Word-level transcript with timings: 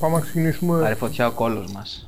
Πάμε 0.00 0.14
να 0.14 0.20
ξεκινήσουμε. 0.20 0.80
Πάρε 0.80 0.94
φωτιά 0.94 1.26
ο 1.26 1.30
κόλος 1.30 1.72
μας. 1.72 2.06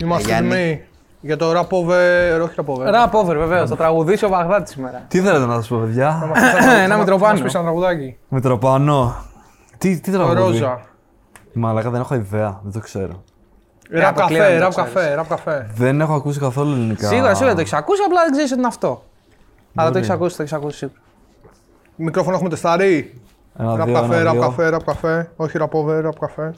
Είμαστε 0.00 0.28
Γιάννη. 0.28 0.54
έτοιμοι 0.54 0.84
για 1.20 1.36
το 1.36 1.50
rap 1.50 1.68
over. 1.68 2.42
Όχι 2.42 2.54
rap 2.56 2.64
over. 2.64 2.86
Rap 2.86 3.10
over, 3.12 3.36
βεβαίως. 3.36 3.68
Θα 3.68 3.76
τραγουδήσει 3.76 4.24
ο 4.24 4.28
Βαγδάτης 4.28 4.72
σήμερα. 4.72 5.04
Τι 5.08 5.20
θέλετε 5.20 5.46
να 5.46 5.54
σας 5.54 5.68
πω, 5.68 5.78
παιδιά; 5.78 6.30
Ένα 6.84 6.96
Μητροπάνο. 6.96 7.26
Θα 7.26 7.32
μας 7.32 7.42
πεις 7.42 7.54
ένα 7.54 7.62
τραγουδάκι. 7.62 8.16
Μητροπάνο. 8.28 9.14
Τι, 9.78 10.00
τι 10.00 10.10
Το 10.10 10.18
τραγούδι; 10.18 10.40
ρόζα. 10.40 10.80
Μαλάκα 11.52 11.90
δεν 11.90 12.00
έχω 12.00 12.14
ιδέα, 12.14 12.60
δεν 12.62 12.72
το 12.72 12.78
ξέρω. 12.80 13.22
Ραπ 13.90 14.18
αποκλείω 14.18 14.38
καφέ, 14.38 14.52
να 14.52 14.58
το 14.58 14.62
ραπ 14.64 14.70
ξέρεις. 14.70 14.92
καφέ, 14.92 15.14
ραπ 15.14 15.28
καφέ. 15.28 15.70
Δεν 15.74 16.00
έχω 16.00 16.14
ακούσει 16.14 16.38
καθόλου 16.38 16.72
ελληνικά. 16.72 17.08
Σίγουρα, 17.08 17.34
σίγουρα 17.34 17.54
το 17.54 17.60
έχεις 17.60 17.72
ακούσει, 17.72 18.02
απλά 18.06 18.20
δεν 18.22 18.30
ξέρεις 18.30 18.50
ότι 18.50 18.58
είναι 18.58 18.68
αυτό. 18.68 19.04
Αλλά 19.74 19.86
το 19.86 19.92
Μπορεί. 19.92 20.04
έχει 20.04 20.12
ακούσει, 20.14 20.36
το 20.36 20.42
έχεις 20.42 20.54
ακούσει 20.54 20.76
σίγουρα. 20.76 20.98
Μικρόφωνο 21.96 22.34
έχουμε 22.34 22.50
τεστάρει; 22.50 23.20
Ένα, 23.58 23.76
Ραπ 23.76 23.86
δύο, 23.86 23.94
καφέ, 23.94 24.14
ένα, 24.14 24.22
ραπ 24.22 24.32
δύο. 24.32 24.40
καφέ, 24.42 24.68
ραπ 24.68 24.84
καφέ. 24.84 25.30
Όχι 25.36 25.58
rap 25.60 25.68
over, 25.70 26.00
ραπ 26.02 26.18
καφέ. 26.18 26.54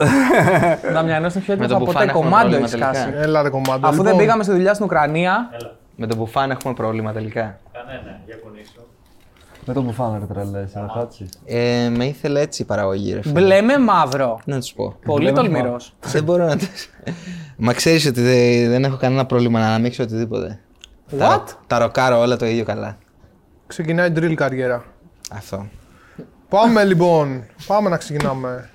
Νταμιανό 0.92 1.26
είναι 1.26 1.40
πιο 1.44 1.56
Με 1.56 1.64
έτοιμο 1.64 1.68
το 1.68 1.74
από 1.76 1.84
μπουφάν 1.84 1.92
ποτέ 1.92 2.04
έχουμε 2.04 2.12
κομμάτι 2.24 2.48
πρόβλημα 2.48 2.64
έχει 2.66 2.70
τελικά. 2.78 2.92
χάσει. 2.98 3.12
Έλα 3.16 3.42
ρε 3.42 3.48
κομμάτι. 3.48 3.80
Αφού 3.84 3.94
δεν 3.96 4.04
Λοιπόν, 4.04 4.18
πήγαμε 4.18 4.42
στη 4.42 4.52
δουλειά 4.52 4.74
στην 4.74 4.84
Ουκρανία, 4.86 5.50
Με 5.96 6.06
τον 6.06 6.16
Μπουφάν 6.18 6.50
έχουμε 6.50 6.74
πρόβλημα 6.74 7.12
τελικά. 7.12 7.58
Με 9.66 9.72
το 9.74 9.82
που 9.82 9.92
φάνε 9.92 10.18
ρε 10.18 10.24
τρελές, 10.34 10.74
να 10.74 10.86
κάτσεις. 10.94 11.28
Ε, 11.44 11.88
με 11.96 12.04
ήθελε 12.04 12.40
έτσι 12.40 12.62
η 12.62 12.64
παραγωγή, 12.64 13.12
ρε. 13.14 13.22
φίλε. 13.22 13.32
μπλε 13.40 13.60
με 13.60 13.78
μαύρο. 13.78 14.40
Να 14.44 14.58
τους 14.58 14.72
πω. 14.72 14.94
Πολύ 15.04 15.32
τολμηρός. 15.32 15.94
δεν 16.00 16.24
μπορώ 16.24 16.44
να 16.44 16.56
το. 16.56 16.64
Μα 17.56 17.72
ξέρεις 17.72 18.06
ότι 18.06 18.20
δεν, 18.22 18.70
δεν 18.70 18.84
έχω 18.84 18.96
κανένα 18.96 19.26
πρόβλημα 19.26 19.58
να 19.60 19.66
αναμίξω 19.66 20.02
οτιδήποτε. 20.02 20.58
Τα, 21.18 21.28
What? 21.28 21.38
ρο- 21.38 21.58
τα 21.66 21.78
ροκάρω 21.78 22.18
όλα 22.20 22.36
το 22.36 22.46
ίδιο 22.46 22.64
καλά. 22.64 22.96
Ξεκινάει 23.66 24.12
drill 24.16 24.34
καριέρα. 24.34 24.84
Αυτό. 25.32 25.66
Πάμε 26.54 26.84
λοιπόν. 26.84 27.42
Πάμε 27.66 27.88
να 27.88 27.96
ξεκινάμε. 27.96 28.68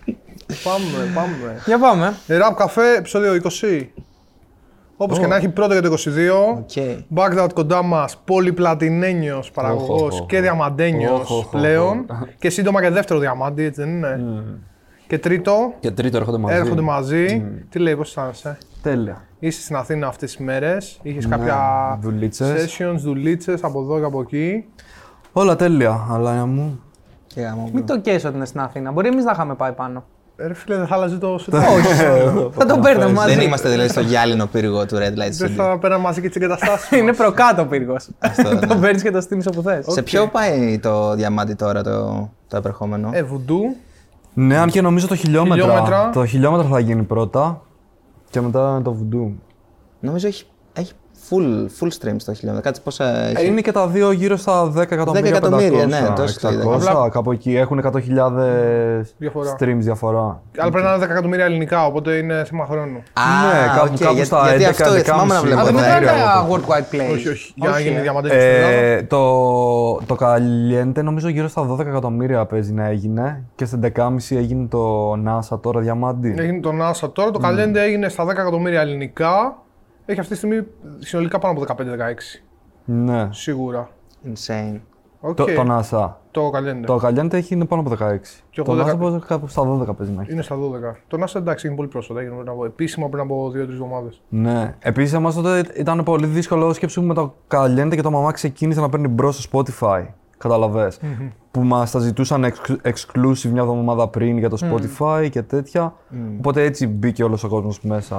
Πάμε, 0.63 1.11
πάμε. 1.15 1.61
Για 1.65 1.79
πάμε. 1.79 2.13
Ε, 2.27 2.37
Rap 2.37 2.53
καφέ, 2.55 2.95
επεισόδιο 2.97 3.33
20. 3.61 3.87
Όπως 4.97 5.19
και 5.19 5.27
να 5.27 5.35
έχει 5.35 5.49
πρώτο 5.49 5.73
για 5.73 5.81
το 5.81 5.93
22. 5.93 6.57
Οκ. 6.57 6.69
Baghdad 7.15 7.47
κοντά 7.53 7.83
μας, 7.83 8.17
πολυπλατινένιος 8.25 9.51
παραγωγός 9.51 10.01
Οχ, 10.01 10.11
οχ, 10.13 10.19
οχ. 10.19 10.25
και 10.25 10.41
διαμαντένιος 10.41 11.19
Οχ, 11.19 11.31
οχ, 11.31 11.37
οχ, 11.37 11.49
πλέον. 11.49 12.05
Και 12.39 12.49
σύντομα 12.49 12.81
και 12.81 12.89
δεύτερο 12.89 13.19
διαμάντι, 13.19 13.63
έτσι 13.63 13.81
δεν 13.81 13.89
είναι. 13.89 14.43
Και 15.07 15.17
τρίτο, 15.19 15.73
Και 15.79 15.91
τρίτο 15.91 16.17
έρχονται 16.17 16.37
μαζί. 16.37 16.55
έρχονται 16.55 16.81
μαζί. 16.81 17.45
Τι 17.69 17.79
λέει, 17.79 17.95
πώς 17.95 18.07
αισθάνεσαι; 18.07 18.57
Τέλεια. 18.81 19.21
Είσαι 19.39 19.61
στην 19.61 19.75
Αθήνα 19.75 20.07
αυτές 20.07 20.35
τις 20.35 20.45
μέρες. 20.45 20.99
Είχες 21.01 21.25
Ναι, 21.25 21.35
κάποια 21.35 21.97
δουλίτσες. 22.01 22.77
sessions, 22.79 22.95
δουλίτσες 22.97 23.63
από 23.63 23.81
εδώ 23.81 23.99
και 23.99 24.05
από 24.05 24.21
εκεί. 24.21 24.65
Όλα 25.31 25.55
τέλεια, 25.55 26.07
αλλά 26.11 26.45
μου. 26.45 26.79
Και 27.33 27.41
γάμο. 27.41 27.69
Μην 27.73 27.85
το 27.85 27.99
καίει 27.99 28.15
ότι 28.15 28.35
είναι 28.35 28.45
στην 28.45 28.59
Αθήνα. 28.59 28.91
Μπορεί 28.91 29.07
εμείς 29.07 29.23
να 29.23 29.31
είχαμε 29.31 29.53
πάει 29.55 29.71
πάνω. 29.71 30.03
Ε, 30.35 30.47
Ρε 30.47 30.53
φίλε, 30.53 30.75
δεν 30.75 30.87
θα 30.89 30.95
άλλαζε 30.95 31.17
το 31.17 31.35
setup. 31.35 31.59
Θα 32.51 32.65
τον 32.65 32.81
παίρνουμε 32.81 33.11
μαζί. 33.11 33.35
Δεν 33.35 33.45
είμαστε 33.45 33.69
δηλαδή 33.69 33.89
στο 33.89 33.99
γυάλινο 34.01 34.45
πύργο 34.45 34.85
του 34.85 34.95
Red 34.95 34.99
Light 35.13 35.31
Δεν 35.31 35.47
Studio. 35.49 35.53
θα 35.55 35.77
πέραμε 35.79 36.03
μαζί 36.03 36.21
και 36.21 36.27
τις 36.27 36.35
εγκαταστάσεις. 36.35 36.91
Είναι 36.99 37.13
προκάτω 37.13 37.65
πύργος. 37.65 38.07
Αυτό, 38.19 38.53
ναι. 38.53 38.59
Τον 38.67 38.79
παίρνεις 38.79 39.01
και 39.03 39.11
το 39.11 39.21
στείνεις 39.21 39.47
όπου 39.47 39.61
θες. 39.61 39.85
Σε 39.89 40.01
ποιο 40.01 40.27
πάει 40.27 40.79
το 40.79 41.15
διαμάντι 41.15 41.53
τώρα 41.53 41.83
το, 41.83 42.29
το 42.47 42.57
επερχόμενο; 42.57 43.09
Ε, 43.13 43.23
βουντού. 43.23 43.75
Ναι, 44.33 44.57
αν 44.57 44.69
και 44.69 44.81
νομίζω 44.81 45.07
το 45.07 45.15
χιλιόμετρα. 45.15 45.63
Χιλιόμετρα. 45.65 46.09
Το 46.09 46.25
χιλιόμετρα 46.25 46.67
θα 46.67 46.79
γίνει 46.79 47.03
πρώτα. 47.03 47.61
Και 48.29 48.41
μετά 48.41 48.81
το 48.83 48.93
βουντού. 48.93 49.39
Νομίζω 49.99 50.27
έχει, 50.27 50.45
έχει 50.73 50.93
full, 51.29 51.65
full 51.79 51.87
stream 51.87 52.15
στο 52.17 52.33
χιλιόμετρο. 52.33 52.65
Κάτσε 52.67 52.81
πόσα 52.83 53.17
Ε, 53.27 53.31
έχει; 53.35 53.45
είναι 53.47 53.61
και 53.61 53.71
τα 53.71 53.87
δύο 53.87 54.11
γύρω 54.11 54.37
στα 54.37 54.71
10 54.75 54.81
εκατομμύρια. 54.81 55.31
10 55.31 55.35
εκατομμύρια, 55.35 55.83
500, 55.85 55.87
ναι, 55.87 56.13
τόσο 56.15 56.39
το 56.39 56.49
είδα. 56.49 56.63
600, 56.63 56.73
Απλά- 56.75 57.09
κάπου 57.09 57.31
εκεί. 57.31 57.55
Έχουν 57.55 57.77
100.000 57.77 59.05
Διαφορά. 59.17 59.55
streams 59.59 59.77
διαφορά. 59.79 60.41
Αλλά 60.57 60.71
πρέπει 60.71 60.85
να 60.87 60.93
είναι 60.93 61.05
10 61.05 61.09
εκατομμύρια 61.11 61.45
ελληνικά, 61.45 61.85
οπότε 61.85 62.11
είναι 62.13 62.43
θέμα 62.47 62.65
χρόνου. 62.65 62.97
Α, 62.97 63.21
Ναι, 63.53 63.67
κάπου- 63.75 63.91
οκ, 63.93 63.97
κάπου 63.99 64.13
για- 64.15 64.25
στα 64.25 64.41
γιατί 64.55 64.63
11, 64.63 64.69
αυτό 64.69 64.83
θυμάμαι 64.93 65.33
να 65.33 65.39
11,5. 65.39 65.45
βλέπω. 65.45 65.61
Α, 65.61 65.63
δεν 65.63 65.73
εδώ. 65.75 65.83
μετράνε 65.83 66.05
εγώ 66.07 66.15
τα 66.25 66.45
το- 66.47 66.53
worldwide 66.55 66.95
plays. 66.95 67.13
Όχι, 67.13 67.29
όχι. 67.29 67.53
Για 67.55 67.69
να 67.69 67.75
Όχι, 67.75 67.83
γίνει 67.83 67.95
ε. 67.95 68.01
διαμαντένιο 68.01 68.39
στην 68.39 68.49
Ελλάδα. 68.51 68.73
Ε, 68.75 69.03
το, 69.03 69.23
το 70.05 70.15
Caliente 70.19 71.03
νομίζω 71.03 71.29
γύρω 71.29 71.47
στα 71.47 71.61
12 71.69 71.87
εκατομμύρια 71.89 72.45
παίζει 72.45 72.73
να 72.73 72.85
έγινε 72.85 73.43
και 73.55 73.65
στην 73.65 73.79
11,5 73.81 74.35
έγινε 74.37 74.67
το 74.67 75.11
NASA 75.13 75.59
τώρα 75.61 75.79
διαμάντι. 75.79 76.35
Έγινε 76.37 76.59
το 76.59 76.71
NASA 76.81 77.09
τώρα. 77.13 77.31
Το 77.31 77.39
Caliente 77.43 77.75
έγινε 77.75 78.09
στα 78.09 78.25
10 78.25 78.29
εκατομμύρια 78.29 78.81
ελληνικά. 78.81 79.57
Έχει 80.09 80.19
αυτή 80.19 80.31
τη 80.31 80.37
στιγμή 80.37 80.61
συνολικά 80.99 81.39
πάνω 81.39 81.59
από 81.63 81.75
15-16. 81.83 81.83
Ναι. 82.85 83.27
Σίγουρα. 83.31 83.89
Insane. 84.25 84.79
Οκ. 85.21 85.35
Το, 85.35 85.45
το 85.45 85.65
NASA. 85.69 86.09
Το 86.31 86.51
Caliente. 86.53 86.83
Το 86.85 86.99
Caliente 87.03 87.33
έχει 87.33 87.53
είναι 87.53 87.65
πάνω 87.65 87.81
από 87.81 87.89
16. 87.89 87.95
Και 88.49 88.61
το 88.61 88.71
εγώ 88.71 88.81
NASA 88.81 88.85
δεκα- 88.85 88.97
μπορεί 88.97 89.19
κάπου 89.27 89.47
στα 89.47 89.61
12 89.61 89.95
παίζει 89.97 90.13
να 90.13 90.21
έχει. 90.21 90.31
Είναι 90.31 90.41
στα 90.41 90.55
12. 90.55 90.95
Το 91.07 91.17
NASA 91.23 91.35
εντάξει 91.35 91.67
είναι 91.67 91.75
πολύ 91.75 91.87
πρόσφατα. 91.87 92.19
Έγινε 92.19 92.35
πριν 92.35 92.49
από, 92.49 92.65
επίσημα 92.65 93.09
πριν 93.09 93.23
από 93.23 93.51
2-3 93.55 93.55
εβδομάδες. 93.55 94.21
Ναι. 94.29 94.75
Επίσης, 94.79 95.13
εμάς 95.13 95.35
τότε 95.35 95.63
ήταν 95.75 96.03
πολύ 96.03 96.25
δύσκολο 96.25 96.73
σκέψου 96.73 97.03
με 97.03 97.13
το 97.13 97.33
Caliente 97.51 97.89
και 97.95 98.01
το 98.01 98.11
μαμά 98.11 98.31
ξεκίνησε 98.31 98.79
να 98.81 98.89
παίρνει 98.89 99.07
μπρος 99.07 99.43
στο 99.43 99.59
Spotify. 99.59 100.05
καταλαβες 100.37 100.99
Που 101.51 101.61
μας 101.63 101.91
τα 101.91 101.99
ζητούσαν 101.99 102.43
ex- 102.43 102.75
exclusive 102.83 103.49
μια 103.51 103.61
εβδομάδα 103.61 104.07
πριν 104.07 104.37
για 104.37 104.49
το 104.49 104.57
Spotify 104.61 105.27
και 105.31 105.41
τέτοια. 105.41 105.93
Οπότε 106.37 106.63
έτσι 106.63 106.87
μπήκε 106.87 107.23
όλος 107.23 107.43
ο 107.43 107.47
κόσμος 107.47 107.81
μέσα. 107.81 108.17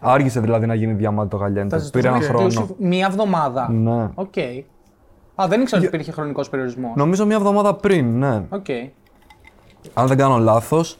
Άργησε 0.00 0.40
δηλαδή 0.40 0.66
να 0.66 0.74
γίνει 0.74 0.92
διαμάντι 0.92 1.36
το 1.36 1.44
Caliente. 1.44 1.78
Πήρε 1.92 2.08
ένα 2.08 2.20
χρόνο. 2.20 2.68
Μία 2.78 3.06
εβδομάδα. 3.06 3.70
Ναι. 3.70 4.08
Οκ. 4.14 4.34
Α, 5.34 5.46
δεν 5.48 5.60
ήξερα 5.60 5.80
ότι 5.80 5.90
υπήρχε 5.94 6.12
χρονικός 6.12 6.48
περιορισμός. 6.48 6.92
Νομίζω 6.96 7.26
μια 7.26 7.36
εβδομάδα 7.36 7.74
πριν, 7.74 8.18
ναι. 8.18 8.42
Οκ. 8.48 8.66
Αν 9.94 10.06
δεν 10.06 10.16
κάνω 10.16 10.38
λάθος. 10.38 10.98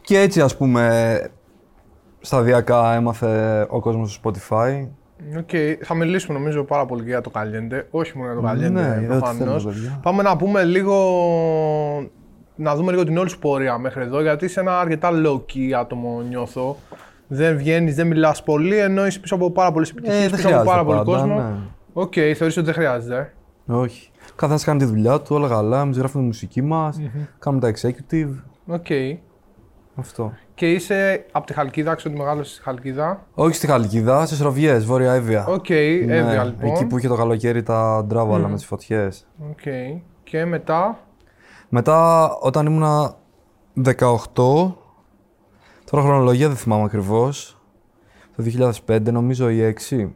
Και 0.00 0.18
έτσι 0.18 0.40
ας 0.40 0.56
πούμε 0.56 1.20
σταδιακά 2.20 2.94
έμαθε 2.94 3.66
ο 3.70 3.80
κόσμος 3.80 4.12
στο 4.12 4.30
Spotify. 4.30 4.86
Οκ, 5.38 5.48
θα 5.82 5.94
μιλήσουμε 5.94 6.38
νομίζω 6.38 6.64
πάρα 6.64 6.86
πολύ 6.86 7.02
και 7.02 7.08
για 7.08 7.20
το 7.20 7.30
Caliente. 7.34 7.82
Όχι 7.90 8.18
μόνο 8.18 8.32
για 8.32 8.40
το 8.42 8.48
Caliente, 8.48 8.70
Ναι, 8.72 8.80
για 8.80 8.90
ό,τι 8.96 9.06
προφανώς. 9.06 9.62
θέλετε, 9.62 9.80
παιδιά. 9.80 9.98
Πάμε 10.02 10.22
να 10.22 10.36
πούμε 10.36 10.64
λίγο. 10.64 10.96
Να 12.56 12.74
δούμε 12.76 12.90
λίγο 12.90 13.04
την 13.04 13.18
όλη 13.18 13.28
σου 13.28 13.38
πορεία 13.38 13.78
μέχρι 13.78 14.02
εδώ, 14.02 14.20
γιατί 14.22 14.44
είσαι 14.44 14.60
ένα 14.60 14.80
αρκετά 14.80 15.10
low-key 15.24 15.70
άτομο, 15.80 16.20
νιώθω. 16.28 16.76
Δεν 17.34 17.56
βγαίνεις, 17.56 17.94
δεν 17.94 18.06
μιλάς 18.06 18.42
πολύ, 18.42 18.76
ενώ 18.78 19.06
είσαι 19.06 19.18
πίσω 19.20 19.34
από 19.34 19.50
πάρα 19.50 19.72
πολλές 19.72 19.90
επιτυχίες, 19.90 20.18
Ε, 20.24 20.28
δεν 20.28 20.36
πίσω 20.36 20.48
από 20.48 20.64
πάρα 20.64 20.82
χρειάζεται 20.82 21.04
πολύ 21.04 21.18
πάντα, 21.18 21.34
κόσμο. 21.34 21.48
ναι. 21.48 21.56
Οκ, 21.92 22.12
θεωρείς 22.12 22.56
ότι 22.56 22.60
δεν 22.66 22.74
χρειάζεται. 22.74 23.32
ε; 23.68 23.72
Όχι. 23.72 24.10
Ο 24.30 24.34
καθένας 24.36 24.60
κάνει 24.64 24.78
τη 24.78 24.84
δουλειά 24.84 25.20
του, 25.20 25.34
όλα 25.36 25.48
καλά. 25.48 25.80
Εμείς 25.80 25.96
γράφουμε 25.98 26.22
τη 26.22 26.28
μουσική 26.28 26.62
μας, 26.62 27.00
κάνουμε 27.38 27.62
τα 27.62 27.72
executive. 27.78 28.34
Οκ. 28.66 28.86
Αυτό. 29.94 30.32
Και 30.54 30.70
είσαι 30.70 31.24
από 31.32 31.46
τη 31.46 31.52
Χαλκίδα, 31.52 31.94
ξέρω 31.94 32.14
ότι 32.14 32.22
μεγάλωσες 32.22 32.52
στη 32.54 32.62
Χαλκίδα. 32.62 33.26
Όχι 33.34 33.54
στη 33.54 33.66
Χαλκίδα, 33.66 34.26
στις 34.26 34.42
Ροβιές, 34.42 34.78
Βόρεια 34.78 35.12
Εύβοια. 35.12 35.46
Οκ, 35.46 35.68
Ναι, 35.68 36.16
Εύβοια 36.16 36.44
λοιπόν. 36.44 36.70
Εκεί 36.70 36.84
που 36.86 36.98
είχε 36.98 37.08
το 37.08 37.14
καλοκαίρι 37.16 37.62
τα 37.62 38.04
ντράβαλα 38.06 38.48
με 38.48 38.54
τις 38.54 38.64
φωτιές. 38.66 39.26
Οκ. 39.50 39.60
Και 40.22 40.44
μετά; 40.44 40.98
Μετά, 41.68 42.28
όταν 42.40 42.66
ήμουν 42.66 43.14
18, 43.84 44.74
τώρα 45.92 46.04
χρονολογία 46.04 46.48
δεν 46.48 46.56
θυμάμαι 46.56 46.84
ακριβώς. 46.84 47.56
Το 48.36 48.44
2005, 48.86 49.00
νομίζω 49.12 49.50
ή 49.50 49.74
6. 49.90 50.08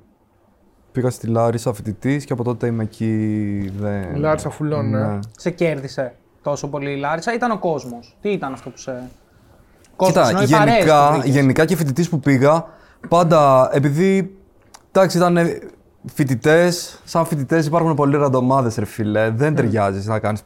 Πήγα 0.93 1.11
στη 1.11 1.27
Λάρισα 1.27 1.73
φοιτητής 1.73 2.25
και 2.25 2.33
από 2.33 2.45
τότε 2.45 2.67
είμαι 2.67 2.83
εκεί. 2.83 3.73
Δεν... 3.79 4.17
Λάρισα 4.17 4.51
full 4.51 4.74
on, 4.74 4.91
ναι. 4.91 5.19
Σε 5.37 5.51
κέρδισε 5.51 6.15
τόσο 6.43 6.69
πολύ 6.69 6.91
η 6.91 6.97
Λάρισα, 6.97 7.35
ήταν 7.35 7.51
ο 7.51 7.59
κόσμος. 7.59 8.17
Τι 8.21 8.31
ήταν 8.31 8.53
αυτό 8.53 8.71
που 8.71 8.79
σε. 8.79 9.11
Κόσμος, 9.97 10.29
Κοίτα, 10.29 10.29
εννοεί 10.29 10.49
παρέες 10.49 10.77
που 10.77 10.85
γενικά, 10.85 11.11
βρήκες. 11.13 11.35
γενικά 11.35 11.65
και 11.65 11.77
φοιτητής 11.77 12.09
που 12.09 12.21
πήγα, 12.21 12.67
πάντα 13.09 13.71
επειδή. 13.73 14.37
Εντάξει, 14.93 15.17
ήταν 15.17 15.39
φοιτητές, 16.05 17.01
σαν 17.05 17.25
φοιτητές 17.27 17.67
υπάρχουν 17.67 17.95
πολλοί 17.95 18.17
ραντομάδες, 18.17 18.77
ρε 18.77 18.85
φίλε. 18.85 19.31
Δεν 19.31 19.55
ταιριάζεις 19.55 20.07
να 20.07 20.19
κάνεις. 20.19 20.43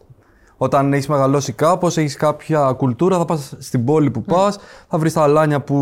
Όταν 0.63 0.93
έχεις 0.93 1.09
μεγαλώσει 1.09 1.53
κάπως, 1.53 1.97
έχεις 1.97 2.17
κάποια 2.17 2.73
κουλτούρα, 2.77 3.19
θα 3.19 3.25
πας 3.25 3.55
στην 3.59 3.85
πόλη 3.85 4.11
που 4.11 4.23
πας, 4.23 4.59
θα 4.89 4.99
βρεις 4.99 5.13
τα 5.13 5.23
αλάνια 5.23 5.61
που 5.61 5.77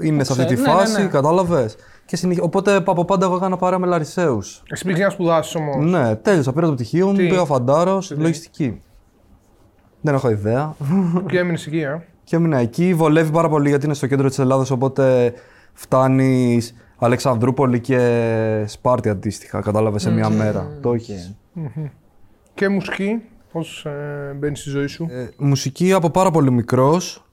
είναι 0.00 0.24
σε 0.24 0.32
αυτή 0.32 0.44
τη 0.44 0.54
ξέρει, 0.54 0.68
ναι, 0.70 0.74
ναι, 0.74 0.80
φάση, 0.80 1.02
ναι. 1.02 1.08
κατάλαβες. 1.08 1.76
Και 2.04 2.16
συνεχ... 2.16 2.38
Οπότε 2.40 2.74
από 2.74 3.04
πάντα 3.04 3.26
εγώ 3.26 3.36
έκανα 3.36 3.56
παρέα 3.56 3.78
με 3.78 3.86
Λαρισαίους. 3.86 4.62
Εσύ 4.70 4.84
πήγες 4.84 5.00
να 5.00 5.10
σπουδάσεις 5.10 5.54
όμως. 5.54 5.90
Ναι, 5.90 6.16
τέλειωσα. 6.16 6.52
Πήρα 6.52 6.66
το 6.66 6.72
πτυχίο 6.72 7.06
μου, 7.06 7.12
Τι; 7.12 7.28
πήγα 7.28 7.44
φαντάρος, 7.44 8.14
λογιστική. 8.16 8.80
Δεν 10.00 10.14
έχω 10.14 10.30
ιδέα. 10.30 10.76
Και 11.28 11.38
έμεινες 11.38 11.66
εκεί, 11.66 11.80
ε; 11.80 12.02
Και 12.24 12.36
έμεινα 12.36 12.58
εκεί. 12.58 12.94
Βολεύει 12.94 13.30
πάρα 13.30 13.48
πολύ 13.48 13.68
γιατί 13.68 13.84
είναι 13.84 13.94
στο 13.94 14.06
κέντρο 14.06 14.28
της 14.28 14.38
Ελλάδα. 14.38 14.66
Οπότε 14.70 15.32
φτάνεις 15.72 16.74
Αλεξανδρούπολη 16.98 17.80
και 17.80 18.64
Σπάρτη 18.66 19.08
αντίστοιχα. 19.08 19.60
Κατάλαβες 19.60 20.02
σε 20.02 20.10
μία 20.10 20.28
μέρα. 20.28 20.78
Το 20.80 20.92
έχεις. 20.92 21.36
Και 22.54 22.68
μουσική, 22.68 23.22
πώς 23.56 23.84
ε, 23.84 24.32
μπαίνεις 24.38 24.60
στη 24.60 24.70
ζωή 24.70 24.86
σου; 24.86 25.06
μουσική 25.36 25.92
από 25.92 26.10
πάρα 26.10 26.30
πολύ 26.30 26.50
μικρός. 26.50 27.24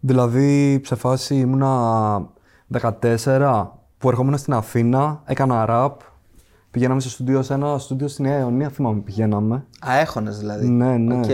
Δηλαδή, 0.00 0.80
σε 0.84 0.94
φάση 0.94 1.34
ήμουνα 1.36 2.28
14 2.80 3.66
που 3.98 4.08
ερχόμουν 4.08 4.38
στην 4.38 4.52
Αθήνα, 4.52 5.22
έκανα 5.24 5.64
ραπ. 5.64 6.00
Πηγαίναμε 6.70 7.00
στο 7.00 7.10
στούντιο, 7.10 7.42
σε 7.42 7.54
ένα 7.54 7.78
στούντιο 7.78 8.08
στη 8.08 8.22
Νέα 8.22 8.38
Ιωνία, 8.38 8.68
θυμάμαι 8.68 9.00
πηγαίναμε. 9.00 9.64
Α, 9.88 9.98
έχωνες 9.98 10.38
δηλαδή. 10.38 10.68
Ναι, 10.68 10.96
ναι. 10.96 11.16
Οκ. 11.18 11.24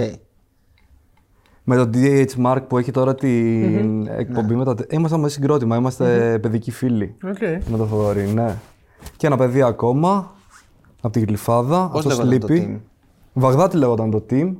με 1.64 1.76
το 1.76 1.90
DH 1.94 2.26
Mark 2.46 2.62
που 2.69 2.79
έχει 2.79 2.90
τώρα 2.90 3.14
την 3.14 4.06
εκπομπή 4.06 4.55
με 4.55 4.64
τα. 4.64 4.75
τε- 4.75 4.93
Ήμασταν 4.93 5.20
με 5.20 5.29
συγκρότημα, 5.29 5.76
είμαστε 5.76 6.38
παιδικοί 6.43 6.70
φίλοι. 6.70 7.17
Οκ. 7.25 7.40
Με 7.70 7.76
το 7.76 7.87
Θοδωρή, 7.87 8.26
ναι. 8.26 8.56
Και 9.17 9.26
ένα 9.26 9.37
παιδί 9.37 9.62
ακόμα 9.62 10.32
από 11.02 11.12
την 11.12 11.24
Γλυφάδα. 11.24 11.88
Πώς 11.92 12.06
αυτό 12.06 12.08
λέγονταν 12.24 12.40
το 12.40 12.46
λείπει. 12.54 12.80
team? 12.80 12.88
Βαγδάτη 13.32 13.76
λέγονταν 13.76 14.10
το 14.10 14.24
team. 14.30 14.52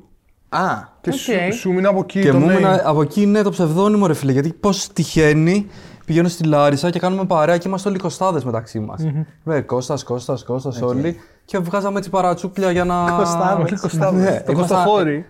Α, 0.49 0.61
Και 1.01 1.11
Οκ. 1.11 1.17
σου, 1.17 1.33
σου 1.59 1.73
μείνει 1.73 1.87
από 1.87 1.99
εκεί 1.99 2.21
Και 2.21 2.31
το 2.31 2.39
μου 2.39 2.47
name. 2.47 2.51
έμεινε 2.51 2.83
από 2.85 3.03
εκεί 3.03 3.23
είναι 3.23 3.43
το 3.43 3.51
ψευδόνυμο 3.51 4.07
ρε 4.07 4.15
φίλε. 4.15 4.33
Γιατί 4.33 4.53
πώς 4.53 4.89
τυχαίνει, 4.93 5.67
πηγαίνω 6.05 6.29
στη 6.29 6.45
Λάρισα 6.45 6.91
και 6.91 6.99
κάνουμε 6.99 7.25
παρέα 7.25 7.59
και 7.59 7.69
είμαστε 7.69 7.89
όλοι 7.89 7.99
Κωστάδες 7.99 8.41
μεταξύ 8.45 8.81
μας. 8.81 9.05
Ρε, 9.47 9.61
Κώστας, 9.61 10.05
Κώστας, 10.05 10.45
Κώστας, 10.45 10.83
όλοι. 10.83 11.17
Και 11.45 11.59
βγάζαμε 11.59 11.99
έτσι 11.99 12.11
παρατσούκλια 12.11 12.71
για 12.71 12.85
να. 12.85 13.11
Κωστάδες. 13.17 13.65
Όχι 13.65 13.81
Κωστάδες, 13.81 14.23
Ναι, 14.23 14.41
το 14.47 14.53
ήμασταν- 14.53 14.79
Κωστοφόρη. 14.85 15.25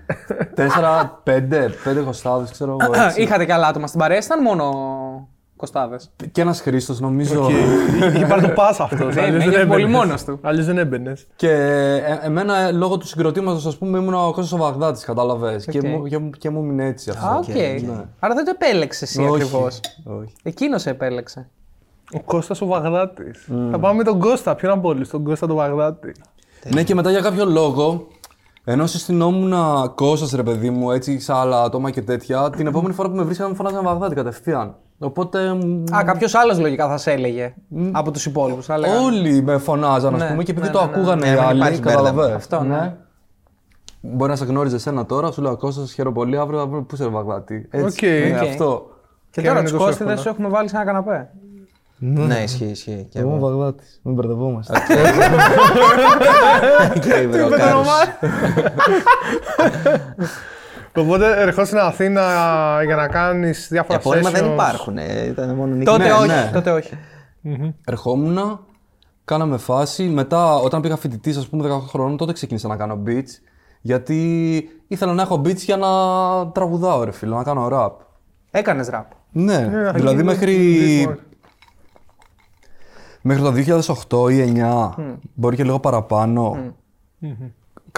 Τέσσερα, 0.55 1.21
πέντε, 1.23 1.71
πέντε 1.85 2.01
Κωστάδες, 2.01 2.45
ξέρω 2.51 2.77
εγώ. 2.81 3.03
έτσι. 3.05 3.23
Είχατε 3.23 3.45
και 3.45 3.53
άλλα 3.53 3.67
άτομα 3.67 3.87
στην 3.87 4.01
παρέα, 4.01 4.19
ήταν 4.19 4.43
μόνο 4.43 4.65
Κωστάδες. 5.59 5.97
και 6.33 6.41
ένας 6.41 6.61
Χρήστος, 6.61 7.01
νομίζω. 7.01 7.49
Είχε 8.15 8.27
πάρει 8.31 8.43
το 8.43 8.53
pass 8.57 8.77
αυτός. 8.79 9.15
Δεν, 9.15 9.35
έγινε 9.41 9.65
πολύ 9.67 9.87
μόνος 9.87 10.25
του. 10.25 10.39
Αλλιώς 10.43 10.65
δεν 10.65 10.79
έμπαινες. 10.79 11.27
και 11.37 11.51
ε, 11.51 12.19
εμένα 12.23 12.57
ε, 12.59 12.73
λόγω 12.73 12.97
του 12.99 13.07
συγκροτήματος, 13.07 13.67
ας 13.67 13.77
πούμε, 13.79 13.99
ήμουν 13.99 14.15
ο 14.15 14.19
Κώστας 14.33 14.53
ο 14.53 14.57
Βαγδάτης, 14.57 15.05
κατάλαβες. 15.05 15.65
Και, 15.65 15.79
Οκ. 15.79 15.85
μου, 15.87 16.07
και, 16.07 16.19
μου- 16.19 16.31
και 16.31 16.51
μου 16.51 16.59
έμεινε 16.59 16.85
έτσι 16.87 17.11
αυτό. 17.11 17.27
Α, 17.27 17.37
οκ. 17.37 17.49
ναι. 17.49 18.05
Άρα 18.19 18.35
δεν 18.35 18.45
το 18.45 18.53
επέλεξες 18.55 19.03
εσύ 19.03 19.21
Όχι, 19.23 19.31
ακριβώς. 19.43 19.81
όχι. 20.05 20.33
Εκείνος 20.43 20.87
επέλεξε. 20.87 21.49
Ο 22.13 22.21
Κώστας 22.21 22.61
ο 22.61 22.67
Βαγδάτης. 22.67 23.49
Θα 23.71 23.79
πάμε 23.79 23.95
με 23.97 24.05
τον 24.05 24.21
Κώστα. 24.21 24.55
Ποιον 24.55 24.73
από 24.73 24.89
όλους, 24.89 25.09
τον 25.09 25.25
Κώστα 25.25 25.47
τον 25.47 25.57
Βαγδάτη. 25.57 26.13
Ναι, 26.75 26.83
και 26.83 26.95
μετά 26.95 27.11
για 27.11 27.21
κάποιο 27.21 27.45
λόγο, 27.45 28.07
ενώ 28.65 28.87
συστηνόμουν 28.87 29.55
Κώστας 29.95 30.31
ρε 30.33 30.43
παιδί 30.43 30.71
μου, 30.71 30.91
έτσι 30.91 31.21
σε 31.21 31.33
άλλα 31.33 31.63
άτομα 31.63 31.91
και 31.91 32.03
τέτοια, 32.03 32.51
την 32.51 32.67
επόμενη 32.67 32.95
φορά 32.95 33.09
που 33.11 33.17
με 33.17 33.23
βρίσκανε 33.23 33.49
με 33.51 33.55
φωνάζανε 33.55 33.83
Βαγδάτη 33.89 34.15
κατευθείαν. 34.15 34.75
Οπότε. 34.99 35.55
μ, 35.55 35.85
Α, 35.97 36.03
κάποιος 36.05 36.35
άλλος 36.35 36.59
λογικά 36.59 36.89
θα 36.89 36.97
σε 36.97 37.11
έλεγε 37.13 37.55
από 37.93 38.11
τους 38.11 38.27
υπόλοιπους. 38.27 38.69
Όλοι 39.05 39.43
με 39.43 39.59
φωνάζαν, 39.59 40.15
ας 40.15 40.21
Ναι, 40.21 40.29
πούμε, 40.29 40.43
και 40.43 40.51
επειδή 40.51 40.67
ναι, 40.67 40.73
το 40.73 40.81
ναι, 40.81 40.87
ναι. 40.87 40.93
ακούγανε 40.97 41.21
Ναι, 41.27 41.29
οι 41.33 41.35
μην 41.35 41.41
άλλοι, 41.45 41.59
υπάρχει 41.59 41.81
μπέρδεμα. 41.81 42.03
καταλαβαίνεις. 42.09 42.35
Αυτό, 42.37 42.63
ναι. 42.63 42.95
Μπορεί 44.01 44.31
να 44.31 44.37
σε 44.37 44.45
γνώριζε 44.45 44.77
εσένα 44.77 45.07
τώρα, 45.07 45.31
σου 45.31 45.43
λέω 45.43 45.57
Κώστας, 45.57 45.93
χαίρομαι 45.93 46.15
πολύ, 46.15 46.39
αύριο 46.39 46.59
θα 46.59 46.67
βρούμε 46.67 46.83
πού 46.83 46.95
είσαι 46.95 47.07
Βαγδάτη. 47.07 47.69
Έτσι, 47.71 47.87
Οκ. 47.87 48.03
είναι 48.03 48.39
Οκ. 48.41 48.49
αυτό. 48.49 48.91
Και 49.31 49.41
Και 49.41 49.47
τώρα 49.47 49.59
αν 49.59 49.65
είναι 49.67 49.69
τους 49.71 49.79
τόσους 49.79 49.85
Κώστηδες 49.85 50.11
εύκολο. 50.13 50.23
σου 50.23 50.29
έχουμε 50.29 50.49
βάλει 50.49 50.69
σε 50.69 50.77
ένα 50.77 50.85
καναπέ. 50.85 51.31
ναι, 51.99 52.35
ισχύει, 52.43 52.65
ισχύει. 52.65 53.07
Και 53.11 53.19
Εγώ 53.19 53.29
είμαι 53.29 53.37
εγώ. 53.39 53.49
Βαγδάτης, 53.49 54.01
μην 54.03 54.15
μπερδευόμαστε. 54.15 54.79
Και 57.01 57.15
η 57.21 57.27
Βροκάρους. 57.27 57.87
Οπότε 61.01 61.41
ερχόσαι 61.41 61.67
στην 61.67 61.79
Αθήνα 61.79 62.23
για 62.85 62.97
να 62.97 63.09
κάνεις 63.09 63.59
Για 63.59 63.69
διάφορα 63.71 63.99
απόρριμα 63.99 64.31
δεν 64.31 64.45
sessions. 64.45 64.53
υπάρχουν. 64.53 64.99
ε, 64.99 65.25
Ήταν 65.27 65.55
μόνο 65.55 65.73
νίκη. 65.75 65.85
Τότε 65.85 66.05
Ναι, 66.05 66.13
όχι. 66.13 66.27
ναι. 66.27 66.51
Τότε 66.53 66.71
όχι. 66.71 66.99
Ερχόμουν, 67.85 68.61
κάναμε 69.25 69.57
φάση. 69.57 70.03
Μετά, 70.05 70.55
όταν 70.55 70.81
πήγα 70.81 70.97
φοιτητής, 70.97 71.37
ας 71.37 71.49
πούμε, 71.49 71.69
18 71.69 71.81
χρόνων, 71.89 72.17
τότε 72.17 72.33
ξεκίνησα 72.33 72.69
να 72.69 72.77
κάνω 72.77 73.03
beats. 73.07 73.31
Γιατί 73.81 74.55
ήθελα 74.89 75.13
να 75.13 75.23
έχω 75.23 75.41
beats 75.45 75.57
για 75.57 75.77
να 75.77 75.89
τραγουδάω, 76.51 77.05
ρε 77.05 77.13
φίλε, 77.13 77.35
να 77.35 77.43
κάνω 77.43 77.69
rap. 77.73 77.91
Έκανες 78.51 78.89
ραπ. 78.89 79.11
Ναι, 79.33 79.59
Ναι, 79.59 79.91
δηλαδή 79.93 80.15
είναι 80.15 80.23
μέχρι. 80.23 81.07
beatbox. 81.09 81.17
Μέχρι 83.23 83.43
το 83.43 83.53
2008 84.27 84.31
ή 84.33 84.53
2009, 84.55 84.95
μπορεί 85.35 85.57
και 85.57 85.65
λίγο 85.65 85.81
παραπάνω, 85.81 86.57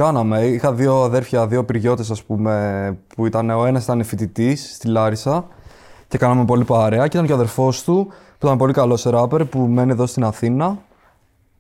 κάναμε. 0.03 0.45
Είχα 0.45 0.73
δύο 0.73 1.03
αδέρφια, 1.03 1.47
δύο 1.47 1.65
πυριώτες 1.65 2.11
ας 2.11 2.25
πούμε, 2.25 2.99
που 3.17 3.27
ήταν, 3.27 3.51
ο 3.51 3.67
ένας 3.67 3.85
ήταν 3.85 4.03
φοιτητής 4.05 4.75
στη 4.75 4.89
Λάρισα 4.89 5.47
και 6.09 6.19
κάναμε 6.19 6.45
πολύ 6.45 6.65
παρέα 6.65 7.09
και 7.09 7.17
ήταν 7.17 7.27
και 7.27 7.33
ο 7.33 7.35
αδερφός 7.35 7.85
του 7.85 8.07
που 8.39 8.47
ήταν 8.47 8.59
πολύ 8.59 8.73
καλός 8.73 9.03
ράπερ 9.03 9.45
που 9.45 9.59
μένει 9.59 9.91
εδώ 9.91 10.07
στην 10.07 10.25
Αθήνα 10.25 10.79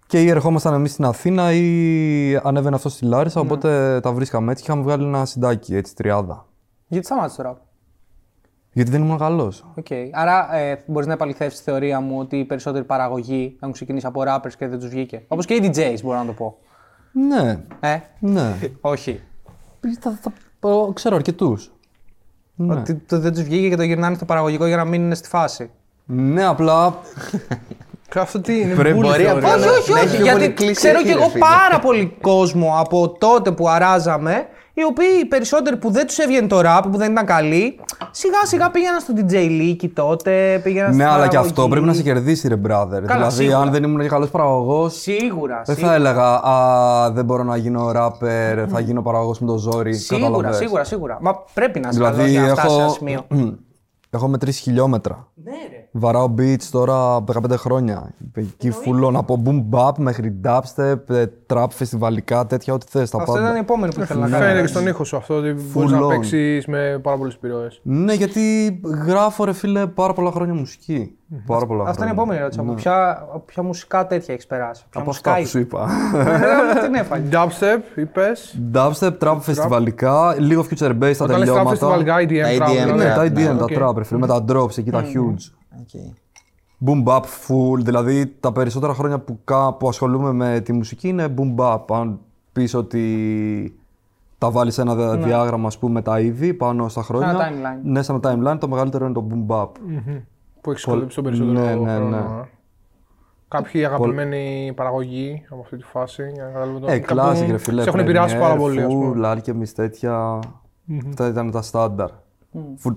και 0.06 0.22
ή 0.22 0.28
ερχόμασταν 0.28 0.74
εμείς 0.74 0.92
στην 0.92 1.04
Αθήνα 1.04 1.52
ή 1.52 2.40
ανέβαινε 2.42 2.76
αυτός 2.76 2.92
στη 2.92 3.04
Λάρισα, 3.04 3.40
οπότε 3.40 4.00
τα 4.00 4.12
βρίσκαμε 4.12 4.52
έτσι 4.52 4.64
και 4.64 4.70
είχαμε 4.70 4.86
βγάλει 4.86 5.04
ένα 5.04 5.24
συντάκι, 5.24 5.76
έτσι, 5.76 5.94
τριάδα. 5.94 6.46
Γιατί 6.86 7.06
σταμάτησες 7.06 7.36
το 7.36 7.42
ραπ. 7.42 7.56
Γιατί 8.72 8.90
δεν 8.90 9.02
ήμουν 9.02 9.18
καλός. 9.18 9.64
Οκ. 9.74 9.86
Άρα 10.12 10.56
ε, 10.56 10.82
μπορείς 10.86 11.06
να 11.06 11.12
επαληθεύσεις 11.12 11.58
τη 11.58 11.70
θεωρία 11.70 12.00
μου 12.00 12.18
ότι 12.18 12.36
οι 12.36 12.44
περισσότεροι 12.44 12.84
παραγωγοί 12.84 13.56
έχουν 13.60 13.72
ξεκινήσει 13.72 14.06
από 14.06 14.22
rappers 14.26 14.52
και 14.58 14.68
δεν 14.68 14.78
τους 14.78 14.88
βγήκε. 14.88 15.24
Όπως 15.28 15.46
και 15.46 15.54
οι 15.54 15.60
DJs, 15.62 15.96
μπορώ 16.02 16.18
να 16.18 16.26
το 16.26 16.32
πω. 16.32 16.58
Ναι, 17.12 17.58
Ε, 17.80 17.98
ναι. 18.18 18.54
όχι. 18.80 19.20
Θα, 20.00 20.18
θα, 20.22 20.32
πω- 20.60 20.92
ξέρω 20.94 21.16
αρκετούς. 21.16 21.70
Ναι. 22.54 22.74
Ότι 22.74 22.94
το 22.94 23.18
δεν 23.20 23.32
τους 23.32 23.42
βγήκε 23.42 23.68
και 23.68 23.76
το 23.76 23.82
γυρνάνε 23.82 24.14
στο 24.14 24.24
παραγωγικό 24.24 24.66
για 24.66 24.76
να 24.76 24.84
μείνουν 24.84 25.14
στη 25.14 25.28
φάση. 25.28 25.70
Ναι, 26.04 26.44
απλά 26.46 26.98
Και 28.10 28.18
αυτό 28.18 28.40
τι 28.40 28.60
είναι, 28.60 28.74
Πρέπει- 28.74 28.98
bully 28.98 29.02
μπορεί 29.02 29.22
θεωρία. 29.24 29.32
απλά 29.32 29.54
Όχι, 29.54 29.64
να- 29.66 29.70
όχι, 29.72 29.90
να 29.92 29.96
όχι. 30.00 30.06
έχει 30.06 30.16
πιο 30.22 30.26
πολύ 30.32 30.38
Γιατί 30.38 30.54
κλείσει 30.54 30.74
ξέρω 30.74 30.98
η 30.98 31.02
κι 31.02 31.08
αρχή, 31.08 31.20
εγώ 31.22 31.26
ρε 31.26 31.30
φίλε. 31.32 31.44
πάρα 31.44 31.78
πολύ 31.80 32.16
κόσμο 32.20 32.74
από 32.78 33.08
τότε 33.18 33.52
που 33.52 33.68
αράζαμε, 33.68 34.46
οι 34.80 34.84
οποίοι 34.84 35.06
οι 35.22 35.24
περισσότεροι 35.26 35.76
που 35.76 35.90
δεν 35.90 36.06
τους 36.06 36.18
έβγαινε 36.18 36.46
το 36.46 36.60
rap, 36.64 36.80
που 36.90 36.96
δεν 36.98 37.12
ήταν 37.12 37.24
καλοί, 37.26 37.80
σιγά 38.10 38.38
σιγά 38.44 38.70
πήγαιναν 38.70 39.00
στο 39.00 39.12
DJ 39.16 39.32
Leaky 39.34 39.90
τότε, 39.94 40.60
πήγαιναν 40.62 40.88
Ναι, 40.88 40.94
στην 40.94 41.06
αλλά 41.06 41.22
και 41.22 41.28
παραγωγή. 41.28 41.48
αυτό 41.50 41.68
πρέπει 41.68 41.86
να 41.86 41.92
σε 41.92 42.02
κερδίσει, 42.02 42.48
ρε 42.48 42.54
brother. 42.68 43.00
δηλαδή, 43.02 43.30
σίγουρα. 43.34 43.58
αν 43.58 43.70
δεν 43.70 43.82
ήμουν 43.82 44.00
και 44.00 44.08
καλός 44.08 44.30
παραγωγός, 44.30 45.00
Σίγουρα. 45.00 45.62
δεν 45.66 45.74
σίγουρα. 45.74 45.92
θα 45.92 45.98
έλεγα 45.98 46.34
Α, 46.44 47.10
δεν 47.12 47.24
μπορώ 47.24 47.42
να 47.42 47.56
γίνω 47.56 47.90
rapper, 47.96 48.64
θα 48.68 48.80
γίνω 48.80 49.02
παραγωγός 49.02 49.38
με 49.40 49.46
το 49.46 49.56
ζόρι. 49.58 49.94
Σίγουρα, 49.94 50.26
κατάλαβες. 50.30 50.56
σίγουρα, 50.56 50.84
σίγουρα. 50.84 51.18
Μα 51.20 51.34
πρέπει 51.54 51.80
να 51.80 51.88
είσαι 51.88 51.98
καλός 52.00 52.14
Δηλαδή, 52.16 52.30
για 52.32 52.42
να 52.42 52.54
φτάσει 52.54 52.68
σε 52.74 52.80
ένα 52.80 52.84
έχω, 52.88 52.92
σημείο. 52.94 53.24
έχω 54.10 54.28
μετρήσει 54.28 54.62
χιλιόμετρα. 54.62 55.28
Ναι, 55.34 55.50
ρε. 55.70 55.79
Βαράω 55.92 56.34
beats 56.38 56.62
τώρα 56.70 57.24
15 57.24 57.50
χρόνια. 57.56 58.14
Εκεί 58.34 58.70
φουλών 58.70 59.16
από 59.16 59.42
boom 59.44 59.64
bap 59.78 59.92
μέχρι 59.98 60.40
dubstep, 60.44 60.96
ε, 61.08 61.24
trap, 61.52 61.66
φεστιβαλικά, 61.70 62.46
τέτοια, 62.46 62.74
ό,τι 62.74 62.86
θες. 62.88 63.10
Τα 63.10 63.18
Αυτό 63.18 63.32
ήταν 63.32 63.44
η 63.44 63.46
πάντα. 63.46 63.58
επόμενη 63.60 63.94
που 63.94 64.00
ήθελα 64.00 64.20
να 64.20 64.28
κάνω. 64.28 64.42
Φαίνεται 64.44 64.60
και 64.60 64.66
στον 64.66 64.86
ήχο 64.86 65.04
σου 65.04 65.16
αυτό 65.16 65.34
ότι 65.34 65.54
μπορείς 65.72 65.90
να 65.90 66.06
on. 66.06 66.08
παίξεις 66.08 66.66
με 66.66 67.00
πάρα 67.02 67.16
πολλές 67.16 67.34
επιρροές. 67.34 67.80
Ναι, 67.82 68.12
γιατί 68.12 68.40
γράφω, 69.06 69.44
ρε 69.44 69.52
φίλε, 69.52 69.86
πάρα 69.86 70.12
πολλά 70.12 70.30
χρόνια 70.30 70.54
μουσική. 70.54 71.14
Πάρα 71.46 71.66
πολλά 71.66 71.84
Αυτή 71.84 72.02
είναι 72.02 72.10
η 72.10 72.14
χρόνια. 72.14 72.22
επόμενη 72.22 72.38
ερώτηση 72.38 72.60
μου. 72.62 72.74
Ποια, 72.74 73.26
ποια 73.46 73.62
μουσικά 73.62 74.06
τέτοια 74.06 74.34
έχεις 74.34 74.46
περάσει. 74.46 74.84
Ποια 74.90 75.00
Από 75.00 75.10
μουσικά 75.10 75.30
αυτά 75.30 75.42
που 75.42 75.48
σου 75.48 75.58
είπα. 75.58 75.88
Ε, 76.76 76.84
Την 76.84 76.94
έφαγες. 76.94 77.28
Dubstep, 77.32 77.98
είπες. 77.98 78.58
Dubstep, 78.74 79.18
trap 79.20 79.36
φεστιβαλικά, 79.40 80.34
λίγο 80.38 80.64
future 80.70 80.98
bass 81.02 81.10
στα 81.14 81.24
Όταν 81.24 81.38
λε 81.38 81.44
trap 81.44 81.46
τελειώματα. 81.46 81.88
festival, 81.88 82.00
EDM, 82.00 82.58
Τα 82.58 82.66
trap, 82.66 82.68
EDM, 82.68 82.72
δηλαδή. 82.72 82.92
Ναι, 83.04 83.12
τα 83.14 83.22
Ναι, 83.22 83.50
EDM, 83.52 83.56
τα 83.58 83.64
οκ. 83.64 83.70
trap, 83.90 83.96
ρε 83.96 84.04
φίλε, 84.04 84.18
με 84.18 84.26
τα 84.26 84.44
drops 84.48 84.78
εκεί, 84.78 84.90
τα 84.90 85.02
huge. 85.04 85.50
Οκ. 85.78 85.88
Boom 86.86 87.04
bap 87.04 87.20
full, 87.22 87.78
δηλαδή 87.82 88.26
τα 88.40 88.52
περισσότερα 88.52 88.94
χρόνια 88.94 89.18
που, 89.18 89.38
κα- 89.44 89.72
που 89.72 89.88
ασχολούμαι 89.88 90.32
με 90.32 90.60
τη 90.60 90.72
μουσική 90.72 91.08
είναι 91.08 91.34
boom 91.38 91.54
bap. 91.56 91.80
Αν 91.90 92.18
πεις 92.52 92.74
ότι 92.74 93.74
τα 94.38 94.50
βάλεις 94.50 94.74
σε 94.74 94.80
ένα 94.80 94.94
δια- 94.94 95.16
διάγραμμα, 95.16 95.66
ας 95.66 95.78
πούμε, 95.78 96.02
τα 96.02 96.20
είδη 96.20 96.54
πάνω 96.54 96.88
στα 96.88 97.02
χρόνια. 97.02 97.32
Ναι. 97.32 97.38
timeline. 97.38 97.80
Ναι, 97.82 98.02
σε 98.02 98.12
ένα 98.12 98.20
timeline, 98.54 98.58
το 98.60 98.68
μεγαλύτερο 98.68 99.04
είναι 99.04 99.14
το 99.14 99.26
boom 99.30 99.46
bap. 99.54 99.68
Που 100.60 100.70
έχει 100.70 100.80
σχολέψει 100.80 101.14
τον 101.14 101.24
περισσότερο 101.24 101.60
Ναι, 101.60 101.74
ναι, 101.74 101.94
χρόνο. 101.96 102.08
ναι. 102.08 102.16
ε. 102.16 102.48
Κάποιοι 103.48 103.84
αγαπημένοι 103.84 104.72
παραγωγοί 104.76 105.42
από 105.50 105.60
αυτή 105.60 105.76
τη 105.76 105.84
φάση. 105.84 106.30
Για 106.34 106.44
να 106.44 106.50
καταλάβω 106.50 106.78
το- 106.78 106.90
Ε, 106.92 106.98
κάπου 106.98 107.20
classic, 107.20 107.46
ρε 107.50 107.58
φίλε. 107.58 107.82
Σε 107.82 107.88
έχουν 107.88 108.00
επηρεάσει 108.00 108.34
Premiere, 108.36 108.40
πάρα 108.40 108.56
πολύ, 108.56 108.82
ας 108.82 108.94
πούμε. 108.94 109.14
Full, 109.16 109.36
Alchemist, 109.36 109.68
τέτοια. 109.74 110.38
Αυτά 111.08 111.28
ήταν 111.28 111.50
τα 111.50 111.62
στάνταρ. 111.62 112.10
Full- 112.54 112.96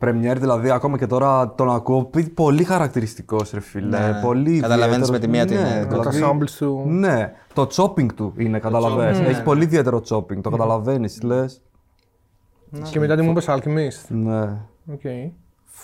Premiere, 0.00 0.36
δηλαδή, 0.38 0.70
ακόμα 0.70 0.98
και 0.98 1.06
τώρα 1.06 1.54
τον 1.54 1.70
ακούω, 1.70 2.04
πει- 2.04 2.28
πολύ 2.28 2.64
χαρακτηριστικός, 2.64 3.50
ρε 3.50 3.60
φίλε. 3.60 3.98
Ναι. 3.98 4.20
Πολύ 4.22 4.60
Καταλαβαίνεις 4.60 5.08
ιδιαίτερος. 5.08 5.10
με 5.10 5.18
τη 5.18 5.28
μία 5.28 5.44
τι 5.44 5.54
Ναι, 5.54 5.60
είναι. 5.60 5.86
Τα 5.86 6.10
δηλαδή- 6.10 6.22
samples 6.24 6.50
τους. 6.58 6.84
Ναι, 6.86 7.32
το 7.54 7.68
chopping 7.76 8.12
του 8.14 8.32
είναι, 8.36 8.58
καταλαβαίνεις. 8.58 9.18
Έχει 9.18 9.42
πολύ 9.42 9.62
ιδιαίτερο 9.64 10.02
chopping, 10.08 10.40
το 10.42 10.50
καταλαβαίνεις, 10.50 11.22
λες. 11.22 11.62
Και 12.90 12.98
μετά 12.98 13.16
τι 13.16 13.22
μου 13.22 13.30
είπε 13.30 13.40
Alchemist. 13.46 14.06
Ναι, 14.08 14.42
Οκ. 14.92 15.00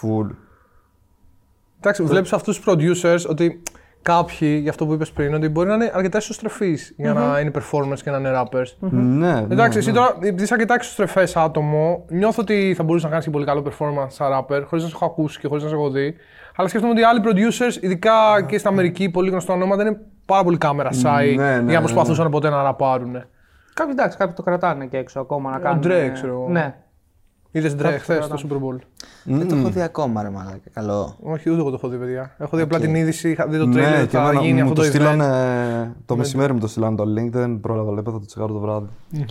full. 0.01 0.31
Εντάξει, 1.79 2.03
βλέπεις 2.03 2.33
αυτούς 2.33 2.61
τους 2.61 2.65
producers 2.75 3.29
ότι 3.29 3.63
κάποιοι, 4.07 4.59
για 4.63 4.71
αυτό 4.71 4.87
που 4.87 4.93
είπες 4.93 5.13
πριν, 5.13 5.35
ότι 5.35 5.49
μπορεί 5.49 5.69
να 5.69 5.75
είναι 5.75 5.91
αρκετά 5.95 6.19
εσωστρεφεί 6.19 6.79
για 6.97 7.13
να 7.13 7.41
είναι 7.41 7.51
performers 7.55 7.99
και 8.03 8.11
να 8.11 8.17
είναι 8.17 8.31
rappers. 8.35 8.89
Ναι, 8.91 9.39
Εντάξει, 9.51 9.79
εσύ 9.79 9.93
τώρα, 9.93 10.17
επειδή 10.21 10.43
είσαι 10.43 10.55
αρκετά 10.55 10.75
εξωστρεφέ 10.75 11.27
άτομο, 11.35 12.05
νιώθω 12.09 12.43
ότι 12.43 12.75
θα 12.77 12.83
μπορούσε 12.83 13.05
να 13.05 13.11
κάνεις 13.11 13.25
και 13.25 13.31
πολύ 13.31 13.45
καλό 13.45 13.63
performance 13.67 14.07
σαν 14.09 14.31
rapper, 14.33 14.63
χωρίς 14.67 14.85
να 14.85 14.89
σε 14.89 14.95
έχω 14.95 15.05
ακούσει 15.05 15.39
και 15.41 15.49
χωρίς 15.49 15.63
να 15.63 15.69
σε 15.69 15.75
έχω 15.75 15.91
δει. 15.91 16.15
Αλλά 16.57 16.69
σκέφτομαι 16.69 16.93
ότι 16.93 17.03
άλλοι 17.03 17.21
producers, 17.25 17.83
ειδικά 17.83 18.13
και 18.47 18.59
στην 18.59 18.71
Αμερική, 18.71 19.11
πολύ 19.11 19.31
γνωστά 19.31 19.53
ονόματα, 19.53 19.83
είναι 19.83 20.01
πάρα 20.27 20.45
πολύ 20.45 20.59
camera 20.59 20.91
shy 20.91 21.35
Ναι, 21.37 21.45
ναι, 21.45 21.53
για 21.53 21.61
ναι, 21.61 21.73
να 21.73 21.81
προσπαθούσαν 21.81 22.31
ποτέ 22.31 22.51
να 22.51 22.63
ραπάρουν. 22.63 23.13
Κάποιοι 23.75 23.95
εντάξει, 23.99 24.17
κάποιοι 24.17 24.35
το 24.35 24.43
κρατάνε 24.43 24.87
και 24.87 24.97
έξω 24.97 25.21
ακόμα 25.21 25.51
να 25.51 25.59
κάνουν. 25.59 25.83
Drake, 25.85 26.11
ξέρω 26.13 26.33
εγώ. 26.33 26.49
Ναι. 26.49 26.75
Είδες 27.59 27.75
Drake 27.79 27.97
χθες 28.01 28.25
στο 28.25 28.37
Super 28.49 28.55
Bowl. 28.55 28.79
Δεν 29.25 29.49
το 29.49 29.57
έχω 29.57 29.69
δει 29.69 29.81
ακόμα, 29.81 30.23
ρε 30.23 30.31
μαλάκα. 30.31 30.59
Καλό. 30.73 31.17
Όχι, 31.23 31.51
ούτε 31.51 31.61
εγώ 31.61 31.71
το 31.71 31.75
έχω 31.75 31.89
δει, 31.89 31.97
παιδιά. 31.97 32.35
Έχω 32.39 32.57
δει 32.57 32.63
απλά 32.63 32.81
την 32.81 32.95
είδηση, 32.95 33.31
είχα 33.31 33.47
δει 33.47 33.59
το 33.59 33.65
trailer 33.65 33.75
Ναι, 33.75 33.97
ότι 33.99 34.07
και 34.09 34.17
θα 34.17 34.23
εμένα 34.23 34.41
γίνει 34.41 34.63
μου 34.63 34.69
αυτό 34.69 34.75
το 34.75 34.81
το 34.81 34.87
event. 34.87 34.91
στείλανε 34.91 35.97
το 36.07 36.17
μεσημέρι 36.17 36.53
μου 36.53 36.59
το 36.59 36.67
στείλανε 36.67 36.97
το 36.97 37.03
link, 37.03 37.29
δεν 37.31 37.61
πρόλαβα, 37.61 37.93
λέω, 37.93 38.03
θα 38.03 38.11
το 38.13 38.27
τσεκάρω 38.27 38.53
το 38.53 38.59
βράδυ. 38.59 38.87
Οκ. 39.21 39.29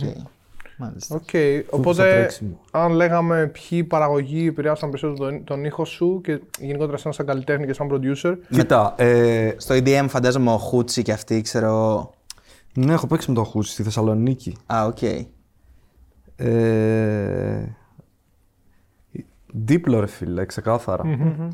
Μάλιστα. 0.78 1.14
Οκ. 1.14 1.28
στο 1.28 1.76
Οπότε, 1.76 2.02
τρέξιμο. 2.02 2.60
αν 2.70 2.92
λέγαμε 2.92 3.46
ποιοι 3.46 3.84
παραγωγοί 3.84 4.46
επηρεάσαν 4.46 4.90
περισσότερο 4.90 5.28
τον, 5.30 5.44
τον 5.44 5.64
ήχο 5.64 5.84
σου 5.84 6.20
και 6.24 6.40
γενικότερα 6.60 6.96
σαν, 6.96 7.12
σαν 7.12 7.26
καλλιτέχνη 7.26 7.66
και 7.66 7.72
σαν 7.72 7.88
producer. 7.92 8.34
Κοίτα, 8.50 8.94
ε, 8.98 9.54
Στο 9.56 9.74
EDM 9.74 10.04
φαντάζομαι 10.08 10.50
ο 10.52 10.56
Χούτσι 10.58 11.02
και 11.02 11.12
αυτοί, 11.12 11.40
ξέρω. 11.40 12.10
ναι, 12.74 12.92
έχω 12.92 13.06
παίξει 13.06 13.28
με 13.30 13.34
το 13.36 13.44
Χούτσι 13.44 13.72
στη 13.72 13.82
Θεσσαλονίκη. 13.82 14.56
Α, 14.66 14.84
οκ. 14.86 15.02
Ε, 16.36 17.64
Diplo 19.64 20.00
ρε 20.00 20.06
φίλε, 20.06 20.44
ξεκάθαρα. 20.44 21.02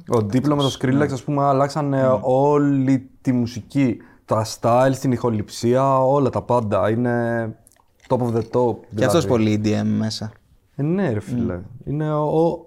Ο 0.08 0.20
Diplo 0.20 0.56
με 0.56 0.62
το 0.62 0.76
Skrillex 0.80 1.12
ας 1.12 1.22
πούμε 1.22 1.42
αλλάξανε 1.42 2.18
όλη 2.20 3.10
τη 3.20 3.32
μουσική. 3.32 3.96
Τα 4.24 4.46
style, 4.60 4.96
την 5.00 5.12
ηχοληψία, 5.12 5.98
όλα 5.98 6.30
τα 6.30 6.42
πάντα. 6.42 6.90
Είναι 6.90 7.44
top 8.08 8.18
of 8.18 8.34
the 8.34 8.42
top. 8.52 8.76
Και 8.94 9.04
αυτός 9.04 9.24
δηλαδή. 9.24 9.28
πολύ 9.28 9.60
EDM 9.64 9.86
μέσα. 9.98 10.32
Ε, 10.74 10.82
ναι 10.82 11.12
ρε 11.12 11.20
φίλε. 11.20 11.60
Είναι 11.84 12.14
ο... 12.14 12.66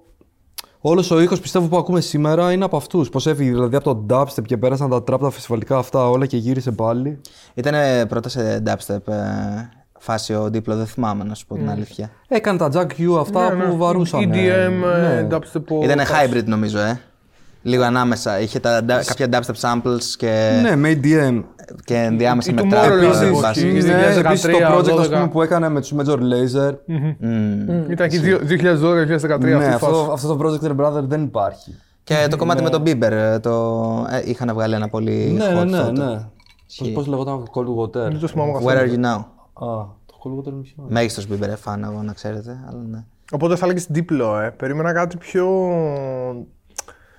Όλος 0.79 1.11
ο 1.11 1.21
ήχος 1.21 1.39
πιστεύω 1.39 1.67
που 1.67 1.77
ακούμε 1.77 2.01
σήμερα 2.01 2.51
είναι 2.51 2.63
από 2.63 2.77
αυτούς. 2.77 3.09
Πώς 3.09 3.27
έφυγε 3.27 3.49
δηλαδή 3.51 3.75
από 3.75 3.95
το 3.95 4.05
dubstep 4.09 4.43
και 4.45 4.57
πέρασαν 4.57 4.89
τα 4.89 4.97
trap, 4.97 5.19
τα 5.19 5.29
φεστιβαλικά 5.29 5.77
αυτά 5.77 6.09
όλα 6.09 6.25
και 6.25 6.37
γύρισε 6.37 6.71
πάλι. 6.71 7.21
Ήταν 7.53 8.07
πρώτα 8.07 8.29
σε 8.29 8.63
dubstep 8.65 9.07
ε, 9.07 9.15
φάση 10.05 10.33
ο 10.33 10.45
Diplo, 10.53 10.61
δεν 10.65 10.85
θυμάμαι 10.85 11.23
να 11.23 11.33
σου 11.33 11.45
πω 11.45 11.55
την 11.55 11.69
αλήθεια. 11.69 12.09
Έκανε 12.27 12.57
τα 12.57 12.69
Jack 12.73 13.01
U 13.01 13.17
αυτά 13.19 13.49
Ναι, 13.55 13.63
ναι. 13.63 13.69
που 13.69 13.77
βαρούσαν. 13.77 14.19
EDM, 14.33 14.83
ε, 15.03 15.27
dubstep. 15.31 15.83
Ήταν 15.83 15.99
hybrid 15.99 16.43
νομίζω, 16.45 16.79
ε. 16.79 16.99
Λίγο 17.61 17.83
ανάμεσα. 17.83 18.39
Είχε 18.39 18.59
τα, 18.59 18.79
da- 18.87 19.01
κάποια 19.05 19.27
dubstep 19.31 19.59
samples 19.69 20.01
και, 20.17 20.59
Ναι, 20.61 20.75
με 20.75 20.99
EDM. 21.03 21.43
και 21.85 21.95
ενδιάμεσα 21.95 22.51
η 22.51 22.53
με 22.53 22.61
Tomorrowland 22.61 23.01
trap. 23.01 23.03
επίσης. 23.03 23.21
ε, 23.21 23.25
Επίσης, 23.25 23.41
βάση. 23.41 23.67
η- 23.67 23.71
Ναι, 23.71 23.79
2013, 23.81 24.25
επίσης 24.25 24.41
το 24.41 24.57
project 24.57 24.99
ας 24.99 25.07
12. 25.07 25.09
πούμε, 25.09 25.27
που 25.27 25.41
έκανε 25.41 25.69
με 25.69 25.81
τους 25.81 25.93
Major 25.97 26.17
Laser. 26.17 26.73
Μμμ. 26.85 27.91
Ήταν 27.91 28.05
εκεί 28.05 28.19
2012-2013 28.19 29.39
Ναι, 29.39 29.55
αυτή 29.55 29.69
η 29.69 29.73
αυτό, 29.73 29.87
φάση. 29.87 30.09
αυτό 30.13 30.35
το 30.35 30.37
Project 30.41 30.67
Red 30.67 30.85
Brother 30.85 31.01
δεν 31.03 31.21
υπάρχει. 31.23 31.75
Και 32.03 32.27
το 32.29 32.37
κομμάτι 32.37 32.63
με 32.63 32.69
τον 32.69 32.83
Bieber. 32.85 33.11
ε, 33.11 33.39
Το... 33.39 34.07
Ε, 34.11 34.29
είχαν 34.29 34.53
βγάλει 34.53 34.73
ένα 34.73 34.87
πολύ 34.87 35.35
Ναι, 35.37 35.45
hot 35.61 35.65
ναι, 35.65 35.77
ναι, 35.77 35.83
photo. 35.87 35.91
ναι. 35.91 36.19
Πώς, 36.77 36.89
πώς 36.93 37.07
λεγόταν 37.07 37.43
το 37.43 37.51
Cold 37.53 37.81
Water. 37.83 38.09
Δεν 38.11 38.19
το 38.19 38.27
θυμάμαι 38.27 38.51
Where 38.51 38.65
καθόλου. 38.65 38.91
are 38.91 38.93
you 38.93 39.05
now; 39.05 39.23
Α, 39.59 39.65
το 40.05 40.15
Cold 40.23 40.39
Water 40.39 40.51
είναι 40.51 40.61
ποιο. 40.61 40.85
Μέγιστος 40.87 41.27
Bieber 41.31 41.41
ε, 41.41 41.55
φαν 41.55 41.83
εγώ 41.83 42.01
να 42.03 42.13
ξέρετε. 42.13 42.63
Αλλά 42.69 42.81
ναι. 42.89 43.03
Οπότε 43.31 43.55
θα 43.55 43.67
λέγεις 43.67 43.85
δίπλο, 43.89 44.39
ε. 44.39 44.49
Περίμενα 44.49 44.93
κάτι 44.93 45.17
πιο... 45.17 45.47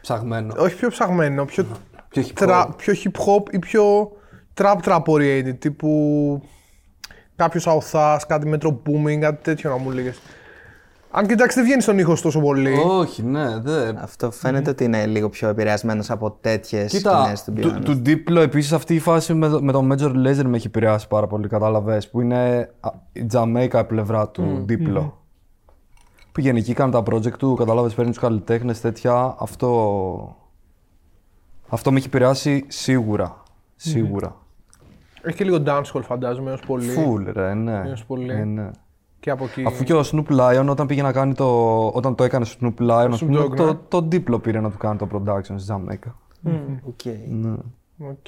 Ψαγμένο. 0.01 0.55
Όχι 0.59 0.77
πιο 0.77 0.89
ψαγμένο, 0.89 1.45
πιο, 1.45 1.67
Πιο 2.09 2.23
hip 2.23 2.33
τρα- 2.35 2.67
hop. 2.69 2.77
πιο 2.77 2.95
hip 3.05 3.21
hop 3.27 3.53
ή 3.55 3.59
πιο 3.59 4.13
trap 4.55 4.77
trap 4.85 5.03
oriented. 5.03 5.59
Τύπου 5.59 6.43
κάποιος 7.37 7.67
αουθάς, 7.67 8.27
κάτι 8.27 8.51
metro 8.55 8.69
booming, 8.69 9.19
κάτι 9.21 9.43
τέτοιο 9.43 9.71
να 9.71 9.77
μου 9.77 9.91
λέγες. 9.91 10.19
Αν 11.11 11.27
κοιτάξει, 11.27 11.55
δεν 11.57 11.65
βγαίνει 11.65 11.83
στον 11.83 11.99
ήχο 11.99 12.17
τόσο 12.23 12.41
πολύ. 12.41 12.75
Όχι, 12.87 13.23
ναι, 13.23 13.59
δεν. 13.59 13.99
Αυτό 13.99 14.31
φαίνεται 14.31 14.71
ότι 14.71 14.85
είναι 14.85 15.07
λίγο 15.07 15.29
πιο 15.29 15.49
επηρεασμένος 15.49 16.11
από 16.11 16.31
τέτοιες 16.41 16.91
Κοίτα, 16.93 17.19
σκηνές 17.21 17.45
του 17.45 17.53
του, 17.53 17.75
Beyond. 17.75 17.85
του 17.85 18.03
Diplo 18.07 18.37
επίσης 18.37 18.73
αυτή 18.73 18.95
η 18.95 18.99
φάση 18.99 19.35
με, 19.35 19.49
το- 19.49 19.63
με 19.63 19.73
το 19.73 19.89
Major 19.91 20.11
Laser 20.27 20.45
με 20.45 20.57
έχει 20.57 20.67
επηρεάσει 20.67 21.09
πάρα 21.09 21.27
πολύ, 21.27 21.49
κατάλαβες, 21.49 22.11
που 22.11 22.21
είναι 22.21 22.71
α, 22.81 22.91
η 23.13 23.27
Jamaica 23.33 23.83
πλευρά 23.89 24.29
του 24.29 24.65
Diplo. 24.69 25.11
Πήγαινε 26.33 26.59
εκεί, 26.59 26.73
κάνει 26.75 26.93
τα 26.93 27.03
project 27.11 27.33
του, 27.39 27.55
κατάλαβες, 27.55 27.95
παίρνει 27.95 28.11
τους 28.11 28.21
καλλιτέχνες, 28.21 28.81
τέτοια, 28.81 29.37
αυτό... 29.39 30.37
Αυτό 31.69 31.91
με 31.93 31.99
έχει 31.99 32.07
επηρεάσει 32.07 32.65
σίγουρα, 32.69 33.43
σίγουρα. 33.77 34.37
Έχει 35.23 35.37
και 35.37 35.45
λίγο 35.45 35.63
dancehall 35.67 36.01
φαντάζομαι 36.03 36.51
έως 36.51 36.61
πολύ. 36.67 36.89
Full, 36.97 37.33
ρε, 37.33 37.55
ναι. 37.55 37.83
Έως 37.87 38.05
πολύ. 38.05 38.31
Ε, 38.33 38.45
ναι. 38.45 38.71
Και 39.21 39.31
από 39.31 39.45
εκεί. 39.45 39.65
Αφού 39.67 39.85
και 39.85 39.95
ο 39.95 40.03
Snoop 40.13 40.41
Lion 40.41 40.67
όταν 40.69 40.87
πήγε 40.87 41.03
να 41.03 41.13
κάνει 41.13 41.35
το. 41.35 41.47
Όταν 41.89 42.15
το 42.15 42.25
έκανε 42.25 42.45
στο 42.45 42.59
Snoop 42.79 42.83
Lion, 42.83 43.09
ας 43.13 43.23
Snoop 43.23 43.27
πούμε, 43.27 43.45
Dogg, 43.45 43.57
το, 43.57 43.65
ναι. 43.67 43.79
το 43.89 44.09
Diplo 44.13 44.43
πήρε 44.43 44.61
να 44.61 44.71
του 44.71 44.77
κάνει 44.77 44.99
το 44.99 45.09
production 45.13 45.55
στη 45.57 45.73
Jamaica. 45.75 46.11
Οκ. 46.87 47.05
Ναι. 47.31 47.55
Οκ. 47.99 48.27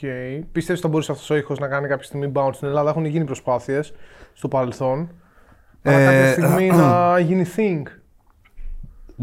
Πιστεύεις 0.52 0.68
ότι 0.70 0.80
θα 0.80 0.88
μπορούσε 0.88 1.12
αυτός 1.12 1.30
ο 1.30 1.36
ήχος 1.36 1.58
να 1.58 1.68
κάνει 1.68 1.88
κάποια 1.88 2.04
στιγμή 2.04 2.32
bounce 2.34 2.50
στην 2.52 2.68
Ελλάδα; 2.68 2.90
Έχουν 2.90 3.04
γίνει 3.04 3.24
προσπάθειες 3.24 3.92
στο 4.32 4.48
παρελθόν. 4.48 5.08
Αλλά 5.82 5.98
Ε, 5.98 6.04
κάποια 6.04 6.32
στιγμή 6.46 6.68
να 6.68 7.18
γίνει 7.18 7.44
thing. 7.56 7.82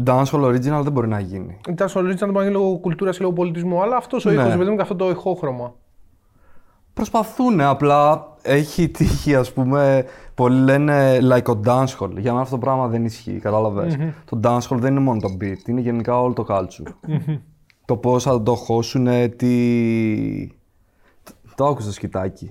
Dancehall 0.04 0.44
original 0.44 0.80
δεν 0.82 0.92
μπορεί 0.92 1.08
να 1.08 1.20
γίνει. 1.20 1.60
Ήταν 1.68 1.88
στο 1.88 2.00
original 2.00 2.18
μπορεί 2.18 2.32
να 2.32 2.42
γίνει 2.42 2.54
λόγω 2.54 2.76
κουλτούρας 2.78 3.16
ή 3.18 3.20
λόγω 3.20 3.32
πολιτισμού, 3.34 3.82
αλλά 3.82 3.96
αυτός 3.96 4.24
ο 4.26 4.30
Ναι. 4.30 4.40
ήχος, 4.40 4.56
παιδί 4.56 4.70
μου, 4.70 4.76
και 4.76 4.82
αυτό 4.82 4.94
το 4.96 5.10
ηχόχρωμα. 5.10 5.74
Προσπαθούν, 7.00 7.60
απλά 7.60 8.26
έχει 8.42 8.88
τύχει, 8.88 9.34
ας 9.34 9.52
πούμε. 9.52 10.04
Πολλοί 10.34 10.60
λένε 10.60 11.18
like 11.32 11.54
ο 11.56 11.60
dancehall. 11.66 12.10
Για 12.16 12.30
μένα 12.30 12.40
αυτό 12.40 12.54
το 12.54 12.58
πράγμα 12.58 12.86
δεν 12.88 13.04
ισχύει, 13.04 13.38
κατάλαβες. 13.38 13.96
Το 14.24 14.40
dancehall 14.44 14.76
δεν 14.78 14.90
είναι 14.90 15.00
μόνο 15.00 15.20
το 15.20 15.28
beat, 15.40 15.68
είναι 15.68 15.80
γενικά 15.80 16.20
όλο 16.20 16.32
το 16.32 16.44
culture. 16.48 16.92
το 17.84 17.96
πώς 17.96 18.22
θα 18.22 18.42
το 18.42 18.54
χώσουν, 18.54 19.06
τι. 19.36 19.54
Το 21.54 21.66
άκουσα 21.66 21.92
σκητάκι. 21.92 22.50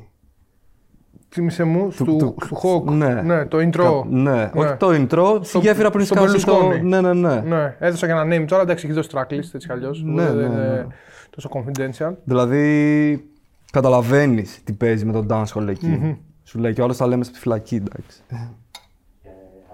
Θύμισε 1.29 1.63
μου 1.63 1.89
του, 1.95 2.05
του- 2.05 2.35
του 2.47 2.57
Hawk. 2.61 2.91
ναι. 2.91 3.45
το 3.45 3.57
intro. 3.57 3.71
Κα- 3.77 4.05
ναι. 4.09 4.51
όχι 4.55 4.73
το 4.75 4.87
intro, 4.91 5.39
στη 5.41 5.57
γέφυρα 5.59 5.89
πριν 5.89 6.05
στον 6.05 6.17
σκάσει 6.29 6.45
το... 6.45 6.57
Berlusconi. 6.69 6.81
Ναι, 6.81 7.01
ναι, 7.01 7.13
ναι. 7.13 7.35
Ναι, 7.45 7.75
έδωσα 7.79 8.05
και 8.05 8.11
ένα 8.11 8.23
name 8.23 8.45
τώρα, 8.47 8.61
εντάξει, 8.61 8.85
έχει 8.85 8.95
δώσει 8.95 9.09
tracklist 9.13 9.31
έτσι 9.53 9.57
κι 9.57 9.71
αλλιώς, 9.71 10.03
Ναι, 10.03 10.21
οπότε 10.23 10.33
δεν 10.35 10.49
ναι, 10.51 10.55
ναι. 10.57 10.63
είναι 10.65 10.87
τόσο 11.29 11.49
confidential. 11.53 12.13
Δηλαδή, 12.23 13.29
καταλαβαίνεις 13.75 14.61
τι 14.63 14.73
παίζει 14.73 15.05
με 15.05 15.11
τον 15.11 15.27
dancehall 15.29 15.67
εκεί. 15.67 16.17
Σου 16.43 16.59
λέει 16.59 16.73
και 16.73 16.81
όλο 16.81 16.95
τα 16.95 17.07
λέμε 17.07 17.23
στη 17.23 17.39
φυλακή, 17.39 17.75
εντάξει. 17.75 18.21
Ε, 18.29 18.37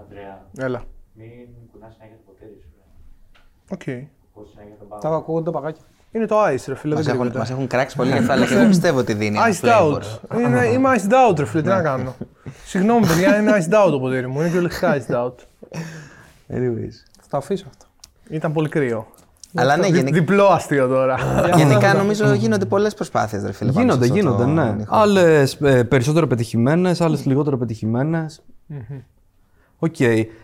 Ανδρέα, 0.00 0.46
Έλα. 0.58 0.82
μην 1.14 1.28
κουνάς 1.72 1.92
συνέχεια 1.94 2.16
το 2.16 2.22
ποτήρι 2.26 2.58
σου. 2.62 2.68
ρε. 2.76 3.74
Οκ. 3.74 4.08
Πώς 4.34 4.50
συνέχεια 4.50 4.76
τον 4.78 4.88
πάω. 4.88 4.98
Τα 4.98 5.08
ακούγονται 5.08 5.50
τα 5.50 5.58
παγάκια. 5.58 5.82
Είναι 6.12 6.26
το 6.26 6.36
ice, 6.44 6.64
ρε 6.66 6.74
φίλε, 6.74 6.94
Μας 6.94 7.04
δεν 7.04 7.14
έχουν, 7.14 7.18
κρύβεται. 7.18 7.38
μας 7.38 7.50
έχουν 7.50 7.66
κράξει 7.66 7.96
πολύ 7.96 8.12
κεφάλαια 8.12 8.46
και 8.46 8.54
εγώ 8.54 8.66
πιστεύω 8.68 8.98
ότι 8.98 9.14
δίνει 9.14 9.36
ένα 9.36 9.46
Iced 9.60 9.64
flavor. 9.64 9.98
out. 9.98 10.38
Είναι, 10.40 10.66
είμαι 10.66 10.88
iced 10.96 11.30
out, 11.30 11.38
ρε 11.38 11.44
φίλε, 11.44 11.62
τι 11.62 11.68
να 11.68 11.82
κάνω. 11.82 12.14
Συγγνώμη, 12.64 13.06
παιδιά, 13.06 13.38
είναι 13.40 13.52
iced 13.52 13.84
out 13.86 13.90
το 13.90 13.98
ποτήρι 14.00 14.26
μου. 14.26 14.38
Είναι 14.38 14.46
κυριολεκτικά 14.48 14.96
iced 15.06 15.14
out. 15.14 15.34
Anyways. 16.56 16.94
Θα 17.20 17.28
το 17.30 17.36
αφήσω 17.36 17.66
αυτό. 17.68 17.86
Ήταν 18.30 18.52
πολύ 18.52 18.68
κρύο. 18.68 19.06
Αλλά 19.54 19.76
ναι, 19.76 19.86
Δι- 19.86 19.94
γενικά, 19.94 20.18
Diplo 20.18 20.46
αστείο 20.46 20.88
τώρα. 20.88 21.16
γενικά 21.56 21.94
νομίζω 21.94 22.32
γίνονται 22.34 22.64
πολλές 22.64 22.94
προσπάθειες, 22.94 23.42
ρε 23.44 23.52
φίλε. 23.52 23.72
πάνω 23.72 23.84
Γίνονται, 23.84 24.06
σε 24.06 24.12
αυτό 24.12 24.20
γίνονται, 24.20 24.42
το 24.42 24.48
ναι. 24.48 24.76
ήχο. 24.82 24.96
Άλλες 24.96 25.56
περισσότερο 25.88 26.26
πετυχημένες, 26.26 27.00
άλλες 27.00 27.26
λιγότερο 27.26 27.56
πετυχημένες. 27.58 28.42
Οκ. 29.78 30.00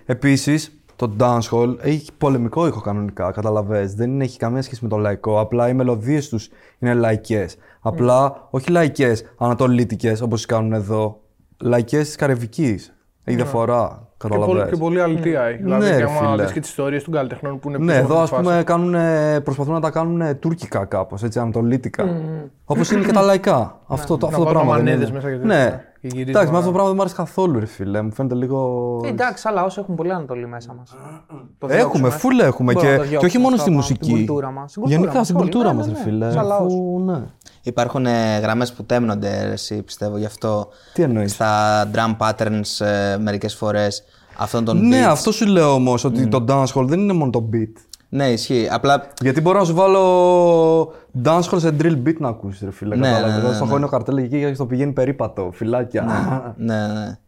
Επίσης, 0.06 0.80
το 0.96 1.12
dancehall 1.18 1.76
έχει 1.80 2.10
πολεμικό 2.18 2.66
ήχο 2.66 2.80
κανονικά, 2.80 3.30
καταλαβες. 3.30 3.94
Δεν 3.94 4.20
έχει 4.20 4.38
καμία 4.38 4.62
σχέση 4.62 4.78
με 4.82 4.88
το 4.88 4.96
λαϊκό. 4.96 5.40
Απλά 5.40 5.68
οι 5.68 5.74
μελωδίες 5.74 6.28
τους 6.28 6.48
είναι 6.78 6.94
λαϊκές. 6.94 7.56
Απλά 7.80 8.46
όχι 8.50 8.70
λαϊκές, 8.70 9.24
ανατολίτικες 9.38 10.20
όπως 10.20 10.46
κάνουν 10.46 10.72
εδώ. 10.72 11.20
Λαϊκές 11.60 12.06
της 12.06 12.16
Καρεβική. 12.16 12.78
Έχει 13.24 13.36
διαφορά. 13.36 14.07
Και 14.18 14.28
πολύ, 14.28 14.40
Καταλαβες. 14.40 14.70
και 14.72 14.76
πολύ 14.76 15.00
αλητία 15.02 15.42
έχει. 15.42 15.62
Ναι, 15.62 15.78
Δηλαδή, 15.78 15.96
ρε 15.98 16.02
άμα 16.04 16.30
φίλε. 16.30 16.42
δεις 16.42 16.52
και 16.52 16.60
τις 16.60 16.68
ιστορίες 16.68 17.04
των 17.04 17.12
καλλιτεχνών 17.12 17.58
που 17.58 17.68
είναι 17.68 17.78
Ναι, 17.78 17.84
πίσω 17.92 17.98
εδώ 17.98 18.12
από 18.14 18.22
ας 18.22 18.28
τη 18.28 18.34
φάση. 18.34 18.48
πούμε 18.48 18.62
κάνουνε, 18.62 19.40
προσπαθούν 19.44 19.72
να 19.72 19.80
τα 19.80 19.90
κάνουν 19.90 20.38
τουρκικά 20.38 20.84
κάπως, 20.84 21.22
έτσι, 21.22 21.38
ανατολίτικα. 21.38 22.04
Όπως 22.64 22.90
είναι 22.90 23.04
και 23.04 23.12
τα 23.12 23.20
λαϊκά. 23.22 23.78
Αυτό, 23.86 24.16
το, 24.16 24.26
αυτό 24.26 24.38
το 24.38 24.44
βάλουν 24.44 24.52
πράγμα 24.58 24.74
δεν 24.76 24.84
μανέδες 24.84 25.08
είναι. 25.08 25.16
μέσα 25.16 25.30
και 25.30 25.36
τέτοια. 25.36 25.56
Ναι. 25.56 25.82
Και 26.00 26.06
γυρίσμα. 26.06 26.30
Εντάξει, 26.30 26.50
με 26.52 26.56
αυτό 26.58 26.66
το 26.70 26.72
πράγμα 26.72 26.86
δεν 26.88 26.94
μου 26.96 27.00
αρέσει 27.00 27.16
καθόλου, 27.16 27.58
ρε 27.58 27.66
φίλε. 27.66 28.02
Μου 28.02 28.12
φαίνεται 28.12 28.34
λίγο... 28.34 29.00
Ε, 29.04 29.08
εντάξει, 29.08 29.44
αλλά 29.48 29.64
όσοι 29.64 29.80
έχουν 29.80 29.94
πολύ 29.94 30.12
Ανατολή 30.12 30.46
μέσα 30.46 30.74
μας. 30.78 30.96
Έχουμε, 31.68 32.10
φουλ 32.10 32.38
έχουμε. 32.38 32.72
Μπορούμε 32.72 32.92
Και, 32.92 32.96
να 32.98 33.02
το 33.02 33.08
και 33.08 33.16
όχι 33.16 33.38
διώξουμε 33.38 33.42
μόνο 33.42 33.54
αυτά 33.54 33.64
στη 33.66 33.70
από 33.70 33.80
μουσική. 33.80 34.06
την 34.06 34.14
κουλτούρα 34.16 34.50
μας. 34.50 34.70
Στην 34.70 34.82
κουλτούρα 34.82 35.00
Γενικά 35.00 35.18
μας 35.18 35.26
στην 35.26 35.38
όλοι. 35.40 35.44
κουλτούρα 35.50 35.70
Ναι, 35.72 35.76
μας, 35.78 35.86
ναι, 35.86 35.92
ρε 35.92 35.98
ναι. 35.98 36.04
φίλε. 36.04 36.26
Σαν 37.76 37.84
λαός. 37.84 37.90
Αφού, 37.90 37.98
ναι. 37.98 38.06
Υπάρχουν 38.06 38.06
ε, 38.06 38.38
γραμμές 38.38 38.72
που 38.72 38.84
τέμνονται, 38.84 39.44
ρε, 39.44 39.52
εσύ 39.52 39.82
πιστεύω, 39.82 40.16
γι' 40.18 40.24
αυτό 40.24 40.68
Τι 40.92 41.02
εννοείς; 41.02 41.32
στα 41.32 41.84
drum 41.94 42.16
patterns 42.18 42.86
ε, 42.86 43.16
μερικές 43.16 43.54
φορές 43.54 44.04
αυτόν 44.36 44.64
τον 44.64 44.86
Ναι, 44.86 45.04
beats. 45.06 45.10
αυτό 45.10 45.32
σου 45.32 45.46
λέω 45.46 45.72
όμως 45.72 46.04
ότι 46.04 46.26
το 46.26 46.44
dancehall 46.48 46.84
δεν 46.86 47.00
είναι 47.00 47.12
μόνο 47.12 47.30
το 47.30 47.48
beat. 47.52 47.72
Ναι, 48.08 48.30
ισχύει. 48.30 48.68
Απλά 48.70 49.08
Γιατί 49.20 49.40
μπορώ 49.40 49.58
να 49.58 49.64
σου 49.64 49.74
βάλω 49.74 50.92
dancehall 51.24 51.56
σε 51.60 51.74
drill 51.80 52.02
beat 52.06 52.16
να 52.18 52.28
ακούσεις, 52.28 52.60
ρε 52.60 52.70
φίλε. 52.70 52.96
Ναι, 52.96 53.08
κατάλαβες. 53.08 53.42
ναι, 53.42 53.48
ναι, 53.48 53.54
Στο 53.54 53.64
ναι. 53.64 53.70
χώνιο 53.70 53.88
καρτέλ 53.88 54.16
εκεί 54.16 54.38
και 54.40 54.54
στο 54.54 54.66
πηγαίνει 54.66 54.92
περίπατο. 54.92 55.50
Φυλάκια. 55.52 56.02
ναι, 56.56 56.86
ναι. 56.86 57.18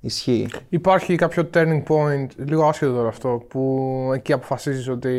Ισχύει. 0.00 0.48
Υπάρχει 0.68 1.16
κάποιο 1.16 1.50
turning 1.54 1.82
point, 1.88 2.26
λίγο 2.36 2.66
άσχετο 2.68 2.92
τώρα 2.92 3.08
αυτό, 3.08 3.42
που 3.48 4.10
εκεί 4.14 4.32
αποφασίζεις 4.32 4.88
ότι 4.88 5.12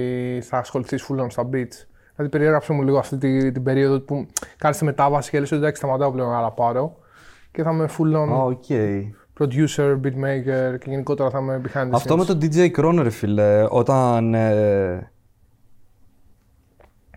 θα 0.44 0.58
ασχοληθείς 0.58 1.06
full 1.10 1.24
on 1.24 1.28
στα 1.30 1.50
beats; 1.54 1.86
Δηλαδή 2.16 2.32
περιέγραψε 2.38 2.74
μου 2.74 2.84
λίγο 2.84 2.98
αυτή 2.98 3.18
τη, 3.18 3.52
την 3.52 3.64
περίοδο 3.64 4.00
που 4.00 4.26
κάνεις 4.58 4.78
τη 4.78 4.84
μετάβαση 4.86 5.30
και 5.30 5.40
λες 5.40 5.52
ότι 5.52 5.62
εντάξει 5.62 5.82
σταματάω 5.82 6.12
πλέον 6.12 6.30
να 6.30 6.52
πάρω 6.52 6.96
και 7.52 7.64
θα 7.64 7.72
είμαι 7.72 7.90
full 7.98 8.16
on 8.16 8.30
Α, 8.32 8.44
οκ. 8.44 8.64
producer, 9.40 10.00
beatmaker 10.04 10.78
και 10.80 10.90
γενικότερα 10.90 11.30
θα 11.30 11.40
είμαι 11.40 11.62
behind 11.66 11.88
the 11.88 11.90
Αυτό 11.92 12.14
scenes. 12.14 12.18
με 12.18 12.26
τον 12.26 12.40
DJ 12.42 12.72
Croner, 12.80 13.00
ρε 13.02 13.10
φίλε, 13.10 13.66
όταν 13.70 14.34
ε, 14.34 15.12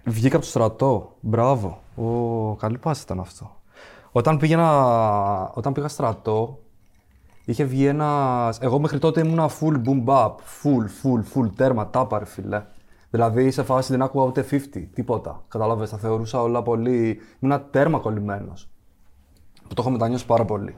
βγήκα 0.05 0.37
από 0.37 0.45
το 0.45 0.50
στρατό. 0.50 1.17
Μπράβο. 1.21 1.81
Ο, 1.97 2.55
καλή 2.57 2.78
φάση 2.79 3.03
ήταν 3.02 3.21
αυτό. 3.21 3.57
Όταν, 4.12 4.38
πήγαινα, 4.38 5.50
όταν 5.55 5.73
πήγα 5.73 5.88
στρατό, 5.88 6.59
Είχε 7.49 7.64
βγει 7.64 7.87
ένας. 7.87 8.59
Εγώ 8.61 8.78
μέχρι 8.78 8.99
τότε 8.99 9.21
ήμουνα 9.21 9.50
full 9.50 9.75
boom 9.85 10.05
bap. 10.05 10.31
Full, 10.31 10.85
full, 11.02 11.23
full 11.35 11.50
τέρμα, 11.57 11.90
τάπα, 11.90 12.19
ρε 12.19 12.25
φίλε. 12.25 12.62
Δηλαδή 13.11 13.50
σε 13.50 13.62
φάση 13.62 13.93
δεν 13.93 14.03
άκουγα 14.03 14.25
ούτε 14.25 14.45
50, 14.50 14.57
τίποτα. 14.95 15.45
Κατάλαβες, 15.49 15.91
τα 15.91 15.97
θεωρούσα 15.97 16.43
όλα 16.43 16.62
πολύ. 16.62 17.19
Ήμουνα 17.41 17.62
τέρμα 17.62 17.99
κολλημένος. 17.99 18.69
Που 19.69 19.75
το 19.75 19.83
έχω 19.83 19.91
μετανιώσει 19.91 20.27
πάρα 20.27 20.45
πολύ. 20.45 20.77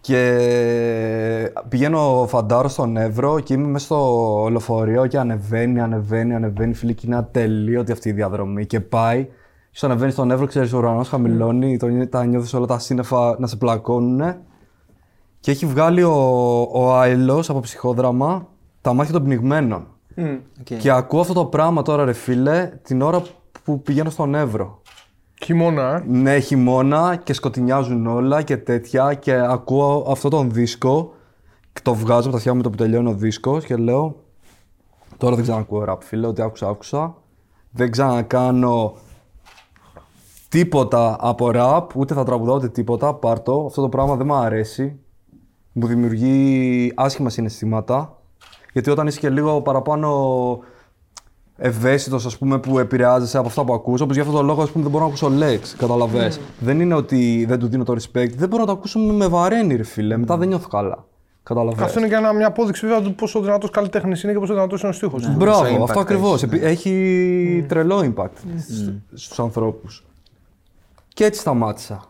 Και 0.00 1.52
πηγαίνω 1.68 2.24
φαντάρο 2.28 2.68
στον 2.68 2.96
Εύρο 2.96 3.40
και 3.40 3.54
είμαι 3.54 3.68
μέσα 3.68 3.84
στο 3.84 4.46
λεωφορείο 4.50 5.06
και 5.06 5.18
ανεβαίνει, 5.18 5.80
ανεβαίνει, 5.80 6.34
ανεβαίνει. 6.34 6.74
Φίλοι, 6.74 6.94
και 6.94 7.06
είναι 7.06 7.16
ατελείωτη 7.16 7.92
αυτή 7.92 8.08
η 8.08 8.12
διαδρομή. 8.12 8.66
Και 8.66 8.80
πάει, 8.80 9.24
και 9.24 9.30
στο 9.70 9.86
ανεβαίνει 9.86 10.12
στον 10.12 10.30
Εύρο, 10.30 10.46
ξέρεις, 10.46 10.72
ο 10.72 10.78
ουρανός 10.78 11.08
χαμηλώνει, 11.08 11.76
το, 11.76 12.08
τα 12.08 12.24
νιώθεις 12.24 12.54
όλα 12.54 12.66
τα 12.66 12.78
σύννεφα 12.78 13.36
να 13.38 13.46
σε 13.46 13.56
πλακώνουν. 13.56 14.34
Και 15.40 15.50
έχει 15.50 15.66
βγάλει 15.66 16.02
ο, 16.02 16.12
ο 16.72 16.94
Άιλος 16.94 17.50
από 17.50 17.60
Ψυχόδραμα 17.60 18.48
τα 18.80 18.92
μάτια 18.92 19.12
των 19.12 19.24
πνιγμένων. 19.24 19.95
Οκ. 20.60 20.78
Και 20.78 20.90
ακούω 20.90 21.20
αυτό 21.20 21.32
το 21.32 21.44
πράγμα 21.44 21.82
τώρα, 21.82 22.04
ρε 22.04 22.12
φίλε, 22.12 22.70
την 22.82 23.02
ώρα 23.02 23.22
που 23.64 23.82
πηγαίνω 23.82 24.10
στον 24.10 24.34
Εύρο. 24.34 24.82
Χειμώνα, 25.44 25.96
ε. 25.96 26.04
Ναι, 26.06 26.38
χειμώνα 26.38 27.16
και 27.16 27.32
σκοτεινιάζουν 27.32 28.06
όλα 28.06 28.42
και 28.42 28.56
τέτοια 28.56 29.14
και 29.14 29.34
ακούω 29.34 30.06
αυτό 30.10 30.28
τον 30.28 30.50
δίσκο 30.50 31.14
και 31.72 31.80
το 31.82 31.94
βγάζω 31.94 32.20
από 32.20 32.30
τα 32.30 32.36
αυτιά 32.36 32.50
μου 32.50 32.56
με 32.56 32.62
το 32.62 32.70
που 32.70 32.76
τελειώνει 32.76 33.08
ο 33.08 33.14
δίσκος 33.14 33.64
και 33.64 33.76
λέω 33.76 34.16
τώρα 35.16 35.34
δεν 35.34 35.44
ξανακούω 35.44 35.84
rap 35.88 35.98
φίλε, 36.00 36.26
ό,τι 36.26 36.42
άκουσα 36.42 36.68
άκουσα. 36.68 37.16
Δεν 37.70 37.90
ξανακάνω 37.90 38.94
τίποτα 40.48 41.16
από 41.20 41.50
rap, 41.54 41.86
ούτε 41.94 42.14
θα 42.14 42.24
τραγουδάω 42.24 42.56
ούτε 42.56 42.68
τίποτα, 42.68 43.14
πάρτο. 43.14 43.64
Αυτό 43.66 43.82
το 43.82 43.88
πράγμα 43.88 44.16
δεν 44.16 44.26
μου 44.26 44.34
αρέσει. 44.34 44.98
Μου 45.72 45.86
δημιουργεί 45.86 46.92
άσχημα 46.94 47.30
συναισθήματα. 47.30 48.20
Γιατί 48.76 48.90
όταν 48.90 49.06
είσαι 49.06 49.18
και 49.20 49.30
λίγο 49.30 49.60
παραπάνω 49.60 50.58
ευαίσθητος, 51.56 52.26
ας 52.26 52.38
πούμε, 52.38 52.58
που 52.58 52.78
επηρεάζεσαι 52.78 53.38
από 53.38 53.46
αυτά 53.46 53.64
που 53.64 53.72
ακούς, 53.74 54.00
όπως 54.00 54.14
για 54.14 54.22
αυτόν 54.24 54.38
τον 54.38 54.46
λόγο, 54.46 54.62
ας 54.62 54.70
πούμε, 54.70 54.82
δεν 54.82 54.92
μπορώ 54.92 55.04
να 55.04 55.08
ακούσω 55.10 55.30
Lex. 55.40 55.74
Καταλαβέ. 55.78 56.32
Δεν 56.58 56.80
είναι 56.80 56.94
ότι 56.94 57.44
δεν 57.48 57.58
του 57.58 57.66
δίνω 57.68 57.84
το 57.84 57.92
respect. 57.92 58.30
Δεν 58.36 58.48
μπορώ 58.48 58.62
να 58.62 58.66
το 58.66 58.72
ακούσω 58.72 58.98
με 58.98 59.26
βαραίνει, 59.28 59.74
ρε 59.76 59.82
φίλε. 59.82 60.16
Μετά 60.16 60.36
δεν 60.36 60.48
νιώθω 60.48 60.68
καλά. 60.68 61.04
Καταλαβαίνεις. 61.42 61.84
Αυτό 61.84 61.98
είναι 61.98 62.08
και 62.08 62.14
ένα, 62.14 62.32
μια 62.32 62.46
απόδειξη 62.46 62.86
βέβαια 62.86 63.02
του 63.02 63.14
πόσο 63.14 63.40
δυνατός 63.40 63.70
καλλιτέχνης 63.70 64.22
είναι 64.22 64.32
και 64.32 64.38
πόσο 64.38 64.52
δυνατός 64.54 64.80
είναι 64.80 64.90
ο 64.90 64.94
στίχος. 64.94 65.28
Ναι. 65.28 65.34
Μπράβο, 65.34 65.60
Πόσο 65.62 65.76
impact 65.76 65.82
αυτό 65.82 66.00
ακριβώς. 66.00 66.42
έχει, 66.42 66.58
ναι. 66.58 66.66
Έχει 66.66 67.64
τρελό 67.68 68.12
impact 68.14 68.30
στους 69.14 69.38
ανθρώπους. 69.38 70.04
Και 71.08 71.24
έτσι 71.24 71.40
σταμάτησα. 71.40 72.00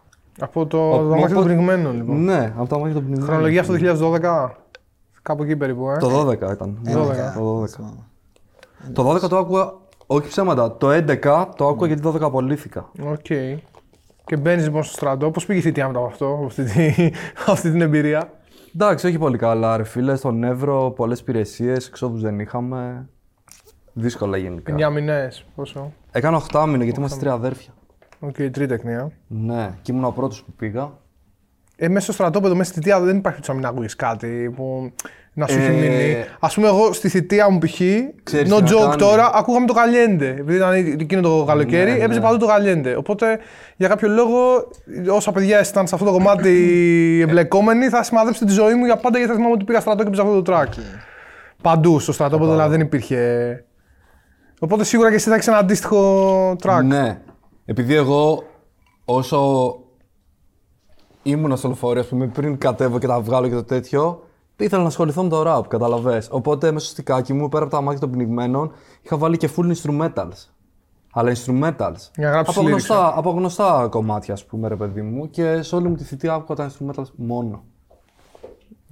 Από 0.40 0.66
το 0.66 0.78
Ο- 0.90 1.02
δαμάκι 1.02 1.22
των 1.32 1.36
οπότε- 1.36 1.54
πνιγμένων, 1.54 1.96
λοιπόν. 1.96 2.24
Ναι, 2.24 2.52
από 2.56 2.68
τα 2.68 2.78
μάτια 2.78 2.92
των 2.94 3.02
πνιγμένων. 3.02 3.26
Χρονολογία 3.28 3.60
αυτό 3.60 3.72
το 3.72 3.78
2012. 3.78 4.56
Κάπου 5.26 5.42
εκεί 5.42 5.56
περίπου, 5.56 5.90
ε. 5.90 5.96
Το 5.96 6.28
12 6.28 6.32
ήταν. 6.52 6.78
Ε, 6.86 6.90
Ναι, 6.90 6.92
δώδεκα. 6.92 7.32
Το 7.36 7.62
12. 7.62 8.92
Το 8.92 9.10
12 9.10 9.28
το 9.28 9.36
άκουγα, 9.38 9.72
όχι 10.06 10.28
ψέματα. 10.28 10.76
Το 10.76 10.90
11 10.90 11.46
το 11.56 11.68
άκουγα 11.68 11.86
γιατί 11.86 12.02
το 12.02 12.12
12 12.14 12.20
απολύθηκα. 12.20 12.90
Οκ. 13.02 13.26
Και 14.24 14.36
μπαίνεις 14.38 14.64
λοιπόν 14.64 14.82
στο 14.82 14.92
στρατό. 14.92 15.30
Πώς 15.30 15.46
πήγε 15.46 15.58
η 15.58 15.62
θητεία 15.62 15.86
μετά 15.86 15.98
από 15.98 16.08
αυτό, 16.08 16.26
από 16.26 16.44
αυτή, 16.46 16.64
τη, 16.64 17.10
αυτή 17.52 17.70
την 17.70 17.80
εμπειρία; 17.80 18.32
Εντάξει, 18.74 19.06
όχι 19.06 19.18
πολύ 19.18 19.38
καλά, 19.38 19.76
ρε 19.76 19.84
φίλε. 19.84 20.16
Στον 20.16 20.44
Εύρο 20.44 20.90
πολλές 20.90 21.20
υπηρεσίες, 21.20 21.86
εξόδους 21.86 22.20
δεν 22.22 22.40
είχαμε. 22.40 23.08
Δύσκολα 23.92 24.36
γενικά. 24.36 24.74
9 24.88 24.92
μηνές. 24.92 25.44
Πόσο; 25.54 25.92
Έκανα 26.10 26.42
8 26.52 26.64
μήνο 26.68 26.82
γιατί 26.84 26.98
είμαστε 26.98 27.18
τρία 27.20 27.32
αδέρφια. 27.32 27.72
Οκ, 28.20 28.34
τριτεκνία. 28.34 29.10
Ναι, 29.26 29.74
και 29.82 29.92
ήμουν 29.92 30.04
ο 30.04 30.10
πρώτος 30.10 30.42
που 30.42 30.52
πήγα. 30.52 30.92
Ε, 31.76 31.88
μέσα 31.88 32.00
στο 32.04 32.12
στρατόπεδο, 32.12 32.54
μέσα 32.54 32.70
στη 32.70 32.78
θητεία 32.80 33.00
δεν 33.00 33.16
υπάρχει 33.16 33.40
να 33.48 33.54
μην 33.54 33.66
ακούει 33.66 33.86
κάτι 33.96 34.52
που 34.56 34.92
να 35.32 35.46
σου 35.46 35.58
έχει 35.58 35.66
Ε, 35.66 35.70
μείνει. 35.70 36.16
Α 36.40 36.48
πούμε, 36.48 36.66
εγώ 36.66 36.92
στη 36.92 37.08
θητεία 37.08 37.50
μου 37.50 37.58
π.χ. 37.58 37.80
Ξέρεις 38.22 38.52
No 38.52 38.56
τι 38.56 38.62
να 38.62 38.68
joke 38.68 38.82
κάνει. 38.82 38.96
τώρα, 38.96 39.30
ακούγαμε 39.34 39.66
το 39.66 39.72
Καλιέντε. 39.72 40.28
Επειδή 40.28 40.56
ήταν 40.56 40.72
εκείνο 40.74 41.20
το 41.20 41.44
καλοκαίρι, 41.46 41.90
Ναι, 41.90 41.96
έπαιζε 41.96 42.18
ναι. 42.18 42.24
παντού 42.24 42.38
το 42.38 42.46
Καλιέντε. 42.46 42.96
Οπότε 42.96 43.38
για 43.76 43.88
κάποιο 43.88 44.08
λόγο, 44.08 44.38
όσα 45.10 45.32
παιδιά 45.32 45.66
ήταν 45.68 45.86
σε 45.86 45.94
αυτό 45.94 46.06
το 46.06 46.12
κομμάτι 46.12 47.18
εμπλεκόμενοι, 47.22 47.88
θα 47.88 48.02
σημαδέψετε 48.02 48.44
τη 48.46 48.52
ζωή 48.52 48.74
μου 48.74 48.84
για 48.84 48.96
πάντα 48.96 49.16
γιατί 49.18 49.32
θα 49.32 49.36
θυμάμαι 49.38 49.54
ότι 49.54 49.64
πήγα 49.64 49.80
στρατό 49.80 50.02
και 50.02 50.08
έπαιζα 50.08 50.22
αυτό 50.22 50.42
το 50.42 50.52
track. 50.54 50.78
Παντού 51.62 51.98
στο 51.98 52.12
στρατόπεδο, 52.12 52.50
δηλαδή 52.50 52.70
δεν 52.70 52.80
υπήρχε. 52.80 53.64
Οπότε 54.58 54.84
σίγουρα 54.84 55.08
και 55.08 55.14
εσύ 55.14 55.28
θα 55.28 55.34
έχεις 55.34 55.46
ένα 55.46 55.56
αντίστοιχο 55.58 56.50
track. 56.62 56.82
Ναι. 56.84 57.18
Επειδή 57.64 57.94
εγώ 57.94 58.44
όσο 59.04 59.74
ήμουν 61.30 61.56
στο 61.56 61.68
λεωφορείο, 61.68 62.00
ας 62.00 62.06
πούμε, 62.08 62.26
πριν 62.26 62.58
κατέβω 62.58 62.98
και 62.98 63.06
τα 63.06 63.20
βγάλω 63.20 63.48
και 63.48 63.54
το 63.54 63.64
τέτοιο, 63.64 64.22
ήθελα 64.56 64.82
να 64.82 64.88
ασχοληθώ 64.88 65.22
με 65.22 65.28
το 65.28 65.42
rap, 65.46 65.62
καταλαβες. 65.68 66.28
Οπότε 66.30 66.72
μέσα 66.72 66.84
στο 66.84 66.94
στικάκι 66.94 67.32
μου, 67.32 67.48
πέρα 67.48 67.62
από 67.64 67.72
τα 67.74 67.80
μάτια 67.80 68.00
των 68.00 68.10
πνιγμένων, 68.10 68.72
είχα 69.02 69.16
βάλει 69.16 69.36
και 69.36 69.50
full 69.56 69.72
instrumentals. 69.74 70.48
Αλλά 71.12 71.32
instrumentals. 71.32 72.10
Για 72.16 72.26
να 72.26 72.30
γράψεις 72.30 72.56
από, 72.56 72.66
lyrics, 72.66 72.70
γνωστά, 72.70 73.12
από 73.18 73.30
γνωστά 73.30 73.86
κομμάτια, 73.90 74.34
ας 74.34 74.44
πούμε, 74.44 74.68
ρε 74.68 74.76
παιδί 74.76 75.02
μου. 75.02 75.30
Και 75.30 75.62
σε 75.62 75.76
όλη 75.76 75.88
μου 75.88 75.94
τη 75.94 76.04
θητεία 76.04 76.34
άκουγα 76.34 76.54
τα 76.54 76.70
instrumentals 76.70 77.10
μόνο. 77.16 77.64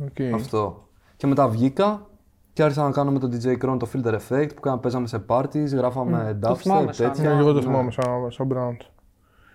Οκ. 0.04 0.34
Αυτό. 0.34 0.84
Και 1.16 1.26
μετά 1.26 1.48
βγήκα 1.48 2.06
και 2.52 2.62
άρχισα 2.62 2.82
να 2.82 2.90
κάνω 2.90 3.10
με 3.10 3.18
τον 3.18 3.30
DJ 3.32 3.46
Croner 3.46 3.76
το 3.78 3.88
filter 3.94 4.12
effect 4.14 4.48
που 4.54 4.60
κάναμε, 4.60 4.82
παίζαμε 4.82 5.06
σε 5.06 5.24
parties, 5.26 5.66
γράφαμε 5.72 6.38
dubstep, 6.42 6.54
θυμάμαι 6.56 6.92
σαν- 6.92 7.12
τέτοια. 7.12 7.34
Ναι, 7.34 7.38
εγώ 7.40 7.48
το 7.52 7.58
Ναι. 7.58 7.60
θυμάμαι 7.62 7.90
σαν, 7.90 8.04
σαν 8.30 8.48
brand. 8.54 8.86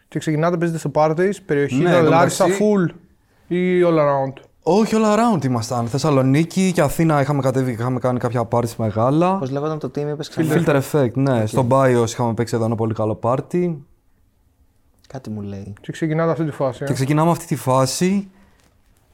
Και 0.09 0.19
ξεκινάτε, 0.19 0.57
παίζετε 0.57 0.79
σε 0.79 0.91
parties, 0.93 1.33
περιοχή, 1.45 1.75
Ναι, 1.75 1.89
ναι, 1.89 1.95
εν 1.95 2.03
τω 2.03 2.09
Λάρισα, 2.09 2.43
μεταξύ- 2.47 2.67
full 2.75 2.93
ή 3.47 3.81
all 3.83 3.97
around; 3.97 4.33
Όχι, 4.63 4.95
all 4.97 5.17
around 5.17 5.45
ήμασταν. 5.45 5.87
Θεσσαλονίκη 5.87 6.71
και 6.71 6.81
Αθήνα 6.81 7.21
είχαμε 7.21 7.41
κατέβει 7.41 7.75
και 7.75 7.81
είχαμε 7.81 7.99
κάνει 7.99 8.19
κάποια 8.19 8.47
parties 8.51 8.75
μεγάλα. 8.77 9.37
Πώς 9.37 9.51
λέγονταν 9.51 9.79
το 9.79 9.91
team, 9.95 10.07
είπες 10.07 10.29
ξανά; 10.29 10.53
Filter 10.53 10.81
effect, 10.81 11.13
ναι. 11.13 11.45
Στο 11.45 11.67
BIOS 11.69 12.05
είχαμε 12.07 12.33
παίξει 12.33 12.55
εδώ 12.55 12.65
ένα 12.65 12.75
πολύ 12.75 12.93
καλό 12.93 13.19
party. 13.23 13.75
Κάτι 15.07 15.29
μου 15.29 15.41
λέει. 15.41 15.73
Και 15.81 15.91
ξεκινάτε 15.91 16.31
αυτή 16.31 16.45
τη 16.45 16.51
φάση. 16.51 16.77
Και 16.83 16.91
ε. 16.91 16.93
ξεκινάμε 16.93 17.31
αυτή 17.31 17.45
τη 17.45 17.55
φάση 17.55 18.29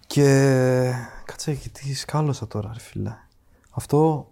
και... 0.08 0.92
Κάτσε, 1.26 1.52
γιατί 1.52 1.96
σκάλωσα 1.96 2.48
τώρα, 2.48 2.72
ρε 2.74 2.80
φίλε. 2.80 3.16
Αυτό... 3.72 4.28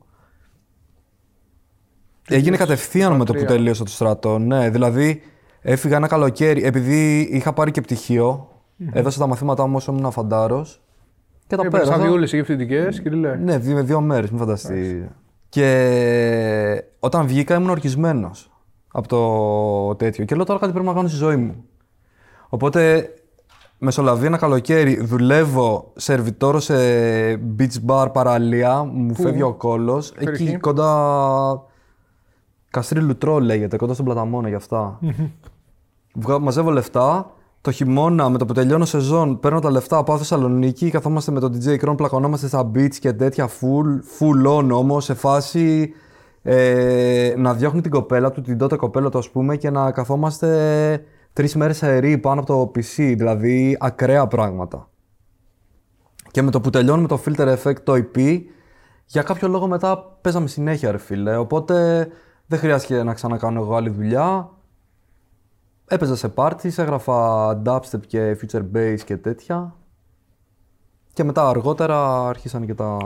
Έγινε 2.27 2.57
κατευθείαν 2.57 3.15
με 3.15 3.25
το 3.25 3.33
που 3.33 3.39
13. 3.41 3.45
τελείωσα 3.45 3.83
το 3.83 3.89
στρατό. 3.89 4.39
Ναι, 4.39 4.69
δηλαδή 4.69 5.21
έφυγα 5.63 5.95
ένα 5.95 6.07
καλοκαίρι. 6.07 6.63
Επειδή 6.65 7.19
είχα 7.19 7.53
πάρει 7.53 7.71
και 7.71 7.81
πτυχίο, 7.81 8.47
έδωσα 8.91 9.19
τα 9.19 9.27
μαθήματά 9.27 9.67
μου 9.67 9.75
όσο 9.75 9.91
ήμουν 9.91 10.11
φαντάρος 10.11 10.81
και 11.47 11.55
τα 11.55 11.63
Έπαιρνες 11.65 11.87
πέρασα. 11.87 12.03
αδειούλες 12.03 12.31
ή 12.31 12.35
γευθυντικές 12.35 13.01
και 13.01 13.09
τι 13.09 13.15
λέει. 13.15 13.37
Ναι, 13.37 13.57
δύο, 13.57 13.75
με 13.75 13.81
δύο 13.81 14.01
μέρες, 14.01 14.29
μην 14.29 14.39
φανταστεί. 14.39 15.09
Και 15.49 16.83
όταν 16.99 17.27
βγήκα 17.27 17.55
ήμουν 17.55 17.69
ορκισμένος 17.69 18.51
από 18.91 19.07
το 19.07 19.95
τέτοιο. 19.95 20.25
Και 20.25 20.35
λέω 20.35 20.45
τώρα 20.45 20.59
κάτι 20.59 20.71
πρέπει 20.71 20.87
να 20.87 20.93
κάνω 20.93 21.07
στη 21.07 21.17
ζωή 21.17 21.35
μου. 21.35 21.63
Οπότε 22.49 23.09
μεσολαβεί 23.77 24.25
ένα 24.25 24.37
καλοκαίρι, 24.37 25.03
δουλεύω 25.03 25.91
σερβιτόρο 25.95 26.59
σε 26.59 26.75
beach 27.57 27.75
bar 27.87 28.07
παραλία, 28.13 28.83
μου 28.83 29.15
φεύγει 29.15 29.41
ο 29.41 29.53
κόλος. 29.53 30.11
Εκεί 30.15 30.25
Περιοχή; 30.25 30.57
κοντά. 30.57 31.63
Καστρί 32.69 32.99
Λουτρό 32.99 33.39
λέγεται, 33.39 33.77
κοντά 33.77 33.93
στον 33.93 34.05
Πλαταμόνα 34.05 34.47
γι' 34.49 34.55
αυτά. 34.55 34.99
Βγα- 35.01 35.31
μαζεύω 36.41 36.71
λεφτά. 36.71 37.31
Το 37.61 37.71
χειμώνα, 37.71 38.29
με 38.29 38.37
το 38.37 38.45
που 38.45 38.53
τελειώνω 38.53 38.85
σεζόν, 38.85 39.39
παίρνω 39.39 39.59
τα 39.59 39.71
λεφτά, 39.71 40.03
πάω 40.03 40.17
Θεσσαλονίκη, 40.17 40.89
καθόμαστε 40.89 41.31
με 41.31 41.39
τον 41.39 41.53
DJ 41.53 41.85
Kron, 41.85 41.97
πλακωνόμαστε 41.97 42.47
στα 42.47 42.71
beach 42.75 42.95
και 42.99 43.13
τέτοια 43.13 43.47
full, 43.47 44.19
full 44.19 44.57
on 44.57 44.69
όμως, 44.71 45.03
σε 45.03 45.13
φάση 45.13 45.93
ε, 46.41 47.33
να 47.37 47.53
διώχνει 47.53 47.81
την 47.81 47.91
κοπέλα 47.91 48.31
του, 48.31 48.41
την 48.41 48.57
τότε 48.57 48.75
κοπέλα 48.75 49.09
του, 49.09 49.17
ας 49.17 49.29
πούμε, 49.29 49.55
και 49.55 49.69
να 49.69 49.91
καθόμαστε 49.91 51.05
τρεις 51.33 51.55
μέρες 51.55 51.83
αερί 51.83 52.17
πάνω 52.17 52.41
από 52.41 52.53
το 52.53 52.71
PC, 52.75 52.95
δηλαδή 52.95 53.77
ακραία 53.79 54.27
πράγματα. 54.27 54.89
Και 56.31 56.41
με 56.41 56.51
το 56.51 56.61
που 56.61 56.69
τελειώνουμε 56.69 57.07
το 57.07 57.21
filter 57.25 57.55
effect, 57.57 57.79
το 57.83 57.93
EP, 57.93 58.41
για 59.05 59.21
κάποιο 59.21 59.47
λόγο 59.47 59.67
μετά 59.67 60.17
παίζαμε 60.21 60.47
συνέχεια, 60.47 60.91
ρε 60.91 60.97
φίλε. 60.97 61.35
Οπότε 61.35 62.07
δεν 62.45 62.59
χρειάστηκε 62.59 63.03
να 63.03 63.13
ξανακάνω 63.13 63.61
εγώ 63.61 63.75
άλλη 63.75 63.89
δουλειά. 63.89 64.49
Έπαιζα 65.93 66.15
σε 66.15 66.33
parties, 66.35 66.77
έγραφα 66.77 67.61
dubstep 67.65 67.99
και 68.07 68.37
future 68.41 68.63
bass 68.75 68.97
και 69.05 69.17
τέτοια. 69.17 69.75
Και 71.13 71.23
μετά 71.23 71.49
αργότερα 71.49 72.27
άρχισαν 72.27 72.65
και 72.65 72.73
τα. 72.73 72.97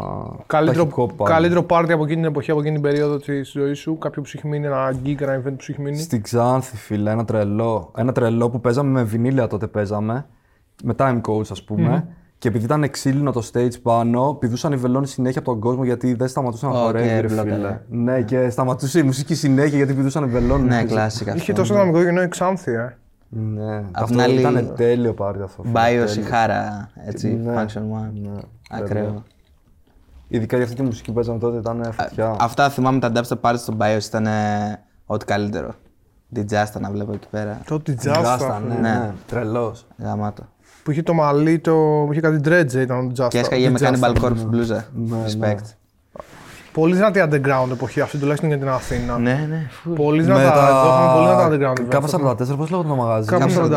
Καλύτερο, 0.47 0.85
τα 0.85 0.91
hip 0.95 0.99
hop 0.99 1.15
πάλι. 1.15 1.31
καλύτερο 1.31 1.65
party 1.69 1.91
από 1.91 2.03
εκείνη 2.03 2.15
την 2.21 2.23
εποχή, 2.25 2.51
από 2.51 2.59
εκείνη 2.59 2.73
την 2.73 2.83
περίοδο 2.83 3.17
της 3.17 3.51
ζωής 3.51 3.79
σου, 3.79 3.97
κάποιο 3.97 4.21
που 4.21 4.27
σου 4.27 4.37
έχει 4.37 4.47
μείνει, 4.47 4.65
ένα 4.65 4.95
gig, 5.03 5.21
ένα 5.21 5.41
event 5.41 5.53
που 5.55 5.61
σου 5.63 5.71
έχει 5.71 5.81
μείνει. 5.81 5.97
Στην 5.97 6.21
Ξάνθη, 6.21 6.77
φίλε, 6.77 7.11
ένα 7.11 7.25
τρελό. 7.25 7.91
Ένα 7.95 8.11
τρελό 8.11 8.49
που 8.49 8.61
παίζαμε 8.61 8.89
με 8.89 9.03
βινίλια 9.03 9.47
τότε 9.47 9.67
παίζαμε. 9.67 10.25
Με 10.83 10.95
time 10.97 11.21
codes, 11.21 11.51
ας 11.51 11.63
πούμε. 11.63 12.07
Και 12.39 12.47
επειδή 12.47 12.65
ήταν 12.65 12.89
ξύλινο 12.89 13.31
το 13.31 13.49
stage 13.53 13.81
πάνω, 13.81 14.33
πηδούσαν 14.33 14.71
οι 14.71 14.75
βελόνοι 14.75 15.07
συνέχεια 15.07 15.39
από 15.39 15.51
τον 15.51 15.59
κόσμο 15.59 15.83
γιατί 15.83 16.13
δεν 16.13 16.27
σταματούσαν 16.27 16.71
να 16.71 16.79
Ω, 16.81 16.83
χορεύει, 16.85 17.07
και 17.07 17.13
ρε 17.19 17.27
έμπλοκα, 17.27 17.41
φίλε. 17.41 17.79
ναι. 17.89 18.11
Ναι, 18.11 18.21
και 18.21 18.49
σταματούσε 18.49 18.99
η 18.99 19.03
μουσική 19.03 19.35
συνέχεια 19.35 19.77
γιατί 19.77 19.93
πηδούσαν 19.93 20.23
οι 20.23 20.27
βελόνοι. 20.27 20.67
Ναι, 20.67 20.83
κλάσικα. 20.83 21.31
Είχε 21.35 21.41
αυτό. 21.51 21.53
τόσο 21.53 21.73
δυναμικό 21.73 22.03
κοινό 22.03 22.21
η 22.21 22.27
Ξάνθη, 22.27 22.71
ε. 22.71 22.83
Απ' 22.83 22.95
Ναι. 23.29 23.77
την 23.79 23.89
Αυτό 23.93 24.21
άλλη- 24.21 24.39
ήταν 24.39 24.73
τέλειο 24.75 25.13
πάρτι 25.13 25.41
αυτό. 25.43 25.63
φίλε, 25.63 25.73
Bios 25.79 26.09
η 26.09 26.13
τέλειο. 26.13 26.29
χάρα, 26.29 26.89
έτσι, 27.05 27.27
Ναι, 27.33 27.53
Function 27.55 27.79
One. 27.79 28.11
ναι, 28.13 28.29
Ακραίο. 28.69 29.03
τέλειο. 29.03 29.23
Ειδικά 30.27 30.55
για 30.55 30.65
αυτή 30.65 30.77
τη 30.77 30.83
μουσική 30.83 31.07
που 31.09 31.13
παίζαμε 31.15 31.39
τότε 31.39 31.57
ήταν 31.57 31.89
φωτιά. 31.91 32.35
Αυτά 32.39 32.69
θυμάμαι 32.69 32.99
τα 32.99 33.11
dubstep 33.15 33.39
parties 33.41 33.57
στο 33.57 33.73
Bios 33.79 34.03
ήταν 34.07 34.25
ε, 34.25 34.79
ό,τι 35.05 35.25
καλύτερο. 35.25 35.73
Disaster 36.35 36.79
να 36.79 36.91
βλέπω 36.91 37.13
εκεί 37.13 37.27
πέρα. 37.31 37.59
Το 37.65 37.81
Γκάστα, 37.91 38.57
Disaster. 38.59 38.67
ναι, 38.67 38.73
Ναι. 38.73 38.79
ναι. 38.81 39.11
Τρελός. 39.27 39.85
Γαμάτο. 39.97 40.43
Που 40.87 40.93
είχε 40.93 41.01
το 41.01 41.13
μαλλί, 41.13 41.59
το... 41.59 41.71
που 42.05 42.09
είχε 42.11 42.21
κάτι 42.21 42.39
dreads 42.45 42.73
ήταν 42.73 43.13
το 43.13 43.23
Disaster. 43.23 43.29
Και 43.29 43.39
έσκαγε 43.39 43.69
με 43.69 43.79
Disaster. 43.79 43.87
Cannibal 43.93 44.23
Corpse 44.23 44.45
μπλούζα. 44.47 44.85
Ναι, 44.93 45.17
Respect. 45.25 45.65
Πολύ 46.71 46.95
δυνατή 46.95 47.23
underground 47.23 47.71
εποχή 47.71 48.01
αυτή, 48.01 48.17
τουλάχιστον 48.17 48.49
για 48.49 48.57
την 48.57 48.69
Αθήνα. 48.69 49.17
Ναι, 49.17 49.45
ναι. 49.49 49.67
φου. 49.69 49.93
Πολύ 49.93 50.17
Με 50.17 50.23
δυνατά. 50.23 50.67
Εδώ 50.67 50.87
είχαμε 50.87 51.13
πολύ 51.13 51.27
δυνατά 51.27 51.49
underground. 51.49 51.81
events. 51.81 51.87
Κάπου 51.89 52.07
44, 52.53 52.57
πώς 52.57 52.69
λέγονταν 52.69 52.97
το 52.97 53.03
μαγαζί. 53.03 53.27
Κάπου 53.29 53.45
Κάπου 53.53 53.69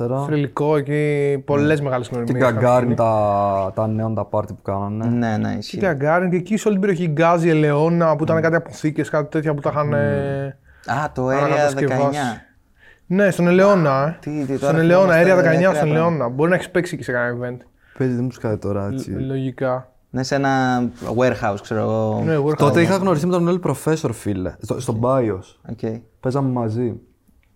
44. 0.00 0.22
44. 0.22 0.26
Θρηλυκό 0.26 0.76
εκεί, 0.76 1.42
πολλές 1.46 1.80
μεγάλες 1.80 2.08
Και 2.08 2.14
γνωριμίε. 2.14 2.42
Γκαγκάριν 2.42 2.94
τα, 2.96 3.72
τα 3.74 3.86
νέων 3.86 4.14
τα 4.14 4.24
πάρτι 4.24 4.52
που 4.52 4.62
κάνανε. 4.62 5.06
Ναι, 5.06 5.36
ναι, 5.36 5.52
Και 5.52 5.58
ισχύει. 5.58 5.78
Γκαγκάριν 5.78 6.30
και 6.30 6.36
εκεί 6.36 6.56
σε 6.56 6.68
όλη 6.68 6.78
την 6.78 6.86
περιοχή 6.86 7.12
Γκάζι, 7.12 7.48
Ελαιώνα 7.48 8.16
που 8.16 8.24
ήταν 8.24 8.40
κάτι 8.40 8.56
αποθήκες, 8.56 9.08
κάτι 9.08 9.28
τέτοια 9.30 9.54
που 9.54 9.60
τα 9.60 9.70
είχαν. 9.72 9.92
ε, 9.92 10.56
Α, 10.86 11.10
το 11.14 11.26
Area 11.28 11.32
ανακατασκευάσει. 11.32 12.18
19. 12.36 12.51
Ναι, 13.14 13.30
στον 13.30 13.46
Ελαιώνα. 13.46 14.06
ε. 14.08 14.16
Τι, 14.20 14.30
τι, 14.30 14.46
τώρα 14.46 14.56
Στον 14.72 14.76
Ελαιώνα, 14.78 15.12
θυμόμαστε 15.14 15.34
Area 15.34 15.38
19 15.38 15.38
ακραία 15.38 15.60
στον 15.60 15.72
πράγματα. 15.72 15.88
Ελαιώνα. 15.90 16.28
Μπορεί 16.28 16.48
να 16.50 16.54
έχεις 16.56 16.70
παίξει 16.70 16.96
και 16.96 17.02
σε 17.02 17.12
κανένα 17.12 17.38
event. 17.38 17.66
Παίζει, 17.98 18.14
δεν 18.14 18.24
μου 18.24 18.30
σκάει 18.30 18.56
τώρα 18.56 18.86
έτσι. 18.92 19.10
Λογικά. 19.10 19.92
Ναι, 20.10 20.22
σε 20.22 20.34
ένα 20.34 20.82
warehouse, 21.16 21.56
ξέρω 21.62 21.80
εγώ. 21.80 22.22
Ναι, 22.24 22.36
workout. 22.38 22.56
Τότε 22.56 22.80
είχα 22.82 22.96
γνωριστεί 22.96 23.26
με 23.26 23.32
τον 23.32 23.42
Νέλ 23.42 23.60
Professor, 23.64 24.10
φίλε. 24.12 24.54
Στο, 24.60 24.80
στο 24.80 24.98
BIOS. 25.02 25.70
Οκ. 25.70 26.00
Παίζαμε 26.20 26.50
μαζί. 26.50 27.00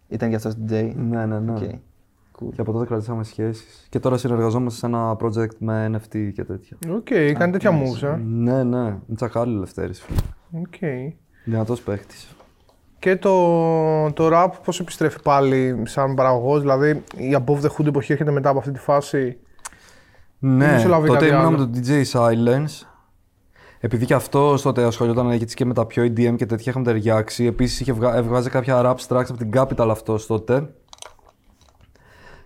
Ήταν 0.08 0.28
και 0.30 0.34
αυτός 0.36 0.52
DJ. 0.68 0.92
Ναι, 0.96 1.26
ναι, 1.26 1.38
ναι. 1.38 1.52
Οκ. 1.52 2.54
Και 2.54 2.60
από 2.60 2.72
τότε 2.72 2.86
κρατήσαμε 2.86 3.24
σχέσεις. 3.24 3.86
Και 3.88 3.98
τώρα 3.98 4.16
συνεργαζόμαστε 4.16 4.78
σε 4.78 4.86
ένα 4.86 5.16
project 5.20 5.56
με 5.58 5.90
NFT 5.92 6.30
και 6.34 6.44
τέτοια. 6.44 6.76
Οκ, 6.90 7.08
κάνει 7.38 7.52
τέτοια 7.52 7.70
moves, 7.70 8.02
ε. 8.02 8.16
Ναι, 8.16 8.62
ναι. 8.62 8.78
Είναι 8.78 8.98
τσακάλι 9.14 9.58
Λευτέρης, 9.58 10.00
φίλε. 10.02 10.18
Οκ. 10.60 11.06
Δυνατός 11.44 11.80
παίχτης. 11.82 12.28
Και 12.98 13.16
το, 13.16 13.30
το 14.12 14.28
rap 14.32 14.48
πώς 14.64 14.80
επιστρέφει 14.80 15.22
πάλι 15.22 15.82
σαν 15.86 16.14
παραγωγός, 16.14 16.60
δηλαδή 16.60 16.90
η 17.16 17.36
Above 17.44 17.60
the 17.60 17.68
Hood 17.78 17.86
εποχή 17.86 18.12
έρχεται 18.12 18.30
μετά 18.30 18.48
από 18.48 18.58
αυτή 18.58 18.70
τη 18.70 18.78
φάση. 18.78 19.36
Ναι, 20.38 20.72
Μη 20.74 20.80
σου 20.80 20.88
λάβει 20.88 21.06
τότε 21.08 21.18
κάτι 21.28 21.30
ήμουν 21.30 21.46
άλλο. 21.46 21.58
με 21.58 21.66
τον 21.66 21.70
DJ 21.74 22.02
Silence. 22.12 22.86
Επειδή 23.80 24.06
και 24.06 24.14
αυτός 24.14 24.60
τότε 24.62 24.82
ασχολιόταν 24.84 25.30
έτσι 25.30 25.56
και 25.56 25.64
με 25.64 25.74
τα 25.74 25.86
πιο 25.86 26.04
EDM 26.04 26.34
και 26.36 26.46
τέτοια 26.46 26.64
είχαμε 26.70 26.84
ταιριάξει. 26.84 27.44
Επίσης 27.44 27.80
είχε 27.80 27.92
βγα... 27.92 28.16
έβγαζε 28.16 28.48
κάποια 28.50 28.82
rap 28.84 28.94
tracks 29.08 29.24
από 29.28 29.36
την 29.36 29.50
Capital 29.54 29.88
αυτός 29.90 30.26
τότε. 30.26 30.68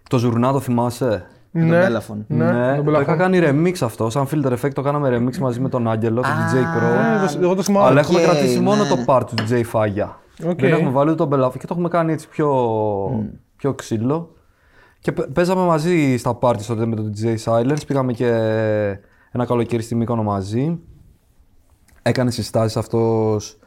Το 0.08 0.18
Ζουρνά 0.18 0.52
το 0.52 0.60
θυμάσαι; 0.60 1.26
Με 1.50 1.60
τον 1.60 1.68
Ναι. 1.68 1.86
Bellafon. 1.86 2.16
Ναι, 2.26 2.76
τον 2.76 2.84
το 2.84 2.92
Bellafon. 2.98 3.00
είχα 3.00 3.16
κάνει 3.16 3.38
remix 3.42 3.74
αυτό. 3.80 4.10
Σαν 4.10 4.26
filter 4.30 4.52
effect 4.52 4.72
το 4.74 4.82
κάναμε 4.82 5.16
remix 5.16 5.38
μαζί 5.38 5.60
με 5.60 5.68
τον 5.68 5.88
Άγγελο, 5.90 6.20
τον 6.20 6.30
DJ 6.30 6.54
Crow. 6.56 7.22
Ε, 7.24 7.32
το- 7.34 7.38
εγώ 7.42 7.54
το 7.54 7.62
θυμάμαι. 7.62 7.86
Αλλά 7.86 8.00
έχουμε 8.00 8.18
οκ, 8.18 8.24
κρατήσει 8.24 8.60
μόνο 8.60 8.82
ναι. 8.82 8.88
το 8.88 8.96
part 9.06 9.22
του 9.26 9.34
DJ 9.48 9.60
Φάγια. 9.64 10.18
Οκ. 10.46 10.61
Δεν 10.61 10.72
έχουμε 10.72 10.90
βάλει 10.90 11.11
ούτε 11.11 11.26
τον 11.26 11.29
Bellafon 11.40 11.53
και 11.59 11.66
το 11.66 11.68
έχουμε 11.70 11.88
κάνει 11.88 12.12
έτσι 12.12 12.29
πιο, 12.29 12.48
πιο 13.57 13.74
ξύλο. 13.74 14.35
Και 15.00 15.12
παι- 15.12 15.29
παίζαμε 15.33 15.64
μαζί 15.66 16.16
στα 16.16 16.38
parties 16.40 16.62
τότε 16.66 16.87
με 16.87 16.96
τον 16.96 17.12
DJ 17.16 17.35
Silence. 17.44 17.87
Πήγαμε 17.87 18.12
και 18.12 18.26
ένα 19.33 19.44
καλοκαίρι 19.46 19.83
στη 19.83 19.94
Μύκονο 19.94 20.22
μαζί. 20.22 20.79
Έκανε 22.03 22.31
συστάσεις 22.31 22.76
αυτός 22.76 23.59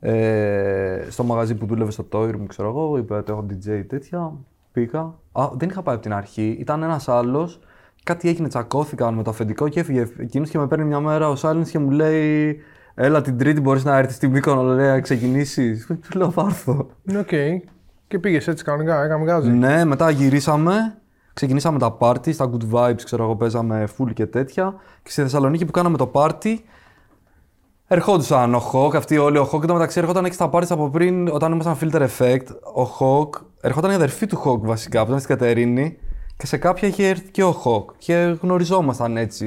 ε, 0.00 1.06
στο 1.08 1.24
μαγαζί 1.24 1.54
που 1.54 1.66
δούλευε 1.66 1.90
στο 1.90 2.06
Toy 2.12 2.28
Room, 2.30 2.44
ξέρω 2.46 2.68
εγώ. 2.68 2.96
Είπε 2.98 3.14
ότι 3.14 3.32
έχω 3.32 3.46
DJ 3.50 3.84
τέτοια. 3.88 4.32
Πήγα. 4.72 5.00
Α, 5.32 5.48
δεν 5.56 5.68
είχα 5.68 5.82
πάει 5.82 5.94
από 5.94 6.02
την 6.04 6.12
αρχή. 6.12 6.56
Ήταν 6.60 6.82
ένας 6.82 7.08
άλλος. 7.08 7.60
Κάτι 8.02 8.28
έγινε, 8.28 8.48
τσακώθηκαν 8.48 9.14
με 9.14 9.22
το 9.22 9.30
αφεντικό 9.30 9.68
και 9.68 9.80
έφυγε 9.80 10.06
εκείνος 10.18 10.50
και 10.50 10.58
με 10.58 10.66
παίρνει 10.66 10.84
μια 10.84 11.00
μέρα 11.00 11.28
ο 11.28 11.34
Silence 11.42 11.68
και 11.70 11.78
μου 11.78 11.90
λέει 11.90 12.58
Έλα 13.00 13.20
την 13.20 13.38
Τρίτη 13.38 13.60
μπορείς 13.60 13.84
να 13.84 13.96
έρθεις 13.96 14.16
στη 14.16 14.28
Μύκονο 14.28 14.62
λέει, 14.62 14.86
να 14.86 15.00
ξεκινήσεις. 15.00 15.86
Του 15.86 16.18
λέω 16.18 16.28
θα 16.28 16.47
'ρθω. 16.47 16.86
Ναι, 17.02 17.18
οκ. 17.18 17.28
Και 18.08 18.18
πήγες 18.18 18.48
έτσι 18.48 18.64
κανονικά, 18.64 19.04
έκαμε 19.04 19.24
γκάζι. 19.24 19.50
Ναι, 19.50 19.84
μετά 19.84 20.10
γυρίσαμε. 20.10 20.98
Ξεκινήσαμε 21.32 21.78
τα 21.78 21.92
πάρτι, 21.92 22.32
στα 22.32 22.50
good 22.52 22.74
vibes, 22.74 23.02
ξέρω 23.04 23.24
εγώ, 23.24 23.36
παίζαμε 23.36 23.88
full 23.98 24.12
και 24.14 24.26
τέτοια. 24.26 24.74
Και 25.02 25.10
στη 25.10 25.22
Θεσσαλονίκη 25.22 25.64
που 25.64 25.70
κάναμε 25.70 25.96
το 25.96 26.06
πάρτι, 26.06 26.64
ερχόντουσαν 27.86 28.54
ο 28.54 28.70
Hawk, 28.72 28.96
αυτοί 28.96 29.18
όλοι 29.18 29.38
ο 29.38 29.48
Hawk. 29.52 29.60
Εν 29.60 29.66
τω 29.66 29.72
μεταξύ, 29.72 29.98
ερχόταν 29.98 30.24
και 30.24 30.32
στα 30.32 30.48
πάρτι 30.48 30.72
από 30.72 30.90
πριν, 30.90 31.28
όταν 31.28 31.52
ήμασταν 31.52 31.76
filter 31.80 32.08
effect, 32.08 32.46
ο 32.74 32.96
Hawk, 32.98 33.40
ερχόταν 33.60 33.90
η 33.90 33.94
αδερφή 33.94 34.26
του 34.26 34.42
Hawk 34.44 34.60
βασικά, 34.60 35.00
που 35.00 35.08
ήταν 35.08 35.20
στην 35.20 35.36
Κατερίνη. 35.36 35.98
Και 36.36 36.46
σε 36.46 36.56
κάποια 36.56 36.88
είχε 36.88 37.08
έρθει 37.08 37.30
και 37.30 37.44
ο 37.44 37.62
Hawk. 37.64 37.94
Και 37.98 38.36
γνωριζόμασταν 38.40 39.16
έτσι. 39.16 39.46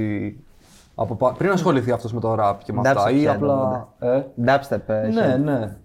Από, 0.95 1.15
πα- 1.15 1.33
πριν 1.33 1.51
ασχοληθεί 1.51 1.91
αυτός 1.91 2.13
με 2.13 2.19
το 2.19 2.35
rap 2.39 2.55
και 2.63 2.73
με 2.73 2.89
αυτά. 2.89 3.05
Dubstep 3.07 3.13
Ή 3.13 3.17
είχε 3.17 3.29
απλά. 3.29 3.87
Ε, 3.99 4.21
Dubstep. 4.45 4.79
ε, 4.87 5.07
είχε. 5.07 5.21
ναι, 5.21 5.37
ναι. 5.37 5.75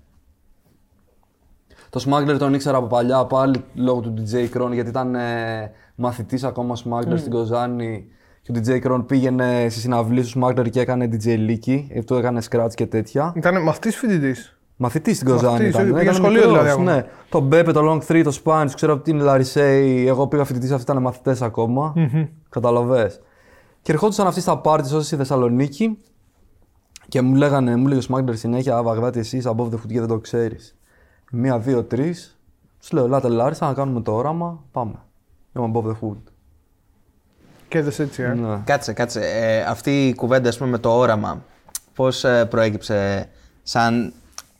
Το 1.91 2.05
Smuggler 2.09 2.37
τον 2.39 2.55
ήξερα 2.55 2.77
από 2.77 2.87
παλιά 2.87 3.25
πάλι 3.25 3.65
λόγω 3.75 4.01
του 4.01 4.15
DJ 4.19 4.49
Kron 4.57 4.71
γιατί 4.73 4.89
ήταν 4.89 5.15
ε, 5.15 5.71
μαθητής 5.95 6.45
ακόμα 6.45 6.75
Smuggler 6.85 7.15
στην 7.19 7.31
Κοζάνη 7.31 8.07
και 8.43 8.53
ο 8.53 8.61
DJ 8.67 8.87
Kron 8.87 9.05
πήγαινε 9.07 9.67
στη 9.71 9.81
συναυλία 9.81 10.23
του 10.23 10.31
Smuggler 10.41 10.71
και 10.71 10.81
έκανε 10.81 11.09
DJ 11.13 11.27
Leaky, 11.27 11.85
αυτό 11.99 12.17
έκανε 12.17 12.41
scratch 12.51 12.75
και 12.75 12.87
τέτοια. 12.87 13.33
Ήταν 13.37 13.63
μαθητής 13.63 13.97
φοιτητής; 13.97 14.59
Μαθητής 14.77 15.17
στην 15.17 15.29
Κοζάνη 15.29 15.53
Μαθητής, 15.53 15.75
ήταν. 15.75 15.87
πήγε 15.87 16.03
ήταν 16.03 16.15
σχολείο 16.15 16.33
μικρός, 16.41 16.53
δηλαδή 16.53 16.71
ακόμα. 16.71 16.95
Ναι. 16.95 17.05
Το 17.29 17.41
Μπέπε, 17.41 17.73
το 17.73 17.81
Long 17.93 18.13
3, 18.13 18.23
το 18.25 18.39
Spanish, 18.45 18.71
ξέρω 18.75 18.93
από 18.93 19.03
την 19.03 19.21
Λαρισέη. 19.21 20.07
Εγώ 20.07 20.27
πήγα 20.27 20.45
φοιτητής, 20.45 20.71
αυτοί 20.71 20.91
ήταν 20.91 21.03
μαθητές 21.03 21.43
ακόμα. 21.43 21.95
Καταλαβες. 22.49 23.21
Και 23.87 23.93
ερχόντουσαν 23.93 24.27
αυτοί 24.27 24.41
στα 24.41 24.59
πάρτι 24.59 24.95
όσο 24.95 25.03
στη 25.03 25.17
Θεσσαλονίκη 25.17 25.99
και 27.09 27.21
μου 27.23 27.35
λέγανε, 27.35 27.77
μου 27.77 27.87
λέγε 27.87 27.99
ο 27.99 28.03
Smuggler 28.03 28.37
συνέχεια, 28.37 28.77
Α, 28.77 28.83
Βαγδάτη, 28.83 29.19
εσύ 29.19 29.37
είσαι 29.37 29.55
Above 29.57 29.69
the 29.69 29.75
Hood 29.75 29.87
και 29.89 29.99
δεν 29.99 30.09
το 30.09 30.19
ξέρεις. 30.19 30.77
Μία, 31.33 31.59
δύο, 31.59 31.85
τρεις. 31.85 32.39
Τους 32.79 32.93
λέω, 32.93 33.05
Ελάτε 33.05 33.29
Λάρισα 33.29 33.67
να 33.67 33.75
κάνουμε 33.75 34.01
το 34.01 34.13
όραμα. 34.15 34.65
Πάμε. 34.73 34.95
Είμαι 35.57 35.71
Above 35.75 35.85
the 35.85 35.91
Hood. 35.91 36.17
Και 37.69 37.79
έδεσε 37.79 38.03
έτσι, 38.03 38.23
ε. 38.23 38.35
Ναι. 38.35 38.61
Κάτσε, 38.65 38.93
κάτσε. 38.93 39.21
Ε, 39.21 39.63
αυτή 39.63 40.09
η 40.09 40.15
κουβέντα, 40.15 40.49
ας 40.49 40.59
πούμε, 40.59 40.71
με 40.71 40.79
το 40.79 40.97
όραμα, 40.97 41.45
πώς 41.95 42.25
ε, 42.25 42.45
προέκυψε, 42.45 43.29
σαν 43.63 44.13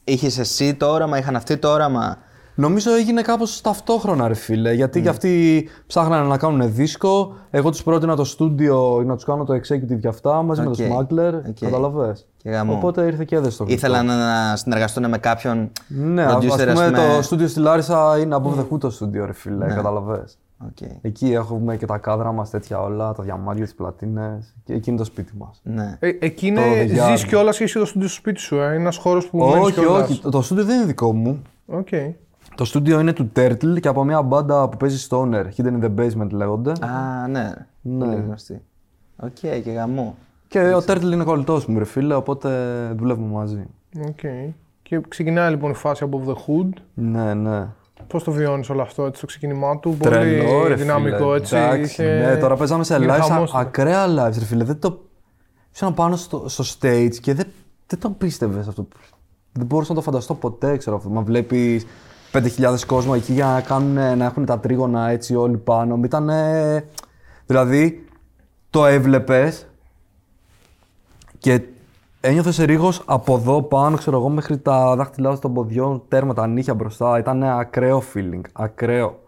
είχες 0.05 0.39
εσύ 0.39 0.75
το 0.75 0.91
όραμα, 0.91 1.19
είχαν 1.19 1.37
αυτοί 1.37 1.57
το 1.57 1.69
όραμα; 1.69 2.19
Νομίζω 2.59 2.95
έγινε 2.95 3.23
κάπως 3.23 3.61
ταυτόχρονα, 3.61 4.29
ρε 4.29 4.35
φίλε. 4.35 4.73
Γιατί 4.73 5.03
και 5.03 5.09
αυτοί 5.09 5.69
ψάχνανε 5.87 6.27
να 6.29 6.39
κάνουν 6.39 6.75
δίσκο. 6.75 7.35
Εγώ 7.51 7.71
τους 7.71 7.83
πρότεινα 7.83 8.17
το 8.17 8.25
στούντιο 8.25 9.03
να 9.07 9.15
τους 9.15 9.25
κάνω 9.25 9.45
το 9.45 9.55
executive 9.55 9.99
για 9.99 10.09
αυτά 10.11 10.43
μαζί 10.43 10.61
με 10.63 10.67
Οκ, 10.69 10.75
το 10.77 10.83
Smuggler. 10.85 11.33
OK. 11.49 11.57
Καταλαβες. 11.61 12.27
Και 12.37 12.51
γαμό. 12.51 12.73
Οπότε 12.73 13.03
ήρθε 13.07 13.25
και 13.25 13.37
έδεσε 13.37 13.57
το 13.59 13.65
γλυκό. 13.65 13.79
Ήθελαν 13.79 14.07
να 14.07 14.57
συνεργαστούν 14.57 15.09
με 15.09 15.19
κάποιον 15.19 15.71
Ναι, 15.89 16.23
ας 16.25 16.35
producer, 16.35 16.41
πούμε, 16.49 16.63
ας 16.63 16.85
πούμε. 16.85 16.91
το 17.17 17.23
στούντιο 17.23 17.49
στη 17.49 17.61
Λάρισα 17.61 18.19
είναι 18.19 18.37
Above 18.43 18.59
the 18.59 18.65
Hood 18.71 18.79
το 18.81 18.91
στούντιο, 18.91 19.25
ρε 19.27 19.33
φίλε. 19.33 19.67
Καταλαβες. 19.67 20.39
Οκ. 20.67 20.89
Εκεί 21.03 21.33
έχουμε 21.33 21.77
και 21.77 21.87
τα 21.87 21.99
κάδρα 21.99 22.33
μας 22.33 22.51
τέτοια 22.51 22.81
όλα, 22.81 23.13
τα 23.13 23.23
διαμάντια, 23.23 23.65
τις 23.65 23.75
πλατίνες. 23.75 24.55
Και 24.65 24.73
εκεί 24.73 24.91
είναι 24.91 24.99
το 24.99 25.05
σπίτι 25.05 25.33
μας. 25.39 25.61
Ναι. 25.63 25.97
Ε, 26.01 26.09
εκεί 26.21 26.53
Το 26.53 26.61
είναι, 26.61 26.87
The 26.89 26.99
Yard. 26.99 27.11
ζεις 27.11 27.25
κιόλας 27.25 27.57
και 27.57 27.65
είσαι 27.65 27.79
το 27.79 27.85
στούντιο 27.85 28.09
στο 28.09 28.17
σπίτι 28.17 28.41
σου, 28.41 28.57
ε. 28.57 28.65
Είναι 28.67 28.75
ένας 28.75 28.97
χώρος 28.97 29.27
που 29.27 29.39
μένεις 29.39 29.55
όχι, 29.65 29.73
κιόλας. 29.73 30.09
όχι. 30.11 30.21
Το, 30.21 30.31
το 30.31 30.43
στούντιο 30.43 30.65
δεν 30.65 30.77
είναι 30.77 30.87
δικό 30.87 31.13
μου. 31.13 31.43
Οκ. 31.67 31.89
Το 32.57 32.65
στούντιο 32.65 33.01
είναι 33.01 33.13
του 33.13 33.31
Turtle 33.37 33.81
και 33.81 33.89
από 33.89 34.05
μια 34.05 34.23
μπάντα 34.23 34.69
που 34.69 34.77
παίζει 34.77 35.07
Stoner. 35.11 35.45
Hidden 35.57 35.81
in 35.81 35.85
the 35.85 35.95
Basement 35.99 36.29
λέγονται. 36.31 36.71
Α, 36.71 37.27
ναι. 37.29 37.53
Ναι. 37.83 38.05
Πολύ 38.05 38.23
γνωστή. 38.27 38.63
Οκ, 39.17 39.31
και 39.39 39.71
γαμό. 39.71 40.17
Και 40.49 40.61
ο 40.75 40.79
Turtle 40.87 41.13
είναι 41.13 41.25
κολλητός 41.25 41.67
μου, 41.67 41.79
ρε 41.79 41.85
φίλε, 41.85 42.15
οπότε 42.15 42.51
δουλεύουμε 42.97 43.33
μαζί. 43.33 43.67
Οκ. 44.09 44.21
Και 44.83 45.01
ξεκινάει 45.09 45.51
λοιπόν 45.51 45.71
η 45.71 45.75
φάση 45.75 46.09
Above 46.11 46.29
the 46.29 46.33
Hood. 46.35 46.69
Ναι, 46.95 47.35
ναι. 47.35 47.67
Πώς 48.07 48.25
το 48.25 48.31
βιώνεις 48.33 48.71
όλο 48.71 48.83
αυτό, 48.83 49.05
έτσι, 49.05 49.21
το 49.21 49.27
ξεκίνημά 49.27 49.79
του; 49.79 49.97
Τρελό, 50.01 50.45
πολύ 50.53 50.69
ρε 50.69 50.75
δυναμικό, 50.75 51.17
φίλε. 51.17 51.37
έτσι. 51.37 51.57
Εντάξει, 51.57 51.83
είχε- 52.03 52.25
Ναι, 52.27 52.37
τώρα 52.37 52.57
παίζαμε 52.57 52.85
σε 52.85 52.97
γίνει 52.97 53.13
live, 53.13 53.21
χαμός 53.21 53.51
σα- 53.51 53.57
του. 53.57 53.67
ακραία 53.67 54.07
live, 54.07 54.39
ρε 54.39 54.45
φίλε. 54.45 54.65
Δεν 54.65 54.79
το... 54.79 55.01
Ήσουν 55.75 55.95
πάνω 55.95 56.17
στο, 56.17 56.49
στο 56.49 56.65
stage 56.81 57.15
και 57.21 57.35
δεν, 57.35 57.47
δεν 57.87 57.99
το 57.99 58.11
πίστευες 58.11 58.69
αυτό. 58.69 58.89
Δεν 59.53 59.67
μπορούσα 59.67 59.91
να 59.93 59.99
το 59.99 60.05
φανταστώ 60.05 60.35
ποτέ, 60.35 60.77
ξέρω 60.77 60.97
αυτό. 60.97 61.09
Μα 61.09 61.21
βλέπεις 61.23 61.87
5.000 62.33 62.81
κόσμο 62.87 63.13
εκεί 63.17 63.33
για 63.33 63.47
να, 63.47 63.61
κάνουν, 63.61 64.19
να 64.19 64.25
έχουν 64.25 64.45
τα 64.45 64.59
τρίγωνα 64.59 65.09
έτσι 65.09 65.35
όλοι 65.35 65.57
πάνω. 65.57 66.01
Ήταν. 66.05 66.31
Δηλαδή, 67.47 68.07
το 68.71 68.87
έβλεπες 68.87 69.67
και 71.39 71.63
ένιωθες 72.21 72.57
ρίγο 72.57 72.93
από 73.05 73.35
εδώ 73.35 73.63
πάνω, 73.63 73.97
ξέρω 73.97 74.17
εγώ, 74.17 74.29
μέχρι 74.29 74.59
τα 74.59 74.97
δάχτυλά 74.97 75.35
σου 75.35 75.41
των 75.41 75.53
ποδιών, 75.53 76.03
τέρμα 76.09 76.35
τα 76.35 76.47
νύχια 76.47 76.75
μπροστά. 76.75 77.19
Ήταν 77.19 77.43
ακραίο 77.43 78.03
feeling. 78.15 78.41
Ακραίο. 78.53 79.25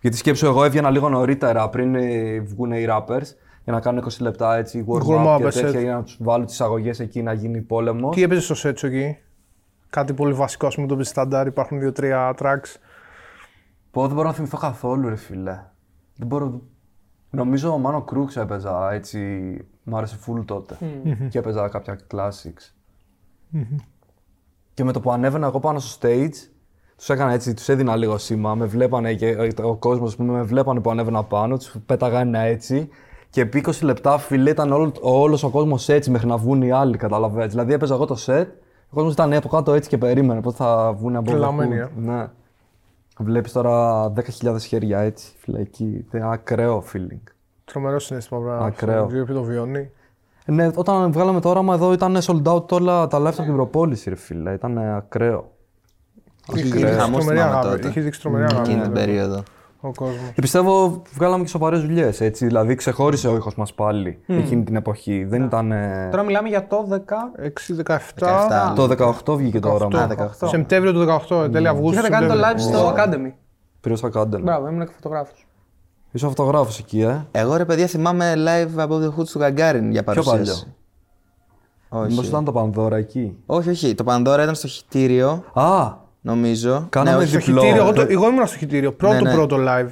Γιατί 0.00 0.16
σκέψω, 0.16 0.46
εγώ 0.46 0.64
έβγαινα 0.64 0.90
λίγο 0.90 1.08
νωρίτερα 1.08 1.68
πριν 1.68 1.94
ε, 1.94 2.40
βγουν 2.40 2.72
οι 2.72 2.86
rappers 2.88 3.26
για 3.64 3.72
να 3.72 3.80
κάνουν 3.80 4.04
20 4.04 4.08
λεπτά 4.20 4.56
έτσι 4.56 4.84
warm 4.88 5.02
Warm 5.02 5.26
up 5.26 5.34
up, 5.34 5.38
και 5.38 5.46
set. 5.46 5.52
τέτοια 5.52 5.80
για 5.80 5.94
να 5.94 6.02
τους 6.02 6.16
βάλω 6.20 6.44
τις 6.44 6.60
αγωγές 6.60 7.00
εκεί 7.00 7.22
να 7.22 7.32
γίνει 7.32 7.60
πόλεμος. 7.60 8.14
Τι 8.14 8.22
έπαιζες 8.22 8.58
στο 8.58 8.68
set 8.68 8.72
σου 8.76 8.86
εκεί; 8.86 9.16
Κάτι 9.94 10.12
πολύ 10.12 10.32
βασικό, 10.32 10.66
ας 10.66 10.74
πούμε, 10.74 10.86
το 10.86 10.96
πει 10.96 11.04
στάνταρ. 11.04 11.46
Υπάρχουν 11.46 11.78
δύο-τρία 11.80 12.34
tracks. 12.38 12.76
Πω, 13.90 14.06
δεν 14.06 14.14
μπορώ 14.14 14.28
να 14.28 14.34
θυμηθώ 14.34 14.58
καθόλου, 14.58 15.08
ρε 15.08 15.16
φίλε. 15.16 15.64
Δεν 16.16 16.26
μπορώ. 16.26 16.60
Νομίζω 17.30 17.72
ο 17.72 17.78
Μάνο 17.78 18.02
Κρούξ 18.02 18.36
έπαιζα 18.36 18.92
έτσι. 18.92 19.18
Μ' 19.82 19.96
άρεσε 19.96 20.18
full 20.26 20.44
τότε. 20.44 20.78
Και 21.28 21.38
έπαιζα 21.38 21.68
κάποια 21.68 21.98
classics. 22.14 22.74
Και 24.74 24.84
με 24.84 24.92
το 24.92 25.00
που 25.00 25.12
ανέβαινα 25.12 25.46
εγώ 25.46 25.60
πάνω 25.60 25.78
στο 25.78 26.08
stage, 26.08 26.34
τους 26.96 27.08
έκανα 27.08 27.32
έτσι, 27.32 27.54
τους 27.54 27.68
έδινα 27.68 27.96
λίγο 27.96 28.18
σήμα. 28.18 28.54
Με 28.54 28.66
βλέπανε 28.66 29.14
και 29.14 29.28
ε, 29.28 29.62
ο 29.62 29.76
κόσμος 29.76 30.16
με 30.16 30.42
βλέπανε 30.42 30.80
που 30.80 30.90
ανέβαινα 30.90 31.24
πάνω, 31.24 31.56
τους 31.56 31.76
πέταγα 31.86 32.20
ένα 32.20 32.38
έτσι. 32.38 32.88
Και 33.30 33.40
επί 33.40 33.64
20 33.66 33.82
λεπτά, 33.82 34.18
φίλε, 34.18 34.50
ήταν 34.50 34.72
όλο, 34.72 34.92
όλος 35.00 35.42
ο 35.42 35.50
κόσμος 35.50 35.88
έτσι 35.88 36.10
μέχρι 36.10 36.26
να 36.26 36.36
βγουν 36.36 36.62
οι 36.62 36.70
άλλοι, 36.70 36.96
καταλαβαίνετε. 36.96 37.50
Δηλαδή 37.50 37.72
έπαιζα 37.72 37.94
εγώ 37.94 38.04
το 38.04 38.16
set, 38.26 38.46
ο 38.94 38.96
κόσμος 38.96 39.12
ήταν 39.12 39.32
από 39.32 39.48
κάτω 39.48 39.72
έτσι 39.72 39.88
και 39.88 39.98
περίμενε 39.98 40.40
πότε 40.40 40.56
θα 40.56 40.92
βγουν 40.92 41.16
από 41.16 41.30
Τρελαμένοι, 41.30 41.76
εδώ. 41.76 41.90
Ναι. 41.96 42.26
Βλέπεις 43.18 43.52
τώρα 43.52 44.12
10.000 44.42 44.56
χέρια 44.60 44.98
έτσι, 44.98 45.32
φίλε, 45.38 45.60
εκεί. 45.60 46.06
Είναι 46.14 46.32
ακραίο 46.32 46.84
feeling. 46.92 47.20
Τρομερό 47.64 47.98
συνέστημα 47.98 48.40
πράγμα. 48.40 48.66
Ακραίο. 48.66 49.06
Δύο 49.06 49.26
το 49.26 49.42
βιώνει. 49.42 49.90
Ναι, 50.46 50.70
όταν 50.74 51.12
βγάλαμε 51.12 51.40
το 51.40 51.48
όραμα 51.48 51.74
εδώ 51.74 51.92
ήταν 51.92 52.18
sold 52.22 52.42
out 52.42 52.72
όλα 52.72 53.06
τα 53.06 53.18
live 53.18 53.26
από 53.26 53.42
την 53.42 53.54
προπόληση, 53.54 54.08
ρε 54.08 54.16
φίλε. 54.16 54.52
Ήταν 54.52 54.78
ακραίο. 54.78 55.50
Είχε 56.54 56.66
Είχε 56.66 56.76
δείξει 56.76 56.92
χαμός 56.94 57.24
τρομερή 57.24 57.38
θυμάμαι 57.38 57.58
αγάπη. 57.58 57.76
τότε. 57.76 57.88
Είχε 57.88 58.00
δείξει 58.00 58.20
τρομερή 58.20 58.44
αγάπη. 58.44 58.58
Εκείνη 58.60 58.82
την 58.82 58.92
βέβαια, 58.92 59.04
περίοδο. 59.06 59.42
Ο 59.86 59.92
κόσμος. 59.96 60.30
Και 60.34 60.40
πιστεύω 60.40 61.02
βγάλαμε 61.14 61.42
και 61.42 61.48
σοβαρές 61.48 61.80
δουλειές. 61.80 62.18
Δηλαδή 62.32 62.74
ξεχώρισε 62.74 63.28
ο 63.28 63.34
ήχος 63.36 63.54
μας 63.56 63.74
πάλι 63.74 64.18
εκείνη 64.26 64.64
την 64.64 64.76
εποχή. 64.76 65.24
Δεν 65.24 65.42
ήταν. 65.42 65.72
ε, 65.72 66.08
Τώρα 66.10 66.22
μιλάμε 66.22 66.48
για 66.48 66.66
το 66.66 66.86
10. 66.90 66.96
6-17. 67.38 67.98
17. 68.14 68.74
Το 68.74 69.12
18 69.26 69.36
βγήκε 69.36 69.60
το 69.60 69.68
όραμα. 69.72 70.00
Α, 70.00 70.06
18. 70.42 70.48
Σεπτέμβριο 70.48 70.92
του 70.92 71.06
18, 71.28 71.48
τέλη 71.52 71.68
Αυγούστου. 71.68 72.00
Και 72.02 72.06
είχατε 72.08 72.08
κάνει 72.08 72.26
το 72.26 72.34
live 72.46 72.60
Σεπτέμβριο. 72.60 72.78
στο 72.80 72.94
Academy. 72.96 73.32
Πήρες 73.80 73.98
στο 73.98 74.08
Academy. 74.14 74.40
Μπράβο, 74.42 74.68
ήμουν 74.68 74.86
και 74.86 74.92
φωτογράφος. 74.94 75.46
Είσαι 76.12 76.26
φωτογράφος 76.28 76.78
εκεί, 76.78 77.00
ε. 77.00 77.26
Εγώ 77.30 77.56
ρε 77.56 77.64
παιδιά 77.64 77.86
θυμάμαι 77.86 78.34
live 78.36 78.70
από 78.76 78.98
the 79.02 79.20
Hoods 79.20 79.26
του 79.28 79.38
Gagarin 79.40 79.88
για 79.90 80.04
παρουσίαση. 80.04 80.74
Μήπω 81.90 82.20
Όχι. 82.20 82.26
ήταν 82.28 82.44
το 82.44 82.52
Πανδώρα 82.52 82.96
εκεί; 82.96 83.36
όχι, 83.46 83.68
όχι. 83.70 83.94
Το 83.94 84.04
Πανδώρα 84.04 84.42
ήταν 84.42 84.54
στο 84.54 84.66
χιτήριο, 84.68 85.44
Α! 85.52 85.92
Νομίζω. 86.24 86.86
Κάναμε 86.90 87.16
ναι, 87.16 87.22
όχι. 87.22 87.28
Στο 87.28 87.38
διπλό. 87.38 87.60
χιτήριο, 87.62 87.82
εγώ, 87.82 87.92
το, 87.92 88.00
Ε, 88.00 88.06
εγώ 88.08 88.28
ήμουν 88.28 88.46
στο 88.46 88.56
χιτήριο. 88.58 88.92
Πρώτο 88.92 89.20
ναι. 89.20 89.32
πρώτο 89.32 89.56
live. 89.60 89.88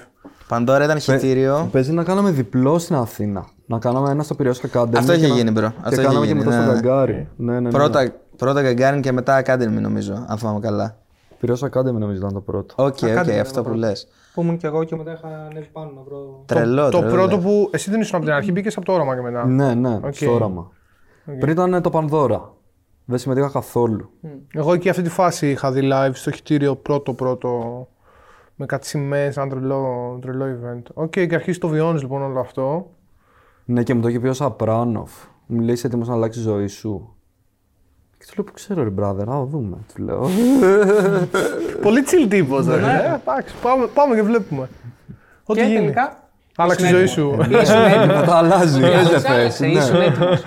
Πανδώρα 0.48 0.84
ήταν 0.84 0.98
χιτήριο. 1.00 1.68
Παίζει 1.72 1.92
να 1.92 2.04
κάναμε 2.04 2.30
διπλό 2.30 2.78
στην 2.78 2.96
Αθήνα. 2.96 3.46
Να 3.66 3.78
κάναμε 3.78 4.10
ένα 4.10 4.22
στο 4.22 4.34
Πειραιώς 4.34 4.52
Academy. 4.72 4.96
Αυτό 4.96 5.12
και 5.12 5.18
είχε 5.18 5.28
να- 5.28 5.34
γίνει, 5.34 5.50
bro. 5.50 5.60
Και 5.60 5.66
Αυτό 5.82 5.92
είχε 5.92 6.02
κάναμε 6.02 6.26
και 6.26 6.32
γίνει, 6.32 6.44
μετά 6.44 6.56
ναι, 6.56 6.62
στο 6.62 6.72
ναι. 6.72 6.78
Gagarin. 6.80 7.28
Ναι, 7.36 7.52
ναι, 7.52 7.60
ναι. 7.60 7.70
Πρώτα, 7.70 8.12
πρώτα 8.36 8.60
Gagarin 8.64 9.00
και 9.00 9.12
μετά 9.12 9.42
Academy 9.46 9.80
νομίζω, 9.80 10.24
αν 10.28 10.38
θυμάμαι 10.38 10.60
καλά. 10.60 10.96
Πειραιώς 11.40 11.56
Academy 11.60 11.92
νομίζω 11.98 12.18
ήταν 12.18 12.32
το 12.32 12.40
πρώτο. 12.40 12.74
OK, 12.76 12.86
OK, 12.86 12.98
Academy 12.98 13.38
αυτό 13.40 13.60
ήταν 13.60 13.72
που 13.72 13.78
λες. 13.78 14.08
Που 14.34 14.42
ήμουν 14.42 14.56
και 14.56 14.66
εγώ 14.66 14.84
και 14.84 14.96
μετά 14.96 15.12
είχα 15.12 15.28
ανέβει 15.50 15.68
πάνω 15.72 15.90
να 15.96 16.02
βρω. 16.02 16.42
Τρελό, 16.46 16.88
Το 16.90 16.98
τρελό. 16.98 17.12
πρώτο 17.12 17.38
που. 17.38 17.68
Εσύ 17.72 17.90
δεν 17.90 18.00
ήσουν 18.00 18.16
από 18.16 18.24
την 18.24 18.34
αρχή, 18.34 18.52
μπήκες 18.52 18.76
από 18.76 18.84
το 18.86 18.92
όραμα 18.92 19.14
και 19.14 19.20
μετά. 19.20 19.46
Ναι, 19.46 19.74
ναι, 19.74 19.98
Οκ. 20.04 20.14
στο 20.14 20.32
όραμα. 20.34 20.70
Πριν 21.40 21.52
ήταν 21.52 21.82
το 21.82 21.90
Πανδώρα. 21.90 22.52
Δεν 23.04 23.18
συμμετείχα 23.18 23.48
καθόλου. 23.50 24.10
Εγώ 24.54 24.72
εκεί 24.72 24.88
αυτή 24.88 25.02
τη 25.02 25.08
φάση 25.10 25.50
είχα 25.50 25.72
δει 25.72 25.88
live 25.92 26.10
στο 26.12 26.30
Χυτήριο 26.30 26.76
πρώτο 26.76 27.12
πρώτο. 27.12 27.86
Με 28.54 28.66
κάτι 28.66 28.86
σημαίες, 28.86 29.36
ένα 29.36 29.48
τρελό, 29.48 30.18
τρελό 30.22 30.44
event. 30.44 30.82
OK, 30.94 31.10
και 31.10 31.28
αρχίζει 31.34 31.58
το 31.58 31.68
βιώνει 31.68 32.00
λοιπόν 32.00 32.22
όλο 32.22 32.40
αυτό. 32.40 32.90
Ναι, 33.64 33.82
και 33.82 33.94
μου 33.94 34.00
το 34.00 34.08
είχε 34.08 34.20
πει 34.20 34.28
ο 34.28 34.32
Σαπράνοφ. 34.32 35.10
Μου 35.46 35.60
λέει 35.60 35.72
είσαι 35.74 35.86
έτοιμος 35.86 36.08
να 36.08 36.14
αλλάξει 36.14 36.38
τη 36.38 36.44
ζωή 36.44 36.66
σου. 36.66 37.14
Και 38.18 38.24
του 38.28 38.32
λέω 38.36 38.44
που 38.44 38.52
ξέρω, 38.52 38.82
ρε 38.82 38.90
brother, 38.98 39.24
να 39.26 39.32
το 39.38 39.44
δούμε. 39.44 39.76
Του 39.94 40.02
λέω. 40.02 40.20
Πολύ 41.82 42.04
chill 42.06 42.26
τύπος, 42.28 42.66
ρε. 42.66 42.74
Ε, 42.74 43.20
Εντάξει, 43.22 43.54
πάμε, 43.62 43.86
πάμε 43.94 44.14
και 44.14 44.22
βλέπουμε. 44.22 44.68
Ό,τι 45.44 45.60
Και 45.60 45.66
γίνει. 45.66 45.78
τελικά. 45.78 46.28
Άλλαξε 46.56 46.86
η 46.86 46.90
ζωή 46.90 47.06
σου. 47.06 47.36
Ήσουν 47.62 47.82
έτοιμος. 47.94 48.06
Μετά 48.20 48.36
αλλάζει. 48.36 48.80
Δεν 48.80 48.90
Άλλαξε, 48.98 49.18
θες. 49.18 49.30
άλλαξε, 49.30 49.66
ναι. 49.66 49.72
Ήσουν 49.72 50.00
έτοιμος. 50.00 50.42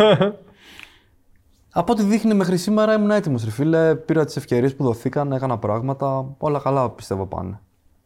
Από 1.77 1.91
ό,τι 1.91 2.03
δείχνει 2.03 2.33
μέχρι 2.33 2.57
σήμερα 2.57 2.93
ήμουν 2.93 3.11
έτοιμος, 3.11 3.43
ρε 3.43 3.51
φίλε. 3.51 3.95
Πήρα 3.95 4.25
τις 4.25 4.35
ευκαιρίες 4.35 4.75
που 4.75 4.83
δοθήκαν, 4.83 5.31
έκανα 5.31 5.57
πράγματα. 5.57 6.25
Όλα 6.37 6.59
καλά 6.59 6.89
πιστεύω 6.89 7.25
πάνε. 7.25 7.59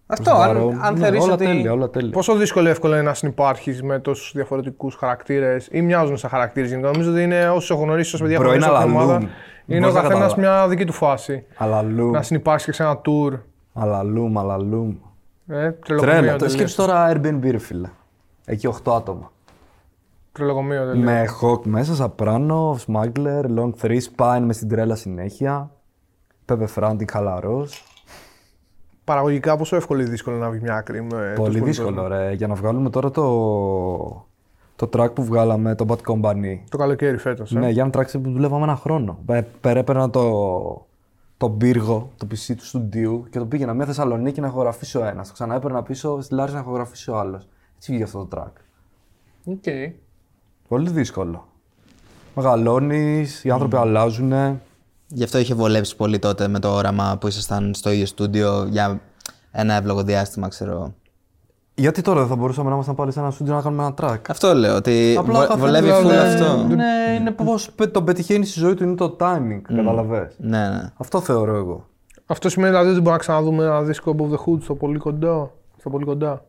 Αυτό, 0.08 0.24
Προς 0.24 0.36
το 0.36 0.42
αν, 0.44 0.48
παρόν. 0.54 0.80
αν 0.82 0.94
Ναι, 0.94 1.00
θεωρείς 1.00 1.24
όλα 1.24 1.34
ότι. 1.34 1.46
τέλεια, 1.46 1.72
όλα 1.72 1.90
τέλεια. 1.90 2.12
Πόσο 2.12 2.36
δύσκολο 2.36 2.68
ή 2.68 2.70
εύκολο 2.70 2.94
είναι 2.94 3.04
να 3.04 3.14
συνεπάρχεις 3.14 3.84
με 3.84 4.00
τόσους 4.00 4.32
διαφορετικούς 4.36 4.96
χαρακτήρες 4.96 5.68
ή 5.72 5.82
μοιάζουν 5.82 6.18
σαν 6.18 6.30
χαρακτήρες 6.30 6.70
γενικά. 6.70 6.88
Νομίζω 6.92 7.12
ότι 7.12 7.22
είναι 7.24 7.50
όσου 7.50 7.74
έχω 7.74 7.84
γνωρίσει 7.84 8.16
ω 8.16 8.20
παιδιά 8.20 8.38
Μπρο, 8.40 8.50
που 8.50 8.56
είναι 8.56 8.66
γνωρίζω 8.66 8.82
στην 8.86 8.98
αλλαλού. 8.98 9.12
ομάδα. 9.12 9.30
Είναι 9.66 9.78
ο 9.78 9.80
Μπορείς 9.80 9.94
να 9.96 10.02
καθένας 10.02 10.34
καταλάβεις. 10.34 10.36
μια 10.36 10.68
δική 10.68 10.86
του 10.86 10.94
φάση. 10.94 11.46
Αλλαλού. 11.58 12.12
Να 12.12 12.22
συνεπάρχεις 12.22 12.66
και 12.66 12.72
σε 12.72 12.84
ένα 12.84 13.02
tour. 13.06 13.40
Αλλαλούμ, 13.74 14.40
αλλαλούμ. 14.40 14.90
Ε, 15.48 15.72
Τρέλα. 15.72 15.74
τρελοκομείο. 15.86 16.32
Το 16.32 16.36
τελείως. 16.38 16.52
σκέψου 16.52 16.76
τώρα 16.76 17.12
Airbnb, 17.14 17.52
ρε 17.52 17.58
φίλε. 17.58 17.88
Εκεί 18.46 18.68
8 18.68 18.96
άτομα. 18.96 19.32
Τρελοκομείο 20.40 20.86
τελείως. 20.86 21.06
Με 21.06 21.26
Hawk 21.42 21.62
μέσα, 21.64 21.96
Σαπράνο, 21.96 22.78
Smuggler, 22.88 23.44
Long 23.58 23.72
3, 23.82 23.98
Spine 24.16 24.42
με 24.46 24.54
στην 24.54 24.68
τρέλα 24.70 24.96
συνέχεια. 24.96 25.72
Πέπε 26.46 26.66
Φράντι, 26.66 27.06
χαλαρό. 27.12 27.68
Παραγωγικά 29.04 29.58
πόσο 29.58 29.76
εύκολο 29.76 30.02
ή 30.02 30.04
δύσκολο 30.04 30.38
να 30.38 30.50
βγει 30.50 30.62
μια 30.62 30.76
άκρη. 30.76 31.02
Με 31.02 31.34
Πολύ 31.36 31.54
τόσο 31.54 31.66
δύσκολο, 31.66 31.96
κόσμο. 31.96 32.08
ρε. 32.08 32.34
Για 32.34 32.48
να 32.48 32.54
βγάλουμε 32.54 32.90
τώρα 32.90 33.12
το, 33.12 33.26
το 34.76 34.90
track 34.94 35.14
που 35.14 35.24
βγάλαμε, 35.24 35.76
το 35.76 35.86
Bad 35.90 36.12
Company. 36.12 36.60
Το 36.70 36.78
καλοκαίρι 36.78 37.18
φέτος. 37.18 37.56
Ε. 37.56 37.60
Ναι, 37.60 37.70
για 37.70 37.84
ένα 37.84 37.92
track 37.98 38.12
που 38.12 38.32
δουλεύαμε 38.32 38.64
ένα 38.64 38.76
χρόνο. 38.76 39.20
Ε, 39.28 39.42
έπαιρνα 39.62 40.10
το, 40.10 40.88
το 41.38 41.50
πύργο, 41.50 42.12
το 42.18 42.28
PC 42.32 42.54
του 42.58 42.66
στούντιου 42.66 43.26
και 43.30 43.40
το 43.40 43.46
πήγαινα 43.46 43.74
μια 43.74 43.86
Θεσσαλονίκη 43.86 44.42
να 44.42 44.48
ηχογραφήσει 44.48 44.98
ο 44.98 45.06
ένας. 45.06 45.28
Το 45.28 45.34
ξανά 45.34 45.56
έπαιρνα 45.56 45.84
πίσω 45.84 46.22
στη 46.22 46.34
Λάρισα 46.34 46.56
να 46.56 46.62
ηχογραφήσει 46.62 47.12
ο 47.12 47.18
άλλος. 47.18 47.48
Έτσι 47.76 47.92
βγήκε 47.92 48.04
αυτό 48.04 48.26
το 48.26 48.38
track. 48.38 48.52
OK. 49.46 49.64
Πολύ 50.70 50.90
δύσκολο. 50.90 51.48
Μεγαλώνεις, 52.36 53.44
οι 53.44 53.50
άνθρωποι 53.52 53.76
αλλάζουν. 53.76 54.34
Γι' 55.08 55.24
αυτό 55.24 55.38
είχε 55.38 55.54
βολέψει 55.54 55.96
πολύ 55.96 56.20
τότε 56.20 56.48
με 56.48 56.60
το 56.60 56.70
όραμα 56.74 57.18
που 57.20 57.28
ήσασταν 57.28 57.74
στο 57.74 57.92
ίδιο 57.92 58.06
στούντιο 58.06 58.66
για 58.70 59.02
ένα 59.52 59.74
εύλογο 59.74 60.04
διάστημα, 60.04 60.48
ξέρω. 60.48 60.94
Γιατί 61.76 62.02
τώρα 62.02 62.20
δεν 62.20 62.28
θα 62.30 62.36
μπορούσαμε 62.36 62.68
να 62.70 62.74
ήμασταν 62.74 62.96
πάλι 62.96 63.12
σε 63.12 63.20
ένα 63.20 63.32
στούντιο 63.32 63.54
να 63.54 63.62
κάνουμε 63.62 63.84
ένα 63.84 63.94
track; 64.02 64.20
Αυτό 64.30 64.54
λέω, 64.54 64.76
ότι 64.76 65.16
Απλά 65.20 65.34
βο- 65.34 65.44
ο 65.44 65.48
καθένας 65.48 65.60
βολεύει 65.82 65.88
είναι- 65.88 66.16
full 66.20 66.26
αυτό. 66.26 66.68
Ναι, 66.76 67.16
είναι 67.20 67.32
πώς 67.32 67.70
το 67.92 68.02
πετυχαίνει 68.04 68.46
στη 68.46 68.60
ζωή 68.60 68.74
του, 68.74 68.84
είναι 68.84 68.96
το 68.96 69.16
timing. 69.20 69.62
Καταλαβες; 69.62 70.36
Ναι, 70.38 70.70
ναι. 70.70 70.92
Αυτό 70.98 71.20
θεωρώ 71.22 71.56
εγώ. 71.56 71.86
Αυτό 72.26 72.50
σημαίνει 72.50 72.70
δηλαδή 72.72 72.88
ότι 72.90 72.98
μπορούμε 72.98 73.16
να 73.16 73.20
ξαναδούμε 73.22 73.64
ένα 73.64 73.82
δίσκο 73.82 74.16
Above 74.18 74.32
the 74.34 74.38
Hood 74.54 74.62
στο 74.62 74.76
πολύ 74.76 74.98
κοντά. 74.98 75.52
Στο 75.80 75.90
πολύ 75.90 76.06
κοντά. 76.06 76.44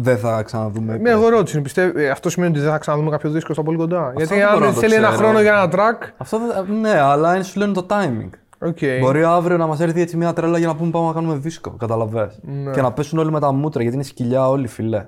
Δεν 0.00 0.18
θα 0.18 0.42
ξαναδούμε. 0.42 0.98
Μια 0.98 1.12
εγώ 1.12 1.28
ρώτηση. 1.28 1.60
Πιστεύει, 1.60 2.02
ε, 2.04 2.08
αυτό 2.10 2.30
σημαίνει 2.30 2.52
ότι 2.52 2.60
δεν 2.60 2.70
θα 2.70 2.78
ξαναδούμε 2.78 3.10
κάποιο 3.10 3.30
δίσκο 3.30 3.52
στα 3.52 3.62
πολύ 3.62 3.76
κοντά. 3.76 4.12
Γιατί 4.16 4.34
δεν 4.34 4.46
μπορώ 4.48 4.58
να 4.60 4.66
αν 4.66 4.74
το 4.74 4.80
θέλει 4.80 4.94
ένα 4.94 5.06
ξέρω. 5.08 5.22
χρόνο 5.22 5.40
για 5.40 5.52
ένα 5.52 5.72
track. 5.74 6.08
Αυτό 6.16 6.38
δεν- 6.38 6.80
ναι, 6.80 7.00
αλλά 7.00 7.34
είναι, 7.34 7.44
σου 7.44 7.58
λένε 7.58 7.72
το 7.72 7.86
timing. 7.90 8.28
OK. 8.58 8.78
Μπορεί 9.00 9.24
αύριο 9.24 9.56
να 9.56 9.66
μας 9.66 9.80
έρθει 9.80 10.00
έτσι 10.00 10.16
μια 10.16 10.32
τρέλα 10.32 10.58
για 10.58 10.66
να 10.66 10.76
πούμε 10.76 10.90
πάμε 10.90 11.06
να 11.06 11.12
κάνουμε 11.12 11.34
δίσκο. 11.36 11.70
Καταλαβες. 11.70 12.38
Ναι. 12.42 12.70
Και 12.70 12.80
να 12.82 12.92
πέσουν 12.92 13.18
όλοι 13.18 13.30
με 13.30 13.40
τα 13.40 13.52
μούτρα 13.52 13.80
γιατί 13.82 13.96
είναι 13.96 14.04
σκυλιά 14.06 14.48
όλοι, 14.48 14.66
φίλε. 14.66 15.06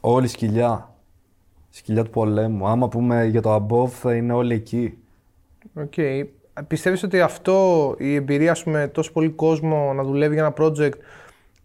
Όλοι 0.00 0.28
σκυλιά. 0.28 0.94
Σκυλιά 1.70 2.02
του 2.04 2.10
πολέμου. 2.10 2.66
Άμα 2.68 2.88
πούμε 2.88 3.24
για 3.24 3.42
το 3.42 3.54
Above 3.68 3.88
θα 3.88 4.14
είναι 4.14 4.32
όλοι 4.32 4.54
εκεί. 4.54 4.98
Οκ. 5.74 5.92
Πιστεύεις 6.66 7.02
ότι 7.02 7.20
αυτό, 7.20 7.94
η 7.98 8.14
εμπειρία 8.14 8.54
σου 8.54 8.70
με 8.70 8.86
τόσο 8.88 9.12
πολύ 9.12 9.28
κόσμο 9.28 9.92
να 9.94 10.02
δουλεύει 10.02 10.34
για 10.34 10.42
ένα 10.44 10.54
project 10.66 10.92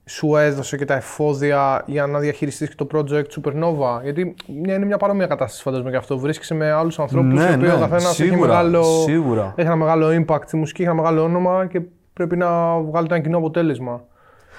σου 0.06 0.36
έδωσε 0.36 0.78
και 0.78 0.86
τα 0.86 0.94
εφόδια 0.96 1.84
για 1.86 2.06
να 2.08 2.20
διαχειριστείς 2.20 2.70
και 2.76 2.86
το 2.86 2.88
project 2.94 3.24
Supernova. 3.42 4.02
Γιατί 4.04 4.36
μια- 4.62 4.76
είναι 4.76 4.86
μια 4.86 4.98
παρόμοια 4.98 5.28
κατάσταση 5.28 5.62
φαντάζομαι 5.64 5.90
και 5.90 5.98
αυτό. 5.98 6.18
Βρίσκεσαι 6.20 6.54
με 6.54 6.72
άλλους 6.72 7.00
ανθρώπους 7.00 7.34
Ναι, 7.40 7.44
οι 7.50 7.54
οποίοι 7.54 7.68
ναι, 7.68 7.74
ο 7.74 7.80
καθένας 7.80 8.04
έχει, 8.06 8.14
σίγουρα, 8.30 8.48
μεγάλο, 8.48 8.84
σίγουρα. 8.84 9.54
έχει 9.56 9.68
ένα 9.68 9.76
μεγάλο 9.76 10.24
impact 10.28 10.42
στη 10.46 10.58
μουσική, 10.58 10.82
έχει 10.82 10.92
ένα 10.92 11.02
μεγάλο 11.02 11.24
όνομα 11.24 11.66
και 11.66 11.82
πρέπει 12.14 12.38
να 12.38 12.80
βγάλετε 12.80 13.14
ένα 13.16 13.24
κοινό 13.24 13.38
αποτέλεσμα. 13.38 14.04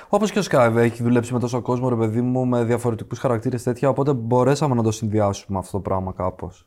Όπως 0.09 0.31
και 0.31 0.39
ο 0.39 0.43
Skype 0.51 0.77
έχει 0.77 1.03
δουλέψει 1.03 1.33
με 1.33 1.39
τόσο 1.39 1.61
κόσμο, 1.61 1.89
ρε 1.89 1.97
παιδί 1.97 2.21
μου, 2.21 2.47
με 2.47 2.65
διαφορετικούς 2.65 3.19
χαρακτήρες 3.19 3.63
τέτοια. 3.63 3.89
Οπότε 3.89 4.13
μπορέσαμε 4.13 4.75
να 4.75 4.83
το 4.83 4.91
συνδυάσουμε 4.91 5.59
αυτό 5.59 5.73
το 5.73 5.79
πράγμα 5.81 6.13
κάπως. 6.17 6.67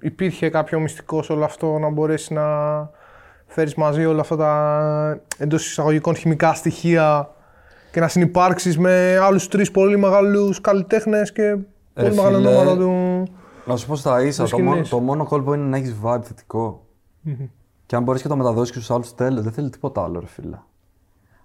Υπήρχε 0.00 0.48
κάποιο 0.48 0.80
μυστικό 0.80 1.22
σε 1.22 1.32
όλο 1.32 1.44
αυτό 1.44 1.78
να 1.78 1.90
μπορέσεις 1.90 2.30
να 2.30 2.44
φέρεις 3.46 3.74
μαζί 3.74 4.04
όλα 4.06 4.20
αυτά 4.20 4.36
τα 4.36 5.20
εντός 5.38 5.66
εισαγωγικών 5.66 6.14
χημικά 6.16 6.54
στοιχεία 6.54 7.30
και 7.92 8.00
να 8.00 8.08
συνεπάρξεις 8.08 8.78
με 8.78 9.18
άλλους 9.18 9.48
τρεις 9.48 9.70
πολύ 9.70 9.96
μεγάλους 9.98 10.60
καλλιτέχνες 10.60 11.32
και 11.32 11.42
πολύ 11.94 12.08
Ρε 12.08 12.14
μεγάλα 12.14 12.36
φίλε, 12.36 12.48
ονόματα 12.56 12.76
του. 12.76 13.22
Να 13.66 13.76
σου 13.76 13.86
πω 13.86 13.96
στα 13.96 14.22
ίσα, 14.22 14.42
Της 14.42 14.52
το, 14.52 14.58
μόνο- 14.58 14.70
σκηνής. 14.70 14.88
το 14.88 14.98
μόνο 14.98 15.24
κόλπο 15.24 15.54
είναι 15.54 15.64
να 15.64 15.76
έχεις 15.76 15.94
vibe 16.04 16.20
θετικό. 16.22 16.86
Και 17.86 17.96
αν 17.96 18.02
μπορείς 18.02 18.22
και 18.22 18.28
το 18.28 18.36
μεταδώσεις 18.36 18.70
και 18.72 18.76
στους 18.78 18.90
άλλους, 18.90 19.14
τέλο. 19.14 19.40
Δεν 19.42 19.52
θέλει 19.52 19.70
τίποτα 19.70 20.02
άλλο, 20.04 20.20
ρε 20.20 20.26
φίλε. 20.26 20.58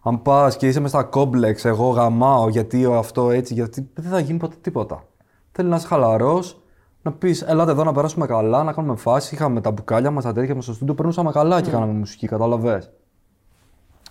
Αν 0.03 0.21
πας 0.21 0.57
και 0.57 0.67
είσαι 0.67 0.79
μες 0.79 0.89
στα 0.89 1.03
κόμπλεξ, 1.03 1.65
εγώ 1.65 1.89
γαμάω 1.89 2.49
γιατί 2.49 2.85
αυτό 2.93 3.31
έτσι, 3.31 3.53
γιατί 3.53 3.89
δεν 3.93 4.11
θα 4.11 4.19
γίνει 4.19 4.39
ποτέ 4.39 4.55
τίποτα. 4.61 5.03
Θέλει 5.51 5.69
να 5.69 5.75
είσαι 5.75 5.87
χαλαρός, 5.87 6.61
να 7.01 7.11
πεις: 7.11 7.41
Ελάτε 7.41 7.71
εδώ 7.71 7.83
να 7.83 7.91
περάσουμε 7.91 8.25
καλά, 8.25 8.63
να 8.63 8.73
κάνουμε 8.73 8.95
φάση. 8.95 9.35
Είχαμε 9.35 9.61
τα 9.61 9.71
μπουκάλια 9.71 10.11
μας, 10.11 10.23
τα 10.23 10.33
τέτοια 10.33 10.55
μας 10.55 10.63
στο 10.63 10.73
στούντιο, 10.73 10.93
περνούσαμε 10.93 11.31
καλά 11.31 11.61
και 11.61 11.69
κάναμε 11.71 11.91
μουσική, 11.93 12.27
κατάλαβες. 12.27 12.91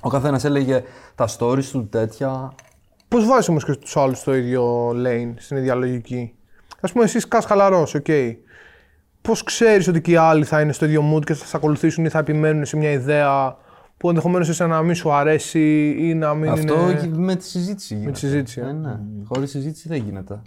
Ο 0.00 0.08
καθένας 0.08 0.44
έλεγε 0.44 0.82
τα 1.14 1.28
stories 1.38 1.64
του 1.64 1.88
τέτοια. 1.88 2.52
Πώς 3.08 3.26
βάζεις 3.26 3.48
όμως 3.48 3.64
και 3.64 3.72
τους 3.74 3.96
άλλους 3.96 4.18
στο 4.18 4.34
ίδιο 4.34 4.88
lane, 4.90 5.34
στην 5.36 5.56
ίδια 5.56 5.74
λογική; 5.74 6.34
Α 6.80 6.88
πούμε, 6.92 7.04
εσύ 7.04 7.28
κά 7.28 7.40
χαλαρός, 7.40 7.94
οκ. 7.94 8.06
Πώς 9.22 9.42
ξέρεις 9.42 9.88
ότι 9.88 10.00
και 10.00 10.10
οι 10.10 10.16
άλλοι 10.16 10.44
θα 10.44 10.60
είναι 10.60 10.72
στο 10.72 10.84
ίδιο 10.84 11.14
mood 11.14 11.24
και 11.24 11.34
θα 11.34 11.44
σε 11.46 11.56
ακολουθήσουν 11.56 12.04
ή 12.04 12.08
θα 12.08 12.18
επιμένουν 12.18 12.64
σε 12.64 12.76
μια 12.76 12.90
ιδέα 12.90 13.56
που 13.96 14.08
ενδεχομένως 14.08 14.48
εσένα 14.48 14.74
να 14.76 14.82
μην 14.82 14.94
σου 14.94 15.12
αρέσει 15.12 15.94
ή 15.98 16.14
να 16.14 16.34
μην 16.34 16.50
Αυτό 16.50 16.74
είναι. 16.90 17.00
και 17.00 17.06
με 17.12 17.36
τη 17.36 17.44
συζήτηση 17.44 17.94
γίνεται. 17.94 18.12
τη 18.12 18.18
συζήτηση, 18.18 18.60
Ε, 18.60 18.68
ε. 18.68 18.72
ναι. 18.72 18.98
Χωρίς 19.24 19.50
συζήτηση 19.50 19.88
δεν 19.88 20.02
γίνεται. 20.02 20.40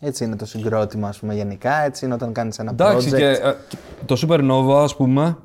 Έτσι 0.00 0.24
είναι 0.24 0.36
το 0.36 0.46
συγκρότημα, 0.46 1.08
ας 1.08 1.18
πούμε, 1.18 1.34
γενικά. 1.34 1.84
Έτσι 1.84 2.04
είναι 2.04 2.14
όταν 2.14 2.32
κάνεις 2.32 2.58
ένα 2.58 2.70
Εντάξει, 2.70 3.08
project. 3.12 3.16
και, 3.16 3.26
ε, 3.26 3.54
και 3.68 3.76
το 4.06 4.26
Supernova, 4.28 4.82
ας 4.82 4.96
πούμε, 4.96 5.36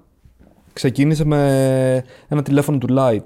ξεκίνησε 0.73 1.25
με 1.25 2.03
ένα 2.27 2.41
τηλέφωνο 2.41 2.77
του 2.77 2.87
Light. 2.89 3.23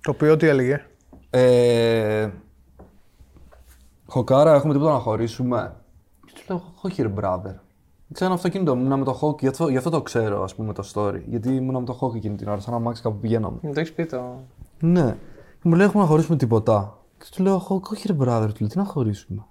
Το 0.00 0.10
οποίο 0.10 0.36
τι 0.36 0.46
έλεγε; 0.46 0.86
Ε, 1.30 2.28
Χοκάρα, 4.06 4.54
έχουμε 4.54 4.72
τίποτα 4.72 4.92
να 4.92 4.98
χωρίσουμε. 4.98 5.74
Και 6.26 6.32
του 6.34 6.42
λέω, 6.48 6.62
όχι 6.82 7.02
ρε 7.02 7.12
brother. 7.16 7.54
Ξέρω 8.12 8.30
ένα 8.30 8.34
αυτοκίνητο, 8.34 8.72
ήμουν 8.72 8.98
με 8.98 9.04
το 9.04 9.18
Hawk, 9.22 9.40
γι' 9.40 9.46
αυτό, 9.46 9.68
γι' 9.68 9.76
αυτό 9.76 9.90
το 9.90 10.02
ξέρω, 10.02 10.42
ας 10.42 10.54
πούμε, 10.54 10.72
το 10.72 10.90
story. 10.94 11.22
Γιατί 11.26 11.54
ήμουν 11.54 11.74
με 11.74 11.84
το 11.84 11.98
Hawk 12.00 12.14
εκείνη 12.14 12.36
την 12.36 12.48
ώρα, 12.48 12.60
σαν 12.60 12.72
να 12.72 12.78
μάξι 12.78 13.02
κάπου 13.02 13.18
πηγαίναμε. 13.18 13.58
Μου 13.62 13.72
το 13.72 13.80
έχεις 13.80 13.92
πει 13.92 14.06
το. 14.06 14.40
Ναι. 14.80 15.16
Και 15.62 15.68
μου 15.68 15.74
λέει, 15.74 15.86
έχουμε 15.86 16.02
να 16.02 16.08
χωρίσουμε 16.08 16.36
τίποτα. 16.36 16.98
Και 17.18 17.24
του 17.30 17.42
λέω, 17.42 17.66
Hawk, 17.68 17.82
όχι 17.82 18.06
ρε 18.06 18.14
brother, 18.14 18.48
του 18.54 18.60
λέω, 18.60 18.68
τι 18.68 18.78
να 18.78 18.84
χωρίσουμε. 18.84 19.44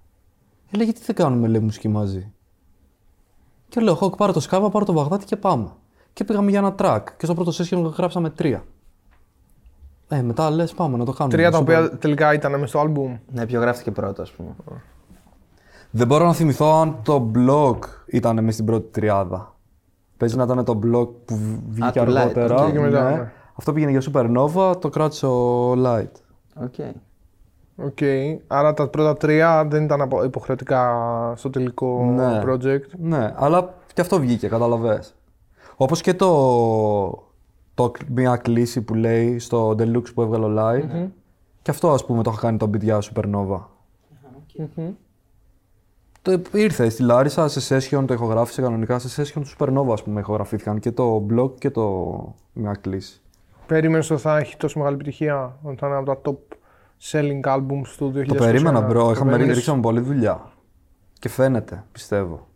Ε, 0.71 0.77
λέει, 0.77 0.85
γιατί 0.85 1.01
δεν 1.03 1.15
κάνουμε, 1.15 1.47
λέει, 1.47 1.61
μουσική 1.61 1.87
μαζί. 1.87 2.31
Και 3.69 3.81
λέω, 3.81 3.97
Hawk, 4.01 4.17
πάρε 4.17 4.31
το 4.31 4.39
σκάβα, 4.39 4.69
πάρε 4.69 4.85
το 4.85 4.93
Βαγδάτι 4.93 5.25
και 5.25 5.35
πάμε. 5.35 5.71
Και 6.17 6.23
πήγαμε 6.23 6.49
για 6.49 6.59
ένα 6.59 6.75
track. 6.79 7.01
Και 7.17 7.25
στο 7.25 7.33
πρώτο 7.33 7.51
session 7.51 7.91
γράψαμε 7.97 8.29
τρία. 8.29 8.63
Ε, 10.07 10.21
μετά 10.21 10.49
λες, 10.49 10.73
πάμε 10.73 10.97
να 10.97 11.05
το 11.05 11.11
κάνουμε. 11.11 11.35
Τρία 11.37 11.51
τα 11.51 11.57
Super- 11.57 11.61
οποία 11.61 11.89
τελικά 11.97 12.33
ήταν 12.33 12.51
μέσα 12.51 12.65
στο 12.67 12.81
album. 12.81 13.17
Ναι, 13.31 13.45
ποιο 13.45 13.59
γράφτηκε 13.61 13.91
πρώτο, 13.91 14.21
ας 14.21 14.31
πούμε. 14.31 14.49
Δεν 15.91 16.07
μπορώ 16.07 16.25
να 16.25 16.33
θυμηθώ 16.33 16.79
αν 16.81 16.95
το 17.03 17.31
blog 17.35 17.77
ήταν 18.05 18.35
μέσα 18.35 18.51
στην 18.51 18.65
πρώτη 18.65 18.87
τριάδα. 18.91 19.55
Παίζει 20.17 20.35
να 20.37 20.43
ήταν 20.43 20.63
το 20.63 20.79
blog 20.83 21.07
που 21.25 21.35
β- 21.35 21.69
βγήκε 21.69 21.99
Α, 21.99 22.05
του 22.05 22.11
Light, 22.11 22.15
αργότερα. 22.15 22.55
οκ. 22.63 22.71
Και 22.71 22.79
μετά, 22.79 23.09
ναι. 23.09 23.15
ναι. 23.15 23.31
Αυτό 23.55 23.73
πήγαινε 23.73 23.91
για 23.91 24.01
Supernova, 24.11 24.81
το 24.81 24.89
κράτησε 24.89 25.25
ο 25.25 25.71
Light. 25.71 26.11
Οκ. 26.63 26.73
Οκ. 27.85 27.97
Άρα 28.47 28.73
τα 28.73 28.87
πρώτα 28.87 29.17
τρία 29.17 29.65
δεν 29.69 29.83
ήταν 29.83 30.01
απο- 30.01 30.23
υποχρεωτικά 30.23 30.93
στο 31.35 31.49
τελικό 31.49 32.03
Ναι. 32.15 32.41
project. 32.45 32.89
Ναι, 32.99 33.33
αλλά 33.35 33.73
και 33.93 34.01
αυτό 34.01 34.19
βγήκε, 34.19 34.47
καταλαβες. 34.47 35.15
Όπως 35.79 36.01
και 36.01 36.13
το, 36.13 36.31
το 37.73 37.91
Μια 38.07 38.35
κλήση 38.35 38.81
που 38.81 38.93
λέει 38.93 39.39
στο 39.39 39.69
Deluxe 39.69 40.13
που 40.13 40.21
έβγαλε 40.21 40.45
ο 40.45 40.53
Light. 40.57 41.07
Και 41.61 41.71
αυτό 41.71 41.91
ας 41.91 42.05
πούμε 42.05 42.23
το 42.23 42.31
είχα 42.31 42.41
κάνει 42.41 42.57
το 42.57 42.69
beat 42.73 42.81
για 42.81 43.01
Supernova. 43.01 43.59
Το 46.21 46.41
ήρθε 46.53 46.89
στη 46.89 47.03
Λάρισα 47.03 47.47
σε 47.47 47.77
session, 47.77 48.03
το 48.07 48.13
ηχογράφησε 48.13 48.61
κανονικά 48.61 48.99
σε 48.99 49.21
session 49.21 49.41
του 49.41 49.49
Supernova 49.57 49.91
ας 49.91 50.03
πούμε 50.03 50.19
ηχογραφήθηκαν 50.19 50.79
και 50.79 50.91
το 50.91 51.25
blog 51.29 51.51
και 51.57 51.69
το 51.69 52.35
Μια 52.53 52.73
κλήση. 52.81 53.21
Περίμενες 53.65 54.09
ότι 54.09 54.21
θα 54.21 54.37
έχει 54.37 54.57
τόσο 54.57 54.79
μεγάλη 54.79 54.95
επιτυχία, 54.95 55.57
ότι 55.61 55.77
θα 55.79 55.87
είναι 55.87 55.95
από 55.95 56.05
τα 56.05 56.21
top 56.23 56.55
selling 57.11 57.55
albums 57.55 57.87
του 57.97 58.13
2021. 58.15 58.25
Το 58.25 58.33
περίμενα, 58.33 58.87
bro. 58.89 58.93
Το 58.93 59.09
Είχαμε 59.11 59.31
περίμενες; 59.31 59.55
ρίξαμε 59.55 59.81
πολλή 59.81 59.99
δουλειά. 59.99 60.51
Και 61.19 61.29
φαίνεται, 61.29 61.83
πιστεύω. 61.91 62.47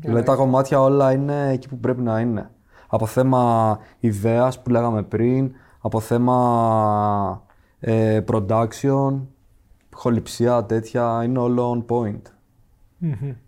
Δηλαδή 0.00 0.22
τα 0.24 0.34
κομμάτια 0.34 0.80
όλα 0.80 1.12
είναι 1.12 1.50
εκεί 1.52 1.68
που 1.68 1.78
πρέπει 1.78 2.00
να 2.02 2.20
είναι. 2.20 2.50
Από 2.88 3.06
θέμα 3.06 3.78
ιδέας 4.00 4.62
που 4.62 4.70
λέγαμε 4.70 5.02
πριν, 5.02 5.52
από 5.80 6.00
θέμα 6.00 7.42
ε, 7.80 8.20
production, 8.32 9.20
χοληψία, 9.94 10.64
τέτοια, 10.64 11.20
είναι 11.24 11.38
όλο 11.38 11.84
on 11.88 11.94
point. 11.94 12.20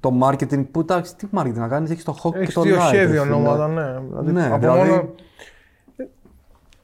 Το 0.00 0.18
marketing, 0.22 0.66
που 0.70 0.81
εντάξει, 0.81 1.16
τι 1.16 1.26
marketing 1.37 1.55
να 1.55 1.68
κάνεις, 1.68 1.90
έχεις 1.90 2.05
το 2.05 2.16
Hawk 2.22 2.33
και 2.33 2.38
Έχεις 2.38 2.55
το 2.55 2.62
δύο 2.62 2.76
Light, 2.76 2.87
σχέδια 2.87 3.22
ρε 3.22 3.29
φίλε. 3.29 3.35
ονόματα, 3.35 3.68
ναι. 3.68 4.00
Δηλαδή, 4.09 4.33
Ναι, 4.33 4.46
από 4.46 4.59
δηλαδή- 4.59 4.90
μόνο... 4.90 5.09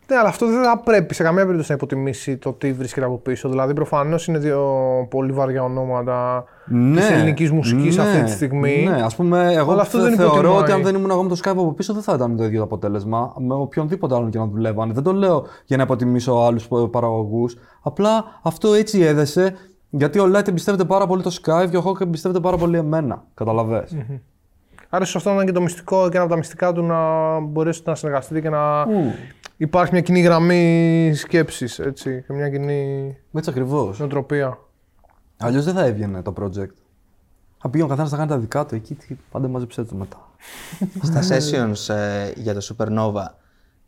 Ναι, 0.09 0.17
αλλά 0.17 0.29
αυτό 0.29 0.47
δεν 0.47 0.63
θα 0.65 0.79
πρέπει 0.79 1.15
σε 1.15 1.23
καμία 1.23 1.43
περίπτωση 1.43 1.71
να 1.71 1.77
υποτιμήσει 1.77 2.37
το 2.37 2.53
τι 2.53 2.73
βρίσκεται 2.73 3.07
από 3.07 3.17
πίσω. 3.19 3.49
Δηλαδή, 3.49 3.73
προφανώς 3.75 4.27
είναι 4.27 4.39
δύο 4.39 4.63
πολύ 5.11 5.33
βαριά 5.33 5.63
ονόματα 5.63 6.45
Ναι, 6.67 7.01
τη 7.01 7.13
ελληνικής 7.13 7.51
μουσικής 7.51 7.97
ναι, 7.97 8.03
αυτή 8.03 8.23
τη 8.23 8.31
στιγμή. 8.31 8.87
Ναι, 8.89 9.03
ας 9.03 9.17
πούμε, 9.17 9.53
εγώ 9.55 9.73
Αλλά 9.73 9.83
αυτό 9.83 9.99
θε- 9.99 10.07
δεν 10.09 10.17
θεωρώ 10.17 10.35
υποτιμάει. 10.37 10.61
ότι 10.63 10.73
αν 10.73 10.83
δεν 10.83 10.95
ήμουν 10.95 11.11
εγώ 11.11 11.23
με 11.23 11.29
το 11.29 11.37
Skype 11.45 11.51
από 11.51 11.73
πίσω 11.73 11.93
δεν 11.93 12.03
θα 12.03 12.13
ήταν 12.15 12.37
το 12.37 12.45
ίδιο 12.45 12.59
το 12.59 12.65
αποτέλεσμα. 12.65 13.35
Με 13.39 13.55
οποιονδήποτε 13.55 14.15
άλλον 14.15 14.31
και 14.31 14.39
να 14.39 14.47
δουλεύανε. 14.47 14.93
Δεν 14.93 15.03
το 15.03 15.13
λέω 15.13 15.45
για 15.65 15.77
να 15.77 15.83
υποτιμήσω 15.83 16.33
άλλους 16.33 16.69
παραγωγούς. 16.91 17.57
Απλά 17.83 18.25
αυτό 18.43 18.73
έτσι 18.75 19.01
έδεσε 19.01 19.55
γιατί 19.91 20.19
ο 20.19 20.25
Light 20.37 20.49
εμπιστεύεται 20.49 20.85
πάρα 20.85 21.07
πολύ 21.07 21.23
το 21.23 21.39
Skype 21.43 21.71
και 21.71 21.77
ο 21.77 21.83
Hawk 21.87 22.01
εμπιστεύεται 22.01 22.41
πάρα 22.41 22.57
πολύ 22.57 22.77
εμένα. 22.79 23.25
Καταλαβες. 23.35 23.97
Άρα, 24.89 25.05
ίσω 25.05 25.19
αυτό 25.19 25.31
να 25.31 25.35
είναι 25.37 25.45
και 25.45 25.53
το 25.53 25.61
μυστικό 25.61 26.03
και 26.09 26.15
ένα 26.17 26.21
από 26.21 26.31
τα 26.31 26.37
μυστικά 26.39 26.73
του 26.73 26.83
να 26.83 26.99
μπορέσετε 27.41 27.91
να 27.91 27.97
συνεργαστείτε 27.97 28.41
και 28.41 28.49
να 28.51 28.87
υπάρχει 29.57 29.93
μια 29.93 30.01
κοινή 30.03 30.21
γραμμή 30.21 31.13
σκέψης 31.15 31.81
και 31.95 32.23
μια 32.33 32.51
κοινή 32.51 33.17
Έτσι 33.33 33.51
ακριβώς. 33.51 33.99
νοοτροπία. 33.99 34.59
Αλλιώς 35.37 35.65
δεν 35.65 35.75
θα 35.75 35.85
έβγαινε 35.85 36.23
το 36.23 36.33
project. 36.41 36.75
Θα 37.59 37.69
πήγε 37.69 37.85
ο 37.85 37.87
καθένας 37.87 38.11
να 38.11 38.17
κάνει 38.17 38.29
τα 38.29 38.39
δικά 38.39 38.67
του 38.67 38.75
εκεί, 38.75 38.95
τι- 38.95 39.17
πάντα 39.31 39.49
μαζεψέ 39.49 39.85
του 39.85 39.97
μετά. 39.97 40.31
Στα 41.03 41.21
sessions 41.23 41.95
ε, 41.95 42.31
για 42.37 42.55
το 42.55 42.61
Supernova, 42.77 43.25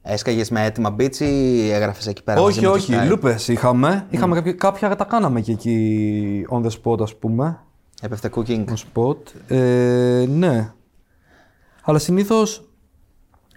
έσκαγες 0.02 0.50
με 0.50 0.64
έτοιμα 0.64 0.96
beats 0.98 1.16
ή 1.16 1.70
έγραφες 1.70 2.06
εκεί 2.06 2.22
πέρα 2.22 2.40
μαζί 2.40 2.50
όχι, 2.50 2.60
με 2.60 2.66
το 2.66 2.72
όχι. 2.72 2.92
Skype? 3.04 3.08
Λούπες 3.08 3.48
είχαμε. 3.48 4.06
είχαμε 4.10 4.34
κάποια, 4.34 4.52
κάποια 4.52 4.96
τα 4.96 5.04
κάναμε 5.04 5.40
και 5.40 5.52
εκεί 5.52 6.46
on 6.50 6.62
the 6.66 6.70
spot, 6.82 7.00
ας 7.00 7.16
πούμε. 7.16 7.58
Έπεφτε 8.02 8.30
cooking. 8.34 8.64
On 8.64 8.74
spot. 8.92 9.16
Ε, 9.48 10.24
ναι. 10.28 10.72
Αλλά 11.82 11.98
συνήθως 11.98 12.67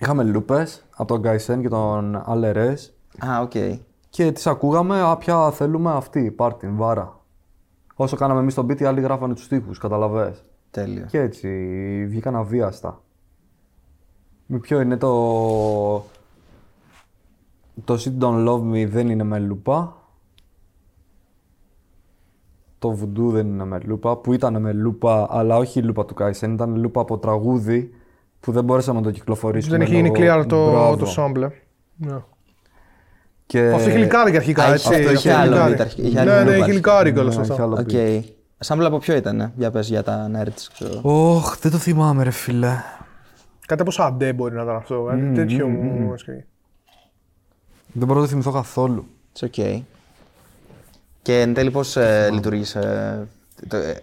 είχαμε 0.02 0.24
λούπες 0.24 0.68
από 0.96 1.08
τον 1.08 1.20
Γκάισεν 1.20 1.62
και 1.62 1.70
τον 1.70 2.22
Αλερές 2.26 2.94
Α, 3.26 3.42
οκ. 3.42 3.52
και 4.10 4.32
τις 4.32 4.48
ακούγαμε. 4.48 5.02
Α, 5.02 5.18
ποια 5.18 5.52
θέλουμε 5.52 5.92
αυτή, 5.92 6.32
παρ' 6.32 6.52
τη, 6.52 6.68
βάρα. 6.68 7.20
Όσο 7.96 8.16
κάναμε 8.16 8.40
εμείς 8.40 8.54
τον 8.54 8.66
beat, 8.66 8.80
οι 8.82 8.86
άλλοι 8.86 9.02
γράφανε 9.02 9.34
τους 9.34 9.48
στίχους, 9.48 9.72
καταλαβες. 9.80 10.44
Τέλειο. 10.72 11.06
Και 11.06 11.20
έτσι 11.20 11.50
βγήκαν 12.10 12.36
αβίαστα. 12.36 13.02
Με 14.46 14.58
ποιο 14.58 14.82
είναι 14.82 14.98
το. 14.98 15.14
Το 17.84 17.94
She 17.94 18.24
Don't 18.24 18.48
Love 18.48 18.72
Me 18.72 18.88
δεν 18.88 19.10
είναι 19.10 19.24
με 19.24 19.40
λούπα. 19.40 19.96
Το 22.80 22.98
Voodoo 23.02 23.32
δεν 23.32 23.48
είναι 23.48 23.66
με 23.66 23.80
λούπα, 23.84 24.18
που 24.18 24.34
ήταν 24.34 24.62
με 24.62 24.74
λούπα, 24.74 25.28
αλλά 25.30 25.58
όχι 25.58 25.80
η 25.80 25.84
λούπα 25.84 26.06
του 26.06 26.14
Κάισεν, 26.14 26.54
ήταν 26.54 26.76
λούπα 26.76 27.02
από 27.02 27.18
τραγούδι 27.18 27.94
που 28.42 28.52
δεν 28.52 28.64
μπορέσαμε 28.64 29.00
να 29.00 29.06
το 29.06 29.12
κυκλοφορήσουμε. 29.12 29.78
Δεν 29.78 29.86
έχει 29.86 29.96
γίνει 29.96 30.20
λόγω- 30.20 30.42
clear 30.42 30.46
το, 30.48 30.70
Μπράβο. 30.72 30.96
το 30.98 31.14
sample. 31.18 31.50
Ναι. 31.96 32.16
Και... 33.46 33.72
Αυτό 33.74 33.90
είχε 33.90 33.98
λικάρει 33.98 34.32
και 34.32 34.38
αρχικά, 34.38 34.64
α, 34.64 34.74
έτσι. 34.74 34.88
αυτό 34.96 35.12
είχε 35.12 35.34
άλλο 35.34 35.56
beat, 35.56 35.80
αρχικά, 35.80 36.08
είχε 36.08 36.20
άλλη 36.20 36.30
Ναι, 36.30 36.36
ναι, 36.36 36.40
λούπα 36.42 36.52
είχε 36.52 36.62
αρχικά. 36.64 36.74
λικάρει 36.74 37.14
κιόλας 37.14 37.36
Ναι, 37.36 37.42
αυτό. 37.42 37.54
είχε 37.54 37.62
άλλο 37.62 37.78
Οκ. 37.80 37.90
beat. 37.92 38.22
Sample 38.66 38.86
από 38.86 38.98
ποιο 38.98 39.16
ήταν, 39.16 39.52
για 39.56 39.72
πες 39.72 39.88
για 39.88 40.04
τα 40.04 40.32
nerds, 40.36 40.66
ξέρω. 40.74 41.00
Ωχ, 41.02 41.58
δεν 41.60 41.72
το 41.72 41.78
θυμάμαι 41.78 42.24
ρε 42.24 42.32
φίλε. 42.32 42.78
Κάτι 43.68 43.82
από 43.82 43.92
Sade 43.92 44.34
μπορεί 44.34 44.56
να 44.56 44.62
ήταν 44.64 44.76
αυτό. 44.76 45.06
Κάτι 45.10 45.32
τέτοιο 45.36 45.68
μου 45.68 46.14
έσκαγε. 46.14 46.46
Δεν 47.94 48.08
μπορώ 48.08 48.20
να 48.20 48.26
το 48.26 48.32
θυμηθώ 48.32 48.52
καθόλου. 48.52 49.06
It's 49.40 49.48
ok. 49.48 49.82
Και 51.22 51.42
εν 51.42 51.54
τέλει 51.54 51.72
πώς 51.72 51.96
ε, 51.96 52.30
λειτουργήσε, 52.32 52.82
το, 53.68 53.78
ε, 53.78 54.02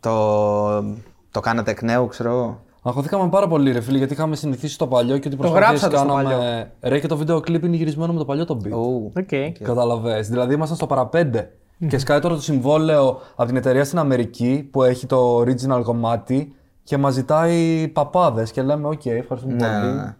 το, 0.00 0.82
το 1.30 1.40
κάνατε 1.40 1.70
εκ 1.70 1.82
νέου, 1.82 2.06
ξέρω 2.06 2.30
εγώ; 2.30 2.64
Αγχωθήκαμε 2.88 3.28
πάρα 3.28 3.46
πολύ, 3.48 3.72
ρε 3.72 3.80
φίλε, 3.80 3.98
γιατί 3.98 4.12
είχαμε 4.12 4.36
συνηθίσει 4.36 4.78
το 4.78 4.86
παλιό 4.86 5.18
και 5.18 5.28
ότι 5.28 5.36
Το 5.36 5.42
προσπαθίες 5.42 5.66
γράψατε 5.80 5.96
στο 5.96 6.06
κάναμε. 6.06 6.70
Ρε, 6.80 7.00
και 7.00 7.06
το 7.06 7.16
βίντεο 7.16 7.40
κλιπ 7.40 7.64
είναι 7.64 7.76
γυρισμένο 7.76 8.12
με 8.12 8.18
το 8.18 8.24
παλιό 8.24 8.44
το 8.44 8.60
beat. 8.64 8.70
Ου. 8.70 9.12
Οκ. 9.16 9.58
Καταλαβες. 9.62 10.28
Δηλαδή 10.28 10.54
ήμασταν 10.54 10.76
στο 10.76 10.86
παραπέντε. 10.86 11.52
Και 11.88 11.98
σκάει 11.98 12.20
τώρα 12.20 12.34
το 12.34 12.40
συμβόλαιο 12.42 13.20
από 13.34 13.46
την 13.46 13.56
εταιρεία 13.56 13.84
στην 13.84 13.98
Αμερική 13.98 14.68
που 14.70 14.82
έχει 14.82 15.06
το 15.06 15.40
original 15.40 15.80
κομμάτι 15.84 16.54
και 16.82 16.96
μας 16.96 17.14
ζητάει 17.14 17.88
παπάδες 17.88 18.50
και 18.50 18.62
λέμε: 18.62 18.88
Οκ, 18.88 19.06
ευχαριστούμε 19.06 19.54
Ναι, 19.54 19.66
πολύ. 19.80 19.92
ναι, 19.92 20.02
ναι. 20.02 20.14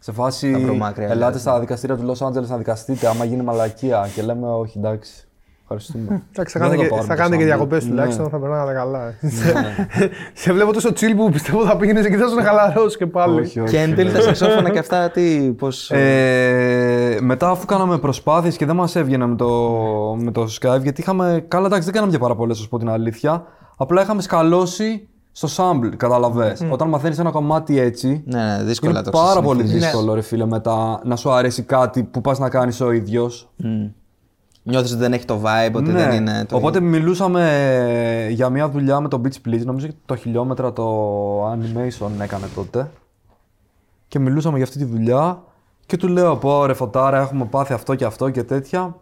Σε 0.00 0.12
φάση, 0.12 0.52
Τα 0.52 0.58
προμάκρια, 0.58 1.04
ελάτε 1.04 1.16
δηλαδή. 1.16 1.38
στα 1.38 1.60
δικαστήρια 1.60 1.96
του 1.96 2.12
Los 2.14 2.26
Angeles 2.26 2.46
να 2.46 2.56
δικαστείτε, 2.56 3.06
άμα 3.08 3.24
γίνει 3.24 3.42
μαλακία. 3.42 4.08
Και 4.14 4.22
λέμε: 4.22 4.46
Όχι, 4.48 4.78
εντάξει. 4.78 5.27
Ευχαριστούμε. 5.70 6.22
Εντάξει, 6.32 6.58
θα 6.58 6.68
Δεν 6.68 6.68
κάνετε 6.68 6.76
και, 6.76 6.88
το 6.88 6.94
πάρουμε 6.94 7.08
θα 7.08 7.14
το 7.14 7.22
κάνετε 7.22 7.36
και 7.36 7.42
sample. 7.42 7.46
διακοπές 7.46 7.84
Ναι. 7.84 7.90
τουλάχιστον, 7.90 8.28
θα 8.28 8.38
περνάγατε 8.38 8.72
καλά. 8.72 9.14
Σε 10.42 10.52
βλέπω 10.52 10.72
τόσο 10.72 10.88
chill 10.88 11.12
που 11.16 11.30
πιστεύω 11.30 11.64
θα 11.64 11.76
πήγαινες 11.76 12.06
και 12.06 12.16
θα 12.16 12.24
ήσουν 12.24 12.42
χαλαρός 12.42 12.96
και 12.96 13.06
πάλι. 13.06 13.40
όχι, 13.40 13.60
όχι. 13.60 13.70
Και 13.70 13.80
εν 13.80 13.94
τέλει 13.94 14.12
τα 14.12 14.20
σαξόφωνα 14.20 14.70
και 14.70 14.78
αυτά, 14.78 15.10
τι, 15.10 15.38
πώς... 15.58 15.90
Ε, 15.90 17.18
μετά, 17.20 17.50
αφού 17.50 17.66
κάναμε 17.66 17.98
προσπάθειες 17.98 18.56
και 18.56 18.66
δεν 18.66 18.76
μας 18.76 18.96
έβγαινε 18.96 19.26
με 19.26 19.36
το, 19.36 19.48
με 20.18 20.30
το 20.30 20.46
Skype, 20.60 20.82
γιατί 20.82 21.00
είχαμε. 21.00 21.44
Καλά, 21.48 21.66
εντάξει, 21.66 21.84
δεν 21.84 21.94
κάναμε 21.94 22.12
και 22.12 22.18
πάρα 22.18 22.34
πολλές, 22.34 22.56
να 22.56 22.62
σου 22.62 22.68
πω 22.68 22.78
την 22.78 22.88
αλήθεια. 22.88 23.44
Απλά 23.76 24.02
είχαμε 24.02 24.22
σκαλώσει 24.22 25.08
στο 25.32 25.48
sample, 25.56 25.96
καταλαβες. 25.96 26.66
Όταν 26.70 26.88
μαθαίνεις 26.88 27.18
ένα 27.18 27.30
κομμάτι 27.30 27.78
έτσι. 27.78 28.22
Ναι, 28.26 28.42
ναι, 28.42 28.62
δύσκολα 28.62 28.92
είναι 28.92 29.02
το 29.02 29.10
πάρα 29.10 29.40
πολύ 29.40 29.58
ξεσυνηθίζεις. 29.58 29.90
δύσκολο, 29.92 30.14
ρε 30.14 30.20
φίλε, 30.22 30.46
μετά 30.46 31.00
να 31.04 31.16
σου 31.16 31.30
αρέσει 31.30 31.62
κάτι 31.62 32.02
που 32.02 32.20
πας 32.20 32.38
να 32.38 32.48
κάνεις 32.48 32.80
ο 32.80 32.90
ίδιος. 32.90 33.50
Νιώθεις 34.68 34.90
ότι 34.90 35.00
δεν 35.00 35.12
έχει 35.12 35.24
το 35.24 35.40
vibe, 35.44 35.72
ότι 35.74 35.90
δεν 35.90 36.10
είναι 36.10 36.44
το 36.44 36.54
Ναι. 36.54 36.60
Οπότε 36.60 36.80
μιλούσαμε 36.80 38.28
για 38.30 38.50
μια 38.50 38.68
δουλειά 38.68 39.00
με 39.00 39.08
το 39.08 39.20
Beach 39.24 39.48
Please. 39.48 39.64
Νομίζω 39.64 39.86
ότι 39.86 39.96
το 40.06 40.16
χιλιόμετρα 40.16 40.72
το 40.72 41.52
animation 41.52 42.10
έκανε 42.20 42.46
τότε. 42.54 42.90
Και 44.08 44.18
μιλούσαμε 44.18 44.56
για 44.56 44.64
αυτή 44.66 44.78
τη 44.78 44.84
δουλειά. 44.84 45.42
Και 45.86 45.96
του 45.96 46.08
λέω: 46.08 46.36
Πω 46.36 46.66
ρε 46.66 46.74
φωτάρα, 46.74 47.18
έχουμε 47.20 47.44
πάθει 47.44 47.72
αυτό 47.72 47.94
και 47.94 48.04
αυτό 48.04 48.30
και 48.30 48.42
τέτοια. 48.42 48.96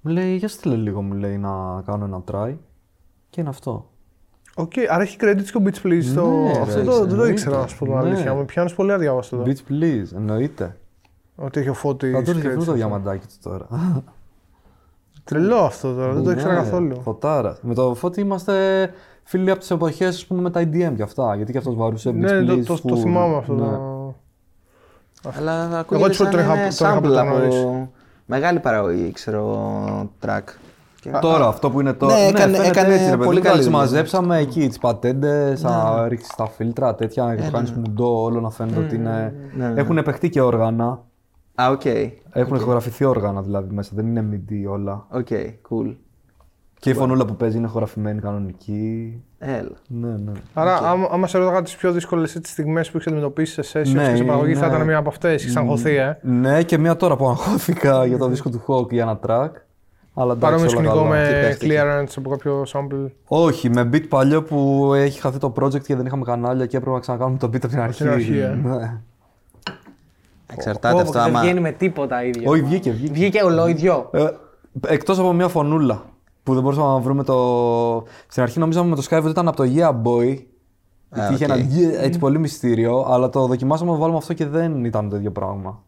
Μου 0.00 0.12
λέει: 0.12 0.36
Για 0.36 0.48
στείλε 0.48 0.74
λίγο, 0.76 1.02
μου 1.02 1.12
λέει 1.14 1.36
να 1.38 1.82
κάνω 1.86 2.04
ένα 2.04 2.22
try. 2.32 2.54
Και 3.30 3.40
είναι 3.40 3.50
αυτό. 3.50 3.90
Οκ, 4.54 4.72
άρα 4.90 5.02
έχει 5.02 5.16
credits 5.20 5.44
και 5.52 5.56
ο 5.56 5.62
Beach 5.64 5.86
Please. 5.86 6.02
στο... 6.02 6.26
Ναι, 6.26 6.52
ρε, 6.52 6.60
αυτό 6.60 6.84
το, 6.84 6.90
δεν 6.92 7.00
το 7.00 7.04
εννοείται. 7.10 7.30
ήξερα 7.32 7.58
να 7.58 7.66
σου 7.66 7.78
πω 7.78 7.84
την 7.84 7.94
Ναι. 7.94 8.00
αλήθεια. 8.00 8.34
Με 8.34 8.44
πιάνεις 8.44 8.74
πολύ 8.74 8.92
αδιάβαστο 8.92 9.36
εδώ. 9.36 9.44
Beach 9.46 9.72
Please, 9.72 10.16
εννοείται. 10.16 10.76
Ότι 11.36 11.60
έχει 11.60 11.68
ο 11.68 11.74
Φώτης. 11.74 12.12
Θα 12.12 12.22
του 12.22 12.48
αυτό 12.48 12.64
το 12.64 12.72
διαμαντάκι 12.72 13.26
του 13.26 13.34
τώρα. 13.50 13.66
Τρελό 15.24 15.56
αυτό 15.56 15.94
τώρα, 15.94 16.12
δεν 16.12 16.22
το 16.24 16.30
ήξερα 16.30 16.52
Ναι, 16.52 16.58
καθόλου. 16.58 17.00
Φωτάρας. 17.02 17.58
Με 17.62 17.74
το 17.74 17.94
φώτι 17.94 18.20
είμαστε 18.20 18.54
φίλοι 19.22 19.50
από 19.50 19.60
τις 19.60 19.70
εποχές 19.70 20.26
με 20.28 20.50
τα 20.50 20.60
EDM 20.60 20.92
και 20.96 21.02
αυτά. 21.02 21.34
Γιατί 21.36 21.52
και 21.52 21.58
αυτός 21.58 21.74
βαρούσε 21.74 22.10
Beach 22.10 22.14
Ναι, 22.14 22.42
το, 22.44 22.52
Please, 22.52 22.64
το, 22.64 22.80
το 22.82 22.94
full. 22.94 22.98
θυμάμαι 22.98 23.36
αυτό. 23.36 23.52
Ναι. 23.52 23.60
το- 23.66 24.14
Αλλά 25.38 25.78
ακούγεται 25.78 26.06
έτσι 26.06 26.22
σαν 26.22 26.30
τον 26.30 26.40
είχα- 26.40 26.54
είναι 26.54 26.68
τον 26.68 26.86
είχα 26.88 26.96
sample 26.98 27.02
πρωτογνωρίσει. 27.02 27.58
από 27.60 27.90
μεγάλη 28.26 28.60
παραγωγή, 28.60 29.12
ξέρω, 29.12 29.80
track. 30.26 30.40
Και- 31.00 31.10
Τώρα, 31.20 31.46
αυτό 31.46 31.70
που 31.70 31.80
είναι 31.80 31.92
τώρα. 31.92 32.14
Ναι, 32.14 32.20
έκανε- 32.26 32.56
φαίνεται 32.56 32.68
έκανε 32.68 32.94
έτσι, 32.94 33.04
ρε 33.04 33.10
παιδί 33.10 33.24
πολύ 33.24 33.36
μου. 33.38 33.42
καλή 33.42 33.46
Εντάξει, 33.46 33.62
δουλειά. 33.62 33.78
μαζέψαμε 33.78 34.38
εκεί 34.38 34.68
τις 34.68 34.78
πατέντες, 34.78 35.62
να 35.62 36.08
ρίξεις 36.08 36.34
τα 36.36 36.46
φίλτρα, 36.46 36.94
τέτοια, 36.94 37.24
Ε, 37.24 37.34
να 37.36 37.44
το 37.44 37.50
κάνει 37.50 37.72
μουντό, 37.76 38.22
όλο 38.22 38.40
να 38.40 38.50
φαίνεται 38.50 38.78
ότι 38.80 38.94
είναι. 38.94 39.34
Ναι, 39.56 39.68
ναι. 39.68 39.80
Έχουν 39.80 39.98
επεχτεί 39.98 40.28
και 40.30 40.40
όργανα. 40.40 41.00
Α, 41.62 41.70
οκ. 41.70 41.84
Έχουν 42.32 42.56
ηχογραφηθεί 42.56 43.04
όργανα 43.04 43.42
δηλαδή 43.42 43.74
μέσα, 43.74 43.90
δεν 43.94 44.06
είναι 44.06 44.24
MIDI 44.32 44.70
όλα. 44.70 45.06
Οκ, 45.10 45.26
cool. 45.70 45.96
Και 46.80 46.90
η 46.90 46.94
φωνούλα 46.94 47.24
που 47.24 47.36
παίζει 47.36 47.56
είναι 47.56 47.66
ηχογραφημένη 47.66 48.20
κανονική. 48.20 49.22
Έλα. 49.38 49.70
Ναι, 49.86 50.08
ναι. 50.08 50.32
Άρα, 50.54 50.76
άμα, 50.76 51.08
άμα 51.10 51.26
σε 51.26 51.38
ρώταγα 51.38 51.62
τις 51.62 51.76
πιο 51.76 51.92
δύσκολες 51.92 52.38
στιγμές 52.42 52.90
που 52.90 52.96
έχεις 52.96 53.08
αντιμετωπίσει 53.08 53.62
σε 53.62 53.80
sessions 53.80 53.92
Ναι, 53.92 54.10
και 54.10 54.16
σε 54.16 54.24
παραγωγή, 54.24 54.54
θα 54.54 54.66
ναι. 54.66 54.74
ήταν 54.74 54.86
μία 54.86 54.96
από 54.96 55.08
αυτές. 55.08 55.42
Έχεις 55.42 55.56
αγχωθεί, 55.56 55.94
ε. 55.94 56.18
Ναι, 56.22 56.62
και 56.62 56.78
μία 56.78 56.96
τώρα 56.96 57.16
που 57.16 57.28
αγχώθηκα 57.28 58.06
για 58.06 58.18
το 58.18 58.28
δίσκο 58.28 58.50
του 58.50 58.64
Hawk 58.66 58.92
για 58.92 59.02
ένα 59.02 59.18
track. 59.26 59.50
Αλλά 60.14 60.32
εντάξει, 60.32 60.38
Παρόμοιο 60.38 60.68
όλα 60.68 60.70
σκηνικό 60.70 60.94
καλά. 60.94 61.26
Τι 61.26 61.32
με 61.32 61.40
παίχτηκε; 61.40 61.82
clearance 61.82 62.12
από 62.16 62.30
κάποιο 62.30 62.64
sample. 62.72 63.10
Όχι, 63.26 63.70
με 63.70 63.88
beat 63.92 64.08
παλιό 64.08 64.42
που 64.42 64.90
έχει 64.94 65.20
χαθεί 65.20 65.38
το 65.38 65.52
project 65.60 65.82
και 65.82 65.96
δεν 65.96 66.06
είχαμε 66.06 66.24
κανάλια 66.24 66.66
και 66.66 66.76
έπρεπε 66.76 66.94
να 66.94 67.00
ξανακάνουμε 67.00 67.38
το 67.38 67.46
beat 67.46 67.56
από 67.56 67.68
την 67.68 67.80
αρχή. 67.80 68.02
την 68.02 68.12
αρχή, 68.12 68.38
ε. 68.38 68.58
Ναι. 68.62 69.00
Εξαρτάται 70.46 70.94
Πω, 70.94 71.00
αυτό 71.00 71.12
πω, 71.12 71.18
δεν 71.24 71.28
άμα. 71.28 71.40
βγαίνει 71.40 71.60
με 71.60 71.72
τίποτα 71.72 72.24
ίδιο. 72.24 72.50
Όχι, 72.50 72.62
βγήκε, 72.62 72.90
βγήκε. 72.90 73.12
Βγήκε 73.12 73.42
ολόιδιο. 73.42 74.08
Ε, 74.12 74.26
Εκτός 74.86 75.18
από 75.18 75.32
μια 75.32 75.48
φωνούλα 75.48 76.02
που 76.42 76.54
δεν 76.54 76.62
μπορούσαμε 76.62 76.86
να 76.88 76.98
βρούμε 76.98 77.24
το. 77.24 78.04
Στην 78.28 78.42
αρχή 78.42 78.58
νομίζαμε 78.58 78.88
με 78.88 78.96
το 78.96 79.02
Skype 79.10 79.18
ότι 79.20 79.28
ήταν 79.30 79.48
από 79.48 79.56
το 79.56 79.64
Yeah 79.76 79.90
Boy. 80.02 80.38
Γιατί 81.14 81.34
είχε 81.34 81.44
οκ. 81.44 81.50
ένα 81.50 81.56
yeah, 81.56 82.02
έτσι 82.02 82.18
πολύ 82.18 82.38
μυστήριο, 82.38 83.04
αλλά 83.08 83.28
το 83.30 83.46
δοκιμάσαμε 83.46 83.90
να 83.90 83.96
βάλουμε 83.96 84.18
αυτό 84.18 84.32
και 84.32 84.46
δεν 84.46 84.84
ήταν 84.84 85.08
το 85.08 85.16
ίδιο 85.16 85.30
πράγμα. 85.30 85.82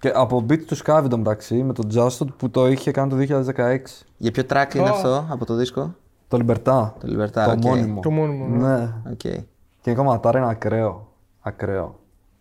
Και 0.00 0.12
από 0.14 0.44
beat 0.48 0.58
του 0.66 0.76
Skype 0.76 1.02
εντωμεταξύ 1.04 1.62
με 1.62 1.72
το 1.72 1.82
Justot 1.94 2.26
που 2.36 2.50
το 2.50 2.68
είχε 2.68 2.90
κάνει 2.90 3.26
το 3.26 3.42
2016. 3.56 3.76
Για 4.16 4.30
ποιο 4.30 4.42
track 4.50 4.74
είναι 4.74 4.88
αυτό 4.88 5.26
από 5.30 5.44
το 5.44 5.54
δίσκο; 5.54 5.94
Το 6.28 6.38
Libertad. 6.40 6.90
Το 7.00 7.06
Libertad, 7.06 7.44
Το 7.44 7.50
οκ. 7.50 7.64
μόνιμο. 7.64 8.00
Το 8.00 8.10
μόνιμο, 8.10 8.46
ναι. 8.46 8.66
Ναι. 8.76 8.92
Οκ. 9.12 9.42
Και 9.80 9.90
η 9.90 9.94
κομματάρα 9.94 10.38
είναι 10.38 10.48
ακραίο. 10.50 11.08
Ακραίο. 11.40 11.98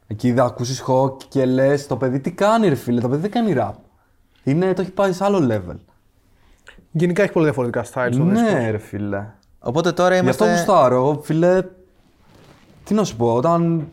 Εκεί 0.08 0.34
θα 0.34 0.44
ακούσει 0.44 0.84
Hawk 0.88 1.24
και 1.24 1.46
λες: 1.46 1.88
Το 1.88 1.98
παιδί 1.98 2.20
τι 2.20 2.32
κάνει, 2.32 2.68
ρε 2.68 2.76
φίλε, 2.76 3.02
το 3.02 3.10
παιδί 3.10 3.22
δεν 3.22 3.32
κάνει 3.32 3.54
rap. 3.58 3.72
Είναι, 4.44 4.74
το 4.74 4.82
έχει 4.82 4.92
πάει 4.92 5.14
σε 5.14 5.24
άλλο 5.24 5.48
level. 5.52 5.76
Γενικά 6.92 7.24
έχει 7.24 7.32
πολύ 7.32 7.46
διαφορετικά 7.46 7.84
styles 7.84 8.10
στο 8.14 8.24
δίσκο. 8.24 8.50
Ναι, 8.52 8.70
ρε 8.72 8.78
φίλε. 8.78 9.26
Οπότε 9.60 9.92
τώρα 9.92 10.20
Γι' 10.20 10.30
αυτό 10.30 10.46
είμαστε. 10.46 10.64
γουστάρω. 10.72 10.96
Εγώ, 10.96 11.22
φίλε, 11.24 11.64
τι 12.84 12.94
να 12.94 13.04
σου 13.04 13.16
πω, 13.16 13.34
όταν 13.34 13.88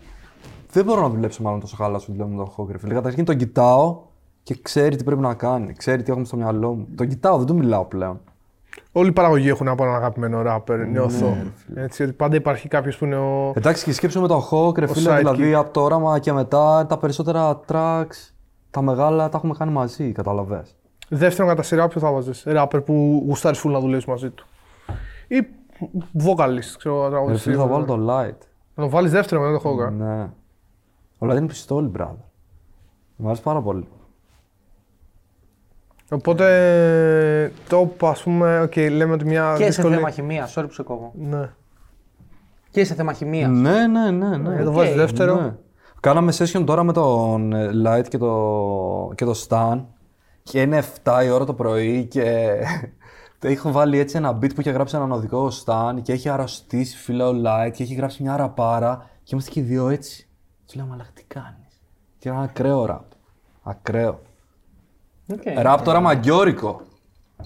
δεν 0.72 0.84
μπορώ 0.84 1.00
να 1.00 1.08
δουλέψω 1.08 1.42
μάλλον 1.42 1.60
τόσο 1.60 1.76
καλά 1.76 1.98
σου 1.98 2.14
λέω 2.14 2.26
με 2.26 2.36
τον 2.36 2.52
Hawk, 2.56 2.70
ρε 2.70 2.78
φίλε. 2.78 2.94
Καταρχήν 2.94 3.24
τον 3.24 3.36
κοιτάω 3.36 4.02
και 4.42 4.56
ξέρει 4.62 4.96
τι 4.96 5.04
πρέπει 5.04 5.20
να 5.20 5.34
κάνει. 5.34 5.72
Ξέρει 5.72 6.02
τι 6.02 6.10
έχουμε 6.10 6.26
στο 6.26 6.36
μυαλό 6.36 6.74
μου. 6.74 6.88
Τον 6.96 7.08
κοιτάω, 7.08 7.36
δεν 7.36 7.46
του 7.46 7.54
μιλάω 7.54 7.84
πλέον. 7.84 8.20
Όλοι 8.92 9.08
οι 9.08 9.12
παραγωγοί 9.12 9.48
έχουν 9.48 9.68
από 9.68 9.82
έναν 9.84 9.94
αγαπημένο 9.96 10.42
rapper, 10.46 10.76
Ναι, 10.76 10.84
νιώθω. 10.84 11.36
Έτσι, 11.74 12.02
ότι 12.02 12.12
πάντα 12.12 12.36
υπάρχει 12.36 12.68
κάποιος 12.68 12.96
που 12.96 13.04
είναι 13.04 13.16
ο. 13.16 13.52
Εντάξει, 13.56 13.84
και 13.84 13.92
σκέψου 13.92 14.20
με 14.20 14.28
τον 14.28 14.40
Hawk, 14.50 14.78
ρε 14.78 14.84
Ο 14.84 14.88
φίλε, 14.88 15.10
sidekick. 15.14 15.18
δηλαδή 15.18 15.54
από 15.54 15.70
το 15.70 15.82
όραμα 15.82 16.18
και 16.18 16.32
μετά 16.32 16.86
τα 16.86 16.98
περισσότερα 16.98 17.60
tracks, 17.68 18.32
τα 18.70 18.82
μεγάλα 18.82 19.28
τα 19.28 19.36
έχουμε 19.36 19.54
κάνει 19.58 19.72
μαζί, 19.72 20.12
καταλαβες. 20.12 20.76
Δεύτερον 21.08 21.50
κατά 21.50 21.62
σειρά, 21.62 21.88
ποιο 21.88 22.00
θα 22.00 22.12
βάζε. 22.12 22.32
Rapper 22.44 22.84
που 22.84 23.22
γουστάρεις 23.26 23.62
full 23.66 23.70
να 23.70 23.80
δουλεύει 23.80 24.04
μαζί 24.08 24.30
του. 24.30 24.46
Ή 25.28 25.46
vocalist, 26.24 26.74
ξέρω 26.78 27.02
Ρε 27.04 27.10
τραγουδιστής. 27.10 27.42
φίλε, 27.42 27.56
θα 27.56 27.66
βάλω 27.66 27.84
το 27.84 27.94
Light. 27.94 28.38
Να 28.74 28.82
τον 28.82 28.88
βάλεις 28.88 29.10
δεύτερο 29.10 29.40
μετά 29.40 29.58
το 29.62 29.70
Hoga. 29.70 29.92
Ναι. 29.92 30.22
Ο 31.18 31.26
Light 31.32 31.36
είναι 31.36 31.46
πιστόλι, 31.46 31.90
brother. 31.98 32.24
Μου 33.16 33.26
αρέσει 33.26 33.42
πάρα 33.42 33.60
πολύ. 33.62 33.88
Οπότε 36.10 37.52
το 37.68 37.90
ας 38.00 38.22
πούμε, 38.22 38.60
οκ, 38.60 38.76
λέμε 38.76 39.12
ότι 39.12 39.24
μια 39.24 39.54
Και 39.56 39.62
σε 39.62 39.68
δύσκολη. 39.68 39.94
θέμα 39.94 40.10
χημεία, 40.10 40.48
sorry 40.54 40.64
που 40.66 40.72
σε 40.72 40.82
κόβω. 40.82 41.12
Ναι. 41.14 41.50
Και 42.70 42.84
σε 42.84 42.94
θέμα 42.94 43.12
χημεία. 43.12 43.48
Ναι, 43.48 43.86
ναι, 43.86 44.10
ναι. 44.10 44.36
ναι. 44.36 44.60
Ε, 44.60 44.64
το 44.64 44.72
βάζεις 44.72 44.94
δεύτερο. 44.94 45.40
Ναι. 45.40 45.54
Κάναμε 46.00 46.32
session 46.38 46.62
τώρα 46.66 46.82
με 46.82 46.92
τον 46.92 47.52
ε, 47.52 47.70
Light 47.86 48.08
και 48.08 48.18
το, 48.18 49.12
και 49.14 49.24
το 49.24 49.46
Stan 49.48 49.80
και 50.42 50.60
είναι 50.60 50.82
7 51.04 51.22
η 51.24 51.30
ώρα 51.30 51.44
το 51.44 51.54
πρωί 51.54 52.04
και 52.04 52.50
το 53.38 53.48
έχω 53.48 53.72
βάλει 53.72 53.98
έτσι 53.98 54.16
ένα 54.16 54.38
beat 54.38 54.54
που 54.54 54.60
είχε 54.60 54.70
γράψει 54.70 54.96
έναν 54.96 55.12
οδηγό 55.12 55.38
ο 55.38 55.48
Stan 55.64 55.94
και 56.02 56.12
έχει 56.12 56.28
αρρωστήσει 56.28 56.96
φίλε 56.96 57.24
ο 57.24 57.32
Light 57.44 57.70
και 57.72 57.82
έχει 57.82 57.94
γράψει 57.94 58.22
μια 58.22 58.36
ραπάρα 58.36 59.10
και 59.22 59.30
είμαστε 59.32 59.50
και 59.50 59.60
οι 59.60 59.62
δύο 59.62 59.88
έτσι. 59.88 60.28
Του 60.66 60.76
λέω, 60.76 60.86
μαλακ 60.86 61.12
τι 61.12 61.24
κάνεις; 61.24 61.82
Και 62.18 62.28
ένα 62.28 62.40
ακραίο 62.40 62.84
ραπ. 62.84 63.04
Ακραίο. 63.62 64.20
Οκ. 65.32 65.62
Ραπ 65.62 65.82
τώρα 65.82 66.00
μαγκιόρικο. 66.00 66.80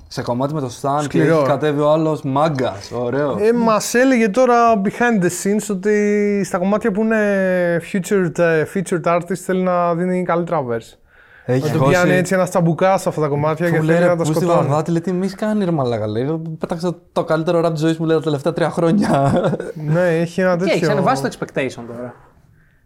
Σε 0.09 0.23
κομμάτι 0.23 0.55
με 0.55 0.61
το 0.61 0.67
Stan 0.81 0.97
και 0.99 1.05
Σκληρό. 1.05 1.37
έχει 1.37 1.47
κατέβει 1.47 1.81
ο 1.81 1.91
άλλος 1.91 2.23
μάγκας. 2.23 2.91
Ωραίο. 2.93 3.37
Ε, 3.41 3.53
Μας 3.53 3.95
έλεγε 3.95 4.29
τώρα 4.29 4.81
behind 4.85 5.23
the 5.25 5.27
scenes 5.29 5.67
ότι 5.71 6.43
στα 6.45 6.59
κομμάτια 6.59 6.91
που 6.93 7.01
είναι 7.03 7.81
featured, 7.93 8.39
ε, 8.39 8.65
featured 8.75 9.03
artist 9.17 9.35
θέλει 9.35 9.63
να 9.63 9.95
δίνει 9.95 10.23
καλύτερα 10.23 10.63
verse. 10.71 10.97
Έχει 11.45 11.73
Να 11.73 11.79
του 11.79 11.85
πιάνει 11.89 12.13
έτσι 12.15 12.35
ένα 12.35 12.49
τσαμπουκά 12.49 12.99
σε 12.99 13.09
αυτά 13.09 13.21
τα 13.21 13.27
κομμάτια 13.29 13.67
και 13.67 13.73
Μου 13.73 13.79
θέλει 13.79 13.87
λέει 13.91 14.01
να 14.01 14.07
ρε 14.07 14.11
τα 14.11 14.17
που 14.17 14.25
στη 14.25 14.35
σκοτώνει. 14.35 14.59
Βαγδάτη, 14.67 14.91
λέει 14.91 15.01
τι 15.01 15.13
μη 15.13 15.29
κάνει 15.29 15.65
ρε 15.65 15.71
μαλάκα, 15.71 16.07
λέει. 16.07 16.41
Πέταξα 16.59 16.95
το 17.13 17.25
καλύτερο 17.25 17.67
rap 17.67 17.71
της 17.73 17.81
ζωής 17.81 17.99
μου 17.99 18.07
λέει 18.07 18.17
τα 18.17 18.23
τελευταία 18.23 18.53
τρία 18.53 18.71
χρόνια. 18.71 19.33
Ναι, 19.75 20.19
έχει 20.19 20.41
ένα 20.41 20.53
Και 20.53 20.59
τέτοιο. 20.59 20.75
έχει 20.75 20.91
ανεβάσει 20.91 21.23
το 21.23 21.29
expectation 21.33 21.83
τώρα. 21.87 22.15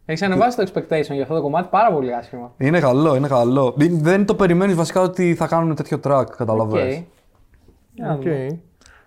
Έχεις 0.05 0.22
ανεβάσει 0.22 0.57
το 0.57 0.62
expectation 0.74 1.12
για 1.12 1.22
αυτό 1.22 1.34
το 1.34 1.42
κομμάτι 1.42 1.68
πάρα 1.70 1.92
πολύ 1.92 2.14
άσχημα. 2.14 2.53
είναι 2.59 2.80
καλό, 2.80 3.16
είναι 3.16 3.28
καλό. 3.28 3.74
Μην- 3.76 4.03
Δεν 4.03 4.26
το 4.26 4.34
περιμένεις 4.34 4.74
βασικά 4.74 5.00
ότι 5.00 5.34
θα 5.34 5.46
κάνουν 5.46 5.74
τέτοιο 5.74 6.00
track, 6.05 6.24
Οκ. 6.28 6.36
καταλαβαίνεις. 6.36 7.03
Για 7.94 8.07
να 8.07 8.12
Οκ. 8.12 8.20
δούμε. 8.22 8.61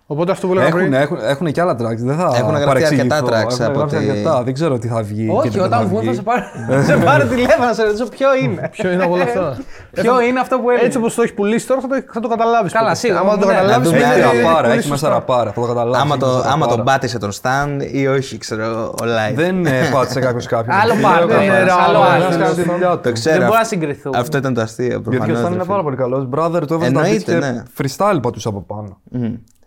Οπότε 0.08 0.32
αυτό 0.32 0.46
που 0.46 0.52
λέγαμε 0.54 0.68
Έχουν, 0.68 0.80
πριν. 0.80 0.92
έχουν, 1.00 1.18
έχουν 1.22 1.52
και 1.52 1.60
άλλα 1.60 1.72
tracks, 1.72 1.96
δεν 2.10 2.16
θα 2.16 2.32
Έχουν 2.36 2.48
γράψει 2.48 2.64
παρεξηγηθώ. 2.66 3.14
αρκετά 3.16 3.38
tracks 3.38 3.50
Έχουν 3.50 3.64
από 3.64 3.78
γράψει 3.78 3.96
ότι- 3.96 4.08
αρκετά, 4.10 4.42
δεν 4.42 4.54
ξέρω 4.54 4.78
τι 4.78 4.88
θα 4.88 5.02
βγει. 5.02 5.24
και 5.26 5.32
Όχι, 5.32 5.48
τι 5.48 5.56
δεν 5.56 5.64
όταν 5.66 5.86
βγουν 5.86 6.02
θα 6.02 6.10
βγει. 6.10 6.14
σε 6.16 6.22
πάρω, 6.22 6.42
σε 6.84 6.96
πάρω 6.96 7.24
τηλέφωνο 7.26 7.66
να 7.66 7.72
σε 7.72 7.82
ρωτήσω 7.84 8.06
ποιο 8.08 8.28
είναι. 8.42 8.68
Ποιο 8.76 8.90
είναι 8.90 9.04
από 9.04 9.12
όλα 9.14 9.22
αυτά; 9.22 9.56
Ποιο 9.92 10.20
είναι 10.20 10.40
αυτό 10.40 10.58
που 10.58 10.68
έλεγες; 10.70 10.86
Έτσι 10.86 10.98
όπως 10.98 11.14
το 11.14 11.22
έχεις 11.22 11.34
πουλήσει 11.34 11.66
τώρα 11.66 11.80
θα 11.80 11.88
το, 11.88 11.94
θα 12.12 12.20
το 12.20 12.28
καταλάβεις. 12.28 12.72
Καλά, 12.72 12.94
σίγουρα, 12.94 13.20
Άμα 13.20 13.38
το 13.38 13.46
ναι. 13.46 13.52
καταλάβει, 13.52 13.68
Να 13.68 13.74
Έχει 13.74 13.84
δούμε, 13.84 14.14
είναι 14.14 14.38
ε, 14.38 14.42
ραπάρα, 14.42 14.60
πολύ 14.62 14.72
έχεις 14.72 14.84
μέσα 14.90 14.98
σωστά. 14.98 15.08
ραπάρα, 15.08 15.52
θα 15.52 15.60
το 15.60 15.66
καταλάβεις. 15.66 16.00
Άμα, 16.00 16.14
έχει 16.14 16.24
το, 16.24 16.26
μέσα 16.36 16.48
άμα 16.52 16.66
τον 16.66 16.76
ραπάρα. 16.76 16.96
πάτησε 16.98 17.18
τον 17.18 17.30
Stan 17.42 17.68
ή 17.92 18.06
όχι, 18.06 18.38
ξέρω, 18.38 18.86
ο 18.86 19.02
Live. 19.02 19.34
Δεν 19.34 19.66
ε, 19.66 19.70
πάτησε 19.92 20.20
κάποιος 20.20 20.46
κάποιον. 20.54 20.76
Άλλο 20.76 20.92
Φίλε, 20.94 21.02
πάρτε, 21.06 21.24
ο 21.24 21.28
καθένας- 21.28 21.58
ένας, 21.60 21.76
άλλο 21.88 21.98
ο 21.98 22.00
καθένας 22.02 22.34
άλλο. 22.34 22.42
κάνει 22.44 22.54
τη 22.54 22.62
δουλειά 22.70 22.90
του. 22.90 23.00
Το 23.02 23.12
ξέρω. 23.12 23.36
Δεν 23.36 23.44
μπορεί 23.46 23.52
να 23.56 23.60
αυτό- 23.60 23.74
συγκριθούν. 23.76 24.12
Αυτό 24.16 24.36
ήταν 24.38 24.54
το 24.54 24.60
αστείο. 24.60 24.86
Γιατί 24.86 25.02
προφανώς, 25.02 25.36
ο 25.36 25.40
Stan 25.40 25.42
ρε 25.42 25.46
είναι 25.54 25.62
φίλε. 25.62 25.70
πάρα 25.72 25.82
πολύ 25.82 25.96
καλός. 25.96 26.28
Brother, 26.34 26.62
του 26.66 26.74
έβαζε 26.74 26.90
τα 26.92 27.00
beats 27.00 27.04
Εννοείται, 27.04 27.32
και 27.32 27.38
ναι. 27.38 27.62
freestyle 27.78 28.18
πατούσε 28.22 28.48
από 28.48 28.60
πάνω. 28.60 28.98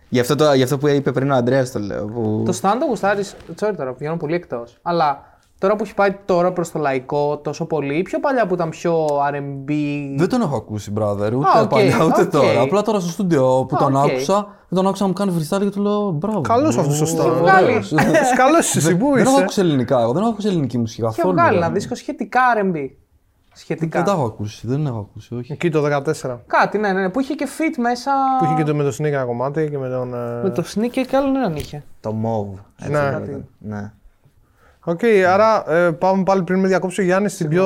Μμμ. 0.10 0.18
Γι' 0.18 0.20
αυτό, 0.20 0.36
το, 0.36 0.54
γι' 0.54 0.64
αυτό 0.64 0.78
που 0.78 0.88
είπε 0.88 1.12
πριν 1.12 1.32
ο 1.32 1.36
Αντρέα 1.36 1.70
το 1.72 1.80
λέω. 1.80 2.06
Που... 2.06 2.44
Το 2.46 2.60
stand 2.62 2.76
το 2.80 2.86
γουστάρει. 2.86 3.24
Sorry 3.60 3.74
τώρα, 3.78 3.94
πηγαίνω 3.94 4.18
πολύ 4.18 4.36
εκτός. 4.36 4.78
Αλλά 4.82 5.24
τώρα 5.58 5.76
που 5.76 5.84
έχει 5.84 5.94
πάει 5.94 6.16
τώρα 6.26 6.52
προς 6.54 6.72
το 6.72 6.80
λαϊκό 6.80 7.38
τόσο 7.38 7.66
πολύ, 7.66 8.02
πιο 8.02 8.20
παλιά 8.20 8.46
που 8.48 8.54
ήταν 8.54 8.70
πιο 8.70 9.06
RB. 9.06 9.72
Δεν 10.18 10.30
τον 10.30 10.42
έχω 10.42 10.56
ακούσει, 10.56 10.94
brother, 10.98 11.32
ούτε 11.34 11.48
Α, 11.58 11.62
οκ, 11.62 11.70
παλιά 11.70 12.04
ούτε 12.06 12.22
οκ. 12.22 12.30
τώρα. 12.32 12.62
Απλά 12.62 12.82
τώρα 12.82 13.00
στο 13.00 13.10
στούντιο 13.10 13.66
που 13.70 13.76
Α, 13.76 13.80
τον 13.80 13.96
οκ. 13.96 14.06
άκουσα, 14.10 14.34
δεν 14.68 14.78
τον 14.78 14.88
άκουσα 14.88 15.04
να 15.04 15.08
μου 15.10 15.16
κάνει 15.16 15.34
freestyle 15.38 15.60
και 15.60 15.70
του 15.70 15.82
λέω 15.82 16.10
μπράβο. 16.12 16.42
Καλός 16.42 16.78
αυτός 16.78 17.02
ο 17.02 17.04
Έχει 17.04 17.16
Stan. 17.20 17.34
βγάλει. 17.42 17.74
Καλός 18.44 18.76
εσύ 18.76 18.96
που 18.98 19.12
Δεν 19.14 19.22
έχω 19.26 19.32
είσαι. 19.34 19.42
ακούσει 19.42 19.60
ελληνικά, 19.60 20.00
εγώ 20.02 20.12
δεν 20.12 20.22
έχω 20.22 20.32
ακούσει 20.32 20.48
ελληνική 20.48 20.78
μουσική 20.78 21.02
Έχει 21.02 21.16
καθόλου. 21.16 21.34
βγάλει 21.36 21.52
ρε. 21.52 21.58
ένα 21.58 21.70
δίσκο 21.74 21.96
σχετικά 21.96 22.42
R&B. 22.64 22.76
Σχετικά. 23.60 23.98
Δεν 23.98 24.08
τα 24.08 24.12
έχω 24.12 24.26
ακούσει, 24.26 24.68
δεν 24.68 24.86
έχω 24.86 25.00
ακούσει, 25.10 25.36
όχι. 25.36 25.52
Εκεί 25.52 25.70
το 25.70 25.84
14. 26.24 26.38
Κάτι, 26.48 26.78
ναι, 26.78 26.92
ναι, 26.94 27.02
ναι, 27.02 27.10
που 27.10 27.20
είχε 27.20 27.34
και 27.34 27.48
feat 27.58 27.78
μέσα. 27.78 28.12
Που 28.40 28.46
είχε 28.46 28.54
και 28.54 28.64
το 28.64 28.76
με 28.76 28.84
το 28.84 28.90
Snik 29.00 29.04
ένα 29.12 29.24
κομμάτι 29.26 29.70
και 29.70 29.78
με 29.78 29.90
τον. 29.90 30.14
ε, 30.14 30.42
Με 30.44 30.50
το 30.50 30.64
Snik 30.76 31.06
και 31.08 31.16
άλλον 31.16 31.36
έναν 31.36 31.56
είχε. 31.56 31.84
Το 32.00 32.16
MOV. 32.24 32.60
έτσι 32.80 32.92
Ναι. 32.92 33.02
λέγεται. 33.12 33.46
ναι. 33.58 33.92
Οκ, 34.84 35.00
άρα 35.30 35.72
ε, 35.74 35.92
πάμε 35.92 36.24
πάλι 36.24 36.44
πριν 36.44 36.60
με 36.60 36.68
διακόψει 36.68 37.02
ο 37.02 37.04
Γιάννης 37.04 37.34
στην 37.34 37.50
πιο. 37.50 37.66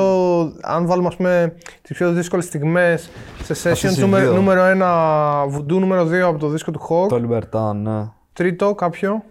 Αν 0.62 0.86
βάλουμε 0.86 1.08
ας 1.08 1.16
πούμε 1.16 1.54
τις 1.82 1.96
πιο 1.96 2.12
δύσκολες 2.12 2.44
στιγμές 2.44 3.10
σε 3.42 3.52
Αυτές 3.52 3.84
sessions. 3.84 3.96
οι 3.98 4.00
Νούμερο, 4.00 4.24
δύο. 4.24 4.34
νούμερο 4.34 4.62
1 4.62 5.56
Voodoo, 5.56 5.78
νούμερο 5.80 6.04
2 6.06 6.28
από 6.28 6.38
το 6.38 6.48
δίσκο 6.48 6.70
του 6.70 6.80
Hawk. 6.88 7.08
Το 7.08 7.20
Libertan, 7.28 7.74
ναι. 7.74 8.08
Τρίτο, 8.32 8.74
κάποιο. 8.74 9.22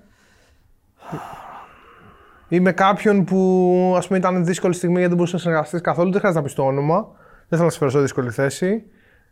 Ή 2.54 2.60
με 2.60 2.72
κάποιον 2.72 3.24
που 3.24 3.94
ας 3.98 4.08
πούμε 4.08 4.20
ήταν 4.20 4.46
δύσκολη 4.46 4.74
στιγμή 4.74 4.94
γιατί 4.94 5.08
δεν 5.08 5.18
μπορούσε 5.18 5.36
να 5.36 5.42
συνεργαστείς 5.42 5.82
καθόλου. 5.82 6.12
Δεν 6.12 6.20
χρειάζεται 6.20 6.42
να 6.42 6.48
πεις 6.48 6.56
το 6.56 6.64
όνομα. 6.64 7.08
Δεν 7.38 7.48
θέλω 7.50 7.64
να 7.64 7.70
σε 7.70 7.78
φέρω 7.78 7.92
σε 7.92 8.00
δύσκολη 8.00 8.30
θέση. 8.30 8.84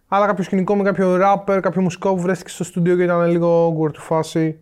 Αλλά 0.08 0.26
κάποιο 0.26 0.44
σκηνικό 0.44 0.76
με 0.76 0.84
κάποιο 0.84 1.18
rapper, 1.22 1.60
κάποιο 1.62 1.82
μουσικό 1.82 2.14
που 2.14 2.22
βρέθηκε 2.22 2.50
στο 2.50 2.64
στούντιο 2.64 2.96
και 2.96 3.04
ήταν 3.04 3.30
λίγο 3.30 3.68
awkward 3.68 3.92
του 3.92 4.02
φάση. 4.02 4.60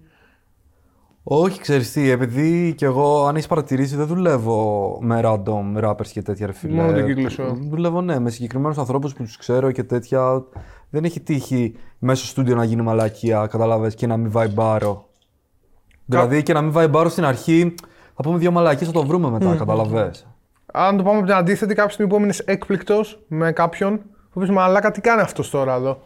Όχι, 1.23 1.59
ξέρεις 1.59 1.91
τι, 1.91 2.09
επειδή 2.09 2.73
κι 2.77 2.85
εγώ, 2.85 3.25
αν 3.25 3.35
έχεις 3.35 3.47
παρατηρήσει, 3.47 3.95
δεν 3.95 4.07
δουλεύω 4.07 4.97
με 5.01 5.21
random 5.23 5.83
rappers 5.83 6.07
και 6.07 6.21
τέτοια 6.21 6.45
ρε 6.45 6.53
φίλε. 6.53 6.81
Μόνο 6.81 6.91
τον 6.91 7.05
κύκλο 7.05 7.29
σου. 7.29 7.67
Δουλεύω, 7.69 8.01
ναι, 8.01 8.19
με 8.19 8.29
συγκεκριμένους 8.29 8.77
ανθρώπους 8.77 9.13
που 9.13 9.23
τους 9.23 9.37
ξέρω 9.37 9.71
και 9.71 9.83
τέτοια. 9.83 10.43
Δεν 10.89 11.03
έχει 11.03 11.19
τύχει 11.19 11.75
μέσα 11.99 12.21
στο 12.21 12.27
στούντιο 12.27 12.55
να 12.55 12.63
γίνει 12.63 12.81
μαλακία, 12.81 13.47
καταλάβες, 13.47 13.95
και 13.95 14.07
να 14.07 14.17
μην 14.17 14.31
βαϊμπάρω. 14.31 15.07
Δηλαδή 16.05 16.43
και 16.43 16.53
να 16.53 16.61
μην 16.61 16.71
βαϊμπάρω 16.71 17.09
στην 17.09 17.25
αρχή, 17.25 17.75
θα 18.21 18.27
πούμε 18.27 18.37
δύο 18.37 18.51
μαλακίες, 18.51 18.87
θα 18.87 18.93
το 18.93 19.05
βρούμε 19.05 19.29
μετά, 19.29 19.55
καταλαβες. 19.55 20.27
Αν 20.73 20.97
το 20.97 21.03
πάμε 21.03 21.17
από 21.17 21.25
την 21.25 21.35
αντίθετη, 21.35 21.73
κάποια 21.73 21.91
στιγμή 21.91 22.11
που 22.11 22.17
έμεινες 22.17 22.39
έκπληκτος 22.39 23.19
με 23.27 23.51
κάποιον 23.51 23.99
που 24.33 24.39
πεις 24.39 24.49
Μαλάκα, 24.49 24.91
τι 24.91 25.01
κάνει 25.01 25.21
αυτός 25.21 25.49
τώρα 25.49 25.73
εδώ; 25.75 25.99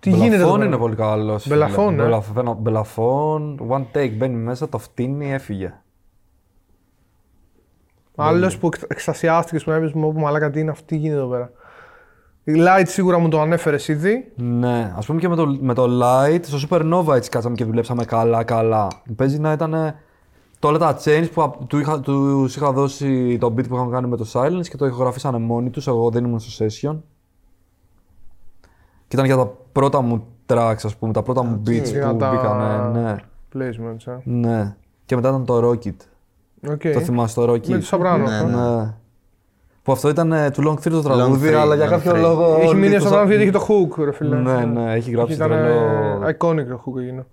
Τι 0.00 0.10
γίνεται 0.10 0.34
εδώ. 0.34 0.44
Μπελαφόν 0.44 0.58
πέρα;» 0.58 0.66
είναι 0.66 0.76
πολύ 0.76 0.94
καλός. 0.94 1.48
Μπελαφόν, 1.48 1.94
ναι. 1.94 2.02
Μπελαφόν, 2.02 2.56
Μπελαφόν, 2.60 3.60
one 3.68 3.96
take, 3.96 4.12
μπαίνει 4.16 4.34
μέσα, 4.34 4.68
το 4.68 4.78
φτύνει, 4.78 5.32
έφυγε. 5.32 5.74
Άλλος 8.16 8.58
που 8.58 8.66
εκ- 8.66 8.90
εξτασιάστηκε 8.90 9.64
που 9.64 9.70
έβλεπε 9.70 9.98
μου, 9.98 10.12
Μαλάκα, 10.12 10.50
τι 10.50 10.60
είναι 10.60 10.70
αυτό, 10.70 10.84
τι 10.84 10.96
γίνεται 10.96 11.18
εδώ 11.20 11.28
πέρα; 11.28 11.50
Η 12.44 12.52
Light 12.56 12.84
σίγουρα 12.86 13.18
μου 13.18 13.28
το 13.28 13.40
ανέφερες 13.40 13.88
ήδη. 13.88 14.32
Ναι, 14.36 14.92
ας 14.96 15.06
πούμε 15.06 15.20
και 15.20 15.28
με 15.28 15.36
το, 15.36 15.46
με 15.60 15.74
το 15.74 15.86
Light, 16.02 16.40
στο 16.42 16.58
Supernova 16.68 17.14
έτσι 17.14 17.30
κάτσαμε 17.30 17.54
και 17.54 17.64
δουλέψαμε 17.64 18.04
καλά, 18.04 18.44
καλά. 18.44 18.88
Παίζει 19.16 19.38
να 19.38 19.52
ήταν 19.52 19.94
το 20.66 20.72
όλα 20.76 20.78
τα 20.78 20.96
chains 21.04 21.28
που 21.34 21.42
α- 21.42 21.50
του 21.66 21.78
είχα, 21.78 22.00
τους 22.00 22.56
είχα 22.56 22.72
δώσει 22.72 23.38
το 23.40 23.46
beat 23.46 23.68
που 23.68 23.74
είχαμε 23.74 23.90
κάνει 23.90 24.06
με 24.08 24.16
το 24.16 24.26
Silence 24.32 24.66
και 24.68 24.76
το 24.76 24.86
ηχογραφήσανε 24.86 25.38
μόνοι 25.38 25.70
τους, 25.70 25.86
εγώ 25.86 26.10
δεν 26.10 26.24
ήμουν 26.24 26.38
στο 26.40 26.64
session. 26.64 26.96
Και 29.08 29.16
ήταν 29.16 29.24
για 29.26 29.36
τα 29.36 29.50
πρώτα 29.72 30.00
μου 30.00 30.26
tracks, 30.46 30.76
ας 30.82 30.96
πούμε, 30.96 31.12
τα 31.12 31.22
πρώτα 31.22 31.42
μου 31.44 31.62
beats 31.66 31.84
Για 31.84 32.10
που 32.10 32.16
τα- 32.16 32.30
μπήκανε, 32.30 33.00
ναι, 33.00 33.14
Placements, 33.54 34.06
ε. 34.12 34.16
ναι. 34.24 34.76
Και 35.06 35.14
μετά 35.16 35.28
ήταν 35.28 35.44
το 35.44 35.68
Rocket. 35.70 35.94
Οκ. 36.70 36.82
Το 36.92 37.00
θυμάσαι 37.00 37.34
το 37.34 37.52
Rocket. 37.52 37.68
Με 37.68 37.78
του 37.78 37.84
Σαπράνο. 37.84 38.24
Ναι, 38.24 38.34
αυτό. 38.36 38.46
Ναι. 38.46 38.94
Που 39.82 39.92
αυτό 39.92 40.08
ήταν 40.08 40.32
ε, 40.32 40.50
του 40.50 40.62
Long 40.68 40.74
3 40.86 40.90
το 40.90 41.02
τραγούδι, 41.02 41.48
Three, 41.48 41.52
αλλά 41.52 41.74
για 41.74 41.86
Long 41.86 41.90
κάποιο 41.90 42.12
Three. 42.12 42.20
λόγο. 42.20 42.54
Έχει 42.56 42.66
όλοι 42.68 42.78
μείνει 42.80 42.92
το 42.94 43.00
στο 43.00 43.08
σα- 43.08 43.14
Σαπράνο 43.14 43.28
γιατί 43.34 43.42
έχει 43.42 43.52
το 43.52 43.66
hook, 43.68 44.04
ρε 44.04 44.12
φίλε. 44.12 44.36
Ναι, 44.36 44.64
ναι, 44.64 44.92
έχει 44.94 45.10
γράψει 45.10 45.34
Ήταν 45.34 45.48
τρελό. 45.48 46.20
iconic 46.20 46.66
το 46.68 46.82
hook 46.86 47.00
εκείνο. 47.02 47.24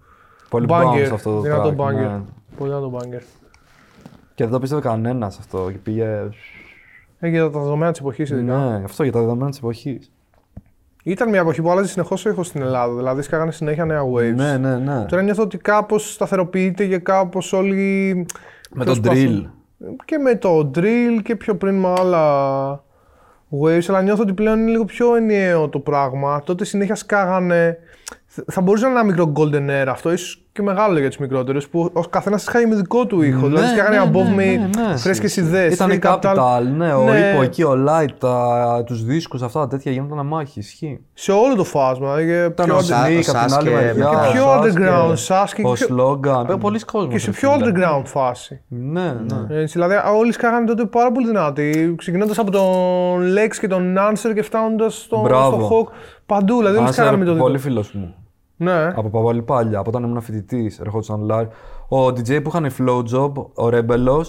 Πολύ 0.49 0.65
Banger, 0.69 1.07
bounce 1.07 1.11
αυτό 1.13 1.33
το 1.35 1.41
δυνατό 1.41 1.73
track, 2.59 2.63
banger. 2.63 2.69
ναι. 2.69 2.71
Πολύ 2.71 2.71
δυνατό 2.71 2.91
banger. 2.97 3.21
Και 4.35 4.43
δεν 4.43 4.49
το 4.53 4.59
πίστευε 4.59 4.81
κανένας 4.81 5.37
αυτό. 5.39 5.69
Και 5.71 5.77
πήγε. 5.77 6.19
Έχει 7.19 7.37
τα 7.37 7.49
δεδομένα 7.49 7.91
της 7.91 7.99
εποχής 7.99 8.29
ειδικά. 8.29 8.57
Ναι, 8.57 8.83
αυτό 8.83 9.03
για 9.03 9.11
τα 9.11 9.19
δεδομένα 9.19 9.49
της 9.49 9.57
εποχής. 9.59 10.11
Ήταν 11.03 11.29
μια 11.29 11.39
εποχή 11.39 11.61
που 11.61 11.71
άλλαζε 11.71 11.87
συνεχώς 11.89 12.25
ο 12.25 12.29
ήχος 12.29 12.47
στην 12.47 12.61
Ελλάδα. 12.61 12.95
Δηλαδή 12.95 13.21
σκάγανε 13.21 13.51
συνέχεια 13.51 13.85
νέα 13.85 14.01
waves. 14.03 14.33
Ναι, 14.35 14.57
ναι, 14.57 14.77
ναι. 14.77 15.05
Τώρα 15.05 15.21
νιώθω 15.21 15.43
ότι 15.43 15.57
κάπως 15.57 16.13
σταθεροποιείται 16.13 16.85
και 16.85 16.97
κάπως 16.97 17.53
όλοι. 17.53 18.25
Με 18.73 18.85
το 18.85 18.91
προσπαθούν- 18.91 19.45
drill. 19.45 19.95
Και 20.05 20.17
με 20.17 20.35
το 20.35 20.71
drill 20.75 21.21
και 21.23 21.35
πιο 21.35 21.55
πριν 21.55 21.75
με 21.79 21.93
άλλα 21.97 22.83
waves. 23.61 23.83
Αλλά 23.87 24.01
νιώθω 24.01 24.21
ότι 24.21 24.33
πλέον 24.33 24.59
είναι 24.59 24.69
λίγο 24.71 24.85
πιο 24.85 25.15
ενιαίο 25.15 25.69
το 25.69 25.79
πράγμα. 25.79 26.41
Τότε 26.45 26.65
συνέχεια 26.65 26.95
σκάγανε. 26.95 27.77
Θα 28.51 28.61
μπορούσε 28.61 28.83
να 28.85 28.89
είναι 28.91 28.99
ένα 28.99 29.07
μικρό 29.09 29.31
golden 29.35 29.83
era 29.83 29.87
αυτό, 29.89 30.11
ίσως 30.11 30.37
και 30.51 30.61
μεγάλο 30.61 30.99
για 30.99 31.07
τους 31.07 31.17
μικρότερους, 31.17 31.67
που 31.67 31.89
ο 31.93 31.99
καθένας 32.01 32.47
είχα 32.47 32.67
με 32.67 32.75
δικό 32.75 33.05
του 33.05 33.21
ήχο. 33.21 33.47
δηλαδή 33.47 33.67
σκάγανε 33.67 34.11
above 34.13 34.39
me 34.39 34.69
φρέσκες 34.97 35.37
ιδέες. 35.37 35.73
Ήταν 35.73 35.99
Capital, 36.03 36.61
ναι, 36.77 36.93
ο 36.93 37.01
Υπο 37.01 37.41
εκεί, 37.41 37.63
ο 37.63 37.73
Light, 37.87 38.07
τα, 38.19 38.83
τους 38.85 39.03
δίσκους, 39.05 39.41
αυτά 39.41 39.59
τα 39.59 39.67
τέτοια 39.67 39.91
γίνονταν 39.91 40.25
μάχη, 40.25 40.59
ισχύει. 40.59 40.99
Σε 41.13 41.31
όλο 41.31 41.55
το 41.55 41.63
φάσμα. 41.63 42.17
Και 42.23 42.43
Ήταν 42.51 42.65
πιο, 42.65 42.75
ο 42.75 42.77
ο 42.77 42.81
under- 42.81 42.91
Sa- 42.93 43.07
Sneak 43.07 43.33
ο 43.35 43.37
από 43.37 43.45
την 43.45 43.53
άλλη 43.55 43.69
Sasuke, 43.69 43.73
μεριά. 43.73 43.93
και 43.93 44.15
ο 44.15 44.31
πιο 44.31 44.45
Sasuke, 44.53 44.63
underground, 44.63 45.15
Sasuke, 45.27 45.63
Ο 45.63 45.73
και 45.75 45.85
πιο- 45.85 45.95
Slogan, 46.25 46.49
ε, 46.49 46.53
πολλοί 46.59 46.79
κόσμος. 46.79 47.13
και 47.13 47.19
σε 47.19 47.25
ρε 47.25 47.31
πιο 47.31 47.49
φίλε. 47.51 47.71
underground 47.71 48.01
φάση. 48.05 48.61
Ναι, 48.67 49.01
ναι. 49.29 49.57
Έτσι, 49.61 49.73
δηλαδή 49.73 49.95
όλοι 50.17 50.31
σκάγανε 50.31 50.65
τότε 50.65 50.85
πάρα 50.85 51.11
πολύ 51.11 51.27
δυνατοί. 51.27 51.95
Ξεκινώντας 51.97 52.37
από 52.39 52.51
τον 52.51 53.21
Lex 53.35 53.55
και 53.59 53.67
τον 53.67 53.95
Nancer 53.97 54.31
και 54.35 54.41
φτάνοντας 54.41 54.95
στο, 55.01 55.21
Μπράβο. 55.21 55.65
στο 55.65 55.69
Hawk. 55.69 55.91
Παντού, 56.25 56.57
δηλαδή 56.57 56.75
όλοι 56.77 56.83
Άσερ, 56.87 56.93
σκάγανε 56.93 57.17
με 57.17 57.25
το 57.25 57.31
δικό. 57.33 57.43
πολύ 57.45 57.57
φίλος 57.57 57.91
μου. 57.93 58.15
Ναι. 58.57 58.87
Από 58.95 59.09
πολύ 59.09 59.41
παλιά, 59.41 59.79
από 59.79 59.89
όταν 59.89 60.03
ήμουν 60.03 60.21
φοιτητής, 60.21 60.79
ερχόντουσαν 60.79 61.27
live. 61.31 61.47
Ο 61.87 62.05
DJ 62.07 62.43
που 62.43 62.49
είχαν 62.49 62.69
flow 62.79 63.03
job, 63.13 63.31
ο 63.53 63.69
Ρέμπελο, 63.69 64.25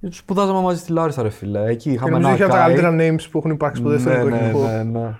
τους 0.00 0.16
σπουδάζαμε 0.16 0.60
μαζί 0.60 0.78
στη 0.78 0.92
Λάρισα, 0.92 1.22
ρε 1.22 1.28
φίλε. 1.30 1.66
Εκεί 1.66 1.82
Και 1.88 1.90
είχαμε 1.90 2.10
νομίζω 2.10 2.26
ένα 2.28 2.34
είχε 2.34 2.44
από 2.44 2.52
τα 2.52 2.58
κάι. 2.58 2.74
καλύτερα 2.74 2.96
names 3.16 3.28
που 3.30 3.38
έχουν 3.38 3.50
υπάρξει 3.50 3.82
ποτέ 3.82 3.98
στο 3.98 4.08
ναι, 4.08 4.14
ελληνικό 4.14 4.38
ναι, 4.38 4.48
κοινό. 4.52 4.68
ναι, 4.68 4.82
ναι. 5.00 5.16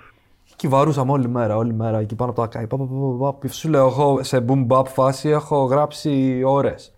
Εκεί 0.52 0.68
βαρούσαμε 0.68 1.12
όλη 1.12 1.28
μέρα, 1.28 1.56
όλη 1.56 1.72
μέρα, 1.74 1.98
εκεί 1.98 2.14
πάνω 2.14 2.30
από 2.30 2.40
τα 2.40 2.46
κάι. 2.46 2.66
Πα, 2.66 2.76
πα, 2.76 2.84
πα, 2.84 3.16
πα, 3.18 3.32
πα. 3.34 3.48
Σου 3.48 3.68
λέω, 3.68 3.86
εγώ 3.86 4.22
σε 4.22 4.44
boom 4.48 4.66
bap 4.66 4.84
φάση 4.86 5.28
έχω 5.28 5.64
γράψει 5.64 6.42
ώρες. 6.44 6.94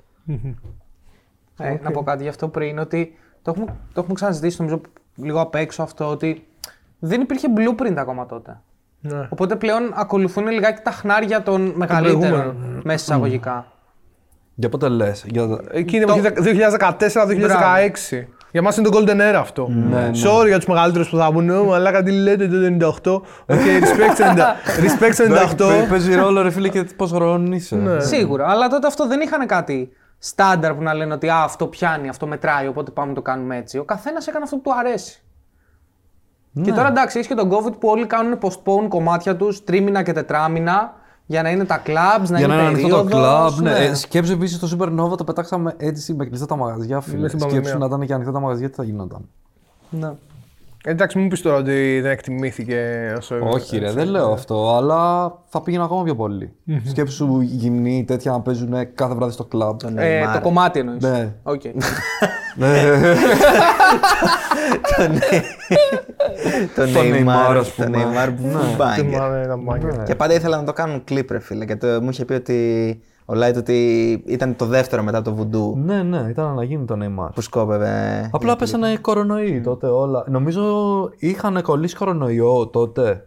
Ε, 1.59 1.77
Να 1.83 1.91
πω 1.91 2.03
κάτι 2.03 2.23
γι' 2.23 2.29
αυτό 2.29 2.49
πριν, 2.49 2.79
ότι 2.79 3.13
το 3.43 3.51
έχουμε, 3.51 3.67
το 3.93 4.01
έχουμε 4.01 4.15
ξαναζητήσει 4.15 4.57
νομίζω 4.63 4.81
λίγο 5.15 5.41
απ' 5.41 5.55
έξω 5.55 5.83
αυτό, 5.83 6.11
ότι 6.11 6.47
δεν 6.99 7.21
υπήρχε 7.21 7.49
blueprint 7.57 7.95
ακόμα 7.97 8.27
τότε. 8.27 8.61
Ναι. 9.09 9.27
Οπότε 9.29 9.57
πλέον 9.57 9.93
ακολουθούν 9.95 10.47
λιγάκι 10.49 10.81
τα 10.83 10.91
χνάρια 10.91 11.43
των 11.43 11.73
μεγαλύτερων 11.77 12.21
προηγούμενων. 12.21 12.81
μέσα 12.85 12.95
εισαγωγικά. 13.05 13.67
Για 14.55 14.69
πότε 14.69 14.89
λες, 14.89 15.25
για... 15.29 15.61
Εκεί 15.71 15.97
είναι 15.97 16.05
Το- 16.05 16.13
εποχή 16.25 16.57
2014-2016. 18.13 18.25
Για 18.53 18.63
μας 18.63 18.77
είναι 18.77 18.89
το 18.89 18.99
Golden 18.99 19.17
Era 19.33 19.35
αυτό. 19.41 19.69
ναι. 19.91 20.11
Sorry 20.25 20.47
για 20.47 20.57
τους 20.57 20.67
μεγαλύτερους 20.67 21.09
που 21.09 21.17
θα 21.17 21.33
πούνε, 21.33 21.53
«Ω, 21.57 21.73
αλλά 21.73 21.91
κάτι 21.93 22.11
λέτε 22.13 22.49
το 22.49 22.57
98. 23.07 23.13
Οκ, 23.47 23.61
respect 23.83 24.21
90 24.21 24.39
respect 24.85 25.51
98. 25.53 25.57
Παι- 25.57 25.89
Παίζει 25.89 26.15
ρόλο, 26.15 26.43
ρε 26.43 26.51
φίλε, 26.51 26.69
και 26.69 26.83
πόσο 26.97 27.15
χρόνο 27.15 27.55
είσαι. 27.55 27.77
Ναι. 27.77 28.01
Σίγουρα. 28.01 28.49
Αλλά 28.51 28.69
τότε 28.69 28.87
αυτό 28.87 29.07
δεν 29.07 29.21
είχαν 29.21 29.47
κάτι 29.47 29.91
στάνταρ 30.19 30.75
που 30.75 30.83
να 30.83 30.95
λένε 30.95 31.15
ότι 31.15 31.29
Α, 31.29 31.43
αυτό 31.43 31.67
πιάνει, 31.67 32.09
αυτό 32.09 32.27
μετράει, 32.27 32.67
οπότε 32.67 32.91
πάμε 32.91 33.09
να 33.09 33.15
το 33.15 33.23
κάνουμε 33.23 33.57
έτσι. 33.57 33.79
Ο 33.79 33.85
καθένας 33.85 34.27
έκανε 34.27 34.45
αυτό 34.45 34.57
που 34.57 34.63
του 34.63 34.75
αρέσει. 34.79 35.21
Και 36.63 36.73
τώρα 36.73 36.89
εντάξει, 36.89 37.17
έχεις 37.19 37.29
και 37.29 37.35
τον 37.35 37.51
COVID 37.51 37.73
που 37.81 37.89
όλοι 37.89 38.07
κάνουν 38.07 38.39
postpone 38.43 38.89
κομμάτια 38.89 39.37
τους 39.37 39.65
τρίμηνα 39.65 40.03
και 40.03 40.13
τετράμηνα 40.13 40.95
για 41.27 41.43
να 41.43 41.51
είναι 41.51 41.65
τα 41.65 41.83
clubs, 41.87 42.29
να 42.29 42.39
Για 42.39 42.47
να 42.47 42.55
είναι 42.55 42.63
είναι 42.63 42.73
ανοιχτό 42.73 42.97
το 42.97 43.05
περίοδος, 43.05 43.55
κλαμπ. 43.55 43.65
Ναι. 43.73 43.85
Ε, 43.85 43.95
σκέψου 43.95 44.33
επίσης 44.33 44.59
το 44.59 44.69
Supernova 44.79 45.17
το 45.17 45.25
πετάξαμε 45.25 45.75
έτσι 45.77 46.15
με 46.15 46.25
κλειστά 46.27 46.47
τα 46.47 46.57
μαγαζιά, 46.57 47.01
φίλε. 47.01 47.21
Μες 47.21 47.31
στην 47.31 47.41
Σκέψου 47.41 47.57
πανδημία. 47.61 47.79
να 47.89 47.95
ήταν 47.95 48.07
και 48.07 48.13
ανοιχτά 48.15 48.33
τα 48.33 48.41
μαγαζιά, 48.41 48.69
τι 48.69 48.75
θα 48.75 48.83
γινόταν. 48.85 49.29
Ναι. 49.91 50.11
Εντάξει, 50.89 51.19
μην 51.19 51.29
πεις 51.29 51.43
τώρα 51.43 51.57
ότι 51.57 52.01
δεν 52.03 52.11
εκτιμήθηκε 52.11 53.13
όσο. 53.19 53.37
Όχι, 53.53 53.79
ρε, 53.79 53.93
δεν 53.93 54.09
λέω 54.09 54.33
αυτό, 54.33 54.75
αλλά 54.77 55.33
θα 55.47 55.61
πήγαινε 55.63 55.83
ακόμα 55.85 56.03
πιο 56.03 56.15
πολύ. 56.15 56.53
Σκέψου 56.85 57.41
γυμνοί 57.41 58.05
τέτοια 58.07 58.31
να 58.33 58.41
παίζουν 58.41 58.95
κάθε 58.95 59.15
βράδυ 59.15 59.33
στο 59.33 59.45
κλαμπ. 59.45 59.77
Τον 59.79 59.99
Ε, 59.99 60.23
Neymar. 60.25 60.33
το 60.35 60.41
κομμάτι 60.41 60.79
εννοείς. 60.79 61.03
Ναι. 61.03 61.33
Οκ. 61.43 61.61
Τον 66.75 66.93
Τον 66.93 66.93
Neymar, 66.95 67.27
Neymar, 67.53 67.57
ας 67.59 67.75
τον 67.75 67.87
πούμε. 67.87 68.05
Neymar 68.05 68.29
που 68.37 68.47
Ναι. 68.47 68.77
banger. 68.79 68.95
Θυμάμαι, 68.95 69.43
ήταν 69.45 69.61
banger. 69.69 70.05
Και 70.05 70.15
πάντα 70.15 70.35
ήθελα 70.35 70.57
να 70.57 70.65
το 70.65 70.73
κάνουν 70.73 71.05
κλιπ, 71.05 71.31
ρε 71.31 71.39
φίλε. 71.39 71.65
Και 71.65 71.77
το, 71.77 71.87
μου 72.03 72.09
είχε 72.11 72.25
πει 72.25 72.33
ότι 72.33 73.01
ο 73.25 73.33
Light 73.37 73.55
ότι 73.57 73.77
ήταν 74.27 74.57
το 74.57 74.67
δεύτερο 74.67 75.03
μετά 75.03 75.23
το 75.23 75.37
Voodoo 75.39 75.77
Ναι, 75.85 76.03
ναι, 76.03 76.27
ήταν 76.31 76.55
να 76.55 76.63
γίνει 76.65 76.85
το 76.85 76.97
Neymar. 77.03 77.29
που 77.35 77.41
σκόπευε. 77.41 78.29
Απλά 78.33 78.57
πέσανε 78.57 78.89
οι 78.89 78.97
κορονοϊοί 78.99 79.61
τότε 79.61 79.87
όλα. 79.87 80.25
Νομίζω 80.29 80.63
είχαν 81.19 81.63
κολλήσει 81.63 81.97
κορονοϊό 81.97 82.67
τότε. 82.67 83.27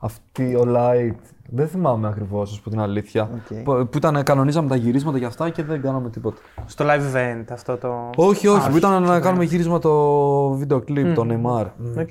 Αυτή 0.00 0.54
ο 0.54 0.64
Light. 0.76 1.14
Δεν 1.48 1.68
θυμάμαι 1.68 2.08
ακριβώς, 2.08 2.52
ας 2.52 2.60
πω 2.60 2.70
την 2.70 2.80
αλήθεια. 2.80 3.22
Οκ. 3.22 3.62
Που, 3.62 3.88
που 3.90 3.96
ήταν, 3.96 4.22
κανονίζαμε 4.22 4.68
τα 4.68 4.76
γυρίσματα 4.76 5.18
και 5.18 5.24
αυτά 5.24 5.50
και 5.50 5.62
δεν 5.62 5.80
κάναμε 5.80 6.10
τίποτα. 6.10 6.40
Στο 6.66 6.84
live 6.88 7.14
event 7.14 7.44
αυτό 7.50 7.76
το. 7.76 8.10
Όχι, 8.16 8.46
όχι, 8.46 8.70
που 8.70 8.76
ήταν 8.76 9.02
να 9.02 9.20
κάνουμε 9.20 9.44
γύρισμα 9.44 9.78
το 9.78 10.50
βίντεο 10.50 10.80
κλιπ, 10.80 11.14
το 11.14 11.26
Neymar. 11.28 11.66
Οκ. 11.98 12.08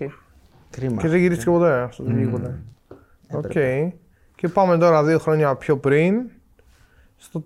Κρίμα. 0.70 1.02
Και 1.02 1.08
δεν 1.08 1.20
γυρίστηκε 1.20 1.52
ποτέ 1.52 1.82
αυτό. 1.82 2.04
Δεν 2.04 2.16
βγήκε 2.16 2.30
ποτέ. 2.30 2.60
Οκ. 3.32 3.52
Και 4.36 4.48
πάμε 4.48 4.78
τώρα 4.78 5.04
δύο 5.04 5.20
χρόνια 5.20 5.56
πιο 5.56 5.78
πριν 5.78 6.16
στο 7.16 7.44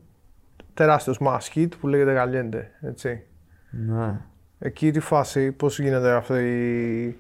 τεράστιο 0.74 1.14
smash 1.20 1.56
hit 1.56 1.70
που 1.80 1.88
λέγεται 1.88 2.12
Caliente. 2.12 2.72
Έτσι. 2.82 3.24
Ναι. 3.70 4.20
Εκεί 4.60 4.92
τη 4.92 5.00
φάση, 5.00 5.52
πώς 5.52 5.80
γίνεται 5.80 6.12
αυτή 6.12 6.34
η... 6.34 7.18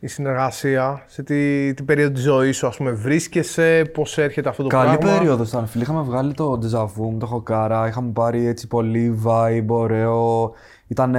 η 0.00 0.06
συνεργασία, 0.06 1.04
σε 1.06 1.22
τι, 1.22 1.74
τι 1.74 1.82
περίοδο 1.82 2.12
της 2.12 2.22
ζωής 2.22 2.56
σου, 2.56 2.66
ας 2.66 2.76
πούμε, 2.76 2.90
βρίσκεσαι, 2.90 3.90
πώς 3.94 4.18
έρχεται 4.18 4.48
αυτό 4.48 4.62
το 4.62 4.68
Καλή 4.68 4.98
πράγμα. 4.98 5.18
περίοδος 5.18 5.48
ήταν, 5.48 5.66
φίλε. 5.66 5.82
Είχαμε 5.82 6.02
βγάλει 6.02 6.34
το 6.34 6.58
Deja 6.62 6.82
Vu 6.84 7.10
με 7.12 7.18
το 7.18 7.26
Χοκάρα. 7.26 7.88
Είχαμε 7.88 8.10
πάρει 8.10 8.46
έτσι 8.46 8.66
πολύ 8.66 9.20
vibe, 9.24 9.66
ωραίο. 9.68 10.52
Ήταν. 10.86 11.14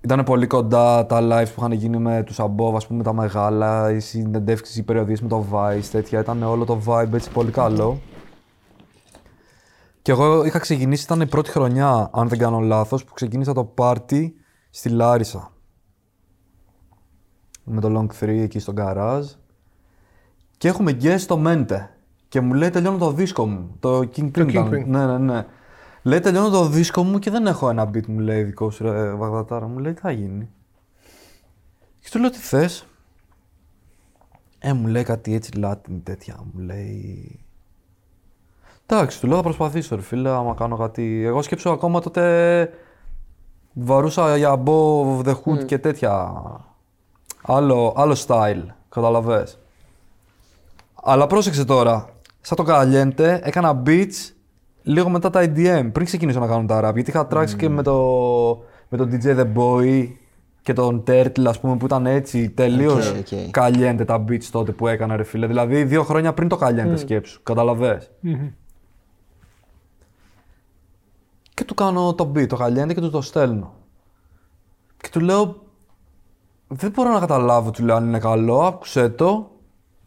Ήταν 0.00 0.24
πολύ 0.24 0.46
κοντά 0.46 1.06
τα 1.06 1.18
lives 1.22 1.46
που 1.54 1.60
είχαν 1.60 1.72
γίνει 1.72 1.98
με 1.98 2.22
τους 2.22 2.40
Αμπόβ, 2.40 2.76
ας 2.76 2.86
πούμε, 2.86 3.02
τα 3.02 3.12
μεγάλα, 3.12 3.90
οι 3.92 4.00
συνεντεύξεις, 4.00 4.76
οι 4.76 4.82
περιοδίες 4.82 5.20
με 5.20 5.28
το 5.28 5.44
Vice, 5.52 5.84
τέτοια. 5.90 6.20
Ήταν 6.20 6.42
όλο 6.42 6.64
το 6.64 6.80
vibe 6.86 7.12
έτσι 7.12 7.30
πολύ 7.30 7.50
καλό. 7.50 8.00
Και 10.02 10.10
εγώ 10.10 10.44
είχα 10.44 10.58
ξεκινήσει, 10.58 11.02
ήταν 11.04 11.20
η 11.20 11.26
πρώτη 11.26 11.50
χρονιά, 11.50 12.10
αν 12.12 12.28
δεν 12.28 12.38
κάνω 12.38 12.58
λάθος, 12.58 13.04
που 13.04 13.12
ξεκίνησα 13.12 13.52
το 13.52 13.64
πάρτι 13.64 14.34
στη 14.70 14.88
Λάρισα. 14.88 15.52
Με 17.68 17.80
το 17.80 17.98
Long 17.98 18.24
3 18.24 18.28
εκεί 18.28 18.58
στο 18.58 18.72
garage. 18.76 19.24
Και 20.56 20.68
έχουμε 20.68 20.96
guest 21.02 21.20
το 21.26 21.42
Mente. 21.46 21.86
Και 22.28 22.40
μου 22.40 22.54
λέει 22.54 22.70
τελειώνω 22.70 22.98
το 22.98 23.12
δίσκο 23.12 23.46
μου. 23.46 23.76
Το 23.80 23.98
King 23.98 24.30
Pring. 24.30 24.48
ήταν. 24.48 24.70
Kingpin. 24.70 24.84
Ναι, 24.86 25.06
ναι, 25.06 25.18
ναι. 25.18 25.46
Λέει 26.02 26.20
τελειώνω 26.20 26.48
το 26.48 26.66
δίσκο 26.66 27.02
μου 27.02 27.18
και 27.18 27.30
δεν 27.30 27.46
έχω 27.46 27.70
ένα 27.70 27.90
beat 27.90 28.06
μου 28.06 28.18
λέει 28.18 28.42
δικός 28.42 28.74
σου 28.74 28.84
ρε 28.84 29.10
Βαγδατάρα. 29.10 29.66
Μου 29.66 29.78
λέει 29.78 29.92
τι 29.92 30.00
θα 30.00 30.10
γίνει; 30.10 30.48
Και 32.00 32.08
του 32.10 32.18
λέω 32.18 32.30
τι 32.30 32.38
θες; 32.38 32.86
Ε, 34.58 34.72
μου 34.72 34.86
λέει 34.86 35.02
κάτι 35.02 35.34
έτσι 35.34 35.50
Latin 35.56 36.00
τέτοια. 36.02 36.36
Μου 36.52 36.60
λέει... 36.60 37.40
Εντάξει, 38.86 39.20
του 39.20 39.26
λέω 39.26 39.36
θα 39.36 39.42
προσπαθήσω 39.42 39.96
ρε 39.96 40.02
φίλε, 40.02 40.30
άμα 40.30 40.54
κάνω 40.54 40.76
κάτι... 40.76 41.24
Εγώ 41.24 41.42
σκέψω 41.42 41.70
ακόμα 41.70 42.00
τότε 42.00 42.70
βαρούσα 43.72 44.36
για 44.36 44.62
Above 44.64 45.22
the 45.24 45.34
Hood 45.44 45.64
και 45.66 45.78
τέτοια. 45.78 46.32
Άλλο, 47.50 47.94
άλλο 47.96 48.16
style, 48.26 48.64
καταλαβες. 48.88 49.58
Αλλά 51.02 51.26
πρόσεξε 51.26 51.64
τώρα. 51.64 52.08
Σαν 52.40 52.56
το 52.56 52.64
Caliente 52.68 53.38
έκανα 53.42 53.82
beats 53.86 54.32
λίγο 54.82 55.08
μετά 55.08 55.30
τα 55.30 55.40
EDM, 55.44 55.88
πριν 55.92 56.04
ξεκινήσω 56.04 56.40
να 56.40 56.46
κάνω 56.46 56.66
τα 56.66 56.88
rap. 56.88 56.94
Γιατί 56.94 57.10
είχα 57.10 57.28
tracks 57.30 57.50
και 57.56 57.68
με 57.68 57.82
το, 57.82 57.94
με 58.88 58.98
τον 58.98 59.10
DJ 59.12 59.38
The 59.38 59.46
Boy 59.54 60.08
και 60.62 60.72
τον 60.72 61.02
Turtle, 61.06 61.44
ας 61.46 61.60
πούμε, 61.60 61.76
που 61.76 61.84
ήταν 61.84 62.06
έτσι 62.06 62.50
τελείως 62.50 63.10
Οκ, 63.10 63.16
οκ. 63.16 63.26
Caliente 63.52 64.02
τα 64.06 64.24
beats 64.28 64.44
τότε 64.50 64.72
που 64.72 64.86
έκανα, 64.86 65.16
ρε 65.16 65.24
φίλε. 65.24 65.46
Δηλαδή 65.46 65.84
δύο 65.84 66.02
χρόνια 66.02 66.34
πριν 66.34 66.48
το 66.48 66.58
Caliente 66.62 66.94
σκέψου. 66.98 67.42
Καταλαβες. 67.42 68.10
Και 71.54 71.64
του 71.64 71.74
κάνω 71.74 72.14
το 72.14 72.32
beat, 72.34 72.46
το 72.46 72.58
Caliente 72.60 72.94
και 72.94 73.00
του 73.00 73.10
το 73.10 73.20
στέλνω. 73.20 73.74
Και 74.96 75.08
του 75.12 75.20
λέω, 75.20 75.62
δεν 76.68 76.90
μπορώ 76.90 77.12
να 77.12 77.18
καταλάβω, 77.20 77.70
του 77.70 77.84
λέω, 77.84 77.96
αν 77.96 78.06
είναι 78.06 78.18
καλό, 78.18 78.60
άκουσέ 78.60 79.08
το 79.08 79.50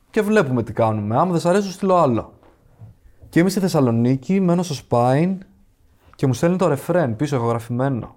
και 0.09 0.21
βλέπουμε 0.21 0.63
τι 0.63 0.73
κάνουμε. 0.73 1.17
Άμα 1.17 1.31
δεν 1.31 1.39
σ' 1.39 1.45
αρέσει, 1.45 1.65
σου 1.67 1.71
στείλω 1.71 1.95
άλλο. 1.95 2.33
Και 3.29 3.39
είμαι 3.39 3.49
στη 3.49 3.59
Θεσσαλονίκη, 3.59 4.39
μένω 4.39 4.63
στο 4.63 4.75
Spine 4.89 5.37
και 6.15 6.27
μου 6.27 6.33
στέλνει 6.33 6.57
το 6.57 6.67
ρεφρέν 6.67 7.15
πίσω 7.15 7.35
ηχογραφημένο. 7.35 8.15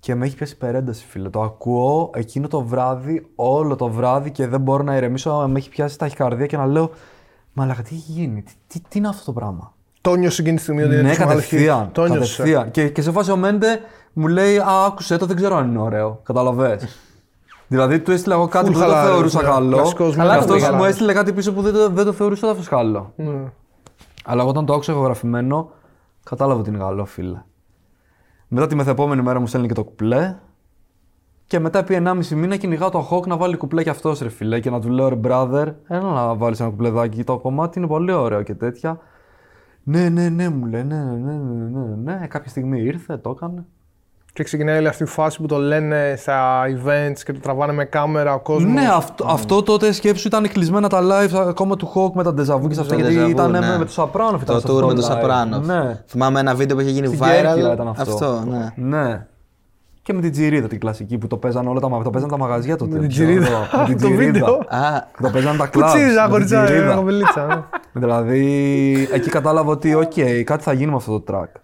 Και 0.00 0.14
με 0.14 0.26
έχει 0.26 0.36
πιάσει 0.36 0.52
υπερένταση, 0.52 1.06
φίλε. 1.06 1.28
Το 1.28 1.42
ακούω 1.42 2.10
εκείνο 2.14 2.48
το 2.48 2.62
βράδυ, 2.62 3.30
όλο 3.34 3.76
το 3.76 3.88
βράδυ 3.88 4.30
και 4.30 4.46
δεν 4.46 4.60
μπορώ 4.60 4.82
να 4.82 4.96
ηρεμήσω. 4.96 5.48
Με 5.48 5.58
έχει 5.58 5.68
πιάσει 5.68 5.98
ταχυκαρδία 5.98 6.46
και 6.46 6.56
να 6.56 6.66
λέω 6.66 6.90
Μα 7.52 7.64
αλλά 7.64 7.74
τι 7.74 7.94
έχει 7.94 8.10
γίνει, 8.12 8.42
τι, 8.42 8.52
τι, 8.66 8.80
τι 8.88 8.98
είναι 8.98 9.08
αυτό 9.08 9.24
το 9.24 9.32
πράγμα; 9.32 9.72
Το 10.00 10.14
νιώσε 10.14 10.40
εκείνη 10.42 10.56
τη 10.56 10.62
στιγμή 10.62 10.82
ότι 10.82 10.92
είναι 10.92 11.02
Ναι, 11.02 11.08
τόσο 11.08 11.20
μεγάλη 11.20 11.40
κατευθείαν. 11.40 11.86
hit. 11.88 11.92
Το 11.92 12.04
νιώσε. 12.06 12.18
κατευθείαν. 12.36 12.70
Και, 12.70 12.88
και 12.88 13.02
σε 13.02 13.12
φάση 13.12 13.30
ο 13.30 13.36
Μέντε 13.36 13.80
μου 14.12 14.26
λέει 14.26 14.58
Α, 14.58 14.84
άκουσε 14.86 15.16
το, 15.16 15.26
δεν 15.26 15.36
ξέρω 15.36 15.56
αν 15.56 15.68
είναι 15.68 15.78
ωραίο. 15.78 16.20
Καταλαβες. 16.24 16.98
Δηλαδή 17.68 18.00
του 18.00 18.10
έστειλα 18.10 18.34
εγώ 18.34 18.48
κάτι 18.48 18.68
Full 18.68 18.72
που 18.72 18.78
δεν 18.78 18.88
το 18.88 18.94
χαλαρό, 18.94 19.12
θεωρούσα 19.14 19.42
ναι. 19.42 19.48
καλό. 19.48 19.76
Κλασικός 19.76 20.10
Και 20.14 20.16
Μέντε. 20.20 20.30
αυτό 20.36 20.52
Καλά 20.52 20.66
το 20.66 20.72
μου 20.72 20.76
πήγα. 20.78 20.88
έστειλε 20.88 21.12
κάτι 21.12 21.32
πίσω 21.32 21.52
που 21.52 21.62
δεν, 21.62 21.72
το- 21.72 21.88
δεν 21.90 22.04
το 22.04 22.12
θεωρούσα 22.12 22.48
ούτε 22.48 22.58
αυτό 22.58 22.76
καλό. 22.76 23.12
Ναι. 23.16 23.42
Αλλά 24.24 24.40
εγώ 24.40 24.50
όταν 24.50 24.66
το 24.66 24.72
άκουσα 24.72 24.92
ηχογραφημένο, 24.92 25.70
κατάλαβα 26.24 26.60
ότι 26.60 26.68
είναι 26.70 26.78
καλό, 26.78 27.04
φίλε. 27.04 27.42
Μετά 28.48 28.66
τη 28.66 28.74
μεθεπόμενη 28.74 29.22
μέρα 29.22 29.40
μου 29.40 29.46
στέλνει 29.46 29.66
και 29.66 29.74
το 29.74 29.84
κουπλέ. 29.84 30.36
Και 31.46 31.58
μετά 31.58 31.78
επί 31.78 32.02
1,5 32.04 32.26
μήνα 32.34 32.56
κυνηγάω 32.56 32.90
το 32.90 33.08
Hawk 33.10 33.26
να 33.26 33.36
βάλει 33.36 33.56
κουπλέ 33.56 33.82
κι 33.82 33.88
αυτό 33.88 34.14
ρε 34.22 34.28
φίλε. 34.28 34.60
Και 34.60 34.70
να 34.70 34.80
του 34.80 34.88
λέω 34.90 35.08
ρε 35.08 35.18
brother, 35.24 35.66
έλα 35.86 36.12
να 36.12 36.34
βάλει 36.34 36.56
ένα 36.58 36.68
κουπλεδάκι. 36.68 37.24
Το 37.24 37.38
κομμάτι 37.38 37.78
είναι 37.78 37.88
πολύ 37.88 38.12
ωραίο 38.12 38.42
και 38.42 38.54
τέτοια. 38.54 38.98
Ναι, 39.82 40.08
ναι, 40.08 40.28
ναι, 40.28 40.48
μου 40.48 40.66
λέει, 40.66 40.84
ναι, 40.84 40.96
ναι, 40.96 41.12
ναι, 41.16 41.32
ναι, 41.32 41.80
ναι, 41.80 42.12
ναι. 42.18 42.26
Κάποια 42.26 42.50
στιγμή 42.50 42.80
ήρθε, 42.80 43.16
το 43.16 43.30
έκανε. 43.30 43.66
Και 44.32 44.44
ξεκινάει 44.44 44.78
όλη 44.78 44.88
αυτή 44.88 45.02
η 45.02 45.06
φάση 45.06 45.40
που 45.40 45.46
το 45.46 45.56
λένε 45.58 46.14
στα 46.16 46.62
events 46.66 47.18
και 47.24 47.32
το 47.32 47.38
τραβάνε 47.40 47.72
με 47.72 47.84
κάμερα 47.84 48.34
ο 48.34 48.38
κόσμος. 48.38 48.72
Ναι, 48.72 48.88
αυτό, 48.94 49.26
αυτό 49.28 49.62
τότε 49.62 49.92
σκέψου 49.92 50.26
ήταν 50.26 50.48
κλεισμένα 50.48 50.88
τα 50.88 51.00
live 51.02 51.34
ακόμα 51.48 51.76
του 51.76 51.92
Hawk 51.94 52.12
με 52.14 52.22
τα 52.22 52.30
Deja 52.30 52.62
Vu 52.62 52.68
και 52.68 52.74
σε 52.74 52.80
αυτά. 52.80 52.94
Το 52.94 53.00
Γιατί 53.00 53.16
Deja 53.18 53.26
Vu, 53.26 53.30
ήταν 53.30 53.50
ναι. 53.50 53.58
με, 53.60 53.78
με 53.78 53.84
του 53.84 53.92
Σαπράνοφ. 53.92 54.44
Το 54.44 54.56
tour 54.56 54.86
με 54.86 54.94
τον 54.94 55.02
Σαπράνοφ. 55.02 55.66
Ναι. 55.66 56.02
Θυμάμαι 56.06 56.40
ένα 56.40 56.54
βίντεο 56.54 56.76
που 56.76 56.82
είχε 56.82 56.90
γίνει 56.90 57.06
Στην 57.06 57.18
viral. 57.22 57.42
Κέρκυρα 57.42 57.72
ήταν 57.72 57.88
αυτό. 57.88 58.02
Αυτό, 58.12 58.44
ναι. 58.48 58.72
Ναι. 58.76 59.26
Και 60.02 60.12
με 60.12 60.20
την 60.20 60.30
Τζιρίδα 60.32 60.68
την 60.68 60.80
κλασική 60.80 61.18
που 61.18 61.26
το 61.26 61.36
παίζαν 61.36 61.68
όλα 61.68 61.80
τα, 61.80 62.00
το 62.04 62.10
παίζαν 62.10 62.30
τα 62.30 62.38
μαγαζιά 62.38 62.76
τότε. 62.76 62.94
Με 62.94 63.00
την 63.00 63.08
ξέρω 63.08 63.28
Τζιρίδα. 63.28 63.46
εγώ. 63.46 63.58
Με 63.78 63.84
την 63.84 63.98
Το 64.00 64.06
Τζιρίδα. 64.06 64.32
βίντεο. 64.32 64.54
Α, 64.54 65.06
Το 65.22 65.30
παίζαν 65.30 65.56
τα 65.56 65.66
κλαμπ. 65.66 65.88
Κουτσίζα, 65.90 66.28
κοριτσά, 66.28 66.66
κοπελίτσα. 66.94 67.46
ναι. 67.46 67.62
Δηλαδή, 67.92 69.08
εκεί 69.12 69.30
κατάλαβα 69.30 69.70
ότι, 69.70 69.94
οκ, 69.94 70.12
κάτι 70.44 70.62
θα 70.62 70.72
γίνει 70.72 70.90
με 70.90 70.96
αυτό 70.96 71.20
το 71.20 71.34
track. 71.34 71.60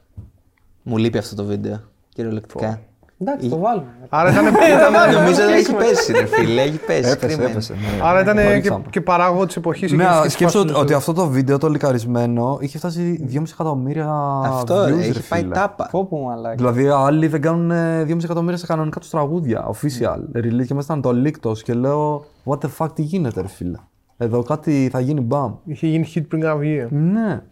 μου 0.82 0.96
λείπει 0.96 1.18
αυτό 1.18 1.34
το 1.34 1.44
βίντεο. 1.44 1.80
Κυριολεκτικά. 2.14 2.80
Εντάξει, 3.18 3.48
το 3.48 3.58
βάλουμε. 3.58 3.86
Άρα 4.08 4.30
ήταν, 4.30 4.44
Νομίζω 5.14 5.42
ότι 5.44 5.52
έχει 5.52 5.74
πέσει, 5.74 6.12
ρε 6.12 6.26
φίλε. 6.26 6.62
Έχει 6.62 6.78
πέσει. 6.86 6.98
Έπεσε, 7.10 7.16
κρίμα 7.16 7.42
είναι. 7.42 7.50
έπεσε. 7.50 7.72
ναι. 7.72 8.00
άρα 8.02 8.20
ήταν 8.20 8.36
Το 8.36 8.42
και, 8.42 8.52
ρίξαμε. 8.52 8.84
και 8.90 9.00
παράγωγο 9.00 9.46
της 9.46 9.56
εποχής. 9.56 9.92
Ναι, 9.92 10.06
σκέψω 10.28 10.60
ότι, 10.60 10.72
ότι 10.72 10.92
αυτό 10.92 11.12
το 11.12 11.26
βίντεο 11.28 11.58
το 11.58 11.68
λικαρισμένο 11.68 12.58
είχε 12.60 12.78
φτάσει 12.78 13.28
2,5 13.32 13.42
εκατομμύρια 13.52 14.10
Αυτό 14.44 14.82
views, 14.84 14.86
ρε, 14.88 14.94
ρε 14.94 15.00
έχει 15.00 15.28
πάει 15.28 15.40
φίλε. 15.40 15.54
τάπα. 15.54 15.88
Φόπο 15.90 16.18
μαλάκι. 16.24 16.56
Δηλαδή, 16.56 16.88
άλλοι 16.88 17.26
δεν 17.26 17.40
κάνουν 17.40 17.70
ε, 17.70 18.06
2,5 18.08 18.24
εκατομμύρια 18.24 18.56
σε 18.58 18.66
κανονικά 18.66 19.00
τους 19.00 19.10
τραγούδια. 19.10 19.70
Official. 19.72 20.36
Release 20.38 20.64
και 20.66 20.74
μέσα 20.74 20.96
ήταν 20.98 21.00
το 21.00 21.10
leak 21.24 21.52
και 21.62 21.74
λέω, 21.74 22.24
What 22.44 22.58
the 22.58 22.68
fuck, 22.78 22.88
τι 22.94 23.02
γίνεται, 23.02 23.40
ρε 23.40 23.48
φίλε. 23.48 23.78
Εδώ 24.16 24.42
κάτι 24.42 24.88
θα 24.92 25.00
γίνει 25.00 25.20
μπαμ. 25.20 25.54
Είχε 25.64 25.86
γίνει 25.86 26.12
hit 26.14 26.22
πριν 26.28 26.42
να 26.42 26.56
βγει. 26.56 26.86
Ναι. 26.90 27.42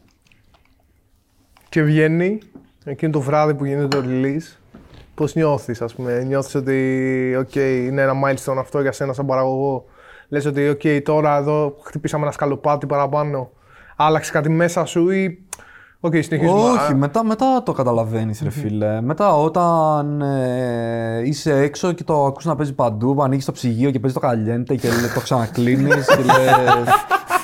Και 1.69 1.83
βγαίνει 1.83 2.39
εκείνο 2.85 3.13
το 3.13 3.21
βράδυ 3.21 3.55
που 3.55 3.65
γίνεται 3.65 3.89
το 3.97 4.03
release. 4.09 4.57
Πώς 5.15 5.35
νιώθεις, 5.35 5.83
ας 5.83 5.95
πούμε, 5.95 6.23
νιώθεις 6.23 6.55
ότι 6.55 7.37
OK, 7.41 7.57
είναι 7.57 8.03
ένα 8.03 8.13
milestone 8.25 8.57
αυτό 8.59 8.81
για 8.81 8.93
σένα 8.93 9.13
σαν 9.13 9.27
παραγωγό; 9.27 9.85
Λες 10.29 10.47
ότι 10.47 10.71
OK, 10.71 11.03
τώρα 11.03 11.37
εδώ 11.37 11.77
χτυπήσαμε 11.85 12.23
ένα 12.23 12.33
σκαλοπάτι 12.33 12.87
παραπάνω. 12.87 13.51
Άλλαξε 13.97 14.33
κάτι 14.33 14.49
μέσα 14.49 14.85
σου 14.85 15.11
ή. 15.11 15.47
OK, 16.01 16.23
συνεχίζουμε; 16.23 16.61
Όχι, 16.61 16.93
Α, 16.93 16.97
μετά, 16.97 17.25
μετά 17.25 17.63
το 17.63 17.73
καταλαβαίνεις, 17.73 18.41
ρε 18.43 18.51
φίλε. 18.51 19.01
Μετά 19.01 19.35
όταν 19.35 20.21
ε, 20.21 21.23
είσαι 21.25 21.59
έξω 21.59 21.93
και 21.93 22.05
το 22.05 22.25
ακούς 22.25 22.45
να 22.45 22.57
παίζει 22.57 22.75
παντού, 22.75 23.15
που 23.15 23.23
ανοίγεις 23.23 23.45
το 23.45 23.53
ψυγείο 23.53 23.91
και 23.91 23.99
παίζει 24.01 24.15
το 24.17 24.21
καλιέντε 24.23 24.75
και 24.75 24.89
λέ- 24.89 25.15
το 25.15 25.21
ξανακλίνεις 25.21 26.07
και 26.07 26.23
λες, 26.23 26.37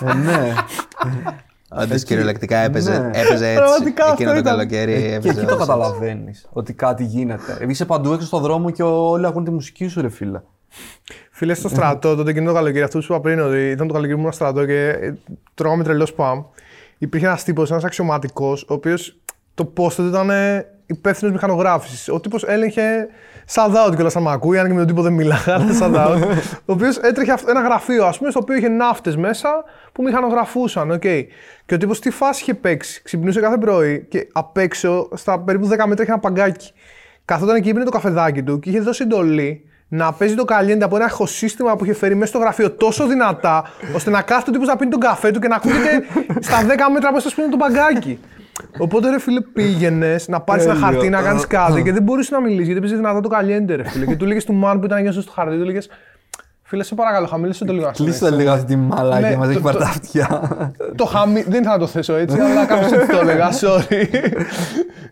ε, 0.01 0.15
ναι. 0.15 0.53
Όντω 1.71 1.95
κυριολεκτικά 1.95 2.57
έπαιζε, 2.59 2.99
Ναι. 2.99 3.11
έπαιζε 3.21 3.47
έτσι. 3.47 3.55
Πραγματικά 3.57 4.03
αυτό 4.03 4.15
Εκείνο 4.15 4.31
το 4.33 4.39
ήταν. 4.39 4.53
καλοκαίρι 4.53 4.93
Και 4.93 4.99
έπαιζε. 5.15 5.17
εκεί 5.17 5.25
το 5.27 5.31
όντως 5.41 5.43
έτσι. 5.55 5.57
καταλαβαίνεις 5.59 6.47
ότι 6.53 6.73
κάτι 6.73 7.05
γίνεται. 7.05 7.59
Είσαι 7.69 7.85
παντού 7.85 8.13
έξω 8.13 8.27
στον 8.27 8.43
δρόμο 8.43 8.71
και 8.71 8.83
όλοι 8.83 9.27
ακούν 9.27 9.45
τη 9.45 9.51
μουσική 9.51 9.89
σου, 9.89 10.01
ρε 10.01 10.09
φίλε. 10.09 10.41
Φίλε 11.31 11.55
στο 11.55 11.69
στρατό, 11.69 12.17
τότε 12.17 12.31
εκείνο 12.31 12.47
το 12.49 12.55
καλοκαίρι, 12.55 12.83
αυτό 12.85 12.99
που 12.99 13.05
σου 13.05 13.13
είπα 13.13 13.23
πριν, 13.23 13.41
ότι 13.41 13.71
ήταν 13.71 13.87
το 13.87 13.93
καλοκαίρι 13.93 14.17
μου 14.19 14.23
στο 14.23 14.33
στρατό 14.33 14.65
και 14.67 14.89
ε, 14.89 15.13
τρώγαμε 15.55 15.85
τρελός 15.85 16.09
σπαμ. 16.09 16.43
Υπήρχε 16.99 17.27
ένας 17.27 17.45
τύπος, 17.45 17.71
ένας 17.71 17.85
αξιωματικός, 17.85 18.63
ο 18.63 18.75
οποίος 18.75 19.19
το 19.55 19.73
post 19.77 19.93
του 19.93 20.07
ήταν 20.07 20.31
υπεύθυνος 20.87 21.33
μηχανογράφησης. 21.33 22.09
Ο 22.09 22.21
τύπος 22.21 22.45
έλεγχε 22.45 23.07
shout 23.55 23.87
out 23.87 23.95
κιόλας 23.95 24.17
αν 24.17 24.23
με 24.23 24.31
ακούει, 24.33 24.59
αν 24.59 24.67
και 24.67 24.73
με 24.73 24.79
τον 24.79 24.87
τύπο 24.87 25.03
δεν 25.03 25.13
μιλάγα, 25.13 25.55
αλλά 25.55 25.67
shout 25.81 25.95
out. 26.07 26.23
ο 26.65 26.73
οποίος 26.73 26.97
έτρεχε 26.97 27.33
αυτό- 27.33 27.51
ένα 27.51 27.61
γραφείο, 27.61 28.05
ας 28.07 28.19
πούμε, 28.19 28.31
στο 28.31 28.39
οποίο 28.43 28.57
είχε 28.57 28.69
ναύτες 28.69 29.17
μέσα 29.17 29.65
που 29.93 30.03
μηχανογραφούσαν. 30.03 30.93
Okay. 30.93 31.25
Και 31.67 31.75
ο 31.75 31.77
τύπος 31.77 32.01
τι 32.01 32.11
φάση 32.11 32.43
είχε 32.43 32.55
παίξει. 32.55 33.03
Ξυπνούσε 33.03 33.41
κάθε 33.41 33.57
πρωί 33.59 34.07
και 34.11 34.29
απ' 34.33 34.57
έξω, 34.57 35.09
στα 35.15 35.39
περίπου 35.41 35.67
10 35.67 35.87
μέτρα, 35.87 36.03
είχε 36.03 36.13
ένα 36.13 36.19
παγκάκι. 36.21 36.73
Καθόταν 37.25 37.57
εκεί, 37.57 37.73
πίνε 37.73 37.85
το 37.85 37.91
καφεδάκι 37.91 38.43
του 38.43 38.59
και 38.59 38.71
είχε 38.71 38.81
δώσει 38.81 39.03
εντολή 39.03 39.63
να 39.89 40.13
παίζει 40.13 40.35
το 40.35 40.45
καλέντα 40.45 40.85
από 40.85 40.97
ένα 40.97 41.05
ηχοσύστημα 41.05 41.77
που 41.77 41.85
είχε 41.85 41.95
φέρει 41.95 42.15
μέσα 42.15 42.27
στο 42.27 42.39
γραφείο 42.39 42.71
τόσο 42.71 43.07
δυνατά, 43.07 43.65
ώστε 43.95 44.11
να 44.11 44.23
κάθεται 44.23 44.51
ο 44.51 44.53
τύπος 44.53 44.69
να 44.69 44.77
πίνει 44.77 44.91
τον 44.91 45.01
καφέ 45.01 45.31
του 45.31 45.39
και 45.41 45.49
να 45.49 45.57
ακούγεται 45.57 46.05
στα 46.41 46.57
10 46.63 46.91
μέτρα 46.93 47.09
από 47.09 47.21
στο 47.21 47.49
το 47.51 47.57
παγκάκι. 47.57 48.19
Οπότε 48.79 49.11
ρε 49.11 49.19
φίλε 49.21 49.41
πήγαινες 49.41 50.29
να 50.29 50.41
πάρεις 50.41 50.65
ένα 50.65 50.73
Τέλειο. 50.75 50.87
χαρτί 50.89 51.09
να 51.09 51.23
κάνεις 51.23 51.47
κάτι 51.47 51.83
και 51.83 51.93
δεν 51.93 52.03
μπορούσε 52.03 52.35
να 52.35 52.41
μιλήσεις 52.41 52.65
γιατί 52.67 52.81
παίζει 52.81 52.95
δυνατά 52.97 53.21
το 53.21 53.29
καλέντε, 53.29 53.75
ρε 53.75 53.89
φίλε. 53.89 54.07
και 54.07 54.17
του 54.17 54.27
λέγε 54.27 54.43
του 54.45 54.53
Μαν 54.53 54.79
που 54.81 54.87
ήταν 54.87 55.01
γύρω 55.01 55.13
στο 55.13 55.33
χαρτί, 55.33 55.59
του 55.59 55.65
λέγε 55.65 55.79
Φίλε, 56.63 56.83
σε 56.83 56.95
παρακαλώ, 56.95 57.27
χαμήλωσε 57.27 57.65
το 57.65 57.73
λίγο. 57.73 57.85
να 57.87 57.91
Κλείστε 57.93 58.13
συνέχισε. 58.13 58.41
λίγο 58.41 58.51
αυτή 58.53 58.67
τη 58.67 58.77
μαλάκια, 58.77 59.29
Ναι, 59.31 59.37
μας 59.37 59.49
έχει 59.49 59.57
το- 59.57 59.63
πάρει 59.63 59.77
το- 59.77 59.83
τα 59.83 59.89
αυτιά. 59.89 60.29
Το 60.95 61.05
χαμί... 61.05 61.43
Δεν 61.43 61.53
ήθελα 61.61 61.73
να 61.73 61.79
το 61.79 61.87
θέσω 61.87 62.15
έτσι, 62.15 62.39
αλλά 62.41 62.67
κάπω 62.67 62.85
έτσι 62.95 63.07
το 63.13 63.19
έλεγα. 63.19 63.49
Sorry. 63.61 64.05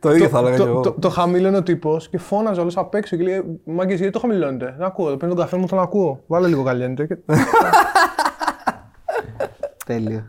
Το 0.00 0.12
ίδιο 0.14 0.28
θα 0.28 0.38
έλεγα 0.38 0.56
το, 0.56 0.62
κι 0.62 0.68
εγώ. 0.68 0.80
το, 0.80 0.90
το 0.92 1.08
χαμήλωνε 1.08 1.56
ο 1.56 1.62
τύπος 1.62 2.08
και 2.08 2.18
φώναζε 2.18 2.60
όλος 2.60 2.76
απ' 2.76 2.94
έξω 2.94 3.16
και 3.16 3.22
λέει: 3.22 3.60
Μάγκε, 3.64 3.94
γιατί 3.94 4.12
το 4.12 4.18
χαμηλώνετε; 4.18 4.74
Δεν 4.78 4.86
ακούω. 4.86 5.16
Παίρνω 5.16 5.34
τον 5.34 5.44
καφέ 5.44 5.56
μου, 5.56 5.66
τον 5.66 5.78
ακούω. 5.78 6.22
Βάλε 6.26 6.48
λίγο 6.48 6.62
καλέντε. 6.62 7.06
Και... 7.06 7.16
Τέλειο. 9.86 10.24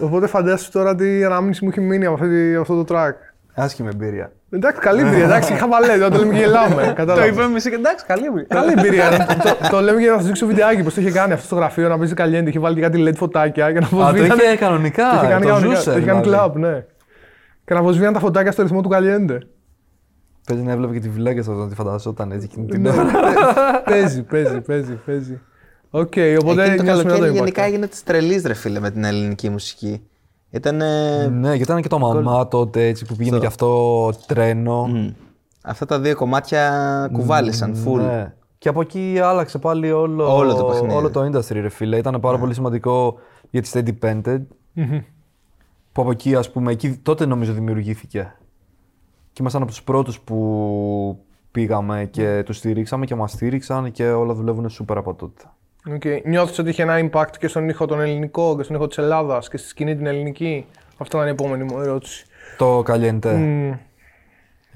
Οπότε 0.00 0.26
φαντάσου 0.26 0.70
τώρα 0.70 0.94
τι 0.94 1.24
ανάμνηση 1.24 1.64
μου 1.64 1.70
έχει 1.70 1.80
μείνει 1.80 2.04
από, 2.04 2.14
αυτή, 2.14 2.28
τη- 2.28 2.52
από 2.52 2.60
αυτό 2.60 2.84
το 2.84 2.94
track. 2.94 3.12
Άσχημη 3.54 3.88
εμπειρία. 3.92 4.32
Εντάξει, 4.50 4.80
καλή 4.80 5.00
εμπειρία. 5.00 5.24
Εντάξει, 5.24 5.52
χαβαλέ, 5.52 5.98
δεν 5.98 6.10
το 6.10 6.18
λέμε 6.18 6.32
και 6.32 6.38
γελάμε. 6.38 6.82
Το 6.86 6.92
κατάλαβες. 6.92 7.28
είπαμε 7.30 7.44
εμείς 7.44 7.68
και 7.68 7.74
εντάξει, 7.74 8.04
καλή 8.06 8.30
μου. 8.30 8.46
Καλή 8.48 8.72
εμπειρία. 8.76 9.26
το, 9.44 9.68
το 9.70 9.80
λέμε 9.80 10.00
για 10.00 10.10
να 10.10 10.16
σας 10.16 10.26
δείξω 10.26 10.46
βιντεάκι 10.46 10.82
πώς 10.82 10.94
το 10.94 11.00
είχε 11.00 11.10
κάνει 11.10 11.32
αυτό 11.32 11.44
στο 11.46 11.54
γραφείο 11.56 11.88
να 11.88 11.98
παίζει 11.98 12.14
Caliente. 12.14 12.48
Είχε 12.48 12.58
βάλει 12.58 12.74
και 12.74 12.80
κάτι 12.80 13.04
LED 13.08 13.14
φωτάκια 13.16 13.72
και 13.72 13.78
να 13.80 13.86
Α, 13.86 13.88
το 13.90 13.96
βοσβήνανε- 13.96 14.42
είχε 14.42 14.56
κανονικά. 14.56 15.08
Το 15.10 15.16
είχε 15.16 15.26
κάνει 15.26 15.42
το 15.44 15.48
κανονικά, 15.48 15.74
ζούσε. 15.74 15.90
το 15.90 15.96
είχε 15.96 16.06
κάνει 16.06 16.20
δηλαδή. 16.20 16.38
κλαμπ, 16.52 16.56
ναι. 16.56 16.84
Και 17.64 17.74
αναβοσβήναν 17.74 18.12
τα 18.12 18.18
φωτάκια 18.18 18.52
στο 18.52 18.62
ρυθμό 18.62 18.80
του 18.80 18.88
Caliente. 18.88 19.38
Παίζει 20.46 20.62
να 20.62 20.72
έβλεπε 20.72 20.92
και 20.92 21.00
τη 21.00 21.08
βιλέκα 21.08 21.42
σα 21.42 21.52
να 21.52 21.68
τη 21.68 21.74
φανταζόταν 21.74 22.32
έτσι 22.32 22.48
εκείνη 22.50 22.66
την 22.66 22.80
Ναι, 22.80 22.88
ώρα. 22.90 23.04
παίζει, 23.90 24.22
παίζει, 24.22 24.60
παίζει, 24.60 24.98
παίζει. 25.90 26.06
Οκ, 26.36 26.42
οπότε 26.42 26.62
Εκείνο 26.62 26.76
το 26.76 26.82
νιώσουμε 26.82 27.02
καλοκαίρι 27.02 27.20
το 27.20 27.26
impact. 27.32 27.34
γενικά 27.34 27.62
έγινε 27.62 27.86
της 27.86 28.02
τρελής 28.02 28.42
ρε 28.44 28.54
φίλε 28.54 28.80
με 28.80 28.90
την 28.90 29.04
ελληνική 29.04 29.48
μουσική. 29.48 30.02
Ήταν. 30.50 30.76
Ναι, 30.76 31.48
γιατί 31.48 31.62
ήταν 31.62 31.82
και 31.82 31.88
το 31.88 31.98
μαμά 31.98 32.48
τότε 32.48 32.86
έτσι 32.86 33.04
που 33.04 33.16
πήγαινε 33.16 33.38
και 33.38 33.46
αυτό 33.46 34.10
τρένο. 34.26 34.88
Αυτά 35.62 35.86
τα 35.86 36.00
δύο 36.00 36.14
κομμάτια 36.16 37.08
κουβάλισαν 37.12 37.76
full. 37.86 37.98
Ναι. 38.00 38.34
Και 38.58 38.68
από 38.68 38.80
εκεί 38.80 39.18
άλλαξε 39.22 39.58
πάλι 39.58 39.92
όλο, 39.92 40.36
Όλο 40.36 40.54
το 40.54 40.64
παιχνίδι. 40.64 40.94
όλο 40.94 41.10
το 41.10 41.20
industry, 41.24 41.52
ρε 41.60 41.68
φίλε. 41.68 41.96
Ήταν 41.96 42.20
πάρα 42.20 42.38
πολύ 42.38 42.54
σημαντικό 42.54 43.18
για 43.50 43.62
τη 43.62 43.70
Steady 43.72 43.92
Painted. 44.02 44.40
που 45.92 46.02
από 46.02 46.10
εκεί, 46.10 46.34
ας 46.34 46.50
πούμε, 46.50 46.72
εκεί 46.72 46.90
τότε 47.02 47.26
νομίζω 47.26 47.52
δημιουργήθηκε. 47.52 48.36
Και 49.32 49.38
ήμασταν 49.40 49.62
από 49.62 49.70
τους 49.70 49.82
πρώτους 49.82 50.20
που 50.20 51.18
πήγαμε 51.50 52.08
και 52.10 52.42
τους 52.44 52.56
στηρίξαμε 52.56 53.04
και 53.06 53.14
μας 53.14 53.30
στήριξαν 53.32 53.90
και 53.92 54.08
όλα 54.10 54.34
δουλεύουν 54.34 54.68
σούπερ 54.68 54.96
από 54.96 55.14
τότε. 55.14 55.42
Okay. 55.94 56.20
Νιώθεις 56.24 56.58
ότι 56.58 56.68
είχε 56.68 56.82
ένα 56.82 56.94
impact 57.10 57.30
και 57.38 57.48
στον 57.48 57.68
ήχο 57.68 57.86
τον 57.86 58.00
ελληνικό 58.00 58.56
και 58.56 58.62
στον 58.62 58.76
ήχο 58.76 58.86
της 58.86 58.98
Ελλάδας 58.98 59.48
και 59.48 59.56
στη 59.56 59.68
σκηνή 59.68 59.96
την 59.96 60.06
ελληνική; 60.06 60.66
Αυτό 60.96 61.18
είναι 61.18 61.26
η 61.26 61.30
επόμενη 61.30 61.64
μου 61.64 61.80
ερώτηση. 61.80 62.26
Το 62.58 62.78
Caliente. 62.78 63.32
Μμ. 63.36 63.72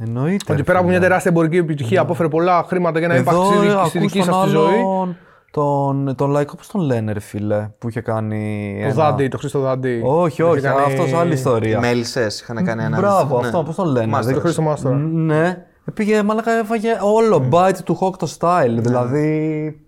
Εννοείται. 0.02 0.44
Ότι 0.52 0.56
ρε 0.56 0.62
πέρα 0.62 0.78
από 0.78 0.86
φίλε. 0.86 0.98
μια 0.98 1.00
τεράστια 1.08 1.30
εμπορική 1.30 1.56
επιτυχία, 1.56 2.00
απόφερε 2.00 2.28
πολλά 2.28 2.64
χρήματα 2.68 2.98
και 2.98 3.04
ένα 3.04 3.14
impact 3.14 3.26
Εδώ 3.26 3.44
στη, 3.44 3.56
ε, 3.56 3.60
δική- 3.60 3.72
ακούς 3.76 3.88
στη 3.88 3.98
δική 3.98 4.18
τον 4.18 4.26
σας 4.26 4.44
τη 4.44 4.48
ζωή. 4.50 4.74
άλλον, 4.78 5.16
Τον, 5.50 6.14
τον 6.16 6.30
λαϊκό, 6.30 6.56
πώς 6.56 6.66
τον 6.66 6.80
λένε 6.80 7.12
ρε 7.12 7.20
φίλε, 7.20 7.68
που 7.78 7.88
είχε 7.88 8.00
κάνει 8.00 8.72
Το 8.80 8.84
ένα- 8.86 8.94
Δάντι, 8.94 9.28
το 9.28 9.38
Χρήστο 9.38 9.58
Δάντι. 9.60 10.00
Όχι, 10.04 10.42
Που 10.42 10.48
όχι, 10.48 10.58
είχε 10.58 10.66
κάνει- 10.68 10.80
αυτός 10.86 11.12
άλλη 11.12 11.32
ιστορία. 11.32 11.80
Μέλισσες 11.80 12.40
είχαν 12.40 12.64
κάνει 12.64 12.82
ένα. 12.84 12.96
Μπράβο, 12.96 13.40
ναι. 13.40 13.46
αυτό, 13.46 13.62
πώς 13.62 13.74
τον 13.74 13.86
λένε. 13.88 14.06
Μάστορας. 14.06 14.34
Το 14.36 14.40
Χρήστο 14.44 14.62
Μάστορα. 14.62 14.94
Ναι, 14.96 15.64
πήγε, 15.94 16.22
μαλάκα 16.22 16.50
έφαγε 16.52 16.88
όλο 17.02 17.48
bite 17.52 17.78
του 17.84 17.98
Hawk 18.00 18.18
το 18.18 18.36
style. 18.38 18.76
Δηλαδή, 18.78 19.80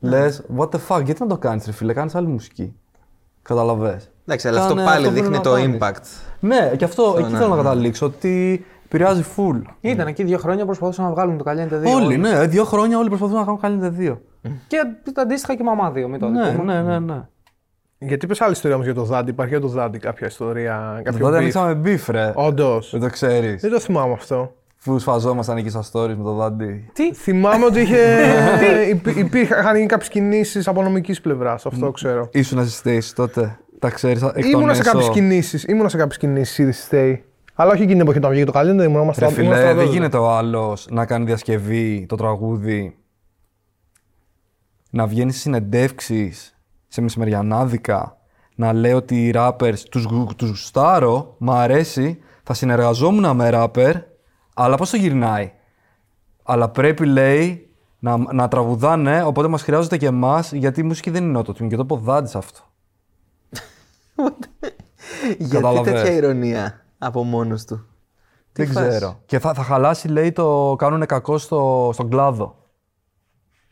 λες, 0.00 0.42
what 0.58 0.68
the 0.68 0.78
fuck, 0.88 1.02
γιατί 1.04 1.20
να 1.22 1.26
το 1.26 1.38
κάνεις 1.38 1.66
ρε 1.66 1.72
φίλε, 1.72 1.92
κάνεις 1.92 2.14
άλλη 2.14 2.26
μουσική. 2.26 2.74
Καταλαβες. 3.42 4.10
Εντάξει, 4.26 4.48
αλλά 4.48 4.60
αυτό 4.62 4.74
Κάνε 4.74 4.86
πάλι 4.86 5.06
που 5.06 5.12
δείχνει 5.12 5.28
πρέπει 5.28 5.42
το 5.44 5.52
να 5.52 5.60
κάνεις. 5.60 5.78
impact. 5.80 6.04
Ναι, 6.40 6.72
και 6.76 6.84
αυτό, 6.84 7.14
εκεί 7.18 7.32
ναι, 7.32 7.38
θέλω 7.38 7.48
να 7.50 7.56
ναι. 7.56 7.62
καταλήξω, 7.62 8.06
ότι 8.06 8.64
επηρεάζει 8.84 9.24
full. 9.36 9.60
Ήταν 9.80 10.06
εκεί 10.06 10.24
δύο 10.24 10.38
χρόνια 10.38 10.64
προσπαθούσαν 10.64 11.04
να 11.04 11.10
βγάλουν 11.10 11.38
το 11.38 11.44
Caliente 11.46 11.72
2. 11.72 11.94
Όλοι, 11.94 12.16
ναι, 12.16 12.46
δύο 12.46 12.64
χρόνια 12.64 12.98
όλοι 12.98 13.08
προσπαθούν 13.08 13.36
να 13.36 13.44
κάνουν 13.44 13.60
καλύτερα 13.60 13.90
δύο. 13.90 14.20
Και 14.66 14.76
τα 15.12 15.22
αντίστοιχα 15.22 15.54
και 15.54 15.62
μαμά 15.62 15.90
2 15.92 16.06
με 16.08 16.18
το 16.18 16.28
Ναι, 16.28 16.50
δικό 16.50 16.62
μου. 16.62 16.64
ναι, 16.64 16.82
ναι, 16.82 16.98
ναι. 16.98 17.28
Γιατί 17.98 18.26
πες 18.26 18.40
άλλη 18.40 18.52
ιστορία 18.52 18.74
όμως 18.76 18.86
για 18.86 18.96
το 18.96 19.04
Δάντι, 19.04 19.30
υπάρχει 19.30 19.52
για 19.52 19.60
το 19.60 19.68
Δάντι 19.68 19.98
κάποια 19.98 20.26
ιστορία, 20.26 21.00
κάποιο 21.04 21.18
Τότε 21.20 21.36
beef. 21.36 21.38
ανοίξαμε 21.38 21.80
beef, 21.84 22.04
ρε. 22.08 22.32
Όντως. 22.34 22.90
Δεν 22.90 23.00
το 23.00 23.08
ξέρεις. 23.08 23.60
Δεν 23.62 23.70
το 23.70 23.80
θυμάμαι 23.80 24.12
αυτό. 24.12 24.54
Που 24.84 24.98
σφαζόμασταν 24.98 25.56
εκεί 25.56 25.68
στα 25.68 25.82
stories 25.92 26.14
με 26.16 26.22
το 26.22 26.32
δάντι. 26.34 26.90
Τι, 26.92 27.14
Θυμάμαι 27.14 27.64
ότι 27.64 27.80
είχε, 27.80 27.98
υπή- 28.94 29.16
υπήρχαν 29.16 29.74
γίνει 29.76 29.86
κάποιες 29.86 30.08
κινήσεις 30.08 30.68
από 30.68 30.82
νομικής 30.82 31.20
πλευράς, 31.20 31.66
αυτό 31.66 31.90
ξέρω. 31.90 32.28
Ήσουν 32.32 32.58
assistation 32.64 33.10
τότε. 33.14 33.58
Τα 33.78 33.90
ξέρεις 33.90 34.22
εκ 34.22 34.32
των 34.32 34.50
Ήμουνα 34.50 34.74
σε 34.74 34.80
έσω. 34.80 34.90
κάποιες 34.90 35.08
κινήσεις, 35.10 35.64
ήμουνα 35.64 35.88
σε 35.88 35.96
κάποιες 35.96 36.16
κινήσεις 36.16 36.58
ήδη 36.58 36.72
στη 36.72 36.88
Stay. 36.90 37.18
Αλλά 37.54 37.70
όχι 37.70 37.78
εκείνη 37.82 37.92
την 37.92 38.00
εποχή 38.00 38.18
όταν 38.18 38.30
βγήκε 38.30 38.46
το 38.46 38.52
καλέντερ, 38.52 38.84
ήμουν 38.86 39.00
ήμουν 39.00 39.14
Ρε 39.18 39.26
στα- 39.28 39.40
ήμουν 39.42 39.52
φίλε, 39.54 39.56
στα 39.66 39.74
δεν 39.74 39.86
12. 39.86 39.90
γίνεται 39.90 40.16
ο 40.16 40.30
άλλος 40.30 40.86
να 40.90 41.06
κάνει 41.06 41.24
διασκευή 41.24 42.06
το 42.08 42.16
τραγούδι, 42.16 42.96
να 44.90 45.06
βγαίνεις 45.06 45.32
στις 45.32 45.42
συνεντεύξεις 45.44 46.58
σε 46.88 47.00
μεσημεριανάδικα, 47.00 48.16
να 48.54 48.72
λέει 48.72 48.92
ότι 48.92 49.26
οι 49.26 49.32
rappers 49.36 49.78
τους, 49.90 50.04
γου- 50.04 50.34
τους 50.36 50.48
γουστάρω, 50.48 51.34
μ' 51.38 51.50
αρέσει, 51.50 52.18
θα 52.42 52.54
συνεργαζόμουν 52.54 53.36
με 53.36 53.50
rapper, 53.52 53.92
αλλά 54.64 54.76
πώς 54.76 54.90
το 54.90 54.96
γυρνάει; 54.96 55.52
Αλλά 56.42 56.68
πρέπει, 56.68 57.06
λέει, 57.06 57.68
να, 57.98 58.16
να 58.32 58.48
τραγουδάνε, 58.48 59.22
οπότε 59.22 59.48
μας 59.48 59.62
χρειάζεται 59.62 59.96
και 59.96 60.06
εμάς, 60.06 60.52
γιατί 60.52 60.80
η 60.80 60.82
μουσική 60.82 61.10
δεν 61.10 61.24
είναι 61.24 61.38
autotune 61.38 61.68
και 61.68 61.76
το 61.76 61.84
ποδάντης 61.84 62.34
αυτό. 62.34 62.60
Γιατί 65.38 65.54
Καταλαβες. 65.54 65.92
τέτοια 65.92 66.12
ηρωνία 66.12 66.84
από 66.98 67.24
μόνος 67.24 67.64
του; 67.64 67.86
Τι 68.52 68.64
Δεν 68.64 68.72
φάση. 68.72 68.88
ξέρω. 68.88 69.18
Και 69.26 69.38
θα, 69.38 69.54
θα 69.54 69.62
χαλάσει, 69.62 70.08
λέει, 70.08 70.32
το 70.32 70.74
κάνουν 70.78 71.06
κακό 71.06 71.38
στο, 71.38 71.90
στον 71.92 72.10
κλάδο. 72.10 72.54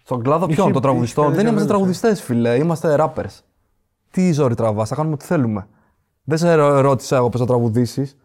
Στον 0.02 0.22
κλάδο 0.22 0.46
ποιον, 0.46 0.64
Είχε- 0.64 0.72
των 0.72 0.82
τραγουδιστών. 0.82 1.24
είχε 1.24 1.34
Δεν 1.34 1.44
τέτοια 1.44 1.58
είμαστε 1.58 1.74
δήλωση. 1.76 2.00
τραγουδιστές, 2.00 2.26
φίλε. 2.26 2.54
Είμαστε 2.64 2.96
rappers. 2.98 3.40
Τι 4.10 4.32
ζόρι 4.32 4.54
τραβάς, 4.54 4.88
θα 4.88 4.94
κάνουμε 4.94 5.14
ό,τι 5.14 5.24
θέλουμε. 5.24 5.68
Δεν 6.24 6.38
σε 6.38 6.54
ρω- 6.54 6.80
ρώτησα 6.80 7.16
εγώ 7.16 7.28
πώς 7.28 7.40
θα 7.40 7.46
τραγουδήσεις. 7.46 8.16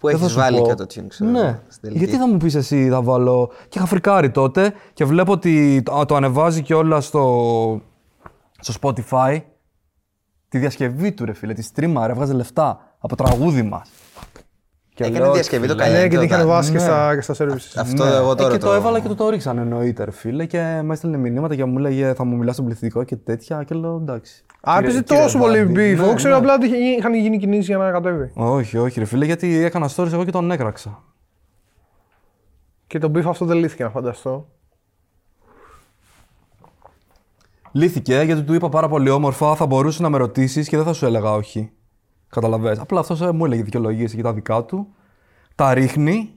Που 0.00 0.08
έχεις 0.08 0.34
βάλει 0.34 0.62
και 0.62 0.74
το 0.74 0.84
tune, 0.84 1.04
ξέρω. 1.08 1.30
Ναι. 1.30 1.60
στην 1.68 1.82
τελική. 1.82 2.04
Γιατί 2.04 2.16
θα 2.16 2.28
μου 2.28 2.36
πεις 2.36 2.54
εσύ, 2.54 2.88
θα 2.88 3.02
βάλω. 3.02 3.50
Και 3.68 3.78
είχα 3.78 3.86
φρικάρει 3.86 4.30
τότε 4.30 4.72
και 4.92 5.04
βλέπω 5.04 5.32
ότι 5.32 5.82
το, 5.82 6.04
το 6.04 6.14
ανεβάζει 6.14 6.62
και 6.62 6.74
όλα 6.74 7.00
στο, 7.00 7.80
στο 8.58 8.74
Spotify. 8.80 9.40
Τη 10.48 10.58
διασκευή 10.58 11.12
του, 11.12 11.24
ρε 11.24 11.32
φίλε, 11.32 11.52
τη 11.52 11.62
στρίμα, 11.62 12.06
ρε, 12.06 12.12
έβγαζε 12.12 12.32
λεφτά 12.32 12.94
από 12.98 13.16
τραγούδι 13.16 13.62
μας. 13.62 13.88
Έκανε 15.04 15.30
διασκευή 15.30 15.66
το 15.66 15.74
Ναι, 15.74 15.82
καλέντερ. 15.82 16.08
και 16.08 16.16
την 16.16 16.24
είχαν 16.26 16.46
βάσει 16.46 16.70
και 16.70 16.76
Ναι. 16.76 16.82
στα, 16.82 17.14
και 17.14 17.20
στα 17.20 17.34
services. 17.38 17.72
Αυτό 17.80 18.04
εγώ 18.04 18.34
τώρα 18.34 18.48
ε, 18.48 18.52
και 18.58 18.64
το, 18.64 18.72
έβαλα 18.72 19.00
και 19.00 19.08
το 19.08 19.14
το 19.14 19.28
ρίξαν 19.28 19.58
εννοείται, 19.58 20.04
ρε 20.04 20.10
φίλε. 20.10 20.46
Και 20.46 20.80
με 20.82 20.92
έστελνε 20.92 21.16
μηνύματα 21.16 21.54
και 21.54 21.64
μου 21.64 21.78
λέγε 21.78 22.14
θα 22.14 22.24
μου 22.24 22.36
μιλάς 22.36 22.54
στον 22.54 22.66
πληθυντικό 22.66 23.04
και 23.04 23.16
τέτοια. 23.16 23.62
Και 23.62 23.74
λέω 23.74 23.96
εντάξει. 23.96 24.44
Α, 24.60 24.72
Κύριε- 24.74 24.88
έπαιζε 24.88 25.02
κύριε 25.02 25.22
τόσο 25.22 25.38
πολύ 25.38 25.58
Βάντι. 25.64 25.72
beef. 25.72 25.96
Ναι, 25.96 26.02
Εγώ 26.04 26.14
ξέρω 26.14 26.32
ναι. 26.32 26.38
απλά 26.40 26.54
ότι 26.54 26.66
είχε- 26.66 26.76
είχαν 26.98 27.14
γίνει 27.14 27.38
κινήσεις 27.38 27.66
για 27.66 27.76
να 27.76 27.90
κατέβει. 27.90 28.30
Όχι, 28.34 28.76
όχι, 28.78 28.98
ρε 28.98 29.04
φίλε, 29.04 29.24
γιατί 29.24 29.56
έκανα 29.64 29.90
stories 29.96 30.12
εγώ 30.12 30.24
και 30.24 30.30
τον 30.30 30.50
έκραξα. 30.50 31.02
Και 32.86 32.98
το 32.98 33.10
beef 33.14 33.22
αυτό 33.26 33.44
δεν 33.44 33.56
λύθηκε, 33.56 33.82
να 33.84 33.90
φανταστώ. 33.90 34.48
Λύθηκε 37.72 38.20
γιατί 38.24 38.42
του 38.42 38.54
είπα 38.54 38.68
πάρα 38.68 38.88
πολύ 38.88 39.10
όμορφα, 39.10 39.54
θα 39.54 39.66
μπορούσε 39.66 40.02
να 40.02 40.08
με 40.08 40.18
ρωτήσεις 40.18 40.68
και 40.68 40.76
δεν 40.76 40.86
θα 40.86 40.92
σου 40.92 41.06
έλεγα 41.06 41.32
όχι. 41.32 41.70
Καταλαβαίνεις. 42.28 42.78
Απλά 42.78 43.00
αυτός 43.00 43.20
μου 43.20 43.44
έλεγε 43.44 43.62
δικαιολογίες 43.62 44.14
για 44.14 44.22
τα 44.22 44.32
δικά 44.32 44.64
του. 44.64 44.88
Τα 45.54 45.74
ρίχνει. 45.74 46.32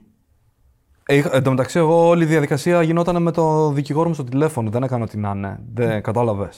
Ε, 1.06 1.14
είχα- 1.16 1.34
εν 1.34 1.42
τω 1.42 1.50
μεταξύ, 1.50 1.78
εγώ 1.78 2.06
όλη 2.08 2.22
η 2.22 2.26
διαδικασία 2.26 2.82
γινόταν 2.82 3.22
με 3.22 3.30
το 3.30 3.70
δικηγόρο 3.70 4.08
μου 4.08 4.14
στο 4.14 4.24
τηλέφωνο. 4.24 4.70
Δεν 4.70 4.82
έκανα 4.82 5.04
ό,τι 5.04 5.18
να 5.18 5.30
είναι. 5.30 5.60
Δεν 5.72 6.02
κατάλαβε. 6.02 6.48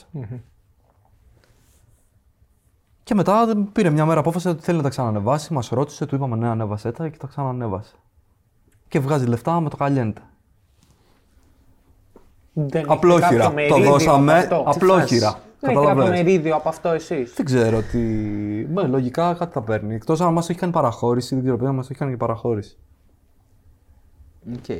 Και 3.03 3.15
μετά 3.15 3.45
δεν- 3.45 3.71
πήρε 3.71 3.89
μια 3.89 4.05
μέρα 4.05 4.19
απόφαση 4.19 4.47
ότι 4.47 4.63
θέλει 4.63 4.77
να 4.77 4.83
τα 4.83 4.89
ξανανεβάσει. 4.89 5.53
Μας 5.53 5.69
ρώτησε, 5.69 6.05
του 6.05 6.15
είπαμε 6.15 6.35
ναι, 6.35 6.47
ανέβασέ 6.47 6.91
τα 6.91 7.09
και 7.09 7.17
τα 7.17 7.27
ξανανέβασε. 7.27 7.95
Και 8.87 8.99
βγάζει 8.99 9.25
λεφτά 9.25 9.59
με 9.59 9.69
το 9.69 9.77
καλιέντε. 9.77 10.21
Δεν 12.57 12.83
Απλόχειρα. 12.87 13.25
έχετε 13.27 13.41
κάποιο 13.43 13.67
Το 13.67 13.73
μερίδιο 13.75 13.91
δώσαμε 13.91 14.39
από 14.39 14.55
αυτό. 14.69 14.85
απλόχειρα. 14.85 15.39
Δεν 15.59 15.69
έχει 15.69 15.79
κάποιο 15.79 15.89
Καταλαβαίνεις. 15.89 16.23
μερίδιο 16.23 16.55
από 16.55 16.69
αυτό 16.69 16.89
εσείς. 16.89 17.33
Δεν 17.35 17.45
ξέρω 17.45 17.81
τι. 17.81 17.97
Ναι, 18.73 18.83
λογικά 18.87 19.33
κάτι 19.39 19.53
θα 19.53 19.61
παίρνει. 19.61 19.95
Εκτός 19.95 20.21
αν 20.21 20.33
μας 20.33 20.49
έχει 20.49 20.59
κάνει 20.59 20.71
παραχώρηση, 20.71 21.33
δεν 21.35 21.43
ξέρω 21.43 21.57
ποιο 21.57 21.73
μας 21.73 21.89
έχει 21.89 21.99
κάνει 21.99 22.11
και 22.11 22.17
παραχώρηση. 22.17 22.77
Οκ. 24.53 24.75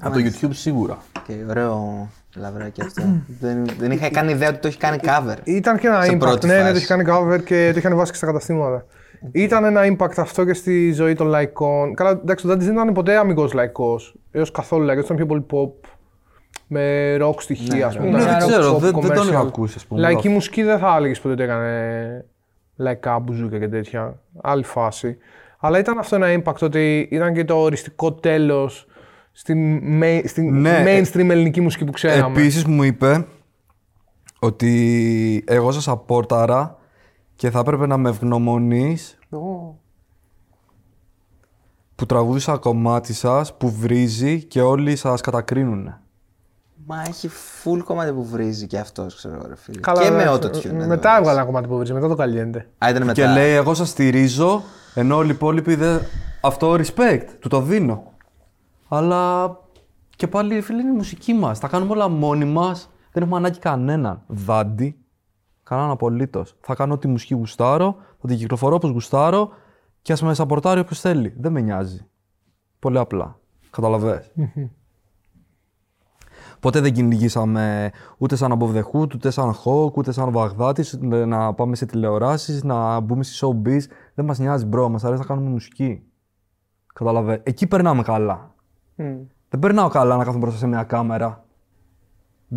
Από 0.00 0.14
το 0.14 0.20
YouTube 0.24 0.50
σίγουρα. 0.54 0.98
Οκ, 1.18 1.48
ωραίο 1.48 2.08
λαβράκι 2.36 2.80
αυτό. 2.82 3.02
δεν, 3.40 3.64
δεν 3.78 3.90
είχα 3.90 4.10
κάνει 4.10 4.32
ιδέα 4.32 4.48
ότι 4.48 4.58
το 4.58 4.68
έχει 4.68 4.76
κάνει 4.78 4.98
cover. 5.02 5.36
Ήταν 5.44 5.78
και 5.78 5.86
ένα 5.86 6.02
Σε 6.02 6.12
impact. 6.12 6.18
πρώτη 6.18 6.46
Ναι, 6.46 6.52
ναι, 6.54 6.60
φάση. 6.60 6.72
το 6.72 6.78
είχε 6.78 6.86
κάνει 6.86 7.04
cover 7.08 7.44
και 7.44 7.70
το 7.72 7.78
είχαν 7.78 7.96
βάλει 7.96 8.10
και 8.10 8.16
στα 8.16 8.26
καταστήματα. 8.26 8.84
Ήταν 9.32 9.64
ένα 9.64 9.80
impact 9.84 10.14
αυτό 10.16 10.44
και 10.44 10.54
στη 10.54 10.92
ζωή 10.92 11.14
των 11.14 11.26
λαϊκών. 11.26 11.94
Καλά, 11.94 12.10
εντάξει, 12.10 12.46
ο 12.46 12.48
Δάντης 12.48 12.64
δεν 12.64 12.74
ήταν 12.74 12.92
ποτέ 12.92 13.16
αμιγώς 13.16 13.52
λαϊκός. 13.52 14.14
Έως 14.30 14.50
καθόλου 14.50 14.84
λαϊκός, 14.84 15.04
ήταν 15.04 15.16
πιο 15.16 15.26
πολύ 15.26 15.46
pop. 15.52 15.88
Με 16.66 17.16
rock 17.20 17.34
στοιχεία, 17.40 17.86
ας 17.86 17.96
πούμε. 17.96 18.10
Ναι, 18.10 18.22
Ήταν 18.22 18.38
δεν 18.38 18.48
rock, 18.48 18.50
ξέρω, 18.50 18.76
pop, 18.76 18.78
δεν- 18.80 18.92
δεν 19.00 19.02
τον 19.02 19.26
commercial. 19.26 19.28
είχα 19.30 19.38
ακούσει, 19.40 19.74
ας 19.76 19.86
πούμε, 19.86 20.00
Λαϊκή 20.00 20.28
rock. 20.28 20.32
μουσική 20.32 20.62
δεν 20.62 20.78
θα 20.78 20.96
έλεγες 20.96 21.20
ποτέ 21.20 21.34
ότι 21.34 21.42
έκανε 21.42 22.24
λαϊκά 22.76 23.18
μπουζούκια 23.18 23.58
και 23.58 23.68
τέτοια. 23.68 24.18
Άλλη 24.42 24.64
φάση. 24.64 25.16
Αλλά 25.58 25.78
ήταν 25.78 25.98
αυτό 25.98 26.16
ένα 26.16 26.42
impact 26.42 26.58
ότι 26.60 27.08
ήταν 27.10 27.34
και 27.34 27.44
το 27.44 27.54
οριστικό 27.54 28.12
τέλος 28.12 28.86
στην, 29.32 29.80
main- 30.02 30.22
στην 30.24 30.60
Ναι, 30.60 30.84
mainstream 30.86 31.28
ελληνική 31.28 31.60
μουσική 31.60 31.84
που 31.84 31.92
ξέραμε. 31.92 32.38
Επίσης 32.38 32.64
μου 32.64 32.82
είπε 32.82 33.26
ότι 34.38 35.44
εγώ 35.46 35.70
σας 35.72 35.88
απόρταρα 35.88 36.78
και 37.42 37.50
θα 37.50 37.58
έπρεπε 37.58 37.86
να 37.86 37.96
με 37.96 38.08
ευγνωμονείς 38.08 39.18
που 41.94 42.06
τραγούδισα 42.06 42.56
κομμάτι 42.56 43.12
σας 43.12 43.56
που 43.56 43.70
βρίζει 43.70 44.44
και 44.44 44.60
όλοι 44.60 44.96
σας 44.96 45.20
κατακρίνουν. 45.20 45.94
Μα 46.86 47.02
έχει 47.08 47.28
full 47.28 47.78
κομμάτι 47.84 48.12
που 48.12 48.24
βρίζει 48.24 48.66
και 48.66 48.78
αυτός, 48.78 49.14
ξέρω 49.14 49.34
εγώ, 49.34 49.46
ρε 49.48 49.56
φίλε. 49.56 49.80
Καλά, 49.80 50.02
και 50.02 50.10
ναι, 50.10 50.16
με 50.16 50.22
ε, 50.22 50.32
autotune. 50.32 50.64
ε, 50.64 50.68
εδώ. 50.68 50.86
Μετά 50.86 51.16
έβγαλε 51.16 51.36
ένα 51.36 51.44
κομμάτι 51.44 51.68
που 51.68 51.76
βρίζει, 51.76 51.92
μετά 51.92 52.08
το 52.08 52.14
καλλιέντε. 52.14 52.68
Α, 52.84 52.90
ήταν 52.90 53.04
μετά. 53.04 53.12
Και 53.12 53.26
λέει: 53.26 53.52
Εγώ 53.52 53.74
σας 53.74 53.88
στηρίζω, 53.88 54.62
ενώ 54.94 55.16
όλοι 55.16 55.30
οι 55.30 55.34
υπόλοιποι 55.34 55.74
δεν. 55.74 56.00
Αυτό 56.40 56.72
respect, 56.72 57.26
του 57.38 57.48
το 57.48 57.60
δίνω. 57.60 58.12
Αλλά 58.88 59.56
και 60.16 60.26
πάλι, 60.26 60.60
φίλε, 60.60 60.80
είναι 60.80 60.90
η 60.90 60.96
μουσική 60.96 61.34
μας. 61.34 61.58
Τα 61.58 61.68
κάνουμε 61.68 61.92
όλα 61.92 62.08
μόνοι 62.08 62.44
μας. 62.44 62.90
Δεν 63.12 63.22
έχουμε 63.22 63.36
ανάγκη 63.36 63.58
κανέναν. 63.58 64.22
Δάντη. 64.26 64.96
Κανέναν 65.72 65.92
απολύτω. 65.92 66.44
Θα 66.60 66.74
κάνω 66.74 66.94
ό,τι 66.94 67.08
μουσική 67.08 67.34
γουστάρω, 67.34 67.96
θα 68.20 68.28
την 68.28 68.36
κυκλοφορώ 68.36 68.74
όπως 68.74 68.90
γουστάρω 68.90 69.50
και 70.02 70.12
ας 70.12 70.22
με 70.22 70.34
σαπορτάρει 70.34 70.80
όποιος 70.80 71.00
θέλει. 71.00 71.34
Δεν 71.38 71.52
με 71.52 71.60
νοιάζει. 71.60 72.06
Πολύ 72.78 72.98
απλά. 72.98 73.38
Καταλαβες. 73.70 74.32
Ποτέ 76.60 76.80
δεν 76.80 76.92
κυνηγήσαμε 76.92 77.90
ούτε 78.18 78.36
σαν 78.36 78.58
Above 78.58 78.74
the 78.74 78.82
Hood, 78.92 79.14
ούτε 79.14 79.30
σαν 79.30 79.54
Hawk, 79.64 79.92
ούτε 79.92 80.12
σαν 80.12 80.30
Βαγδάτης, 80.30 80.98
να 81.00 81.54
πάμε 81.54 81.76
σε 81.76 81.86
τηλεοράσεις, 81.86 82.62
να 82.62 83.00
μπούμε 83.00 83.24
στη 83.24 83.46
showbiz. 83.46 83.80
Δεν 84.14 84.24
μας 84.24 84.38
νοιάζει, 84.38 84.68
bro, 84.72 84.88
μας 84.88 85.04
αρέσει 85.04 85.20
να 85.20 85.26
κάνουμε 85.26 85.50
μουσική. 85.50 86.02
Καταλαβαίνεις. 86.94 87.42
Εκεί 87.44 87.66
περνάμε 87.66 88.02
καλά. 88.02 88.54
Δεν 89.48 89.60
περνάω 89.60 89.88
καλά 89.88 90.16
να 90.16 90.24
κάθομαι 90.24 90.38
μπροστά 90.38 90.58
σε 90.58 90.66
μια 90.66 90.84
κάμερα. 90.84 91.41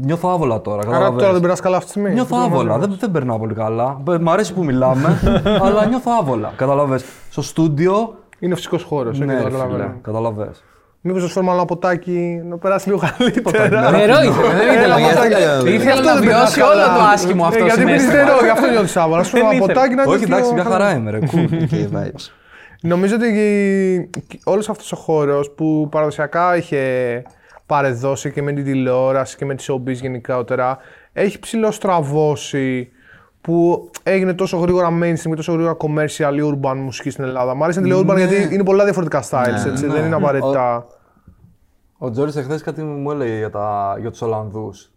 Νιώθω 0.04 0.30
άβολα 0.30 0.62
τώρα, 0.62 0.78
Άρα 0.78 0.86
καταλαβαίνεις. 0.86 1.20
τώρα 1.22 1.32
δεν 1.32 1.42
περνάς 1.42 1.60
καλά 1.60 1.76
αυτή 1.78 1.86
τη 1.92 1.92
στιγμή. 2.00 2.14
Νιώθω 2.14 2.36
Δεν 2.36 2.46
το 2.50 2.52
άβολα. 2.52 2.64
μάθαμε. 2.70 2.86
Δεν, 2.88 2.98
δεν 3.00 3.12
περνάω 3.12 3.38
πολύ 3.40 3.54
καλά. 3.54 3.98
Μπε- 4.02 4.22
Μ' 4.22 4.30
αρέσει 4.30 4.54
που 4.54 4.64
μιλάμε, 4.64 5.20
αλλά 5.66 5.86
νιώθω 5.86 6.12
άβολα. 6.20 6.54
Καταλαβες. 6.56 7.06
Στο 7.30 7.42
στούντιο. 7.42 8.16
Είναι 8.40 8.54
ο 8.54 8.56
φυσικός 8.56 8.84
χώρος. 8.84 9.20
Ναι, 9.20 9.34
ρε 9.34 9.50
φίλε, 9.50 9.90
καταλαβες. 10.02 10.64
Μήπως 11.02 11.22
σου 11.22 11.28
φέρουμε 11.30 11.52
ένα 11.52 11.66
ποτάκι 11.66 12.42
να 12.50 12.58
περάσει 12.58 12.88
λίγο 12.90 13.02
καλύτερα. 13.18 13.92
Νερό 13.92 14.14
ήθελε, 14.14 14.54
δεν 14.58 14.74
ήθελε 14.76 14.96
γι' 14.98 15.04
αυτό 15.06 15.22
ποτάκι. 15.22 15.30
λέω. 15.42 15.66
Ήθελε 15.66 15.92
Αυτό 15.92 16.04
να 16.04 16.14
δεν 16.14 16.24
περνάς 16.24 16.40
βιώσει 16.54 16.60
καλά. 16.60 16.72
όλο 16.74 16.98
το 16.98 17.04
άσχημο 17.14 17.44
Ε, 17.46 17.48
αυτό 17.48 17.64
Γιατί 17.64 17.80
πίνει 17.84 18.00
συνέστημα. 18.00 18.24
νερό, 18.24 18.38
γι' 18.44 18.50
αυτό 18.50 18.68
νιώθεις 18.70 18.98
άβολα. 18.98 19.18
Να 19.18 19.24
σου 19.24 19.30
φέρουμε 19.30 19.50
ένα 19.50 19.58
ήθελε. 19.64 19.74
ποτάκι 19.74 19.96
να 19.96 20.02
Όχι, 20.02 20.10
νιώθεις 20.10 20.28
εντάξει, 20.28 20.52
λίγο 20.52 20.54
μια 20.64 20.72
χαρά 20.72 20.96
είμαι, 20.96 21.12
ρε. 21.12 21.20
Cool. 21.22 21.66
Και 21.70 21.76
οι 21.76 21.90
vibes. 21.96 22.24
Νομίζω 22.82 23.16
ότι 23.16 23.30
όλος 24.44 24.70
αυτός 24.70 24.92
ο 24.92 24.96
χώρος 24.96 25.52
που 25.52 25.88
παραδοσιακά 25.92 26.58
είχε 26.58 26.82
παρεδώσει 27.66 28.32
και 28.32 28.42
με 28.42 28.52
την 28.52 28.64
τηλεόραση 28.64 29.38
και 29.38 29.46
με 29.46 29.56
τη 29.56 29.66
showbiz 29.68 29.94
γενικότερα, 29.94 30.78
έχει 31.14 31.40
ψηλό 31.40 31.72
στραβώσει 31.72 32.90
που 33.42 33.90
έγινε 34.04 34.34
τόσο 34.34 34.58
γρήγορα 34.58 34.90
mainstream 35.02 35.30
και 35.30 35.36
τόσο 35.36 35.52
γρήγορα 35.52 35.78
commercial 35.78 36.34
ή 36.36 36.40
urban 36.44 36.76
μουσική 36.76 37.10
στην 37.10 37.24
Ελλάδα. 37.24 37.56
Μ' 37.56 37.64
αρέσει 37.64 37.80
να 37.80 37.84
τη 37.84 37.92
λέω 37.92 38.00
urban 38.00 38.18
γιατί 38.18 38.54
είναι 38.54 38.64
πολλά 38.64 38.84
διαφορετικά 38.84 39.24
styles, 39.30 39.68
έτσι, 39.68 39.88
δεν 39.88 40.06
είναι 40.06 40.16
απαραίτητα. 40.16 40.88
Ο 41.98 42.12
Τζόρις 42.12 42.36
εχθές 42.36 42.62
κάτι 42.62 42.82
μου 42.82 43.12
έλεγε 43.12 43.38
για, 43.38 43.50
τα, 43.50 43.98
για 44.00 44.12
τους 44.12 44.22
Ολλανδούς. 44.22 44.92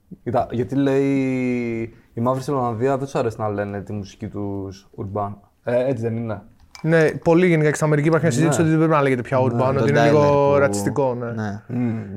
Γιατί 0.51 0.75
λέει 0.75 1.95
οι 2.15 2.21
μαύροι 2.21 2.43
στην 2.43 2.55
Ολλανδία 2.55 2.91
δεν 2.97 3.05
τους 3.05 3.15
αρέσει 3.15 3.37
να 3.41 3.49
λένε 3.49 3.81
τη 3.81 3.93
μουσική 3.93 4.29
τους 4.29 4.89
urban. 4.97 5.33
Ε, 5.65 5.89
έτσι 5.89 6.03
δεν 6.03 6.17
είναι. 6.17 6.43
Ναι, 6.83 7.11
πολύ 7.11 7.47
γενικά 7.47 7.69
και 7.69 7.75
στην 7.75 7.87
Αμερική 7.87 8.09
υπάρχει 8.09 8.27
μια 8.27 8.35
συζήτηση 8.35 8.61
ότι 8.61 8.69
δεν 8.71 8.79
πρέπει 8.79 8.93
να 8.95 9.03
λέγεται 9.03 9.23
πια 9.23 9.39
urban, 9.41 9.59
Το 9.75 9.81
ότι 9.81 9.91
είναι 9.91 10.01
dialer 10.01 10.05
λίγο 10.05 10.51
που- 10.53 10.59
ρατσιστικό. 10.59 11.17
Ναι. 11.21 11.27
Ναι. 11.35 11.61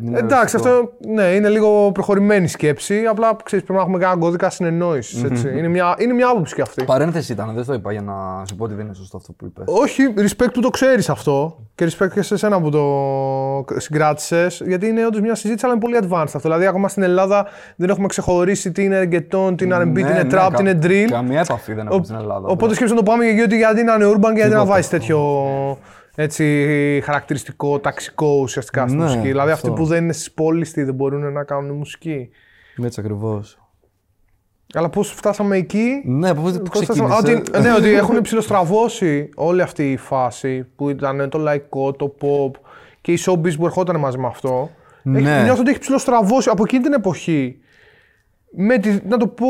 Είναι 0.03 0.17
Εντάξει, 0.19 0.35
ρατσιστικό. 0.35 0.67
αυτό 0.69 0.91
ναι, 1.13 1.23
είναι 1.23 1.49
λίγο 1.49 1.91
προχωρημένη 1.93 2.47
σκέψη. 2.47 2.95
Απλά 3.09 3.35
ξέρεις, 3.43 3.65
πρέπει 3.65 3.79
να 3.79 3.85
έχουμε 3.85 4.03
κανένα 4.03 4.19
κώδικα 4.21 4.49
συνεννόησης. 4.49 5.21
Είναι, 5.43 5.67
μια, 5.67 5.95
είναι 5.97 6.13
μια 6.13 6.27
άποψη 6.27 6.55
και 6.55 6.61
αυτή. 6.61 6.83
Παρένθεση 6.83 7.31
ήταν, 7.31 7.51
δεν 7.55 7.65
το 7.65 7.73
είπα 7.73 7.91
για 7.91 8.01
να 8.01 8.45
σου 8.45 8.55
πω 8.55 8.63
ότι 8.63 8.73
δεν 8.73 8.85
είναι 8.85 8.93
σωστό 8.93 9.17
αυτό 9.17 9.31
που 9.31 9.45
είπες. 9.45 9.63
Όχι, 9.67 10.13
respect 10.17 10.53
που 10.53 10.61
το 10.61 10.69
ξέρεις 10.69 11.09
αυτό 11.09 11.57
και 11.75 11.85
respect 11.85 12.09
και 12.13 12.21
σε 12.21 12.33
εσένα 12.33 12.61
που 12.61 12.69
το 12.69 13.79
συγκράτησες. 13.79 14.61
Γιατί 14.65 14.87
είναι 14.87 15.05
όντως 15.05 15.21
μια 15.21 15.35
συζήτηση, 15.35 15.65
αλλά 15.65 15.73
είναι 15.75 15.83
πολύ 15.83 15.97
advanced 16.01 16.23
αυτό. 16.25 16.39
Δηλαδή, 16.39 16.65
ακόμα 16.65 16.87
στην 16.87 17.03
Ελλάδα 17.03 17.47
δεν 17.75 17.89
έχουμε 17.89 18.07
ξεχωρίσει 18.07 18.71
τι 18.71 18.83
είναι 18.83 18.99
reggaeton, 19.03 19.53
τι 19.57 19.63
είναι 19.63 19.75
RB, 19.77 19.91
τι 19.93 19.99
είναι 20.01 20.27
trap, 20.31 20.49
τι 20.55 20.61
είναι 20.61 20.79
drill. 20.83 21.09
Καμία 21.11 21.39
επαφή 21.39 21.73
δεν 21.73 21.85
έχουμε 21.87 22.03
στην 22.03 22.15
Ελλάδα. 22.15 22.47
Οπότε 22.47 22.73
σκέψτε 22.73 22.95
να 22.95 23.03
το 23.03 23.11
πάμε 23.11 23.25
και 23.25 23.41
ότι 23.41 23.57
γιατί 23.57 23.83
να 23.83 23.93
είναι 23.93 24.05
urban 24.15 24.33
και 24.35 24.41
γιατί 24.51 24.65
να 24.67 24.73
βάζεις 24.73 24.89
τέτοιο 24.89 25.19
έτσι, 26.15 27.01
χαρακτηριστικό, 27.03 27.79
ταξικό 27.79 28.37
ουσιαστικά 28.41 28.87
στη 28.87 28.97
Ναι, 28.97 29.03
μουσική. 29.03 29.27
Δηλαδή, 29.27 29.51
αυτό. 29.51 29.67
αυτοί 29.67 29.81
που 29.81 29.87
δεν 29.87 30.03
είναι 30.03 30.13
στι 30.13 30.29
πόλει, 30.35 30.67
τι 30.67 30.83
δεν 30.83 30.93
μπορούν 30.93 31.31
να 31.31 31.43
κάνουν 31.43 31.75
μουσική. 31.77 32.29
Έτσι 32.83 32.99
ακριβώς. 32.99 33.55
Αλλά 34.73 34.89
πώς 34.89 35.11
φτάσαμε 35.11 35.57
εκεί; 35.57 36.01
Ναι, 36.05 36.33
πώ 36.33 36.41
Πώς 36.41 36.51
φτάσαμε- 36.51 37.09
ξεκίνησε; 37.09 37.41
Ότι, 37.51 37.59
ναι, 37.61 37.73
ότι 37.73 37.93
έχουν 37.93 38.21
ψηλοστραβώσει 38.21 39.29
όλη 39.35 39.61
αυτή 39.61 39.91
η 39.91 39.97
φάση 39.97 40.63
που 40.75 40.89
ήταν 40.89 41.29
το 41.29 41.37
λαϊκό, 41.37 41.91
το 41.91 42.15
pop 42.21 42.51
και 43.01 43.11
η 43.11 43.17
showbiz 43.25 43.55
που 43.57 43.65
ερχόταν 43.65 43.99
μαζί 43.99 44.17
με 44.17 44.27
αυτό. 44.27 44.69
Ναι. 45.03 45.17
Έχει, 45.19 45.43
νιώθω 45.43 45.61
ότι 45.61 45.69
έχει 45.69 45.79
ψιλοστραβώσει 45.79 46.49
από 46.49 46.63
εκείνη 46.63 46.83
την 46.83 46.93
εποχή. 46.93 47.57
Με 48.55 48.77
τη, 48.77 48.97
να 49.07 49.17
το 49.17 49.27
πω, 49.27 49.47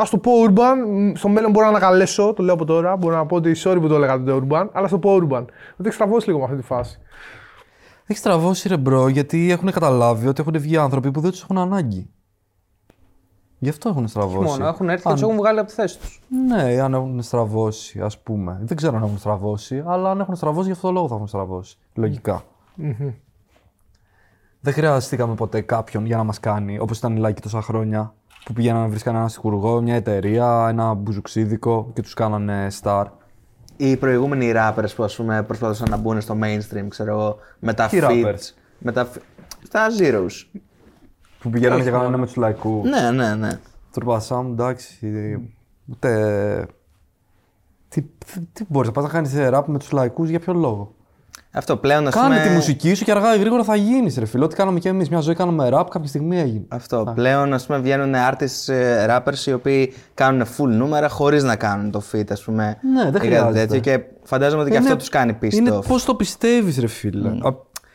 ας 0.00 0.10
το 0.10 0.18
πω 0.18 0.32
urban, 0.48 0.74
μ, 0.88 1.12
στο 1.14 1.28
μέλλον 1.28 1.50
μπορώ 1.50 1.64
να 1.64 1.70
ανακαλέσω, 1.70 2.32
το 2.32 2.42
λέω 2.42 2.54
από 2.54 2.64
τώρα, 2.64 2.96
μπορώ 2.96 3.16
να 3.16 3.26
πω 3.26 3.36
ότι 3.36 3.52
sorry 3.56 3.76
που 3.80 3.88
το 3.88 3.94
έλεγα 3.94 4.22
το 4.22 4.42
urban, 4.42 4.68
αλλά 4.72 4.88
στο 4.88 4.98
πω 4.98 5.14
urban. 5.14 5.44
Ότι 5.72 5.84
έχει 5.84 5.92
στραβώσει 5.92 6.26
λίγο 6.26 6.38
με 6.38 6.44
αυτή 6.44 6.56
τη 6.56 6.62
φάση. 6.62 6.98
Έχει 8.06 8.20
στραβώσει 8.20 8.68
ρε 8.68 8.76
bro, 8.76 9.08
γιατί 9.08 9.50
έχουν 9.50 9.70
καταλάβει 9.70 10.26
ότι 10.26 10.40
έχουν 10.40 10.60
βγει 10.60 10.76
άνθρωποι 10.76 11.10
που 11.10 11.20
δεν 11.20 11.30
τους 11.30 11.42
έχουν 11.42 11.58
ανάγκη. 11.58 12.10
Γι' 13.58 13.68
αυτό 13.68 13.88
έχουν 13.88 14.08
στραβώσει. 14.08 14.48
Μόνο 14.50 14.66
έχουν 14.66 14.88
έρθει 14.88 15.02
και 15.02 15.08
Αν- 15.08 15.14
τους 15.14 15.22
έχουν 15.22 15.36
βγάλει 15.36 15.58
από 15.58 15.68
τη 15.68 15.74
θέση 15.74 15.98
τους. 15.98 16.22
Ναι, 16.48 16.62
αν 16.80 16.94
έχουν 16.94 17.22
στραβώσει, 17.22 18.00
ας 18.00 18.18
πούμε. 18.18 18.58
Δεν 18.62 18.76
ξέρω 18.76 18.96
αν 18.96 19.02
έχουν 19.02 19.18
στραβώσει, 19.18 19.82
αλλά 19.86 20.10
αν 20.10 20.20
έχουν 20.20 20.36
στραβώσει, 20.36 20.66
γι' 20.66 20.72
αυτό 20.72 20.86
το 20.86 20.92
λόγο 20.92 21.08
θα 21.08 21.14
έχουν 21.14 21.26
στραβώσει. 21.26 21.76
Λογικά. 21.94 22.44
Δεν 24.60 24.72
χρειαστήκαμε 24.72 25.34
ποτέ 25.34 25.60
κάποιον 25.60 26.06
για 26.06 26.16
να 26.16 26.24
μας 26.24 26.40
κάνει, 26.40 26.78
όπως 26.78 26.98
ήταν 26.98 27.16
οι 27.16 27.18
Λάκοι 27.18 27.40
τόσα 27.40 27.62
χρόνια, 27.62 28.14
που 28.48 28.54
πήγαιναν 28.54 28.80
να 28.82 28.88
βρίσκαν 28.88 29.14
ένα 29.14 29.28
στιχουργό, 29.28 29.80
μια 29.82 29.94
εταιρεία, 29.94 30.66
ένα 30.68 30.94
μπουζουξίδικο 30.94 31.90
και 31.94 32.02
τους 32.02 32.14
κάνανε 32.14 32.66
star. 32.82 33.04
Οι 33.76 33.96
προηγούμενοι 33.96 34.52
rappers 34.56 34.94
που 34.96 35.02
ας 35.02 35.16
πούμε 35.16 35.42
προσπαθούσαν 35.42 35.90
να 35.90 35.96
μπουν 35.96 36.20
στο 36.20 36.36
mainstream, 36.42 36.86
ξέρω 36.88 37.10
εγώ, 37.10 37.36
με 37.58 37.72
τα 37.74 37.86
Τι 37.86 37.98
feats. 38.02 38.24
rappers? 38.24 38.54
Με 38.78 38.92
τα, 38.92 39.06
fe- 39.06 39.22
στα 39.62 39.86
zeros. 39.98 40.60
Που 41.38 41.50
πηγαίνανε 41.50 41.82
και 41.82 41.90
κάνανε 41.90 42.16
με 42.16 42.26
τους 42.26 42.36
λαϊκούς. 42.36 42.90
Ναι, 42.90 43.10
ναι, 43.10 43.34
ναι. 43.34 43.58
Τουρπασά 43.92 44.42
μου, 44.42 44.52
εντάξει. 44.52 44.98
Ούτε. 45.86 46.66
Τι, 47.88 48.02
τι, 48.02 48.40
τι 48.52 48.64
μπορείς 48.68 48.88
να 48.88 48.94
πας 48.94 49.04
να 49.04 49.10
κάνεις 49.10 49.32
rap 49.36 49.62
με 49.66 49.78
τους 49.78 49.90
λαϊκούς, 49.92 50.28
για 50.28 50.40
ποιο 50.40 50.52
λόγο; 50.54 50.94
Αυτό 51.58 51.76
πλέον 51.76 52.06
ας 52.06 52.14
Κάνε 52.14 52.34
πούμε... 52.36 52.48
τη 52.48 52.54
μουσική 52.54 52.94
σου 52.94 53.04
και 53.04 53.10
αργά 53.10 53.34
ή 53.34 53.38
γρήγορα 53.38 53.64
θα 53.64 53.76
γίνεις, 53.76 54.16
ρε 54.18 54.24
φίλε. 54.26 54.44
Ό,τι 54.44 54.54
κάναμε 54.54 54.78
κι 54.78 54.88
εμείς. 54.88 55.08
Μια 55.08 55.20
ζωή 55.20 55.34
κάναμε 55.34 55.68
rap, 55.72 55.84
κάποια 55.90 56.08
στιγμή 56.08 56.38
έγινε. 56.38 56.64
Αυτό. 56.68 57.12
Πλέον 57.14 57.52
ας 57.52 57.66
πούμε 57.66 57.78
βγαίνουν 57.78 58.14
artists, 58.30 58.72
ε, 58.72 59.06
rappers 59.08 59.46
οι 59.46 59.52
οποίοι 59.52 59.92
κάνουν 60.14 60.46
full 60.46 60.68
νούμερα 60.68 61.08
χωρίς 61.08 61.42
να 61.42 61.56
κάνουν 61.56 61.90
το 61.90 62.02
feat 62.12 62.30
ας 62.30 62.42
πούμε. 62.42 62.78
Ναι, 62.94 63.00
δεν 63.02 63.08
ή 63.08 63.12
κάτι 63.12 63.26
χρειάζεται. 63.26 63.52
τέτοιο 63.66 63.80
και 63.80 64.00
φαντάζομαι 64.22 64.62
ότι 64.62 64.70
και 64.70 64.76
αυτό 64.76 64.96
τους 64.96 65.08
κάνει 65.08 65.32
πίσω. 65.32 65.56
Είναι 65.56 65.70
πώς 65.88 66.04
το 66.04 66.14
πιστεύεις, 66.14 66.78
ρε 66.78 66.86
φίλε. 66.86 67.28
Α, 67.28 67.54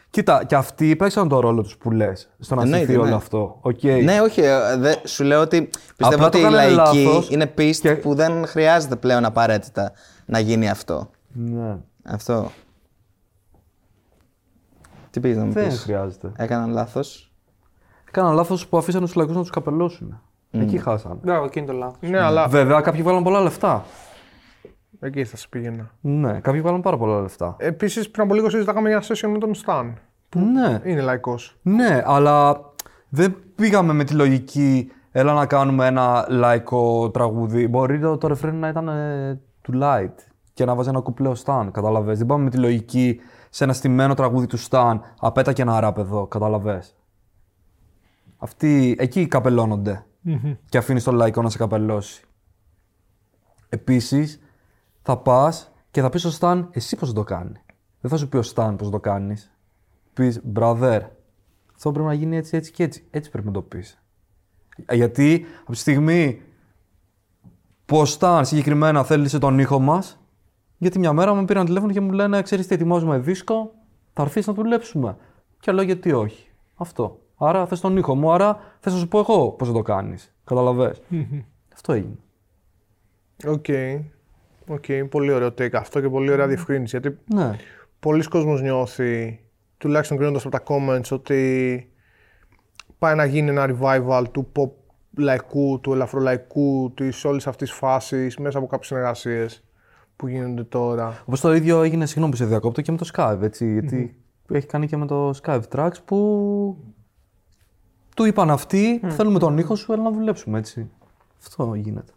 κοίτα, 0.09 0.43
και 0.47 0.55
αυτοί 0.55 0.95
παίξαν 0.95 1.28
το 1.28 1.39
ρόλο 1.39 1.61
τους 1.61 1.78
που 1.78 1.91
λες. 1.91 2.30
Στο 2.39 2.55
να 2.55 2.61
Εννοείται, 2.61 2.84
στηθεί 2.86 2.99
όλο 2.99 3.09
ναι. 3.09 3.16
αυτό. 3.16 3.57
Οκ. 3.61 3.84
Ναι, 4.03 4.20
όχι. 4.22 4.41
ε, 4.41 4.51
δε- 4.78 4.95
σου 5.03 5.24
λέω 5.24 5.41
ότι 5.41 5.70
πιστεύω 5.97 6.26
Απλά 6.26 6.30
το 6.30 6.38
ότι 6.38 6.39
η 6.39 6.41
κάνανε 6.41 6.70
λαϊκή 6.76 7.03
λάθος 7.03 7.30
είναι 7.30 7.45
πίστη 7.47 7.88
και- 7.88 7.93
που 7.95 8.14
δεν 8.16 8.45
χρειάζεται 8.47 8.95
πλέον 8.95 9.26
απαραίτητα 9.26 9.91
να 10.26 10.39
γίνει 10.39 10.70
αυτό. 10.70 11.09
Ναι. 11.34 11.76
Αυτό. 12.03 12.51
Τι 15.14 15.20
πήγες 15.20 15.38
να 15.38 15.45
μου 15.45 15.51
Δεν 15.51 15.68
πεις; 15.68 15.80
χρειάζεται. 15.82 16.32
Έκαναν 16.36 16.70
λάθος. 16.72 17.32
Έκαναν 18.07 18.34
λάθος 18.34 18.68
που 18.68 18.78
αφήσαν 18.78 19.01
τους 19.01 19.16
λαϊκούς 19.16 19.36
να 19.36 19.41
τους 19.41 19.49
καπελώσουν. 19.49 20.22
Εκεί 20.51 20.78
χάσαν. 20.78 21.20
Μπράβο, 21.24 21.45
εκείνη 21.45 21.66
το 21.66 21.74
λάθος. 21.74 22.09
Ναι, 22.09 22.20
αλλά 22.20 22.47
Βέβαια, 22.47 22.82
κάποιοι 22.82 23.01
βάλαν 23.01 23.24
πολλά 23.24 23.41
λεφτά. 23.41 23.84
εκεί 24.99 25.24
θα 25.26 25.38
σε 25.38 25.47
πήγαινα. 25.49 25.89
Ναι, 26.01 26.39
κάποιοι 26.39 26.61
βάλαν 26.61 26.82
πάρα 26.82 26.97
πολλά 26.97 27.22
λεφτά. 27.22 27.55
Επίσης, 27.59 28.09
πριν 28.11 28.26
από 28.26 28.34
λίγο 28.36 28.49
συζητάγαμε 28.49 28.89
για 28.89 28.97
ένα 28.97 29.05
session 29.07 29.32
με 29.32 29.38
τον 29.38 29.51
Stan. 29.66 29.93
Ναι. 30.36 30.80
Είναι 30.84 31.01
λαϊκός. 31.01 31.57
Ναι, 31.61 32.03
αλλά 32.05 32.61
δεν 33.09 33.36
πήγαμε 33.55 33.93
με 33.93 34.03
τη 34.03 34.14
λογική 34.14 34.91
έλα 35.11 35.34
να 35.34 35.45
κάνουμε 35.45 35.86
ένα 35.88 36.26
λαϊκό 36.30 37.09
τραγούδι. 37.09 37.68
Μπορεί 37.68 37.99
το, 37.99 38.18
το 38.18 38.28
ρεφρέν 38.28 38.55
να 38.55 38.68
ήταν 38.68 38.88
ε, 38.88 39.39
του 39.61 39.80
light 39.82 40.16
και 40.53 40.66
να 40.66 40.76
βάζει 40.76 40.89
ένα 40.89 40.99
κουπλέο 40.99 41.34
Stan, 41.45 41.68
καταλαβες. 41.72 42.18
Δεν 42.18 42.28
πάμε 42.28 42.43
με 42.43 42.49
τη 42.49 42.57
λογική 42.57 43.20
σε 43.56 43.64
ένα 43.64 43.74
στημένο 43.74 44.14
τραγούδι 44.14 44.47
του 44.47 44.58
Stan, 44.70 44.99
απέτα 45.20 45.54
και 45.54 45.62
ένα 45.62 45.80
ράπ 45.80 45.97
εδώ, 45.97 46.28
καταλαβες. 46.28 46.95
Αυτοί 48.38 48.95
εκεί 48.99 49.28
καπελώνονται 49.28 50.06
και 50.70 50.78
αφήνεις 50.78 51.04
το 51.04 51.12
λαϊκό 51.12 51.41
να 51.41 51.49
σε 51.49 51.58
καπελώσει. 51.58 52.24
Επίσης, 53.70 54.39
θα 55.01 55.18
πας 55.18 55.72
και 55.91 56.01
θα 56.01 56.10
πεις 56.10 56.22
στο 56.22 56.32
Stan 56.39 56.68
εσύ 56.72 56.95
πώς 56.95 57.14
το 57.14 57.24
κάνει; 57.24 57.62
Δεν 58.01 58.12
θα 58.12 58.18
σου 58.18 58.30
πει 58.30 58.38
ο 58.38 58.43
Stan 58.54 58.76
πώς 58.78 58.89
το 58.89 58.99
κάνεις. 58.99 59.51
Πεις, 60.14 60.41
brother, 60.56 60.99
Αυτό 61.76 61.91
πρέπει 61.91 62.08
να 62.08 62.14
γίνει 62.14 62.36
έτσι, 62.36 62.58
έτσι 62.58 62.72
και 62.72 62.84
έτσι. 62.84 63.08
Έτσι 63.10 63.30
πρέπει 63.30 63.47
να 63.47 63.54
το 63.54 63.62
πεις. 63.62 64.04
Γιατί 64.91 65.45
από 65.62 65.72
τη 65.72 65.78
στιγμή 65.78 66.41
που 67.86 68.06
Σταν 68.06 68.45
συγκεκριμένα 68.45 69.04
θέλησε 69.04 69.38
τον 69.38 69.60
ήχο 69.60 69.80
μας, 69.80 70.22
γιατί 70.84 70.99
μια 70.99 71.13
μέρα 71.13 71.34
με 71.34 71.45
πήραν 71.45 71.65
τηλέφωνο 71.65 71.91
και 71.91 71.99
μου 72.01 72.11
λένε: 72.11 72.41
Ξέρεις 72.41 72.67
τι, 72.67 72.73
ετοιμάζουμε 72.75 73.17
δίσκο, 73.17 73.73
θα 74.13 74.21
έρθεις 74.21 74.47
να 74.47 74.53
δουλέψουμε. 74.53 75.17
Και 75.59 75.71
λέω: 75.71 75.84
Γιατί 75.84 76.11
όχι. 76.11 76.47
Αυτό. 76.75 77.19
Άρα 77.38 77.65
θες 77.65 77.79
τον 77.79 77.97
ήχο 77.97 78.15
μου, 78.15 78.31
άρα 78.31 78.59
θες 78.79 78.93
να 78.93 78.99
σου 78.99 79.07
πω 79.07 79.19
εγώ 79.19 79.51
πώς 79.51 79.67
θα 79.67 79.73
το 79.73 79.81
κάνεις. 79.81 80.34
Καταλαβες. 80.43 81.01
Αυτό 81.73 81.93
έγινε. 81.93 82.15
Οκ. 83.47 83.65
Οκ, 84.67 84.86
πολύ 85.09 85.31
ωραίο 85.31 85.47
take 85.47 85.73
αυτό 85.73 86.01
και 86.01 86.09
πολύ 86.09 86.31
ωραία 86.31 86.47
διευκρίνηση. 86.47 86.97
Γιατί 86.99 87.19
Ναι. 87.34 87.55
πολλοί 87.99 88.23
κόσμος 88.23 88.61
νιώθει, 88.61 89.43
τουλάχιστον 89.77 90.17
κρίνοντας 90.17 90.45
από 90.45 90.57
τα 90.57 90.63
comments, 90.67 91.09
ότι 91.11 91.91
πάει 92.99 93.15
να 93.15 93.25
γίνει 93.25 93.49
ένα 93.49 93.75
revival 93.79 94.23
του 94.31 94.51
pop 94.55 94.69
λαϊκού, 95.17 95.79
του 95.81 95.93
ελαφρολαϊκού, 95.93 96.91
της 96.95 97.25
όλης 97.25 97.47
αυτής 97.47 97.71
φάσης 97.71 98.38
μέσα 98.38 98.57
από 98.57 98.67
κάποιες 98.67 98.88
συνεργασίες 98.88 99.63
που 100.16 100.28
γίνονται 100.28 100.64
τώρα. 100.64 101.22
Όπως 101.26 101.39
το 101.39 101.53
ίδιο 101.53 101.82
έγινε, 101.82 102.05
συγγνώμη 102.05 102.32
που 102.32 102.38
σε 102.38 102.45
διακόπτω, 102.45 102.82
και 102.82 102.91
με 102.91 102.97
το 102.97 103.09
Skype. 103.14 103.39
Έτσι, 103.41 103.72
γιατί 103.72 104.16
έχει 104.51 104.68
κάνει 104.68 104.88
και 104.88 104.97
με 104.97 105.05
το 105.05 105.34
Skype 105.43 105.61
Tracks 105.76 106.03
που 106.05 106.78
του 108.16 108.26
είπαν 108.26 108.49
αυτοί: 108.51 109.01
Θέλουμε 109.07 109.39
τον 109.39 109.57
ήχο 109.57 109.76
σου, 109.76 109.93
έλα 109.93 110.03
να 110.03 110.11
δουλέψουμε 110.11 110.57
έτσι. 110.57 110.89
Αυτό 111.45 111.74
γίνεται. 111.76 112.11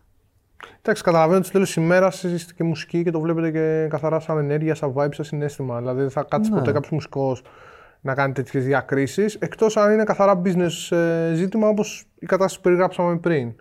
Εντάξει, 0.83 1.03
καταλαβαίνω 1.03 1.37
ότι 1.37 1.45
στο 1.45 1.53
τέλος 1.53 1.73
της 1.75 1.85
ημέρας 1.85 2.23
είστε 2.23 2.53
και 2.57 2.65
μουσική 2.65 3.03
και 3.03 3.11
το 3.11 3.21
βλέπετε 3.21 3.51
και 3.51 3.87
καθαρά 3.91 4.21
σαν 4.21 4.39
ενέργεια, 4.39 4.75
σαν 4.75 4.93
vibe, 4.97 5.15
σαν 5.15 5.25
συνέστημα. 5.25 5.79
Δηλαδή 5.79 6.01
δεν 6.01 6.11
θα 6.11 6.23
κάτσεις 6.23 6.53
Ναι. 6.53 6.59
ποτέ 6.59 6.73
κάποιος 6.73 6.91
μουσικός 6.93 7.43
να 8.01 8.15
κάνει 8.15 8.33
τέτοιες 8.33 8.65
διακρίσεις. 8.65 9.35
Εκτός 9.35 9.77
αν 9.77 9.93
είναι 9.93 10.05
καθαρά 10.05 10.43
business 10.45 10.97
ε, 10.97 11.33
ζήτημα 11.35 11.69
όπως 11.69 12.07
η 12.19 12.27
κατάσταση 12.27 12.57
που 12.57 12.63
περιγράψαμε 12.63 13.17
πριν. 13.17 13.55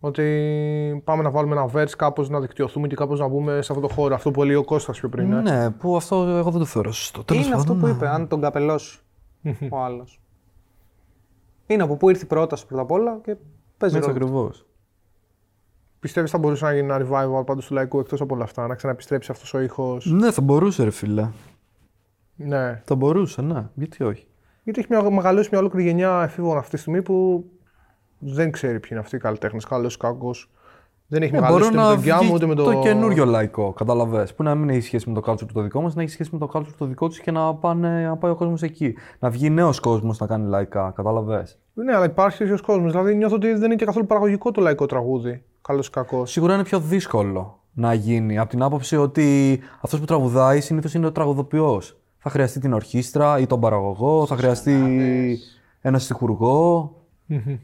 Ότι 0.00 1.02
πάμε 1.04 1.22
να 1.22 1.30
βάλουμε 1.30 1.54
ένα 1.54 1.70
verse, 1.74 1.90
κάπως 1.96 2.28
να 2.28 2.40
δικτυωθούμε 2.40 2.86
και 2.86 2.94
κάπως 2.94 3.18
να 3.20 3.28
μπούμε 3.28 3.62
σε 3.62 3.72
αυτό 3.72 3.86
το 3.88 3.94
χώρο. 3.94 4.14
Αυτό 4.14 4.30
που 4.30 4.42
έλεγε 4.42 4.58
ο 4.58 4.64
Κώστας 4.64 4.98
πιο 4.98 5.08
πριν. 5.08 5.32
ε. 5.32 5.40
Ναι, 5.40 5.70
που 5.70 5.96
αυτό 5.96 6.16
εγώ 6.22 6.50
δεν 6.50 6.60
το 6.60 6.64
θεωρώ 6.64 6.92
σωστό. 6.92 7.24
Τέλος 7.24 7.46
είναι 7.46 7.54
αυτό 7.54 7.66
πάντων, 7.66 7.80
που 7.80 7.86
ναι. 7.86 7.92
είπε, 7.92 8.08
αν 8.08 8.28
τον 8.28 8.40
καπελώσει 8.40 8.98
ο 9.70 9.78
άλλος. 9.78 10.20
Είναι 11.66 11.82
από 11.82 11.96
πού 11.96 12.08
ήρθε 12.08 12.24
η 12.24 12.26
πρόταση 12.26 12.66
πρώτα 12.66 12.82
απ' 12.82 12.90
όλα 12.90 13.18
και 13.24 13.36
παίζει 13.76 13.96
Έτσι 13.96 14.08
ρόλο. 14.10 14.24
ακριβώς. 14.24 14.66
Πιστεύεις 16.00 16.30
θα 16.30 16.38
μπορούσε 16.38 16.64
να 16.64 16.74
γίνει 16.74 16.92
ένα 16.92 17.06
revival 17.06 17.46
πάντως 17.46 17.66
του 17.66 17.74
λαϊκού 17.74 17.98
εκτός 17.98 18.20
από 18.20 18.34
όλα 18.34 18.44
αυτά, 18.44 18.66
να 18.66 18.74
ξαναεπιστρέψει 18.74 19.30
αυτός 19.30 19.54
ο 19.54 19.60
ήχος; 19.60 20.06
Ναι, 20.06 20.30
θα 20.30 20.40
μπορούσε, 20.42 20.84
ρε 20.84 20.90
φίλε. 20.90 21.28
Ναι. 22.36 22.82
Θα 22.84 22.94
μπορούσε, 22.94 23.42
ναι. 23.42 23.68
Γιατί 23.74 24.04
όχι. 24.04 24.26
Γιατί 24.62 24.80
έχει 24.80 24.88
μια, 24.90 25.10
μεγαλώσει 25.10 25.48
μια 25.50 25.60
ολόκληρη 25.60 25.86
γενιά 25.86 26.22
εφήβων 26.22 26.56
αυτή 26.56 26.70
τη 26.70 26.76
στιγμή 26.80 27.02
που 27.02 27.44
δεν 28.18 28.50
ξέρει 28.50 28.80
ποιοι 28.80 28.88
είναι 28.92 29.00
αυτοί 29.00 29.16
οι 29.16 29.18
καλλιτέχνες, 29.18 29.64
καλός 29.64 29.94
ή 29.94 29.98
κακός. 29.98 30.50
Δεν 31.08 31.22
έχει 31.22 31.34
Ε, 31.34 31.40
μεγαλώσει 31.40 31.68
ούτε 31.68 31.76
με 31.76 31.82
να 31.82 31.88
τον 31.88 32.00
Γκιά 32.00 32.16
μου 32.16 32.22
βγει 32.22 32.34
ούτε 32.34 32.46
με 32.46 32.54
το. 32.54 32.64
το 32.64 32.80
καινούριο 32.80 33.24
λαϊκό, 33.24 33.72
καταλαβες. 33.72 34.34
Που 34.34 34.42
να 34.42 34.54
μην 34.54 34.68
έχει 34.68 34.80
σχέση 34.80 35.10
με 35.10 35.20
το 35.20 35.32
culture 35.32 35.46
το 35.52 35.62
δικό 35.62 35.80
μας, 35.80 35.94
να 35.94 36.02
έχει 36.02 36.10
σχέση 36.10 36.30
με 36.32 36.38
το 36.38 36.50
culture 36.52 36.74
το 36.78 36.84
δικό 36.86 37.08
τους 37.08 37.20
και 37.20 37.30
να, 37.30 37.54
πάνε, 37.54 38.06
να 38.06 38.16
πάει 38.16 38.30
ο 38.30 38.34
κόσμος 38.34 38.62
εκεί. 38.62 38.94
Να 39.18 39.30
βγει 39.30 39.50
νέος 39.50 39.80
κόσμος 39.80 40.18
να 40.18 40.26
κάνει 40.26 40.48
λαϊκά, 40.48 40.92
καταλαβες. 40.96 41.58
Ναι, 41.74 41.94
αλλά 41.94 42.04
υπάρχει 42.04 42.38
τέτοιος 42.38 42.60
κόσμος. 42.60 42.90
Δηλαδή 42.90 43.14
νιώθω 43.14 43.34
ότι 43.34 43.52
δεν 43.52 43.64
είναι 43.64 43.74
και 43.74 43.84
καθόλου 43.84 44.06
παραγωγικό 44.06 44.50
το 44.50 44.60
λαϊκό 44.60 44.86
τραγούδι. 44.86 45.42
Καλός 45.62 45.86
ή 45.86 45.90
κακός. 45.90 46.30
Σίγουρα 46.30 46.54
είναι 46.54 46.62
πιο 46.62 46.80
δύσκολο 46.80 47.58
να 47.72 47.94
γίνει 47.94 48.38
από 48.38 48.50
την 48.50 48.62
άποψη 48.62 48.96
ότι 48.96 49.60
αυτός 49.80 49.98
που 50.00 50.04
τραγουδάει 50.04 50.60
συνήθως 50.60 50.94
είναι 50.94 51.06
ο 51.06 51.12
τραγουδοποιός. 51.12 51.96
Θα 52.18 52.30
χρειαστεί 52.30 52.60
την 52.60 52.72
ορχήστρα 52.72 53.38
ή 53.38 53.46
τον 53.46 53.60
παραγωγό, 53.60 54.26
θα 54.26 54.36
χρειαστεί 54.36 54.74
ένα 55.80 55.98
στιχουργό, 55.98 56.92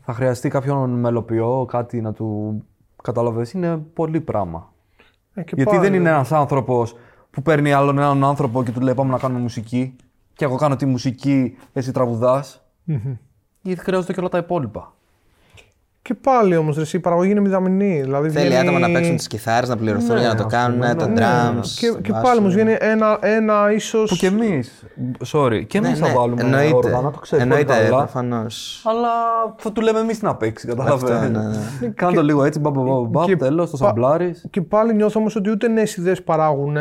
θα 0.01 0.13
χρειαστεί 0.13 0.49
κάποιον 0.49 0.91
μελοποιό, 0.91 1.65
κάτι 1.69 2.01
να 2.01 2.13
του 2.13 2.63
καταλαβες. 3.03 3.53
Είναι 3.53 3.77
πολύ 3.77 4.21
πράγμα. 4.21 4.73
Ε, 5.35 5.43
και 5.43 5.53
Γιατί 5.55 5.71
πάλι. 5.71 5.83
δεν 5.83 5.95
είναι 5.95 6.09
ένας 6.09 6.33
άνθρωπος 6.33 6.97
που 7.31 7.43
παίρνει 7.43 7.73
άλλον 7.73 7.99
έναν 7.99 8.25
άνθρωπο 8.25 8.65
και 8.65 8.73
του 8.73 8.81
λέει 8.81 8.95
Πάμε 8.95 9.11
να 9.11 9.19
κάνουμε 9.19 9.41
μουσική. 9.41 9.97
Και 10.33 10.45
εγώ 10.45 10.57
κάνω 10.57 10.77
τη 10.77 10.87
μουσική, 10.87 11.57
εσύ 11.73 11.93
τραγουδάς. 11.93 12.63
Γιατί 13.63 13.81
χρειάζονται 13.81 14.13
και 14.13 14.21
όλα 14.21 14.29
τα 14.29 14.39
υπόλοιπα. 14.39 14.95
Και 16.05 16.15
πάλι 16.15 16.57
όμως 16.57 16.93
η 16.93 16.99
παραγωγή 17.01 17.31
είναι 17.31 17.41
μηδαμινή. 17.41 18.01
Δηλαδή 18.03 18.31
Θέλει 18.31 18.47
βγαίνει- 18.49 18.63
άτομα 18.69 18.79
να 18.89 18.93
παίξουν 18.93 19.17
τις 19.17 19.27
κιθάρες, 19.27 19.69
να 19.69 19.77
πληρωθούν 19.77 20.19
για 20.19 20.29
να 20.29 20.35
το 20.35 20.47
κάνουν, 20.47 20.81
τα 20.81 20.95
Ναι, 21.09 21.15
drums. 21.17 21.67
Και, 21.79 21.87
να 21.91 22.01
και 22.01 22.11
βάσουν. 22.13 22.23
πάλι 22.23 22.39
όμως 22.39 22.53
βγαίνει 22.55 22.77
ένα, 22.81 23.19
ένα 23.21 23.73
ίσω. 23.73 24.03
Που 24.03 24.17
και 24.17 24.27
εμείς. 24.27 24.85
Sorry, 25.33 25.65
και 25.67 25.79
εμείς 25.79 25.91
Ναι, 25.91 25.97
θα 25.97 26.07
ναι, 26.09 26.15
βάλουμε 26.15 26.43
εννοείται. 26.43 26.75
όργανα, 26.77 27.11
το 27.11 27.19
ξέρεις 27.19 27.45
πολύ 27.47 27.61
Εννοείται, 27.61 27.85
καλά. 27.85 27.97
προφανώς. 28.03 28.83
Αλλά 28.87 29.09
θα 29.57 29.73
του 29.73 29.81
λέμε 29.81 29.99
εμείς 29.99 30.23
να 30.23 30.37
παίξει, 30.37 30.67
καταλαβαίνεις. 30.67 31.37
Αυτό, 31.37 31.39
ναι, 31.39 31.47
ναι. 31.81 31.89
Κάνε 31.95 32.15
το 32.15 32.23
λίγο 32.23 32.45
έτσι, 32.45 32.59
μπαμ, 32.59 32.73
μπαμ, 32.73 32.85
μπαμ, 32.85 33.09
μπαμ, 33.11 33.25
και 33.27 33.37
τέλος, 33.37 33.71
το 33.71 33.77
πα- 33.77 33.87
σαμπλάρεις. 33.87 34.47
Και 34.51 34.63
πάλι 34.63 34.95
νιώθω 34.95 35.21
όμως 35.21 35.37
ότι 35.37 35.51
ούτε 35.51 35.69
νέες 35.69 35.97
ιδέες 35.97 36.23
παράγουν 36.23 36.77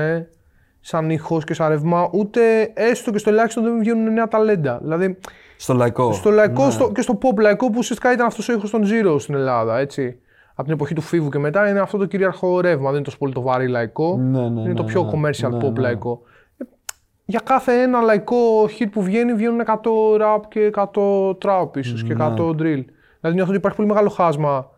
σαν 0.80 1.10
ήχος 1.10 1.44
και 1.44 1.54
σαν 1.54 1.70
ρεύμα, 1.70 2.10
ούτε 2.12 2.42
έστω 2.74 3.12
και 3.12 3.18
στο 3.18 3.30
ελάχιστο 3.30 3.62
δεν 3.62 3.80
βγαίνουν 3.80 4.14
νέα 4.14 4.28
ταλέντα. 4.28 4.80
Δηλαδή 4.82 5.18
Στο 5.62 5.74
λαϊκό. 5.74 6.14
στο 6.14 6.30
λαϊκό 6.30 6.70
στο, 6.72 6.92
και 6.92 7.02
στο 7.02 7.18
pop 7.22 7.40
λαϊκό 7.42 7.66
που 7.68 7.76
ουσιαστικά 7.78 8.14
ήταν 8.14 8.26
αυτός 8.26 8.50
ο 8.50 8.54
ήχος 8.54 8.70
των 8.70 8.82
Zero 8.84 9.16
στην 9.20 9.34
Ελλάδα. 9.36 9.78
Έτσι. 9.78 10.20
Από 10.52 10.64
την 10.64 10.74
εποχή 10.74 10.94
του 10.94 11.02
Φίβου 11.02 11.30
και 11.30 11.40
μετά 11.40 11.70
είναι 11.70 11.80
αυτό 11.80 11.98
το 11.98 12.06
κυρίαρχο 12.06 12.62
ρεύμα. 12.62 12.86
Δεν 12.86 12.94
είναι 12.96 13.04
τόσο 13.04 13.18
πολύ 13.18 13.34
το 13.34 13.42
βαρύ 13.42 13.68
λαϊκό. 13.68 14.18
Ναι, 14.18 14.40
ναι, 14.40 14.46
είναι 14.46 14.62
ναι, 14.68 14.74
το 14.74 14.84
πιο 14.84 15.04
ναι. 15.04 15.10
commercial 15.12 15.50
Ναι, 15.50 15.58
pop 15.58 15.72
ναι. 15.74 15.80
λαϊκό. 15.82 16.22
Ε, 16.58 16.64
Για 17.26 17.40
κάθε 17.44 17.82
ένα 17.82 18.02
λαϊκό 18.02 18.64
hit 18.80 18.86
που 18.92 19.02
βγαίνει, 19.02 19.34
βγαίνουν 19.34 19.62
100 19.66 20.22
rap 20.22 20.40
και 20.50 20.70
100 20.76 20.84
trap 21.46 21.78
ίσως 21.78 22.04
Ναι. 22.04 22.08
και 22.08 22.16
100 22.20 22.50
drill. 22.50 22.84
Δηλαδή 23.20 23.36
νιώθω 23.36 23.50
ότι 23.50 23.56
υπάρχει 23.56 23.78
πολύ 23.78 23.88
μεγάλο 23.90 24.10
χάσμα 24.10 24.70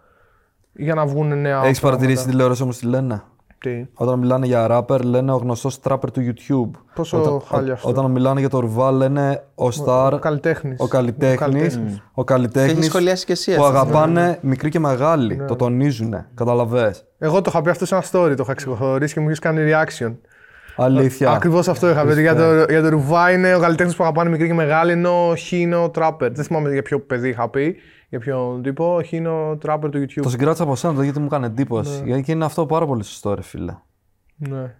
για 0.74 0.94
να 0.94 1.06
βγουν 1.06 1.28
νέα. 1.28 1.38
Έχεις 1.38 1.80
πράγματα. 1.80 1.82
παρατηρήσει 1.82 2.26
τηλεόραση 2.26 2.62
όμως 2.64 2.78
τι 2.78 2.86
λένε. 2.86 3.24
Τι. 3.64 3.86
Όταν 3.93 4.20
μιλάνε 4.20 4.45
για 4.45 4.68
rapper, 4.72 5.01
λένε 5.03 5.32
ο 5.32 5.36
γνωστός 5.36 5.80
trapper 5.84 6.11
του 6.14 6.22
YouTube. 6.22 6.80
Πόσο 6.95 7.22
όταν, 7.22 7.41
χάλια 7.47 7.74
αυτό. 7.74 7.89
Όταν 7.89 8.11
μιλάνε 8.11 8.39
για 8.39 8.49
το 8.49 8.59
Ρουβά, 8.59 8.91
λένε 8.91 9.43
ο 9.55 9.68
Star, 9.68 10.11
Ο 10.14 10.18
καλλιτέχνης. 10.20 10.80
ο 10.80 10.88
καλλιτέχνης. 10.88 11.76
Ο 11.76 11.80
Το 12.16 12.24
καλλιτέχνης 12.24 12.72
έχεις 12.72 12.86
σχολιάσει 12.86 13.26
και 13.26 13.32
εσύ 13.32 13.55
που 13.55 13.64
αυτό. 13.64 13.78
αγαπάνε 13.78 14.38
μικροί 14.41 14.70
και 14.70 14.80
μεγάλοι. 14.80 15.36
Ναι. 15.36 15.45
Το 15.45 15.55
τονίζουν. 15.55 16.16
Καταλαβέ. 16.36 16.95
Εγώ 17.18 17.41
το 17.41 17.49
είχα 17.53 17.61
πει 17.61 17.70
αυτό 17.70 17.86
σε 17.86 17.95
ένα 17.95 18.03
story, 18.11 18.34
το 18.36 18.43
είχα 18.43 18.53
ξεχωρίσει 18.53 19.14
και 19.14 19.20
μου 19.20 19.26
είχες 19.26 19.39
κάνει 19.39 19.72
reaction. 19.72 20.14
Αλήθεια. 20.76 21.32
Ακριβώς 21.32 21.68
αυτό 21.68 21.89
είχα 21.89 22.05
πει. 22.05 22.22
Για 22.22 22.36
το, 22.36 22.66
για 22.70 22.82
το 22.82 22.89
Ρουβά 22.89 23.32
είναι 23.32 23.55
ο 23.55 23.59
καλλιτέχνης 23.59 23.95
που 23.95 24.03
αγαπάνε 24.03 24.30
μικροί 24.30 24.47
και 24.47 24.53
μεγάλοι, 24.53 24.91
ενώ 24.91 25.30
ο 25.30 25.36
Χ 25.36 25.51
είναι 25.51 25.76
ο 25.76 25.89
τράπερ. 25.89 26.32
Δεν 26.32 26.45
θυμάμαι 26.45 26.72
για 26.74 26.82
ποιο 26.82 26.99
παιδί 26.99 27.30
είχα 27.30 27.49
πει, 27.49 27.76
για 28.14 28.22
ποιον 28.22 28.61
τύπο. 28.61 28.95
Ο 28.95 29.03
Χ 29.03 29.11
είναι 29.11 29.30
ο 29.30 29.57
τράπερ 29.57 29.89
του 29.89 29.97
YouTube. 30.03 30.22
Το 30.22 30.30
συγκράτησα 30.30 30.64
από 30.64 30.76
σένα 30.76 30.93
το 30.93 31.01
γιατί 31.01 31.20
μου 31.20 31.26
έκανε 31.26 31.45
εντύπωση. 31.45 31.99
Ναι. 31.99 32.05
Γιατί 32.05 32.22
και 32.24 32.32
είναι 32.32 32.45
αυτό 32.45 32.66
πάρα 32.66 32.86
πολύ 32.86 33.03
σωστό, 33.03 33.34
ρε 33.34 33.41
φίλε. 33.41 33.76
Ναι. 34.36 34.76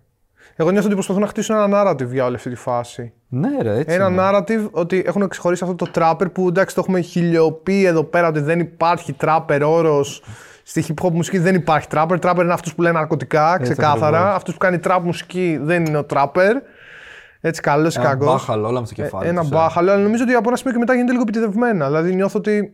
Εγώ 0.56 0.72
νιώθω 0.72 0.86
ότι 0.86 0.94
προσπαθούν 0.94 1.22
να 1.22 1.28
χτίσουν 1.28 1.56
ένα 1.56 1.68
narrative 1.92 2.08
για 2.12 2.26
όλη 2.26 2.36
αυτή 2.36 2.50
τη 2.50 2.56
φάση. 2.56 3.14
Ναι, 3.28 3.50
ρε, 3.62 3.78
έτσι. 3.78 3.96
Ένα 3.96 4.08
είναι. 4.08 4.22
narrative 4.22 4.70
ότι 4.72 5.04
έχουν 5.06 5.28
ξεχωρίσει 5.28 5.64
αυτό 5.64 5.76
το 5.76 5.92
trapper 5.96 6.32
που 6.34 6.48
εντάξει 6.48 6.76
το 6.76 6.82
έχουμε 6.84 7.02
χιλιοποιεί 7.02 7.84
εδώ 7.86 8.04
πέρα 8.04 8.28
ότι 8.28 8.40
δεν 8.40 8.60
υπάρχει 8.60 9.16
trapper 9.22 9.62
όρος. 9.66 10.24
Στη 10.64 10.86
hip 10.88 11.06
hop 11.06 11.12
μουσική 11.12 11.38
δεν 11.38 11.56
υπάρχει 11.56 11.88
trapper. 11.92 12.20
Trapper 12.20 12.40
είναι 12.42 12.54
αυτό 12.54 12.70
που 12.76 12.82
λέει 12.82 12.92
ναρκωτικά, 12.92 13.58
ξεκάθαρα. 13.62 14.18
ακριβώς. 14.18 14.36
Αυτό 14.36 14.52
που 14.52 14.58
κάνει 14.58 14.80
trap 14.84 15.00
μουσική 15.04 15.60
δεν 15.62 15.86
είναι 15.86 15.98
ο 15.98 16.06
trapper. 16.14 16.52
Έτσι 17.42 17.62
καλός 17.62 17.96
ή 17.96 18.00
Ένα 18.00 18.10
κακός. 18.10 18.28
μπάχαλο, 18.28 18.68
όλα 18.68 18.80
με 18.80 18.86
στο 18.86 18.96
κεφάλι. 18.96 19.28
Ένα 19.28 19.42
τους, 19.42 19.50
ε. 19.50 19.54
μπάχαλο, 19.54 19.92
αλλά 19.92 20.02
νομίζω 20.02 20.24
ότι 20.24 20.34
από 20.34 20.48
ένα 20.48 20.58
σημείο 20.58 20.74
και 20.74 20.80
μετά 20.80 20.94
γίνεται 20.94 21.12
λίγο 21.12 21.24
επιτεδευμένα. 21.24 21.86
Δηλαδή 21.86 22.16
νιώθω 22.16 22.40
ότι 22.40 22.74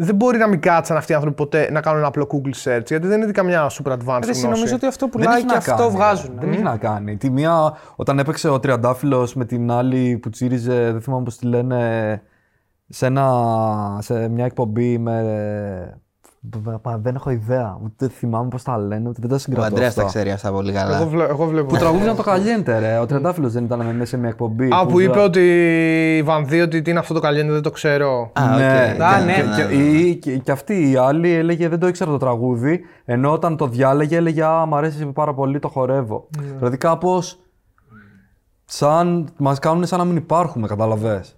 δεν 0.00 0.14
μπορεί 0.14 0.38
να 0.38 0.46
μην 0.48 0.60
κάτσαν 0.60 0.96
αυτοί 0.96 1.12
οι 1.12 1.14
άνθρωποι 1.14 1.36
ποτέ 1.36 1.70
να 1.72 1.80
κάνουν 1.80 1.98
ένα 1.98 2.08
απλό 2.08 2.26
Google 2.30 2.54
search, 2.64 2.84
γιατί 2.86 3.06
δεν 3.06 3.22
είναι 3.22 3.30
καμιά 3.32 3.70
super 3.70 3.92
advanced 3.92 4.20
Ρε, 4.24 4.32
γνώση. 4.32 4.48
νομίζω 4.48 4.74
ότι 4.74 4.86
αυτό 4.86 5.08
Δεν 5.08 5.20
πουλάει 5.20 5.36
έχει 5.36 5.46
και 5.46 5.52
να 5.52 5.58
αυτό 5.58 5.74
κάνει, 5.76 5.90
βγάζουν. 5.90 6.30
ρε. 6.34 6.40
Δεν 6.46 6.52
έχει 6.52 6.62
να 6.62 6.76
κάνει. 6.76 7.16
Τη 7.16 7.30
μία, 7.30 7.76
όταν 7.96 8.18
έπαιξε 8.18 8.48
ο 8.48 8.58
Τριαντάφυλλος 8.60 9.34
με 9.34 9.44
την 9.44 9.70
άλλη 9.70 10.18
που 10.22 10.28
τσίριζε, 10.30 10.90
δεν 10.92 11.00
θυμάμαι 11.00 11.22
πώς 11.24 11.36
τη 11.36 11.46
λένε, 11.46 12.22
σε, 12.88 13.06
ένα, 13.06 13.28
σε 14.00 14.28
μια 14.28 14.44
εκπομπή 14.44 14.98
με. 14.98 16.00
Πα- 16.82 16.98
Δεν 17.02 17.14
έχω 17.14 17.30
ιδέα. 17.30 17.78
Ούτε 17.84 18.08
θυμάμαι 18.08 18.48
πώς 18.48 18.62
τα 18.62 18.78
λένε, 18.78 19.08
ούτε 19.08 19.18
δεν 19.20 19.28
τα 19.28 19.34
Ο 19.34 19.38
συγκρατώ. 19.38 19.66
Αντρέα 19.66 19.88
αυτά. 19.88 20.02
τα 20.02 20.08
ξέρει 20.08 20.30
αυτά 20.30 20.52
πολύ 20.52 20.72
καλά. 20.72 20.96
Εγώ, 20.96 21.08
βλέ, 21.08 21.24
εγώ 21.24 21.46
βλέπω. 21.46 21.66
Που 21.66 21.76
τραγούδιζαν 21.76 22.16
το 22.16 22.22
Καλιέντε, 22.22 22.78
ρε. 22.78 22.98
Ο 22.98 23.06
Τριαντάφυλλος 23.06 23.52
δεν 23.52 23.64
ήταν 23.64 23.78
μέσα 23.86 24.04
σε 24.04 24.16
μια 24.16 24.28
εκπομπή. 24.28 24.68
Α, 24.72 24.86
που 24.86 25.00
είπε 25.00 25.12
ζα- 25.18 25.24
ότι 25.24 25.40
η 26.16 26.22
Βανδή 26.22 26.60
ότι 26.60 26.82
τι 26.82 26.90
είναι 26.90 26.98
αυτό 26.98 27.14
το 27.14 27.20
καλέντε, 27.20 27.52
δεν 27.52 27.62
το 27.62 27.70
ξέρω. 27.70 28.30
Α, 28.32 28.42
οκ. 28.52 28.58
ναι, 28.58 28.96
Α, 29.04 29.18
και- 29.18 29.24
ναι. 29.24 29.34
και, 29.56 29.62
και, 29.62 29.74
ή- 29.74 30.16
και, 30.16 30.36
και 30.38 30.50
αυτή 30.52 30.90
η 30.90 30.96
άλλη 30.96 31.30
έλεγε 31.32 31.68
δεν 31.68 31.78
το 31.78 31.86
ήξερα 31.88 32.10
το 32.10 32.16
τραγούδι, 32.18 32.80
ενώ 33.04 33.32
όταν 33.32 33.56
το 33.56 33.66
διάλεγε 33.66 34.16
έλεγε 34.16 34.44
Α, 34.44 34.66
μ' 34.66 34.74
αρέσει 34.74 35.06
πάρα 35.06 35.34
πολύ, 35.34 35.58
το 35.58 35.68
χορεύω. 35.68 36.28
Δηλαδή 36.56 36.76
κάπως. 36.76 37.38
Σαν. 38.64 39.28
Μας 39.36 39.58
κάνουν 39.58 39.86
σαν 39.86 39.98
να 39.98 40.04
μην 40.04 40.16
υπάρχουμε, 40.16 40.66
καταλαβες. 40.66 41.37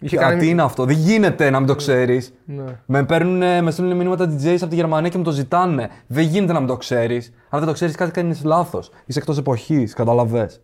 Είχε 0.00 0.16
Γιατί 0.16 0.32
κάνει- 0.34 0.48
είναι 0.50 0.62
αυτό. 0.62 0.84
Δεν 0.84 0.96
γίνεται 0.96 1.50
να 1.50 1.58
μην 1.58 1.68
το 1.68 1.74
ξέρεις. 1.74 2.32
Ναι. 2.44 2.64
Με 2.86 3.04
παίρνουν, 3.04 3.64
με 3.64 3.70
στέλνουν 3.70 3.96
μηνύματα 3.96 4.24
DJs 4.24 4.56
από 4.60 4.66
τη 4.68 4.74
Γερμανία 4.74 5.10
και 5.10 5.18
μου 5.18 5.24
το 5.24 5.30
ζητάνε. 5.30 5.88
Δεν 6.06 6.24
γίνεται 6.24 6.52
να 6.52 6.58
μην 6.58 6.68
το 6.68 6.76
ξέρεις. 6.76 7.32
Αν 7.50 7.58
δεν 7.58 7.68
το 7.68 7.74
ξέρεις, 7.74 7.94
κάτι 7.94 8.10
κάνεις 8.10 8.44
λάθος. 8.44 8.90
Είσαι 9.06 9.18
εκτός 9.18 9.38
εποχής, 9.38 9.92
καταλαβες. 9.94 10.60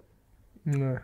Ναι. 0.62 1.03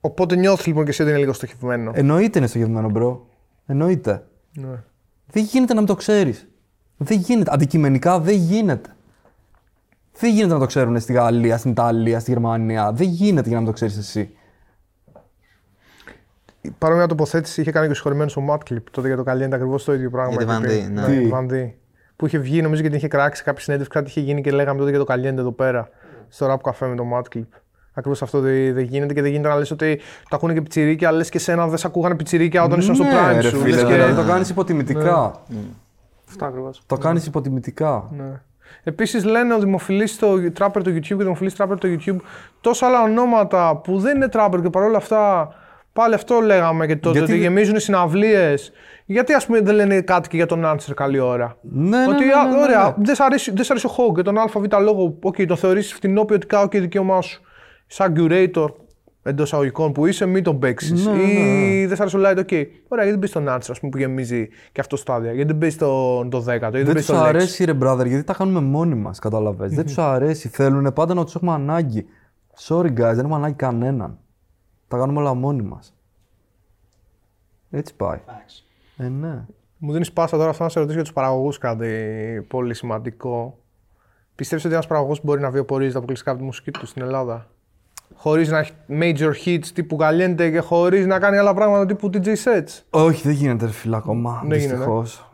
Οπότε 0.00 0.36
νιώθεις 0.36 0.66
λοιπόν 0.66 0.84
και 0.84 0.90
εσύ 0.90 1.02
ότι 1.02 1.10
είναι 1.10 1.20
λίγο 1.20 1.32
στοχευμένο. 1.32 1.90
Εννοείται 1.94 2.38
είναι 2.38 2.46
στοχευμένο, 2.46 2.90
bro. 2.90 3.26
Εννοείται. 3.66 4.24
Ναι. 4.52 4.82
Δεν 5.26 5.42
γίνεται 5.44 5.72
να 5.72 5.78
μην 5.78 5.88
το 5.88 5.94
ξέρεις. 5.94 6.48
Δεν 6.96 7.18
γίνεται. 7.18 7.50
Αντικειμενικά 7.54 8.20
δεν 8.20 8.36
γίνεται. 8.36 8.96
Δεν 10.18 10.30
γίνεται 10.32 10.52
να 10.52 10.58
το 10.58 10.66
ξέρουν 10.66 11.00
στη 11.00 11.12
Γαλλία, 11.12 11.58
στην 11.58 11.70
Ιταλία, 11.70 12.20
στη 12.20 12.30
Γερμανία. 12.30 12.92
Δεν 12.92 13.08
γίνεται 13.08 13.48
για 13.48 13.56
να 13.56 13.62
μην 13.62 13.66
το 13.66 13.74
ξέρεις 13.74 13.96
εσύ. 13.96 14.30
Παρόμοια 16.78 17.06
τοποθέτηση 17.06 17.60
είχε 17.60 17.70
κάνει 17.70 17.86
και 17.86 17.92
ο 17.92 17.94
συγχωρημένος 17.94 18.36
ο 18.36 18.40
Μάτκλιπ 18.40 18.90
τότε 18.90 19.06
για 19.06 19.16
το 19.16 19.22
Καλιέντα 19.22 19.56
ακριβώς 19.56 19.84
το 19.84 19.94
ίδιο 19.94 20.10
πράγμα. 20.10 20.42
Για 20.42 20.46
τη 20.46 20.52
είχε 20.52 20.58
Van 20.58 20.62
πει. 20.62 20.86
Dee, 20.88 20.92
ναι. 20.92 21.00
Ναι, 21.00 21.06
Τι; 21.06 21.14
η 21.14 21.32
Van 21.34 21.52
Dee. 21.52 21.70
Που 22.16 22.26
είχε 22.26 22.38
βγει, 22.38 22.62
νομίζω 22.62 22.82
και 22.82 22.88
την 22.88 22.96
είχε 22.96 23.08
κράξει 23.08 23.42
κάποια 23.42 23.62
συνέντευξη, 23.62 23.98
κάτι 23.98 24.08
είχε 24.10 24.20
γίνει 24.20 24.40
και 24.40 24.50
λέγαμε 24.50 24.78
τότε 24.78 24.90
για 24.90 24.98
το 24.98 25.04
Καλιέντα 25.04 25.40
εδώ 25.40 25.52
πέρα. 25.52 25.88
Στο 26.28 26.46
ραπ 26.46 26.62
καφέ 26.62 26.86
με 26.86 26.94
τον 26.96 27.06
Μάτκλιπ. 27.06 27.46
Ακριβώς 27.94 28.22
αυτό 28.22 28.40
δεν, 28.40 28.74
δεν 28.74 28.84
γίνεται 28.84 29.14
και 29.14 29.22
δεν 29.22 29.30
γίνεται 29.30 29.48
να 29.48 29.56
λες 29.56 29.70
ότι 29.70 29.96
το 30.28 30.36
ακούνε 30.36 30.52
και 30.52 30.62
πιτσιρίκια, 30.62 31.08
αλλά 31.08 31.16
λες 31.16 31.28
και 31.28 31.38
σένα 31.38 31.66
δεν 31.68 31.78
σε 31.78 31.86
ακούγανε 31.86 32.14
πιτσιρίκια 32.14 32.62
όταν 32.64 32.78
ήσουν 32.78 32.94
στο 32.94 33.04
Ναι, 33.04 33.10
prime 33.10 33.34
ρε 33.40 33.48
σου. 33.48 33.58
φίλε, 33.58 33.74
Λες 33.74 33.84
και- 33.84 33.92
δηλαδή 33.92 34.14
το 34.14 34.24
κάνεις 34.28 34.48
υποτιμητικά. 34.50 35.40
Αυτό 36.28 36.44
ακριβώς. 36.44 36.82
Το 36.86 36.96
κάνεις 36.96 37.26
υποτιμητικά. 37.26 38.10
Ναι. 38.16 38.40
Επίσης 38.82 39.24
λένε 39.24 39.54
ο 39.54 39.58
δημοφιλής 39.58 40.34
trapper 40.58 40.80
του 40.84 40.90
YouTube 40.90 41.00
και 41.00 41.14
ο 41.14 41.16
δημοφιλής 41.16 41.50
trapper 41.58 41.74
του 41.78 41.88
YouTube 41.88 42.16
τόσα 42.60 42.86
άλλα 42.86 43.02
ονόματα 43.02 43.76
που 43.76 43.98
δεν 43.98 44.16
είναι 44.16 44.28
trapper 44.32 44.58
και 44.62 44.70
παρόλα 44.70 44.96
αυτά 44.96 45.48
πάλι 45.92 46.14
αυτό 46.14 46.40
λέγαμε 46.40 46.86
και 46.86 46.96
τότε. 46.96 47.18
Γιατί 47.18 47.32
Ότι 47.32 47.40
δεν- 47.40 47.50
γεμίζουν 47.50 47.78
συναυλίες. 47.80 48.72
Γιατί 49.04 49.32
ας 49.32 49.46
πούμε 49.46 49.60
δεν 49.60 49.74
λένε 49.74 50.00
κάτι 50.00 50.28
και 50.28 50.36
για 50.36 50.46
τον 50.46 50.62
Anser 50.64 50.92
καλή 50.94 51.18
ώρα; 51.18 51.56
Ναι, 51.60 51.88
ναι, 51.98 52.06
ότι 52.08 52.24
ναι, 52.24 52.32
α, 52.32 52.44
ναι, 52.44 52.50
ναι, 52.56 52.62
ωραία, 52.62 52.84
ναι. 52.98 53.04
δεν 53.04 53.14
σ' 53.14 53.20
αρέσει, 53.20 53.52
δεν 53.54 53.64
σ' 53.64 53.70
αρέσει 53.70 53.86
ο 53.86 53.90
Hawk 53.96 54.14
και 54.14 54.22
τον 54.22 54.38
ΑΒ 54.38 54.52
λόγο. 54.82 55.18
Οκ, 55.22 55.36
το 55.46 55.56
θεωρείς 55.56 55.92
φτηνό 55.92 56.24
ποιοτικά, 56.24 56.60
οκ, 56.62 56.70
δικαίωμά 56.70 57.20
σου. 57.20 57.40
Σαν 57.86 58.14
curator 58.18 58.66
εντός 59.22 59.52
εισαγωγικών 59.54 59.92
που 59.92 60.06
είσαι, 60.06 60.26
μην 60.26 60.42
τον 60.42 60.58
παίξεις. 60.58 61.06
Ναι, 61.06 61.22
ή 61.22 61.86
δεν 61.86 61.96
σ' 61.96 62.00
αρέσει 62.00 62.16
ο 62.16 62.20
Light, 62.22 62.36
οκ. 62.38 62.48
Ωραία, 62.88 63.04
γιατί 63.04 63.10
δεν 63.10 63.18
μπεις 63.18 63.30
στον 63.30 63.46
Answer 63.48 63.70
ας 63.70 63.78
πούμε, 63.80 63.90
που 63.90 63.98
γεμίζει 63.98 64.48
και 64.72 64.80
αυτό 64.80 64.96
στάδια. 64.96 65.32
Γιατί 65.32 65.46
δεν 65.48 65.56
μπεις 65.56 65.72
στον 65.74 66.30
το 66.30 66.38
10ο, 66.38 66.58
γιατί 66.58 66.76
δεν 66.76 66.84
Δεν 66.84 66.94
μπεις 66.94 67.06
τους 67.06 67.14
στο 67.16 67.24
Lex. 67.24 67.28
αρέσει, 67.28 67.64
ρε 67.64 67.72
brother, 67.82 68.06
γιατί 68.06 68.24
τα 68.24 68.34
κάνουμε 68.34 68.60
μόνοι 68.60 68.94
μας. 68.94 69.18
Καταλαβέ. 69.18 69.66
δεν 69.66 69.84
τους 69.84 69.98
αρέσει. 69.98 70.48
Θέλουν 70.48 70.92
πάντα 70.92 71.14
να 71.14 71.24
τους 71.24 71.34
έχουμε 71.34 71.52
ανάγκη. 71.52 72.06
Sorry, 72.68 72.86
guys, 72.86 72.92
δεν 72.94 73.18
έχουμε 73.18 73.34
ανάγκη 73.34 73.54
κανέναν. 73.54 74.18
Τα 74.92 74.98
κάνουμε 74.98 75.18
όλα 75.18 75.34
μόνοι 75.34 75.62
μας. 75.62 75.94
Έτσι 77.70 77.94
πάει. 77.96 78.18
Ε, 78.96 79.08
ναι. 79.08 79.44
Μου 79.78 79.92
δίνεις 79.92 80.12
πάσα 80.12 80.36
τώρα 80.36 80.50
αυτό 80.50 80.62
να 80.62 80.68
σε 80.68 80.78
ρωτήσω 80.78 80.94
για 80.94 81.04
τους 81.04 81.12
παραγωγούς 81.12 81.58
κάτι 81.58 82.46
πολύ 82.48 82.74
σημαντικό. 82.74 83.58
Πιστεύεις 84.34 84.64
ότι 84.64 84.74
ένας 84.74 84.86
παραγωγός 84.86 85.24
μπορεί 85.24 85.40
να 85.40 85.50
βιοπορίζεται 85.50 85.96
αποκλειστικά 85.96 86.30
από 86.30 86.40
τη 86.40 86.46
μουσική 86.46 86.70
του 86.70 86.86
στην 86.86 87.02
Ελλάδα; 87.02 87.50
Χωρίς 88.14 88.50
να 88.50 88.58
έχει 88.58 88.72
major 88.88 89.32
hits 89.44 89.66
τύπου 89.74 89.96
Galente 90.00 90.50
και 90.50 90.58
χωρίς 90.58 91.06
να 91.06 91.18
κάνει 91.18 91.36
άλλα 91.36 91.54
πράγματα 91.54 91.86
τύπου 91.86 92.10
DJ 92.12 92.26
sets; 92.26 92.80
Όχι, 92.90 93.22
δεν 93.22 93.36
γίνεται, 93.36 93.64
ρε 93.64 93.72
φίλε, 93.72 93.96
ακόμα. 93.96 94.42
Δεν 94.46 94.58
γίνεται, 94.58 94.76
Δυστυχώς. 94.76 95.30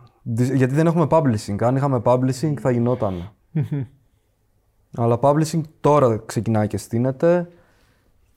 Γιατί 0.55 0.75
δεν 0.75 0.87
έχουμε 0.87 1.07
publishing. 1.11 1.63
Αν 1.63 1.77
είχαμε 1.77 2.03
publishing 2.05 2.55
θα 2.61 2.71
γινόταν. 2.71 3.33
Αλλά 4.97 5.19
publishing 5.23 5.61
τώρα 5.81 6.23
ξεκινάει 6.27 6.67
και 6.67 6.77
στείνεται. 6.77 7.49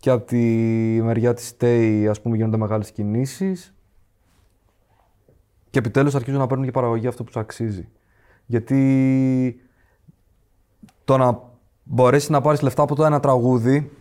Και 0.02 0.10
από 0.10 0.26
τη 0.26 0.38
μεριά 1.02 1.34
της 1.34 1.56
Stay, 1.58 2.08
ας 2.10 2.22
πούμε, 2.22 2.36
γίνονται 2.36 2.58
μεγάλες 2.58 2.92
κινήσεις. 2.92 3.76
Και 5.70 5.80
επιτέλους 5.80 6.16
αρχίζουν 6.16 6.40
να 6.40 6.48
παίρνουν 6.48 6.66
και 6.66 6.72
παραγωγή 6.72 7.08
αυτό 7.08 7.24
που 7.24 7.32
τους 7.32 7.42
αξίζει. 7.42 7.88
Γιατί 8.46 9.62
το 11.06 11.18
να 11.18 11.42
μπορέσεις 11.84 12.30
να 12.30 12.42
πάρεις 12.42 12.62
λεφτά 12.62 12.84
από 12.84 12.96
το 12.96 13.06
ένα 13.06 13.20
τραγούδι, 13.20 13.92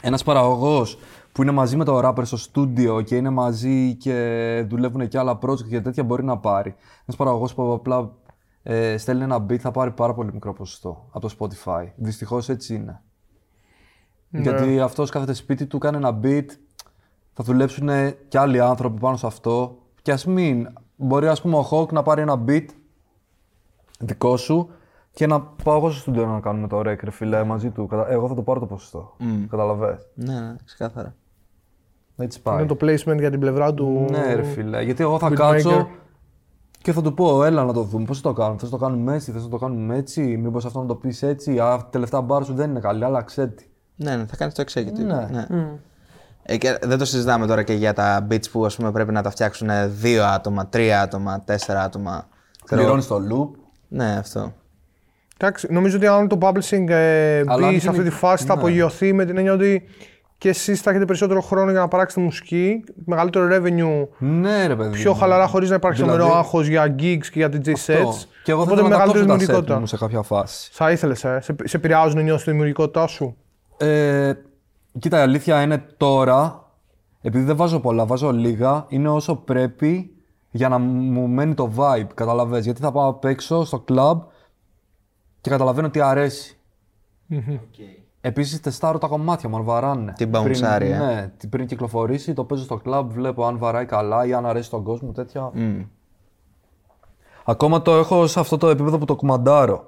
ένας 0.00 0.24
παραγωγός 0.24 0.98
που 1.32 1.42
είναι 1.42 1.50
μαζί 1.50 1.76
με 1.76 1.84
το 1.84 2.00
rapper 2.08 2.22
στο 2.22 2.36
στούντιο 2.36 3.00
και 3.00 3.16
είναι 3.16 3.30
μαζί 3.30 3.94
και 3.94 4.66
δουλεύουν 4.68 5.08
και 5.08 5.18
άλλα 5.18 5.38
project 5.42 5.68
και 5.68 5.80
τέτοια 5.80 6.04
μπορεί 6.04 6.24
να 6.24 6.38
πάρει. 6.38 6.74
Ένας 7.00 7.16
παραγωγός 7.16 7.54
που 7.54 7.72
απλά 7.72 8.12
ε, 8.62 8.96
στέλνει 8.96 9.22
ένα 9.22 9.36
beat 9.36 9.58
θα 9.58 9.70
πάρει 9.70 9.90
πάρα 9.90 10.14
πολύ 10.14 10.32
μικρό 10.32 10.52
ποσοστό 10.52 11.08
από 11.10 11.28
το 11.28 11.34
Spotify. 11.38 11.86
Δυστυχώς 11.96 12.48
έτσι 12.48 12.74
είναι. 12.74 13.02
Γιατί 14.30 14.80
αυτός 14.80 15.10
κάθεται 15.10 15.32
σπίτι 15.32 15.66
του, 15.66 15.78
κάνει 15.78 15.96
ένα 15.96 16.18
beat, 16.22 16.44
θα 17.32 17.44
δουλέψουν 17.44 17.88
και 18.28 18.38
άλλοι 18.38 18.60
άνθρωποι 18.60 19.00
πάνω 19.00 19.16
σε 19.16 19.26
αυτό. 19.26 19.78
Και 20.02 20.12
ας 20.12 20.24
μην, 20.26 20.68
μπορεί 20.96 21.28
ας 21.28 21.40
πούμε 21.40 21.56
ο 21.56 21.68
Hawk 21.70 21.92
να 21.92 22.02
πάρει 22.02 22.20
ένα 22.20 22.44
beat 22.46 22.64
δικό 23.98 24.36
σου 24.36 24.68
και 25.12 25.26
να 25.26 25.40
πάω 25.40 25.76
εγώ 25.76 25.90
στο 25.90 26.00
στούντιο 26.00 26.26
να 26.26 26.40
κάνουμε 26.40 26.68
το 26.68 26.78
rec, 26.78 26.96
ρε 27.02 27.10
φίλε, 27.10 27.44
μαζί 27.44 27.70
του. 27.70 27.86
Κατα- 27.86 28.10
Εγώ 28.10 28.28
θα 28.28 28.34
το 28.34 28.42
πάρω 28.42 28.60
το 28.60 28.66
ποσοστό. 28.66 29.16
Καταλαβες; 29.50 30.08
Ναι, 30.14 30.40
ναι, 30.40 30.56
ξεκάθαρα. 30.64 31.14
Έτσι 32.16 32.42
πάει. 32.42 32.58
Είναι 32.58 32.66
το 32.66 32.76
placement 32.80 33.18
για 33.18 33.30
την 33.30 33.40
πλευρά 33.40 33.74
του. 33.74 34.06
Ναι, 34.10 34.34
ρε 34.34 34.42
φίλε. 34.42 34.82
Γιατί 34.82 35.02
εγώ 35.02 35.18
θα 35.18 35.28
beatmaker. 35.28 35.34
κάτσω 35.36 35.88
και 36.82 36.92
θα 36.92 37.02
του 37.02 37.14
πω, 37.14 37.44
έλα 37.44 37.64
να 37.64 37.72
το 37.72 37.82
δούμε. 37.82 38.04
Πώς 38.04 38.20
θα 38.20 38.28
το 38.28 38.34
κάνουμε, 38.34 38.58
Θες 38.58 38.70
να 38.70 38.78
το 38.78 38.84
κάνουμε 38.84 39.14
έτσι, 39.14 39.32
θες 39.32 39.42
να 39.42 39.48
το 39.48 39.58
κάνουμε 39.58 39.96
έτσι, 39.96 40.36
Μήπως 40.36 40.64
αυτό 40.64 40.80
να 40.80 40.86
το 40.86 40.94
πεις 40.94 41.22
έτσι. 41.22 41.58
Α, 41.58 41.74
η 41.80 41.84
τελευταία 41.90 42.20
μπάρα 42.20 42.44
σου 42.44 42.54
δεν 42.54 42.70
είναι 42.70 42.80
καλή, 42.80 43.04
άλλαξε 43.04 43.46
τη. 43.46 43.64
Ναι, 44.00 44.16
ναι, 44.16 44.24
θα 44.26 44.36
κάνεις 44.36 44.54
το 44.54 44.64
executive. 44.66 45.06
Ναι. 45.06 45.26
Ναι. 45.30 45.46
Ε, 46.42 46.56
και 46.56 46.78
δεν 46.82 46.98
το 46.98 47.04
συζητάμε 47.04 47.46
τώρα 47.46 47.62
και 47.62 47.72
για 47.72 47.92
τα 47.92 48.26
beats 48.30 48.50
που 48.52 48.64
ας 48.66 48.76
πούμε, 48.76 48.92
πρέπει 48.92 49.12
να 49.12 49.22
τα 49.22 49.30
φτιάξουν 49.30 49.68
δύο 49.86 50.24
άτομα, 50.24 50.66
τρία 50.66 51.00
άτομα, 51.02 51.42
τέσσερα 51.44 51.82
άτομα. 51.82 52.28
Ξέρω 52.64 52.80
εγώ. 52.82 52.94
Πληρώνεις 53.00 53.06
το 53.06 53.16
loop. 53.54 53.58
Ναι, 53.88 54.16
αυτό. 54.18 54.52
Εντάξει, 55.40 55.66
νομίζω 55.70 55.96
ότι 55.96 56.06
αν 56.06 56.28
το 56.28 56.38
publishing 56.40 56.88
ε, 56.88 57.38
Αλλά 57.46 57.66
αν 57.66 57.72
μπει 57.72 57.78
σε 57.78 57.88
αυτή 57.88 58.00
γίνει- 58.00 58.10
τη 58.12 58.16
φάση 58.16 58.44
θα 58.46 58.54
ναι. 58.54 58.60
απογειωθεί 58.60 59.12
με 59.12 59.24
την 59.24 59.36
έννοια 59.36 59.52
ότι 59.52 59.82
και 60.38 60.48
εσείς 60.48 60.80
θα 60.80 60.90
έχετε 60.90 61.04
περισσότερο 61.04 61.40
χρόνο 61.40 61.70
για 61.70 61.80
να 61.80 61.88
παράξετε 61.88 62.20
μουσική, 62.20 62.84
μεγαλύτερο 63.04 63.46
revenue, 63.50 64.08
Ναι, 64.18 64.66
ρε 64.66 64.76
παιδί. 64.76 64.90
πιο 64.96 65.12
μου. 65.12 65.18
χαλαρά 65.18 65.46
χωρίς 65.46 65.68
να 65.68 65.74
υπάρχει 65.74 66.00
Δηλαδή, 66.02 66.18
τρομερό 66.18 66.38
άγχος 66.38 66.66
για 66.66 66.94
gigs 66.98 67.26
και 67.26 67.30
για 67.32 67.48
DJ 67.48 67.72
αυτό. 67.72 67.92
sets. 67.94 68.24
Και 68.44 68.50
εγώ 68.52 68.64
θα 68.64 68.72
Οπότε 68.72 68.72
ήθελα 68.72 68.82
να 68.82 68.88
τα 68.88 68.88
μεγαλύτερη 68.88 69.06
κόψω 69.06 69.12
τα 69.12 69.34
set 69.34 69.38
δημιουργικότητα. 69.38 69.78
μου 69.80 69.86
σε 69.86 69.96
κάποια 69.96 70.22
φάση. 70.22 70.70
Θα 70.72 70.90
ήθελες, 70.90 71.24
ε. 71.24 71.38
σε, 71.42 71.54
σε 71.64 71.76
επηρεάζουν 71.76 72.22
νιώσει 72.22 72.44
τη 72.44 72.50
δημιουργικότητά 72.50 73.06
σου; 73.06 73.36
Ε, 73.78 74.32
κοίτα, 74.98 75.18
η 75.18 75.20
αλήθεια 75.20 75.62
είναι 75.62 75.78
τώρα, 75.96 76.64
επειδή 77.20 77.44
δεν 77.44 77.56
βάζω 77.56 77.80
πολλά, 77.80 78.06
βάζω 78.06 78.32
λίγα, 78.32 78.84
είναι 78.88 79.08
όσο 79.08 79.34
πρέπει 79.36 80.12
για 80.50 80.68
να 80.68 80.78
μου 80.78 81.26
μένει 81.28 81.54
το 81.54 81.70
vibe, 81.76 82.06
καταλαβες. 82.14 82.64
Γιατί 82.64 82.80
θα 82.80 82.92
πάω 82.92 83.08
απ' 83.08 83.24
έξω 83.24 83.64
στο 83.64 83.84
club 83.88 84.18
και 85.40 85.50
καταλαβαίνω 85.50 85.90
τι 85.90 86.00
αρέσει. 86.00 86.58
Επίσης 88.20 88.60
τεστάρω 88.60 88.98
τα 88.98 89.06
κομμάτια 89.06 89.48
μου, 89.48 89.56
αν 89.56 89.62
βαράνε. 89.64 90.12
Την 90.16 90.28
μπαουνσάρια. 90.28 90.96
Πριν- 90.98 91.14
Ναι, 91.14 91.32
τι- 91.36 91.46
πριν 91.46 91.66
κυκλοφορήσει, 91.66 92.32
το 92.32 92.44
παίζω 92.44 92.62
στο 92.64 92.80
club, 92.84 93.04
βλέπω 93.08 93.46
αν 93.46 93.58
βαράει 93.58 93.84
καλά 93.84 94.26
ή 94.26 94.32
αν 94.32 94.46
αρέσει 94.46 94.66
στον 94.66 94.82
κόσμο, 94.82 95.12
τέτοια. 95.12 95.50
Μμ. 95.54 95.80
Ακόμα 97.44 97.82
το 97.82 97.92
έχω 97.94 98.26
σε 98.26 98.40
αυτό 98.40 98.56
το 98.56 98.68
επίπεδο 98.68 98.98
που 98.98 99.04
το 99.04 99.16
κουμαντάρω. 99.16 99.86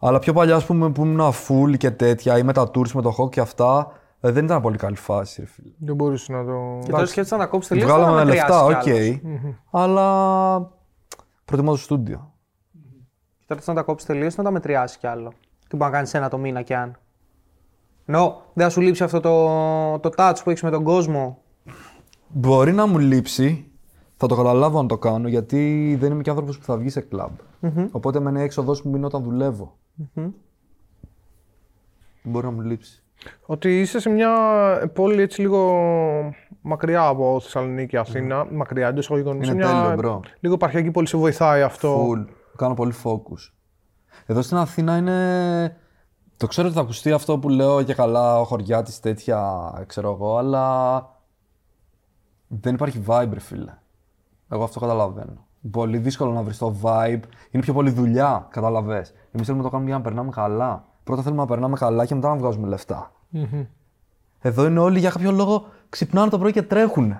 Αλλά 0.00 0.18
πιο 0.18 0.32
παλιά, 0.32 0.56
ας 0.56 0.64
πούμε, 0.64 0.90
που 0.90 1.04
ήμουν 1.04 1.32
full 1.32 1.76
και 1.76 1.90
τέτοια 1.90 2.38
ή 2.38 2.42
με 2.42 2.52
τα 2.52 2.70
tours 2.74 2.90
με 2.90 3.02
το 3.02 3.14
hawk 3.18 3.30
και 3.30 3.40
αυτά, 3.40 3.92
ε, 4.20 4.30
δεν 4.30 4.44
ήταν 4.44 4.62
πολύ 4.62 4.76
καλή 4.76 4.96
φάση, 4.96 5.40
ρε 5.40 5.46
φίλε. 5.46 5.70
Δεν 5.78 5.94
μπορούσε 5.94 6.32
να 6.32 6.44
το. 6.44 6.78
Και 6.84 6.90
τώρα 6.90 7.06
σκέφτεσαι 7.06 7.34
να 7.34 7.40
τα 7.40 7.46
κόψεις 7.46 7.70
τελείως. 7.70 7.90
Βγάλαμε 7.90 8.24
λεφτά, 8.24 8.64
οκ. 8.64 8.82
Αλλά 9.70 10.70
προτιμώ 11.44 11.70
το 11.70 11.76
στούντιο. 11.76 12.32
Τώρα 13.46 13.60
να 13.66 13.74
τα 13.74 13.82
κόψεις 13.82 14.08
τελείως 14.08 14.36
να 14.36 14.44
τα 14.44 14.50
μετριάσεις 14.50 14.96
κι 14.96 15.06
άλλο. 15.06 15.32
Τι 15.68 15.76
μπορεί 15.76 15.90
να 15.90 15.96
κάνεις 15.96 16.14
ένα 16.14 16.28
το 16.28 16.38
μήνα 16.38 16.62
κι 16.62 16.74
αν. 16.74 16.98
Νο, 18.04 18.42
δεν 18.52 18.66
θα 18.66 18.72
σου 18.72 18.80
λείψει 18.80 19.02
αυτό 19.02 19.20
το, 19.20 19.98
το 19.98 20.10
touch 20.16 20.36
που 20.44 20.50
έχεις 20.50 20.62
με 20.62 20.70
τον 20.70 20.84
κόσμο; 20.84 21.42
Μπορεί 22.28 22.72
να 22.72 22.86
μου 22.86 22.98
λείψει, 22.98 23.69
θα 24.20 24.26
το 24.26 24.36
καταλάβω 24.36 24.78
αν 24.78 24.86
το 24.86 24.98
κάνω, 24.98 25.28
γιατί 25.28 25.96
δεν 26.00 26.12
είμαι 26.12 26.22
και 26.22 26.30
άνθρωπος 26.30 26.58
που 26.58 26.64
θα 26.64 26.76
βγει 26.76 26.88
σε 26.88 27.00
κλαμπ. 27.00 27.32
Οπότε 27.90 28.20
με 28.20 28.30
είναι 28.30 28.40
η 28.40 28.42
έξοδό 28.42 28.76
μου 28.84 28.96
είναι 28.96 29.06
όταν 29.06 29.22
δουλεύω. 29.22 29.76
Μπορεί 32.22 32.46
να 32.46 32.52
μου 32.52 32.60
λείψει. 32.60 33.02
Ότι 33.46 33.80
είσαι 33.80 34.00
σε 34.00 34.10
μια 34.10 34.30
πόλη 34.94 35.22
έτσι 35.22 35.40
λίγο 35.40 35.72
μακριά 36.60 37.06
από 37.06 37.40
Θεσσαλονίκη, 37.42 37.96
Αθήνα. 37.96 38.46
Μακριά 38.50 38.88
εντός 38.88 39.04
εισαγωγικών. 39.04 39.36
Είναι 39.36 39.44
σε 39.44 39.54
μια 39.54 39.66
τέλειο, 39.66 39.94
bro. 39.96 40.20
λίγο 40.40 40.54
επαρχιακή 40.54 40.90
πόλη 40.90 41.06
σε 41.06 41.16
βοηθάει 41.16 41.62
αυτό. 41.62 42.08
Full. 42.08 42.26
Κάνω 42.56 42.74
πολύ 42.74 42.92
focus. 43.04 43.52
Εδώ 44.26 44.42
στην 44.42 44.56
Αθήνα 44.56 44.96
είναι. 44.96 45.76
Το 46.36 46.46
ξέρω 46.46 46.66
ότι 46.66 46.76
θα 46.76 46.82
ακουστεί 46.82 47.12
αυτό 47.12 47.38
που 47.38 47.48
λέω 47.48 47.82
και 47.82 47.94
καλά, 47.94 48.40
ο 48.40 48.44
χωριάτης 48.44 49.00
τέτοια, 49.00 49.72
ξέρω 49.86 50.12
εγώ, 50.12 50.36
αλλά. 50.36 51.18
Δεν 52.48 52.74
υπάρχει 52.74 53.02
vibe, 53.06 53.30
ρε 53.32 53.40
φίλε. 53.40 53.78
Εγώ 54.50 54.64
αυτό 54.64 54.80
καταλαβαίνω. 54.80 55.46
Πολύ 55.70 55.98
δύσκολο 55.98 56.32
να 56.32 56.42
βρεις 56.42 56.58
το 56.58 56.74
vibe. 56.82 57.20
Είναι 57.50 57.62
πιο 57.62 57.72
πολύ 57.72 57.90
δουλειά, 57.90 58.46
καταλαβέ. 58.50 59.06
Εμείς 59.32 59.46
θέλουμε 59.46 59.56
να 59.56 59.62
το 59.62 59.68
κάνουμε 59.70 59.88
για 59.88 59.98
να 59.98 60.02
περνάμε 60.04 60.30
καλά. 60.30 60.84
Πρώτα 61.04 61.22
θέλουμε 61.22 61.40
να 61.40 61.46
περνάμε 61.46 61.76
καλά 61.76 62.06
και 62.06 62.14
μετά 62.14 62.28
να 62.28 62.36
βγάζουμε 62.36 62.68
λεφτά. 62.68 63.12
Εδώ 64.40 64.66
είναι 64.66 64.80
όλοι 64.80 64.98
για 64.98 65.10
κάποιο 65.10 65.32
λόγο 65.32 65.64
ξυπνάνε 65.88 66.30
το 66.30 66.38
πρωί 66.38 66.52
και 66.52 66.62
τρέχουν. 66.62 67.16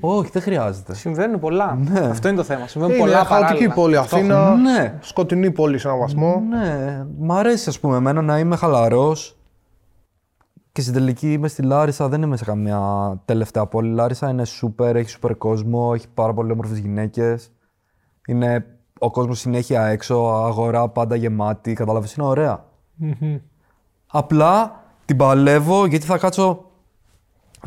Όχι, 0.00 0.30
δεν 0.32 0.42
χρειάζεται. 0.42 0.94
Συμβαίνουν 0.94 1.40
πολλά. 1.40 1.78
Αυτό 2.10 2.28
είναι 2.28 2.36
το 2.36 2.42
θέμα. 2.42 2.66
Συμβαίνουν 2.66 2.94
Είναι 2.96 3.04
πολλά 3.04 3.24
χαοτική 3.24 3.48
παράλληλα. 3.48 3.74
πόλη 3.74 3.96
Αθήνα. 3.96 4.54
Ναι. 4.54 4.98
Σκοτεινή 5.00 5.50
πόλη 5.50 5.78
σε 5.78 5.88
έναν 5.88 6.00
βαθμό. 6.00 6.42
Ναι, 6.48 7.04
μ' 7.18 7.32
αρέσει 7.32 7.68
ας 7.68 7.80
πούμε 7.80 7.96
εμένα 7.96 8.22
να 8.22 8.38
είμαι 8.38 8.56
χαλαρός 8.56 9.37
Και 10.78 10.84
στην 10.84 10.96
τελική 10.96 11.32
είμαι 11.32 11.48
στη 11.48 11.62
Λάρισα, 11.62 12.08
δεν 12.08 12.22
είμαι 12.22 12.36
σε 12.36 12.44
καμία 12.44 12.80
τελευταία 13.24 13.66
πόλη. 13.66 13.88
Η 13.88 13.92
Λάρισα 13.92 14.28
είναι 14.30 14.42
super, 14.60 14.94
έχει 14.94 15.18
super 15.20 15.30
κόσμο, 15.38 15.92
έχει 15.94 16.08
πάρα 16.14 16.34
πολύ 16.34 16.52
όμορφες 16.52 16.78
γυναίκες. 16.78 17.50
Είναι 18.26 18.66
ο 18.98 19.10
κόσμος 19.10 19.38
συνέχεια 19.38 19.84
έξω, 19.84 20.14
αγορά 20.16 20.88
πάντα 20.88 21.14
γεμάτη. 21.14 21.72
Κατάλαβες, 21.72 22.14
είναι 22.14 22.26
ωραία. 22.26 22.64
Απλά 24.06 24.82
την 25.04 25.16
παλεύω 25.16 25.86
γιατί 25.86 26.06
θα 26.06 26.18
κάτσω 26.18 26.64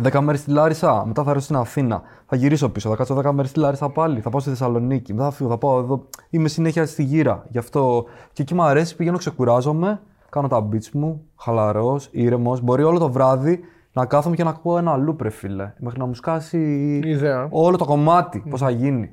10 0.04 0.20
μέρες 0.20 0.40
στη 0.40 0.52
Λάρισα, 0.52 1.06
μετά 1.06 1.24
θα 1.24 1.30
έρθω 1.30 1.42
στην 1.42 1.56
Αθήνα. 1.56 2.02
Θα 2.26 2.36
γυρίσω 2.36 2.70
πίσω, 2.70 2.90
θα 2.90 2.96
κάτσω 2.96 3.16
10 3.16 3.32
μέρες 3.32 3.50
στη 3.50 3.60
Λάρισα 3.60 3.90
πάλι. 3.90 4.20
Θα 4.22 4.30
πάω 4.30 4.40
στη 4.40 4.50
Θεσσαλονίκη, 4.50 5.14
μετά 5.14 5.26
θα 5.26 5.32
φύγω, 5.32 5.50
θα 5.50 5.58
πάω 5.58 5.80
εδώ. 5.80 6.06
Είμαι 6.30 6.48
συνέχεια 6.48 6.86
στη 6.86 7.04
γύρα. 7.04 7.46
Γι' 7.50 7.58
αυτό 7.58 8.06
και 8.34 8.42
εκεί 8.42 8.54
μου 8.54 8.64
αρέσει, 8.64 8.96
πηγαίνω, 8.96 9.18
ξεκουράζομαι, 9.18 10.02
κάνω 10.32 10.48
τα 10.48 10.70
beats 10.72 10.90
μου, 10.94 11.26
χαλαρός, 11.36 12.10
ήρεμος. 12.12 12.62
Μπορεί 12.62 12.84
όλο 12.84 13.00
το 13.00 13.12
βράδυ 13.12 13.60
να 13.94 14.06
κάθομαι 14.06 14.36
και 14.36 14.44
να 14.44 14.50
ακούω 14.50 14.78
ένα 14.78 14.96
loop, 15.08 15.22
ρε 15.22 15.30
φίλε. 15.30 15.74
Μέχρι 15.80 16.00
να 16.00 16.06
μου 16.06 16.14
σκάσει 16.14 16.60
Ιδέα. 17.04 17.48
όλο 17.50 17.78
το 17.78 17.86
κομμάτι, 17.86 18.44
πώς 18.50 18.60
θα 18.60 18.70
γίνει. 18.70 19.12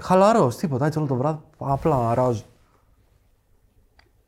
Χαλαρός, 0.00 0.56
τίποτα, 0.56 0.86
έτσι 0.86 0.98
όλο 0.98 1.06
το 1.06 1.14
βράδυ, 1.14 1.38
απλά 1.58 1.96
να 1.96 2.14
ράζω. 2.14 2.42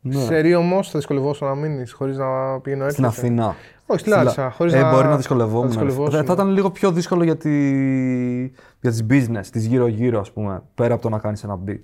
Ναι. 0.01 0.15
Σε 0.15 0.39
Ρή 0.39 0.55
όμω 0.55 0.83
θα 0.83 0.91
δυσκολευόσαι 0.95 1.45
να 1.45 1.55
μείνεις 1.55 1.93
χωρίς 1.93 2.17
να 2.17 2.61
πηγαίνω 2.61 2.85
έτσι. 2.85 2.95
Στην 2.95 3.07
Αθήνα. 3.07 3.55
Όχι, 3.87 4.01
στη 4.01 4.09
Λάρισα. 4.09 4.51
Χωρίς 4.51 4.73
ε, 4.73 4.81
να... 4.81 4.91
μπορεί 4.91 5.07
να 5.07 5.17
δυσκολευόμουν. 5.17 5.63
να 5.63 5.69
δυσκολευόσουν. 5.69 6.19
Θα, 6.19 6.25
θα 6.25 6.33
ήταν 6.33 6.49
λίγο 6.49 6.71
πιο 6.71 6.93
δύσκολο 6.93 7.25
για, 7.25 7.37
τη... 7.37 7.51
για 8.81 8.91
τις 8.91 9.07
business, 9.11 9.47
τις 9.53 9.67
γύρω-γύρω, 9.67 10.21
ας 10.21 10.33
πούμε, 10.33 10.63
πέρα 10.75 10.95
από 10.95 11.03
το 11.03 11.09
να 11.09 11.19
κάνεις 11.19 11.45
ένα 11.45 11.59
beat. 11.67 11.83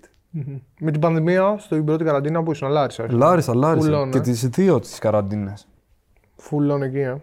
Με 0.78 0.90
την 0.90 1.00
πανδημία, 1.00 1.56
στην 1.58 1.84
πρώτη 1.84 2.04
καραντίνα 2.04 2.42
που 2.42 2.50
ήσουν, 2.52 2.68
Λάρισα. 2.68 3.04
όχι. 3.04 3.12
Λάρισα, 3.14 3.54
Λάρισα. 3.54 3.84
Φουλών, 3.86 4.10
Και 4.10 4.18
ε. 4.18 4.20
τις 4.20 4.48
δύο 4.48 4.80
τις 4.80 4.98
καραντίνες. 4.98 5.66
Full 6.36 6.67
on 6.67 6.82
εκεί, 6.82 6.98
ε. 6.98 7.16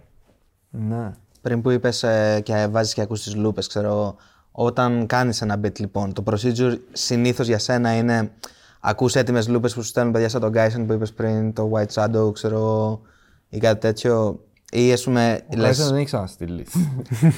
Ναι. 0.69 1.11
Πριν 1.41 1.61
που 1.61 1.69
είπες 1.69 2.05
και 2.43 2.67
βάζεις 2.71 2.93
και 2.93 3.01
ακούς 3.01 3.23
τις 3.23 3.35
λούπες, 3.35 3.67
ξέρω 3.67 3.87
εγώ, 3.87 4.15
όταν 4.51 5.05
κάνεις 5.05 5.41
ένα 5.41 5.59
beat 5.63 5.79
λοιπόν, 5.79 6.13
το 6.13 6.23
procedure 6.31 6.77
συνήθως 6.91 7.47
για 7.47 7.59
σένα 7.59 7.95
είναι 7.97 8.31
ακούς 8.79 9.15
έτοιμες 9.15 9.47
λούπες 9.47 9.73
που 9.73 9.81
σου 9.81 9.87
στέλνουν 9.87 10.13
παιδιά 10.13 10.29
σαν 10.29 10.41
τον 10.41 10.51
Kaiser 10.55 10.83
που 10.87 10.93
είπες 10.93 11.13
πριν, 11.13 11.53
το 11.53 11.71
White 11.73 11.93
Shadow, 12.03 12.33
ξέρω 12.33 12.55
εγώ, 12.55 13.01
ή 13.49 13.57
κάτι 13.57 13.79
τέτοιο. 13.79 14.39
Ή 14.71 14.91
ας 14.91 15.03
πούμε, 15.03 15.39
Ο 15.53 15.55
λες, 15.55 15.65
Kaiser 15.65 15.85
δεν 15.85 15.95
έχει 15.95 16.05
ξαναστείλει. 16.05 16.65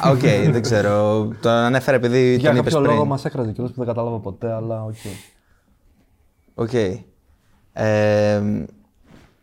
«Α, 0.05 0.09
οκ, 0.09 0.19
δεν 0.51 0.61
ξέρω, 0.61 1.27
το 1.41 1.49
ανέφερε 1.49 1.97
επειδή 1.97 2.35
Για 2.35 2.49
τον 2.49 2.59
είπες 2.59 2.73
κάποιο 2.73 2.87
λόγο 2.87 2.97
πριν. 2.99 3.09
μας 3.11 3.25
έκραζε 3.25 3.51
κιόλας 3.51 3.71
που 3.71 3.77
δεν 3.77 3.87
κατάλαβα 3.87 4.17
ποτέ, 4.19 4.51
αλλά 4.53 4.83
οκ. 4.83 4.95
Οκ. 6.61 6.73
Ε, 7.73 8.41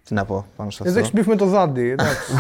τι 0.04 0.14
να 0.14 0.24
πω 0.24 0.46
πάνω 0.56 0.70
σε 0.70 0.82
Εδώ 0.82 1.00
αυτό. 1.00 1.00
έχει 1.00 1.10
μπει 1.22 1.28
με 1.28 1.36
το 1.36 1.46
δάντι, 1.46 1.88
εντάξει. 1.90 2.32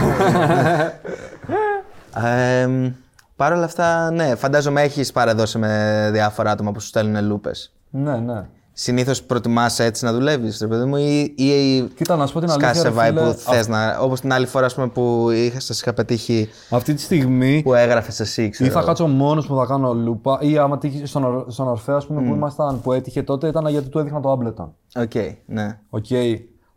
Ε, 2.24 2.92
Παρ' 3.36 3.52
όλα 3.52 3.64
αυτά, 3.64 4.10
ναι, 4.10 4.34
φαντάζομαι 4.34 4.82
έχεις 4.82 5.12
παρεδώσει 5.12 5.58
με 5.58 6.08
διάφορα 6.12 6.50
άτομα 6.50 6.72
που 6.72 6.80
σου 6.80 6.86
στέλνουν 6.86 7.24
λούπες. 7.24 7.72
Ναι, 7.90 8.16
ναι. 8.16 8.46
Συνήθως 8.80 9.22
προτιμάς 9.22 9.78
έτσι 9.78 10.04
να 10.04 10.12
δουλεύεις, 10.12 10.58
ρε 10.60 10.66
παιδί 10.66 10.84
μου, 10.84 10.96
ή, 10.96 11.34
ή 11.36 11.82
Κοίτα, 11.82 12.16
να 12.16 12.26
σου 12.26 12.32
πω 12.32 12.40
την 12.40 12.48
σκάσει 12.48 12.80
αλήθεια, 12.80 12.82
σε 12.82 12.88
ρε 12.88 13.10
vibe 13.10 13.14
φίλε, 13.18 13.30
που 13.32 13.38
θες 13.38 13.68
να. 13.68 13.98
Όπως 13.98 14.20
την 14.20 14.32
άλλη 14.32 14.46
φορά 14.46 14.66
ας 14.66 14.74
πούμε, 14.74 14.88
που 14.88 15.30
είχα, 15.30 15.60
σας 15.60 15.80
είχα 15.80 15.92
πετύχει 15.92 16.48
Αυτή 16.70 16.94
τη 16.94 17.00
στιγμή 17.00 17.62
που 17.62 17.74
έγραφες 17.74 18.20
εσύ, 18.20 18.48
ξέρω. 18.48 18.70
ή 18.70 18.72
θα 18.72 18.82
κάτσω 18.82 19.06
μόνος 19.06 19.48
μου 19.48 19.56
θα 19.58 19.64
κάνω 19.66 19.94
λούπα, 19.94 20.38
ή 20.40 20.58
άμα 20.58 20.78
τύχει 20.78 21.06
στον, 21.06 21.24
Ορ- 21.24 21.50
στον 21.50 21.68
Ορφέα, 21.68 21.96
ας 21.96 22.06
πούμε, 22.06 22.20
που 22.28 22.34
ήμασταν, 22.34 22.80
που 22.80 22.92
έτυχε 22.92 23.22
τότε, 23.22 23.48
ήταν 23.48 23.66
γιατί 23.66 23.88
του 23.88 23.98
έδειχνα 23.98 24.20
το 24.20 24.32
Ableton. 24.32 24.68
Οκ, 25.02 25.12
ναι. 25.46 25.78
Οκ. 25.90 26.04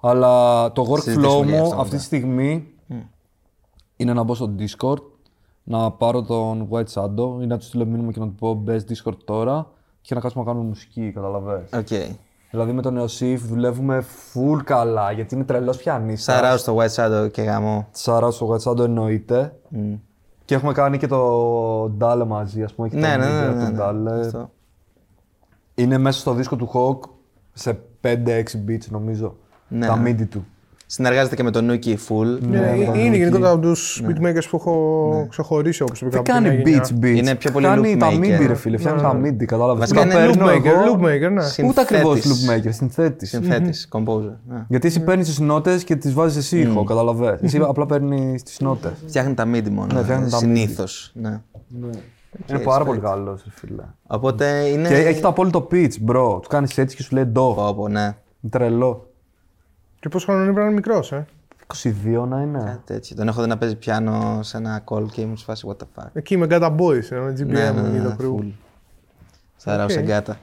Αλλά 0.02 0.72
το 0.72 0.84
Συζητήσουμε 0.84 1.28
workflow 1.28 1.46
για 1.46 1.58
μου 1.58 1.64
αυτό 1.64 1.76
αυτή 1.76 1.84
μετά. 1.84 1.98
τη 1.98 2.04
στιγμή 2.04 2.68
είναι 3.96 4.14
να 4.14 4.24
μπω 4.24 4.34
στο 4.36 4.50
Discord, 4.60 5.02
να 5.64 5.92
πάρω 5.92 6.22
τον 6.22 6.68
White 6.72 6.94
Shadow 6.94 7.42
ή 7.42 7.46
να 7.46 7.58
τους 7.58 7.68
στείλω 7.68 7.86
μήνυμα 7.86 8.12
και 8.12 8.20
να 8.20 8.26
του 8.26 8.36
πω 8.36 8.54
μπες 8.54 8.84
Discord 8.90 9.18
τώρα 9.26 9.68
και 10.02 10.16
να 10.16 10.22
κάτσουμε 10.22 10.44
να 10.44 10.50
κάνουμε 10.50 10.70
μουσική, 10.70 11.12
καταλαβαίνεις. 11.12 11.70
Οκ. 11.74 12.18
Δηλαδή 12.52 12.72
με 12.72 12.82
τον 12.82 12.94
Νεοσύφ 12.94 13.42
δουλεύουμε 13.46 14.04
full 14.34 14.62
καλά 14.64 15.12
γιατί 15.12 15.36
είναι 15.36 15.44
τρελός 15.44 15.78
πιανίστας. 15.78 16.36
Shout 16.36 16.50
out 16.50 16.58
στο 16.58 16.78
White 16.78 16.96
Shadow 16.96 17.32
και 17.32 17.42
γαμώ. 17.42 17.88
Shout 17.92 18.17
out 18.17 18.32
στο 18.32 18.50
White 18.50 18.72
Shadow 18.72 18.84
εννοείται. 18.84 19.56
Και 20.46 20.56
έχουμε 20.56 20.74
κάνει 20.74 20.98
και 20.98 21.08
το 21.08 21.90
Ντάλε 21.90 22.26
μαζί, 22.26 22.64
ας 22.64 22.74
πούμε. 22.74 22.90
και 22.90 22.96
Ναι, 22.96 23.12
το 23.12 23.18
ναι, 23.18 23.26
ναι, 23.26 23.32
βίντεο 23.32 23.54
ναι, 23.54 23.66
του 23.66 23.72
ναι. 23.72 23.78
Ντάλε. 23.78 24.20
Αυτό. 24.20 24.52
Είναι 25.76 25.98
μέσα 25.98 26.20
στο 26.20 26.34
δίσκο 26.34 26.56
του 26.56 26.70
Hawk 26.74 27.10
σε 27.54 27.80
5-6 28.02 28.44
beats 28.68 28.88
νομίζω. 28.90 29.36
Ναι. 29.68 29.88
Τα 29.88 30.04
MIDI 30.04 30.28
του. 30.28 30.46
Συνεργάζεται 30.94 31.36
και 31.36 31.44
με 31.44 31.52
τον 31.52 31.70
Nuki 31.72 31.88
Full. 31.88 32.40
Ναι, 32.40 32.60
ναι, 32.60 32.68
είναι 32.78 33.10
ναι. 33.10 33.18
γενικότερα 33.18 33.52
από 33.52 33.62
τους 33.62 34.04
beatmakers 34.08 34.44
που 34.50 34.58
έχω 34.58 35.26
ξεχωρίσει 35.30 35.82
όπως 35.82 36.04
Δεν 36.06 36.24
κάνει 36.24 36.62
beats, 36.66 37.04
beats; 37.04 37.16
Είναι 37.16 37.36
πιο 37.36 37.52
πολύ 37.52 37.66
Κάνει 37.66 37.94
loop 37.94 38.00
τα 38.00 38.10
maker. 38.10 38.42
MIDI, 38.42 38.48
ρε 38.48 38.54
φίλε. 38.54 38.78
Φτιάχνει 38.78 39.02
τα 39.02 39.20
MIDI, 39.24 39.46
κατάλαβες. 39.46 39.80
Βασικά 39.80 40.02
είναι 40.02 40.32
Loop 40.32 40.38
παίρνω 40.38 40.46
maker, 40.46 40.90
loop 40.90 41.06
maker, 41.06 41.32
ναι. 41.32 41.68
Ούτε 41.68 41.82
ακριβώς 41.82 42.20
Συνθέτης. 42.20 42.48
loop 42.48 42.54
maker, 42.54 42.74
συνθέτης. 42.74 43.30
Συνθέτη, 43.30 43.72
composer. 43.90 44.34
Ναι. 44.48 44.66
Γιατί 44.68 44.88
εσύ 44.88 45.04
παίρνεις 45.04 45.28
τις 45.28 45.40
νότες 45.40 45.84
και 45.84 45.96
τις 45.96 46.14
βάζεις 46.14 46.38
εσύ 46.38 46.60
ήχο, 46.60 46.84
καταλαβέ. 46.84 47.40
Εσύ 47.42 47.58
απλά 47.58 47.86
παίρνεις 47.86 48.44
τις 48.44 48.60
νότες. 48.60 48.92
Φτιάχνει 49.08 49.34
τα 49.34 49.44
MIDI 49.44 49.70
μόνο. 49.70 49.94
Ναι, 49.94 50.02
φτιάχνει 50.02 50.30
τα 50.30 50.38
MIDI. 50.38 50.42
Συνήθως. 50.42 51.12
Ναι. 51.14 51.42
Είναι 52.50 52.60
πάρα 52.60 52.86
πολύ 52.86 53.00
καλός, 53.00 53.44
ρε 53.46 53.52
φίλε. 53.56 53.84
Οπότε 54.08 54.46
είναι. 54.68 54.88
Και 54.88 54.96
έχει 54.96 55.22
το 55.22 55.28
απόλυτο 55.28 55.68
pitch, 55.72 55.94
bro. 56.08 56.38
Τους 56.40 56.48
κάνεις 56.48 56.78
έτσι 56.78 56.96
και 56.96 57.04
σου 57.04 57.16
λέει 57.16 57.26
ντο. 57.26 57.54
Πω, 57.54 57.74
πω, 57.74 57.88
ναι. 57.88 58.02
Είναι 58.02 58.50
τρελό. 58.50 59.11
Και 60.02 60.10
πόσο 60.10 60.26
χρόνο 60.26 60.44
είναι 60.44 60.54
πρέπει 60.54 60.66
να 60.66 60.72
είναι 60.72 60.82
μικρός, 60.86 61.12
ε; 61.12 61.26
22 62.24 62.28
να 62.28 62.42
είναι. 62.42 62.64
Κάτι 62.66 62.82
τέτοιο. 62.86 63.16
Τον 63.16 63.28
έχω 63.28 63.42
δει 63.42 63.48
να 63.48 63.58
παίζει 63.58 63.76
πιάνο 63.76 64.40
σε 64.44 64.58
ένα 64.58 64.84
call 64.86 65.06
και 65.12 65.22
ήμουν 65.22 65.38
σε 65.38 65.46
φάση 65.46 65.68
what 65.70 65.84
the 65.84 66.02
fuck. 66.04 66.08
Εκεί 66.14 66.38
με 66.38 66.48
Gata 66.50 66.76
Boys, 66.76 67.12
ε, 67.12 67.16
με 67.16 67.34
GBM 67.38 67.46
Ναι, 67.46 67.72
ναι, 67.72 67.82
ναι, 67.82 67.98
ή 67.98 68.02
το 68.02 68.08
ναι, 68.08 68.16
crew. 68.20 68.40
full. 68.40 68.52
Shout 69.56 69.73
out 69.73 69.84
Οκ. 69.86 69.92
σε 69.92 70.02
Gata. 70.02 70.38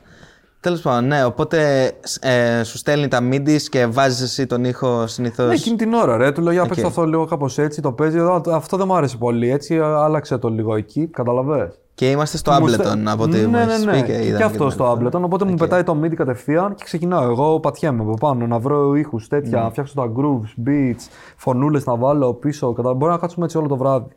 Τέλος 0.60 0.80
πάντων, 0.80 1.06
ναι, 1.06 1.24
οπότε 1.24 1.90
ε, 2.20 2.62
σου 2.62 2.76
στέλνει 2.76 3.09
τα 3.09 3.18
midis 3.32 3.60
και 3.62 3.86
βάζεις 3.86 4.20
εσύ 4.20 4.47
τον 4.47 4.64
ήχο 4.64 5.06
συνήθως. 5.06 5.47
Ναι, 5.48 5.55
εκείνη 5.55 5.76
την 5.76 5.93
ώρα, 5.93 6.16
ρε. 6.16 6.32
Του 6.32 6.40
λέω 6.43 6.52
για 6.52 6.62
Οκ. 6.62 6.68
παίξω 6.68 6.86
αυτό 6.86 7.05
λίγο 7.05 7.24
κάπως 7.24 7.59
έτσι. 7.59 7.80
Το 7.82 7.93
παίζει. 7.93 8.18
«Α, 8.18 8.43
Αυτό 8.52 8.76
δεν 8.76 8.86
μου 8.86 8.97
άρεσε 8.97 9.16
πολύ. 9.16 9.51
Έτσι, 9.51 9.78
άλλαξε 9.80 10.39
το 10.39 10.48
λίγο 10.48 10.74
εκεί. 10.76 11.06
Καταλαβέ. 11.06 11.72
Και 11.99 12.11
είμαστε 12.11 12.37
στο 12.37 12.53
Ableton 12.57 13.03
από 13.05 13.23
ό,τι 13.23 13.37
μου 13.39 13.51
ναι, 13.51 13.65
ναι, 13.65 13.73
έχεις 13.73 13.85
ναι. 13.85 13.93
πει 13.93 14.03
και 14.03 14.12
Και, 14.12 14.25
είδαμε 14.25 14.45
αυτό 14.45 14.59
την 14.59 14.70
στο 14.70 14.85
άλλη 14.85 14.97
φορά. 15.03 15.11
Ableton. 15.11 15.23
Οπότε 15.25 15.45
μου 15.45 15.55
πετάει 15.55 15.83
το 15.83 16.01
MIDI 16.03 16.15
κατευθείαν 16.15 16.75
και 16.75 16.85
ξεκινάω. 16.85 17.23
Εγώ 17.23 17.61
πατιέμαι 17.61 18.03
από 18.03 18.15
πάνω 18.15 18.47
να 18.47 18.59
βρω 18.59 18.95
ήχους 18.95 19.29
τέτοια, 19.29 19.61
να 19.61 19.70
φτιάξω 19.70 19.95
τα 19.95 20.12
grooves, 20.16 20.69
beats, 20.69 21.09
φωνούλες 21.37 21.85
να 21.85 21.97
βάλω 21.97 22.35
πίσω. 22.35 22.73
Κατα... 22.73 22.95
Μπορεί 22.95 23.12
να 23.12 23.19
κάτσουμε 23.19 23.45
έτσι 23.45 23.59
όλο 23.59 23.69
το 23.69 23.77
βράδυ. 23.77 24.09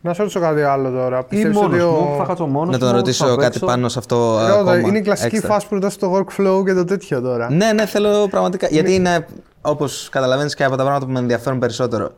Να 0.00 0.14
σε 0.14 0.20
ρωτήσω 0.22 0.40
κάτι 0.40 0.62
άλλο 0.62 0.90
τώρα. 0.90 1.18
Ή 1.18 1.24
Πιστεύεις 1.28 1.56
μόνος 1.56 1.72
ότι 1.72 1.82
ο- 1.82 1.90
μου, 1.90 2.16
θα 2.18 2.24
κάτσω 2.24 2.46
μόνος 2.46 2.72
Να 2.72 2.78
τον 2.78 2.90
ρωτήσω 2.96 3.36
κάτι 3.36 3.58
πάνω 3.58 3.88
σε 3.88 3.98
αυτό. 3.98 4.16
Ρώτα, 4.40 4.54
ακόμα, 4.54 4.78
είναι 4.78 4.98
η 4.98 5.02
κλασική 5.02 5.34
έξτρα. 5.36 5.52
φάση 5.54 5.68
που 5.68 5.74
ρωτάς 5.74 5.96
το 5.96 6.14
workflow 6.16 6.64
και 6.64 6.74
το 6.74 6.84
τέτοιο 6.84 7.20
τώρα. 7.20 7.50
Ναι, 7.50 7.72
ναι, 7.72 7.86
θέλω 7.86 8.28
πραγματικά. 8.30 8.66
Γιατί 8.66 8.94
είναι, 8.94 9.26
όπως 9.60 10.08
καταλαβαίνεις, 10.12 10.54
και 10.54 10.64
από 10.64 10.76
τα 10.76 10.82
πράγματα 10.82 11.06
που 11.06 11.12
με 11.12 11.18
ενδιαφέρουν 11.18 11.58
περισσότερο. 11.58 12.10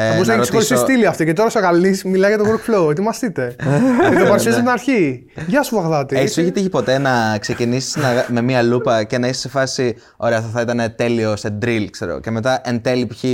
Ε, 0.00 0.06
Θα 0.06 0.12
μπορούσε 0.12 0.34
να 0.34 0.42
έχει 0.42 0.50
χωριστεί 0.50 0.76
στήλη 0.76 1.06
αυτή 1.06 1.24
και 1.24 1.32
τώρα 1.32 1.48
ο 1.48 1.50
Σαγαλή 1.50 2.00
μιλάει 2.04 2.34
για 2.34 2.44
το 2.44 2.50
workflow. 2.50 2.90
Ετοιμαστείτε. 2.90 3.56
και 4.10 4.18
το 4.18 4.24
παρουσιάζεις 4.24 4.46
από 4.46 4.58
την 4.60 4.68
αρχή. 4.68 5.24
Γεια 5.46 5.62
σου, 5.62 5.74
Βαγδάτη. 5.76 6.16
Ε, 6.16 6.26
σου 6.26 6.40
έχει 6.40 6.50
τύχει 6.52 6.68
ποτέ 6.68 6.98
να 6.98 7.38
ξεκινήσεις 7.38 7.96
με 8.28 8.42
μία 8.42 8.62
λούπα 8.62 9.04
και 9.04 9.18
να 9.18 9.28
είσαι 9.28 9.40
σε 9.40 9.48
φάση. 9.48 9.94
Ωραία, 10.16 10.38
αυτό 10.38 10.50
θα 10.50 10.60
ήταν 10.60 10.92
τέλειο 10.96 11.36
σε 11.36 11.58
drill, 11.62 11.86
ξέρω. 11.90 12.20
Και 12.20 12.30
μετά 12.30 12.60
εν 12.64 12.80
τέλει 12.82 13.06
π.χ. 13.06 13.24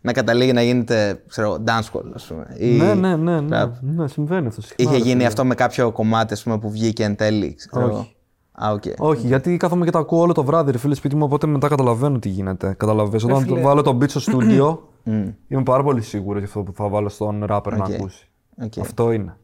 να 0.00 0.12
καταλήγει 0.12 0.52
να 0.52 0.62
γίνεται 0.62 1.22
ξέρω, 1.28 1.64
dancehall, 1.66 2.02
ας 2.14 2.24
πούμε. 2.24 2.46
Ή 2.58 2.66
Ναι, 2.76 2.94
ναι, 2.94 3.16
ναι. 3.16 3.40
ναι, 3.40 3.62
rap. 3.62 3.68
ναι 3.80 4.08
συμβαίνει 4.08 4.46
αυτό. 4.46 4.60
συχνά, 4.60 4.76
Είχε 4.84 4.92
ρε 4.92 4.96
γίνει 5.02 5.12
φίλε. 5.14 5.26
αυτό 5.26 5.44
με 5.44 5.54
κάποιο 5.54 5.90
κομμάτι 5.92 6.32
ας 6.32 6.42
πούμε, 6.42 6.58
που 6.58 6.70
βγήκε 6.70 7.04
εν 7.04 7.16
τέλει. 7.16 7.54
Ξέρω. 7.54 7.86
εγώ. 7.86 7.98
Όχι. 7.98 8.16
Α, 8.52 8.70
οκ. 8.72 8.82
Όχι, 8.98 9.26
γιατί 9.26 9.56
κάθομαι 9.56 9.84
και 9.84 9.90
τα 9.90 9.98
ακούω 9.98 10.20
όλο 10.20 10.32
το 10.32 10.44
βράδυ, 10.44 10.70
ρε 10.70 10.78
φίλε, 10.78 10.94
σπίτι 10.94 11.16
μου, 11.16 11.24
οπότε 11.24 11.46
μετά 11.46 11.68
καταλαβαίνω 11.68 12.18
τι 12.18 12.28
γίνεται. 12.28 12.74
Καταλαβαίνεις. 12.78 13.24
Όταν 13.24 13.40
φίλε. 13.42 13.60
βάλω 13.60 13.82
το 13.82 13.98
beat 14.00 14.08
στο 14.08 14.20
στούντιο, 14.20 14.88
είμαι 15.48 15.62
πάρα 15.64 15.82
πολύ 15.82 16.02
σίγουρος 16.02 16.38
για 16.38 16.46
αυτό 16.46 16.60
που 16.62 16.72
θα 16.72 16.88
βάλω 16.88 17.08
στον 17.08 17.44
rapper 17.48 17.70
να 17.70 17.84
Οκ. 17.84 17.92
ακούσει. 17.92 18.28
Οκ. 18.64 18.72
Αυτό 18.80 19.12
είναι. 19.12 19.36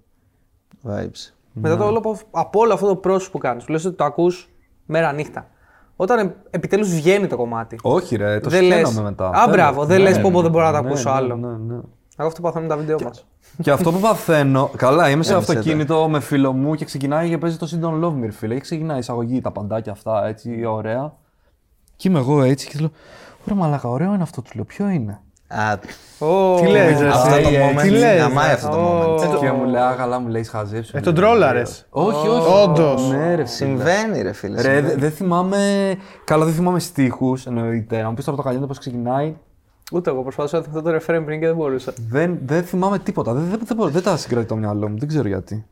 Vibes. 0.89 1.32
Μετά 1.52 1.76
το 1.76 1.85
όλο 1.85 1.98
από, 1.98 2.18
από 2.30 2.59
όλο 2.60 2.72
αυτό 2.72 2.97
το 2.97 3.01
process 3.10 3.28
που 3.32 3.39
κάνεις, 3.39 3.64
που 3.64 3.72
λες 3.72 3.85
ότι 3.85 3.97
το 3.97 4.05
ακούς 4.05 4.48
μέρα 4.86 5.12
νύχτα. 5.12 5.47
Όταν 5.97 6.18
ε, 6.18 6.35
επιτέλους 6.51 6.94
βγαίνει 6.94 7.26
το 7.26 7.36
κομμάτι. 7.36 7.78
Όχι, 7.82 8.16
ρε, 8.16 8.40
το 8.40 8.51
Δεν 8.51 8.64
λες- 8.64 8.89
σκέναμε 8.89 9.09
μετά. 9.10 9.30
Α, 9.30 9.48
μπράβο, 9.48 9.85
δεν 9.85 10.01
λες, 10.01 10.20
πω, 10.20 10.30
πω, 10.30 10.43
δεν 10.43 10.51
μπορώ 10.51 10.64
να 10.64 10.72
το 10.72 10.82
ναι, 10.82 10.89
ακούσω 10.89 11.10
ναι, 11.10 11.16
άλλο. 11.16 11.36
Ναι, 12.19 12.24
ναι. 12.24 12.24
Εγώ 12.24 12.27
αυτό 12.27 12.40
παθαίνω 12.40 12.62
με 12.66 12.69
τα 12.69 12.77
βίντεο 12.77 12.99
μας. 13.05 13.27
Και 13.62 13.70
αυτό 13.70 13.93
που 13.93 13.99
παθαίνω. 13.99 14.70
Καλά, 14.77 15.11
είμαι 15.11 15.23
σε 15.23 15.32
Έμεσα 15.32 15.53
αυτοκίνητο 15.53 16.09
με 16.09 16.20
φίλο 16.20 16.53
μου 16.53 16.74
και 16.74 16.85
ξεκινάει 16.85 17.28
και 17.28 17.39
παίζει 17.39 17.57
το 17.57 17.69
Sit 17.70 17.85
Don't 17.85 18.05
Love 18.05 18.12
Me, 18.19 18.20
ρε 18.23 18.31
φίλε. 18.31 18.55
Και 18.55 18.61
ξεκινάει 18.61 18.97
η 18.97 18.99
εισαγωγή, 18.99 19.40
τα 19.40 19.51
παντάκια 19.53 19.93
αυτά, 19.93 20.27
έτσι, 20.27 20.65
ωραία. 20.65 21.12
Και 21.97 22.09
είμαι 22.09 22.19
εγώ 22.19 22.43
έτσι 22.43 22.69
και 22.69 22.77
του 22.77 22.81
λέω: 22.82 22.90
Ωραία, 23.45 23.57
μαλάκα, 23.65 23.89
ωραίο 23.89 24.15
είναι 24.15 24.23
αυτό, 24.23 24.43
του 24.43 24.51
λέω. 24.55 24.65
Ποιο 24.65 24.89
είναι; 24.89 25.20
Α, 25.49 25.78
Τι 26.61 26.66
λες, 26.70 27.01
ρε, 27.01 27.09
αυτό 27.09 27.35
εσύ, 27.35 27.43
το 27.43 27.49
ε, 27.49 27.70
moment. 27.73 27.81
τι 27.82 27.90
λες, 27.90 28.20
γαμάει 28.20 28.47
ρε. 28.47 28.53
αυτό 28.53 28.69
το 28.69 28.77
Ω. 28.77 29.15
moment. 29.15 29.39
Και 29.40 29.51
μου 29.51 29.65
λέει: 29.65 29.82
Α, 29.82 29.95
καλά, 29.97 30.19
μου 30.19 30.28
λέει, 30.28 30.45
χαζέψου. 30.45 30.97
Ε, 30.97 31.01
τον 31.01 31.15
τρόλαρες. 31.15 31.86
Όχι, 31.90 32.28
όχι. 32.28 32.53
Όντως. 32.62 33.09
Ναι, 33.11 33.27
ρε, 33.28 33.35
φίλε. 33.35 33.47
Συμβαίνει, 33.47 34.23
ρε 34.23 34.32
φίλε. 34.32 34.55
Ρε, 34.55 34.61
συμβαίνει. 34.62 34.89
δε- 34.89 34.95
δεν 34.97 35.11
θυμάμαι. 35.11 35.95
Καλά, 36.24 36.45
δεν 36.45 36.55
θυμάμαι 36.55 36.78
στίχους, 36.81 37.47
εννοείται. 37.47 38.03
Να 38.03 38.09
μου 38.09 38.15
πεις 38.15 38.24
τώρα 38.24 38.36
το 38.36 38.43
καλιέντε 38.43 38.66
πώς 38.66 38.78
ξεκινάει. 38.78 39.36
Ούτε 39.93 40.10
εγώ 40.10 40.23
προσπαθούσα 40.23 40.56
να 40.56 40.62
θυμηθώ 40.62 40.82
το 40.82 40.90
refrain 40.97 41.23
πριν 41.24 41.40
και 41.40 41.47
δεν 41.47 41.56
μπορούσα. 41.56 41.93
Δεν, 42.09 42.39
δεν 42.47 42.62
θυμάμαι 42.65 42.98
τίποτα. 42.98 43.32
Δεν, 43.32 43.43
δεν, 43.51 43.60
δεν, 43.65 43.77
μπορώ- 43.77 43.90
δεν 43.93 44.02
τα 44.02 44.16
συγκρατεί 44.16 44.47
το 44.47 44.56
μυαλό 44.56 44.89
μου. 44.89 44.98
Δεν 44.98 45.09
ξέρω 45.09 45.28
γιατί. 45.28 45.66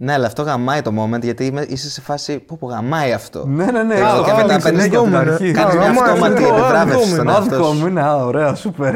Ναι, 0.00 0.12
αλλά 0.12 0.26
αυτό 0.26 0.42
γαμάει 0.42 0.82
το 0.82 0.90
moment 1.02 1.20
γιατί 1.22 1.46
είμαι, 1.46 1.62
είσαι 1.68 1.90
σε 1.90 2.00
φάση 2.00 2.38
που, 2.38 2.58
που 2.58 2.68
γαμάει 2.68 3.12
αυτό. 3.12 3.46
Ναι, 3.46 3.64
ναι, 3.64 3.82
ναι. 3.82 3.94
Ξέρω, 3.94 4.08
ξέρω, 4.08 4.24
και 4.24 4.30
το 4.30 4.36
μετά 4.36 4.42
άνοιξε, 4.52 4.68
παίρνεις 4.68 4.82
ναι, 4.82 4.88
και 4.88 4.96
από 4.96 5.04
την 5.04 5.14
δούμε, 5.18 5.30
αρχή. 5.32 5.44
ναι. 5.44 5.50
Κάνει 5.52 5.76
μια 5.76 5.86
γαμάει, 5.86 6.08
αυτόματη 6.08 6.42
αυτό, 6.42 6.54
επιβράβευση 6.54 7.00
αυτό 7.02 7.06
στον 7.14 7.20
είναι. 7.24 7.32
εαυτό 7.32 7.54
Άδικο 7.54 7.72
σου. 7.72 7.80
μου 7.80 7.86
είναι, 7.86 8.02
α, 8.02 8.16
ωραία, 8.24 8.54
σούπερ. 8.54 8.94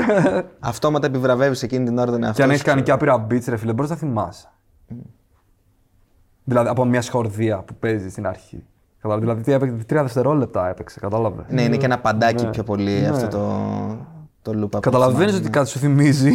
Αυτόματα 0.60 1.06
επιβραβεύεις 1.06 1.62
εκείνη 1.62 1.84
την 1.84 1.98
ώρα 1.98 2.10
τον 2.10 2.22
εαυτό 2.22 2.36
Και 2.36 2.42
αν 2.42 2.48
σου. 2.48 2.54
έχει 2.54 2.64
κάνει 2.64 2.82
και 2.82 2.90
άπειρα 2.92 3.26
beats, 3.30 3.44
ρε 3.48 3.56
φίλε, 3.56 3.72
μπορείς 3.72 3.90
να 3.90 3.96
θυμάσαι. 3.96 4.48
Δηλαδή 6.44 6.68
από 6.68 6.84
μια 6.84 7.02
σχορδία 7.02 7.56
που 7.59 7.74
παίζεις 7.74 8.12
στην 8.12 8.26
αρχή. 8.26 8.64
Κατάλαβες. 9.02 9.24
Δηλαδή 9.28 9.42
τι 9.42 9.52
έπαιξε, 9.52 9.84
τρία 9.86 10.02
δευτερόλεπτα 10.02 10.68
έπαιξε, 10.68 11.00
κατάλαβες. 11.00 11.44
Ναι, 11.48 11.62
είναι 11.62 11.76
και 11.76 11.84
ένα 11.84 11.98
παντάκι 11.98 12.44
Ναι. 12.44 12.50
πιο 12.50 12.62
πολύ 12.62 12.90
Ναι. 13.00 13.08
αυτό 13.08 13.26
το, 13.28 13.46
το 14.42 14.58
loop. 14.60 14.64
από 14.64 14.78
Καταλαβαίνεις 14.80 15.24
θυμάμαι. 15.24 15.38
ότι 15.38 15.50
κάτι 15.50 15.68
σου 15.68 15.78
θυμίζει, 15.78 16.30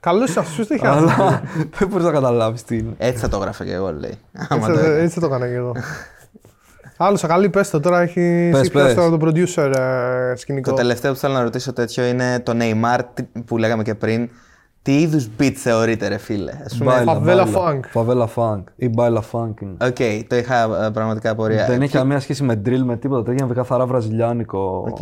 Καλό 0.00 0.18
είναι 0.18 0.34
αυτό, 0.38 0.66
τι 0.66 0.74
είχε 0.74 0.86
αλλά 0.88 1.42
δεν 1.78 1.88
μπορείς 1.88 2.04
να 2.04 2.12
καταλάβεις 2.12 2.64
τι 2.64 2.76
είναι. 2.78 2.94
Έτσι 2.98 3.18
θα 3.20 3.28
το 3.28 3.36
έγραφα 3.36 3.64
και 3.64 3.72
εγώ, 3.72 3.92
λέει. 3.92 4.14
Άμα 4.48 4.66
το 4.66 4.72
Έτσι, 4.72 4.84
έκανα. 4.84 5.02
έτσι 5.02 5.20
το 5.20 5.26
έκανα 5.26 5.46
και 5.46 5.54
εγώ. 5.54 5.72
Άλλο, 6.96 7.18
καλή 7.26 7.48
πες 7.50 7.70
το 7.70 7.80
τώρα 7.80 8.00
έχει 8.00 8.48
Πες, 8.52 8.60
εσύ 8.60 8.70
πες 8.70 8.82
πες. 8.82 8.94
τώρα 8.94 9.16
το 9.16 9.26
producer 9.26 9.72
ε, 9.78 10.36
σκηνικό. 10.36 10.70
Το 10.70 10.76
τελευταίο 10.76 11.12
που 11.12 11.18
θέλω 11.18 11.34
να 11.34 11.42
ρωτήσω 11.42 11.72
τέτοιο 11.72 12.04
είναι 12.04 12.40
το 12.40 12.52
Neymar 12.60 12.98
τι- 13.14 13.40
που 13.46 13.58
λέγαμε 13.58 13.82
και 13.82 13.94
πριν. 13.94 14.28
Τι 14.82 15.00
είδους 15.00 15.28
beat 15.38 15.52
θεωρείτε, 15.54 16.08
ρε 16.08 16.16
φίλε; 16.16 16.52
Ας 16.64 16.76
πούμε, 16.78 16.90
Μπάιλα, 16.94 17.12
Φαβέλα 17.12 17.44
μπάιλα. 17.44 17.60
funk. 17.68 17.80
Favela 17.90 18.28
funk 18.34 18.62
ή 18.76 18.88
baile 18.88 19.22
funk 19.32 19.52
είναι. 19.62 19.76
Οκ, 19.82 20.26
το 20.28 20.36
είχα 20.36 20.84
ε, 20.84 20.90
πραγματικά 20.90 21.30
απορία. 21.30 21.66
Δεν 21.66 21.82
έχει 21.82 21.92
καμία 21.92 22.20
σχέση 22.20 22.42
με 22.44 22.62
drill, 22.64 22.82
με 22.84 22.96
τίποτα. 22.96 23.22
Τέτοια 23.22 23.44
είναι 23.44 23.54
καθαρά 23.54 23.86
βραζιλιάνικο. 23.86 24.84
Οκ. 24.90 25.00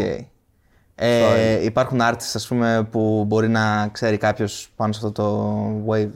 Ε, 0.95 1.65
υπάρχουν 1.65 1.99
artists, 2.01 2.33
ας 2.35 2.47
πούμε, 2.49 2.89
που 2.91 3.25
μπορεί 3.27 3.49
να 3.49 3.89
ξέρει 3.93 4.17
κάποιος 4.17 4.69
πάνω 4.77 4.93
σε 4.93 5.01
αυτό 5.07 5.23
το 5.23 5.67
wave; 5.89 6.11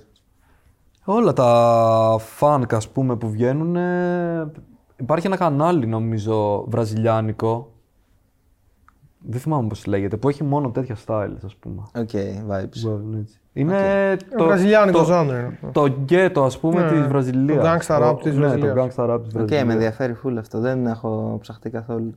Όλα 1.05 1.32
τα 1.32 2.19
funk, 2.41 2.74
ας 2.74 2.89
πούμε, 2.89 3.16
που 3.16 3.31
βγαίνουν. 3.31 3.77
ε, 3.77 4.51
Υπάρχει 4.97 5.27
ένα 5.27 5.37
κανάλι, 5.37 5.87
νομίζω, 5.87 6.65
βραζιλιάνικο. 6.69 7.73
Δεν 9.22 9.40
θυμάμαι 9.40 9.68
πώς 9.68 9.86
λέγεται, 9.86 10.16
που 10.16 10.28
έχει 10.28 10.44
μόνο 10.44 10.70
τέτοια 10.70 10.97
styles, 11.06 11.36
ας 11.44 11.55
πούμε. 11.56 11.82
Οκ, 11.97 12.09
vibes. 12.12 12.80
Βγάζουν 12.82 13.16
έτσι. 13.20 13.34
Είναι 13.52 13.76
Το 14.36 14.44
βραζιλιάνικο 14.44 14.98
το, 14.98 15.05
genre 15.05 15.36
είναι 15.36 15.59
αυτό. 15.64 15.80
το 15.80 15.86
γκέτο, 16.02 16.44
ας 16.44 16.59
πούμε, 16.59 16.80
Ναι, 16.82 16.90
της 16.90 17.06
Βραζιλίας. 17.06 17.86
το 17.86 17.94
gangsta 17.94 18.02
rap 18.10 18.16
της 18.22 18.32
Ναι, 18.34 18.38
Βραζιλίας. 18.40 18.74
το 18.74 18.80
gangsta 18.82 19.10
rap 19.14 19.18
της 19.22 19.26
Οκ, 19.28 19.38
Βραζιλίας. 19.38 19.64
με 19.66 19.72
ενδιαφέρει 19.72 20.12
φουλ 20.14 20.36
αυτό. 20.38 20.60
Δεν 20.60 20.86
έχω 20.86 21.38
ψαχτεί 21.40 21.70
καθόλου. 21.70 22.14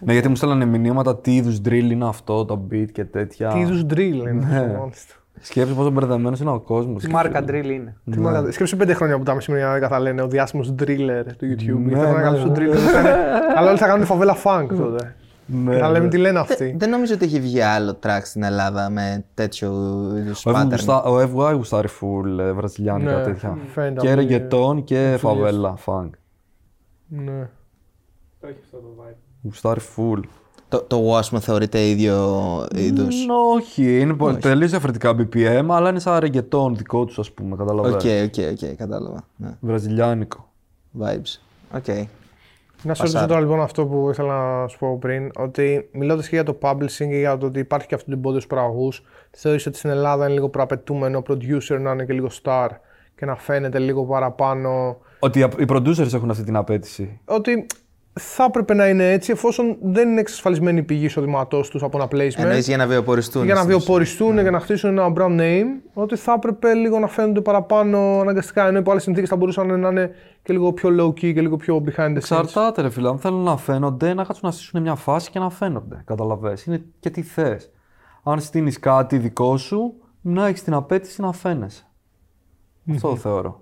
Ναι, 0.00 0.12
γιατί 0.12 0.28
μου 0.28 0.36
στέλνανε 0.36 0.64
μηνύματα 0.64 1.16
τι 1.16 1.34
είδους 1.36 1.60
drill 1.64 1.90
είναι 1.90 2.08
αυτό, 2.08 2.44
το 2.44 2.66
beat 2.72 2.86
και 2.92 3.04
τέτοια. 3.04 3.48
Τι 3.48 3.58
είδους 3.58 3.82
drill 3.90 3.98
είναι 3.98 4.32
Ναι. 4.32 4.56
αυτό, 4.58 4.78
μάλιστα. 4.80 5.14
Σκέψου 5.40 5.74
πόσο 5.74 5.90
μπερδεμένος 5.90 6.40
είναι 6.40 6.50
ο 6.50 6.60
κόσμος. 6.60 7.02
Τι 7.02 7.10
μάρκα 7.10 7.40
drill 7.48 7.64
είναι. 7.64 7.96
Τι 8.10 8.18
μάγκα- 8.20 8.52
Σκέψου 8.52 8.76
πέντε 8.76 8.94
χρόνια 8.94 9.16
που 9.18 9.22
τα 9.22 9.34
μεσημερινά 9.34 9.88
θα 9.88 10.00
λένε 10.00 10.22
ο 10.22 10.28
διάσημος 10.28 10.62
driller 10.78 11.22
του 11.38 11.46
YouTube. 11.46 11.78
Ναι, 11.84 11.94
Ναι, 11.96 11.98
θα 12.02 12.12
ναι, 12.12 12.22
καλύψω 12.22 12.46
ναι. 12.46 12.52
driller. 12.52 12.76
Θα 12.76 13.00
είναι- 13.00 13.14
Αλλά 13.56 13.68
όλοι 13.68 13.78
θα 13.78 13.86
κάνουν 13.86 14.06
favela 14.06 14.36
funk 14.44 14.66
τότε. 14.76 15.14
Ναι, 15.46 15.74
Και 15.74 15.80
θα 15.80 15.90
λέμε 15.90 16.04
ναι. 16.04 16.10
τι 16.10 16.16
λένε 16.16 16.38
αυτοί. 16.38 16.74
Δεν 16.78 16.90
νομίζω 16.90 17.14
ότι 17.14 17.24
έχει 17.24 17.40
βγει 17.40 17.60
άλλο 17.60 17.98
track 18.02 18.20
στην 18.22 18.42
Ελλάδα 18.42 18.90
με 18.90 19.24
τέτοιο 19.34 19.72
είδους 20.16 20.46
Ο 20.46 20.50
F 20.50 20.54
pattern. 20.54 20.68
γουστα- 20.70 21.02
Ο 21.04 21.18
FY 21.20 21.52
γουστάρει 21.54 21.88
full 22.00 22.38
ε, 22.38 22.52
βραζιλιάνικα 22.52 23.16
Ναι, 23.16 23.22
τέτοια. 23.24 23.58
φαίνεται 23.74 24.00
Και 24.00 24.10
από 24.12 24.20
τη- 24.20 24.26
ρεγκετόν 24.26 24.84
και 24.84 25.16
φαβέλα, 25.18 25.74
funk. 25.86 26.10
Ναι. 27.08 27.48
Το 28.40 28.46
έχει 28.46 28.58
αυτό 28.64 28.76
το 28.76 28.88
vibe. 28.98 29.14
Γουστάρει 29.42 29.80
full. 29.96 30.20
Το, 30.68 30.82
το 30.82 31.12
wash 31.16 31.28
μου 31.28 31.40
θεωρείται 31.40 31.88
ίδιο 31.88 32.16
είδου. 32.74 33.02
Μ, 33.04 33.08
Όχι, 33.56 34.00
είναι 34.00 34.14
πολύ 34.14 34.36
τελείως 34.36 34.70
διαφορετικά 34.70 35.10
BPM, 35.18 35.66
αλλά 35.70 35.88
είναι 35.90 35.98
σαν 35.98 36.18
ρεγκετόν 36.18 36.76
δικός 36.76 37.06
τους, 37.06 37.18
ας 37.18 37.32
πούμε. 37.32 37.52
Οκ, 37.52 37.58
Καταλαβαίνεις. 37.58 38.04
οκ, 38.38 38.62
οκ, 38.62 38.76
κατάλαβα. 38.76 39.24
Ναι. 39.36 39.56
Βραζιλιάνικο. 39.60 40.48
Vibes. 41.00 41.40
Οκ. 41.74 41.84
Να 42.86 42.94
σε 42.94 43.02
ρωτήσω 43.02 43.26
τώρα 43.26 43.40
λοιπόν 43.40 43.60
αυτό 43.60 43.86
που 43.86 44.10
ήθελα 44.10 44.60
να 44.60 44.68
σου 44.68 44.78
πω 44.78 44.98
πριν, 44.98 45.30
ότι 45.36 45.88
μιλώντας 45.92 46.28
και 46.28 46.34
για 46.34 46.44
το 46.44 46.58
publishing 46.62 47.08
και 47.08 47.18
για 47.18 47.38
το 47.38 47.46
ότι 47.46 47.58
υπάρχει 47.58 47.86
και 47.86 47.94
αυτό 47.94 48.06
το 48.06 48.16
εμπόδιος 48.16 48.42
στου 48.42 48.54
παραγωγού, 48.54 48.92
θεωρείς 49.30 49.66
ότι 49.66 49.78
στην 49.78 49.90
Ελλάδα 49.90 50.24
είναι 50.24 50.34
λίγο 50.34 50.48
προαπαιτούμενο 50.48 51.18
ο 51.18 51.22
producer 51.28 51.80
να 51.80 51.90
είναι 51.90 52.04
και 52.04 52.12
λίγο 52.12 52.28
star 52.42 52.68
και 53.16 53.26
να 53.26 53.36
φαίνεται 53.36 53.78
λίγο 53.78 54.04
παραπάνω; 54.04 54.98
Ότι 55.18 55.40
οι 55.40 55.64
producers 55.68 56.12
έχουν 56.14 56.30
αυτή 56.30 56.44
την 56.44 56.56
απέτηση. 56.56 57.20
Ότι 57.24 57.66
θα 58.20 58.44
έπρεπε 58.44 58.74
να 58.74 58.88
είναι 58.88 59.12
έτσι 59.12 59.32
εφόσον 59.32 59.76
δεν 59.82 60.08
είναι 60.08 60.20
εξασφαλισμένη 60.20 60.78
η 60.78 60.82
πηγή 60.82 61.04
εισοδήματό 61.04 61.60
τους 61.60 61.82
από 61.82 61.98
ένα 61.98 62.06
placement. 62.06 62.42
Εννοείς 62.42 62.66
για 62.66 62.76
να 62.76 62.86
βιοποριστούν. 62.86 63.44
για 63.44 63.54
να 63.54 63.60
στην 63.60 63.74
ουσία. 63.74 63.84
βιοποριστούν 63.84 64.36
και 64.42 64.50
να 64.50 64.60
χτίσουν 64.60 64.90
ένα 64.90 65.12
brand 65.16 65.40
name, 65.40 65.66
ότι 65.94 66.16
θα 66.16 66.32
έπρεπε 66.32 66.74
λίγο 66.74 66.98
να 66.98 67.06
φαίνονται 67.06 67.40
παραπάνω 67.40 67.98
αναγκαστικά. 68.20 68.66
Ενώ 68.66 68.78
υπό 68.78 68.90
άλλες 68.90 69.02
συνθήκες 69.02 69.28
θα 69.28 69.36
μπορούσαν 69.36 69.80
να 69.80 69.88
είναι 69.88 70.14
και 70.42 70.52
λίγο 70.52 70.72
πιο 70.72 70.90
low 70.98 71.08
key 71.08 71.32
και 71.32 71.40
λίγο 71.40 71.56
πιο 71.56 71.84
behind 71.86 72.00
the 72.00 72.08
scenes. 72.08 72.16
Εξαρτάται, 72.16 72.82
ρε 72.82 72.90
φίλε. 72.90 73.08
Αν 73.08 73.18
θέλουν 73.18 73.42
να 73.42 73.56
φαίνονται, 73.56 74.14
να 74.14 74.24
κάτσουν 74.24 74.48
να 74.48 74.54
στήσουν 74.54 74.82
μια 74.82 74.94
φάση 74.94 75.30
και 75.30 75.38
να 75.38 75.50
φαίνονται. 75.50 76.02
Καταλαβες. 76.04 76.64
Είναι 76.64 76.84
και 77.00 77.10
τι 77.10 77.22
θες. 77.22 77.70
Αν 78.22 78.40
στείνεις 78.40 78.78
κάτι 78.78 79.18
δικό 79.18 79.56
σου, 79.56 79.94
να 80.20 80.46
έχεις 80.46 80.62
την 80.62 80.74
απέτηση 80.74 81.20
να 81.20 81.32
φαίνεσαι. 81.32 81.86
Αυτό 82.90 83.16
θεωρώ. 83.16 83.60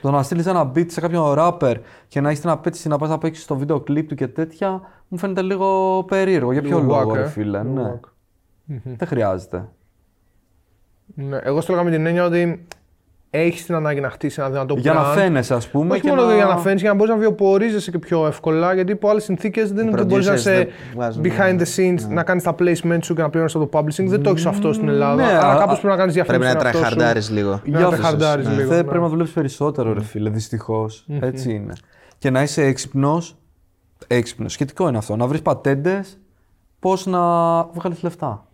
Το 0.00 0.10
να 0.10 0.22
στείλεις 0.22 0.46
ένα 0.46 0.72
beat 0.74 0.90
σε 0.90 1.00
κάποιον 1.00 1.34
rapper 1.38 1.74
και 2.08 2.20
να 2.20 2.28
έχεις 2.28 2.40
την 2.40 2.50
απέτηση 2.50 2.88
να 2.88 2.98
πας 2.98 3.08
να 3.08 3.18
παίξεις 3.18 3.44
στο 3.44 3.56
βίντεο 3.56 3.80
κλιπ 3.80 4.08
του 4.08 4.14
και 4.14 4.28
τέτοια, 4.28 4.80
μου 5.08 5.18
φαίνεται 5.18 5.42
λίγο 5.42 6.02
περίεργο. 6.08 6.52
Για 6.52 6.62
ποιο 6.62 6.78
Λίγο 6.78 6.92
λόγο, 6.94 7.10
whack, 7.10 7.14
ρε 7.14 7.22
ε. 7.22 7.28
φίλε. 7.28 7.62
Λίγο 7.62 7.72
Ναι. 7.74 7.92
whack. 8.00 8.08
Δεν 8.84 9.08
χρειάζεται. 9.08 9.68
Ναι, 11.14 11.36
εγώ 11.42 11.60
στο 11.60 11.72
λέγα 11.72 11.84
με 11.84 11.90
την 11.90 12.06
έννοια 12.06 12.24
ότι 12.24 12.66
έχεις 13.30 13.64
την 13.66 13.74
ανάγκη 13.74 14.00
να 14.00 14.10
χτίσεις 14.10 14.38
ένα 14.38 14.50
δυνατό 14.50 14.74
Για 14.78 14.92
να 14.92 15.10
brand. 15.10 15.14
φαίνεσαι, 15.14 15.54
ας 15.54 15.68
πούμε. 15.68 15.92
Όχι 15.92 16.00
και 16.00 16.08
μόνο 16.08 16.22
να... 16.24 16.34
για 16.34 16.44
να 16.44 16.56
φαίνει, 16.58 16.80
για 16.80 16.88
να 16.88 16.94
μπορείς 16.94 17.12
να 17.12 17.18
βιοπορίζεσαι 17.18 17.90
και 17.90 17.98
πιο 17.98 18.26
εύκολα. 18.26 18.74
Γιατί 18.74 18.92
υπό 18.92 19.08
άλλες 19.08 19.24
συνθήκες 19.24 19.72
δεν 19.72 19.86
είναι 19.86 19.96
ότι 20.00 20.06
μπορείς 20.08 20.26
να 20.26 20.32
producers 20.32 20.36
είσαι 20.36 20.54
δεν 20.54 20.68
βγάζουν, 20.94 21.22
behind 21.24 21.60
the 21.60 21.64
scenes, 21.76 22.08
να 22.08 22.22
κάνεις 22.22 22.42
τα 22.42 22.54
placement 22.58 22.98
σου 23.02 23.14
και 23.14 23.22
να 23.22 23.28
πληρώνεις 23.30 23.52
το 23.52 23.68
publishing. 23.72 24.04
Δεν 24.06 24.22
το 24.22 24.30
έχεις 24.30 24.46
αυτό 24.46 24.72
στην 24.72 24.88
Ελλάδα. 24.88 25.14
ναι, 25.14 25.22
Άρα 25.32 25.52
α- 25.52 25.58
κάπως 25.58 25.80
πρέπει 25.80 25.96
να 25.96 25.96
κάνεις 25.96 26.14
Πρέπει 26.14 26.28
διαφήμιση. 26.38 26.52
να 26.54 26.58
στον 26.60 26.66
εαυτό 26.66 26.88
σου. 26.88 26.96
τραχαρντάρει 26.96 27.26
λίγο. 27.34 27.60
Να 27.64 27.78
Για 27.78 27.88
τραχαρντάρεις 27.88 28.44
φυσικά. 28.44 28.62
λίγο, 28.62 28.74
Θε- 28.74 28.84
ναι. 28.84 28.88
Πρέπει 28.90 29.02
να 29.02 29.08
δουλεύει 29.08 29.30
περισσότερο, 29.30 29.92
ρε 29.92 30.02
φίλε. 30.02 30.30
Δυστυχώς. 30.30 31.04
Έτσι 31.20 31.52
είναι. 31.52 31.72
Και 32.18 32.30
να 32.30 32.42
είσαι 32.42 32.62
έξυπνος. 32.64 33.36
Έξυπνος. 34.06 34.52
Σχετικό 34.52 34.88
είναι 34.88 34.98
αυτό. 34.98 35.16
Να 35.16 35.26
βρεις 35.26 35.42
πατέντες 35.42 36.18
πώς 36.80 37.06
να 37.06 37.20
βγάλεις 37.64 38.02
λεφτά. 38.02 38.46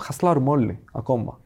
Χαστλάρουμε 0.00 0.50
όλοι 0.50 0.78
ακόμα. 0.92 1.38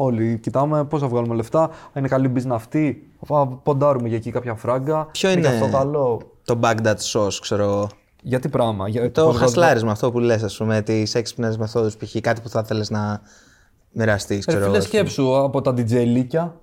Όλοι 0.00 0.38
κοιτάμε 0.38 0.84
πώς 0.84 1.00
θα 1.00 1.08
βγάλουμε 1.08 1.34
λεφτά. 1.34 1.62
Αν 1.62 1.70
είναι 1.94 2.08
καλή 2.08 2.32
business 2.36 2.50
αυτή, 2.50 3.10
θα 3.26 3.46
ποντάρουμε 3.62 4.08
για 4.08 4.16
εκεί 4.16 4.30
κάποια 4.30 4.54
φράγκα. 4.54 5.04
Ποιο 5.12 5.30
και 5.32 5.38
είναι 5.38 5.48
αυτό 5.48 5.68
καλό. 5.70 6.20
το 6.44 6.58
Baghdad 6.62 6.94
sauce, 7.12 7.32
ξέρω 7.40 7.62
εγώ; 7.62 7.88
Για 8.22 8.38
τι 8.38 8.48
πράγμα. 8.48 8.88
Για... 8.88 9.10
Το 9.12 9.24
πώς 9.24 9.34
θα- 9.34 9.40
χασλάρισμα, 9.40 9.90
αυτό 9.90 10.10
που 10.10 10.18
λες, 10.18 10.42
ας 10.42 10.56
πούμε, 10.56 10.82
τις 10.82 11.14
έξυπνες 11.14 11.56
μεθόδους, 11.56 11.96
π.χ. 11.96 12.16
κάτι 12.20 12.40
που 12.40 12.48
θα 12.48 12.62
θέλεις 12.64 12.90
να 12.90 13.20
μοιραστείς, 13.92 14.36
Ρε 14.36 14.52
ξέρω 14.52 14.64
φίλε, 14.64 14.66
εγώ. 14.66 14.76
ας 14.76 14.88
πούμε. 14.88 15.00
σκέψου 15.02 15.36
από 15.38 15.60
τα 15.60 15.70
DJ 15.72 16.04
λίκια 16.06 16.60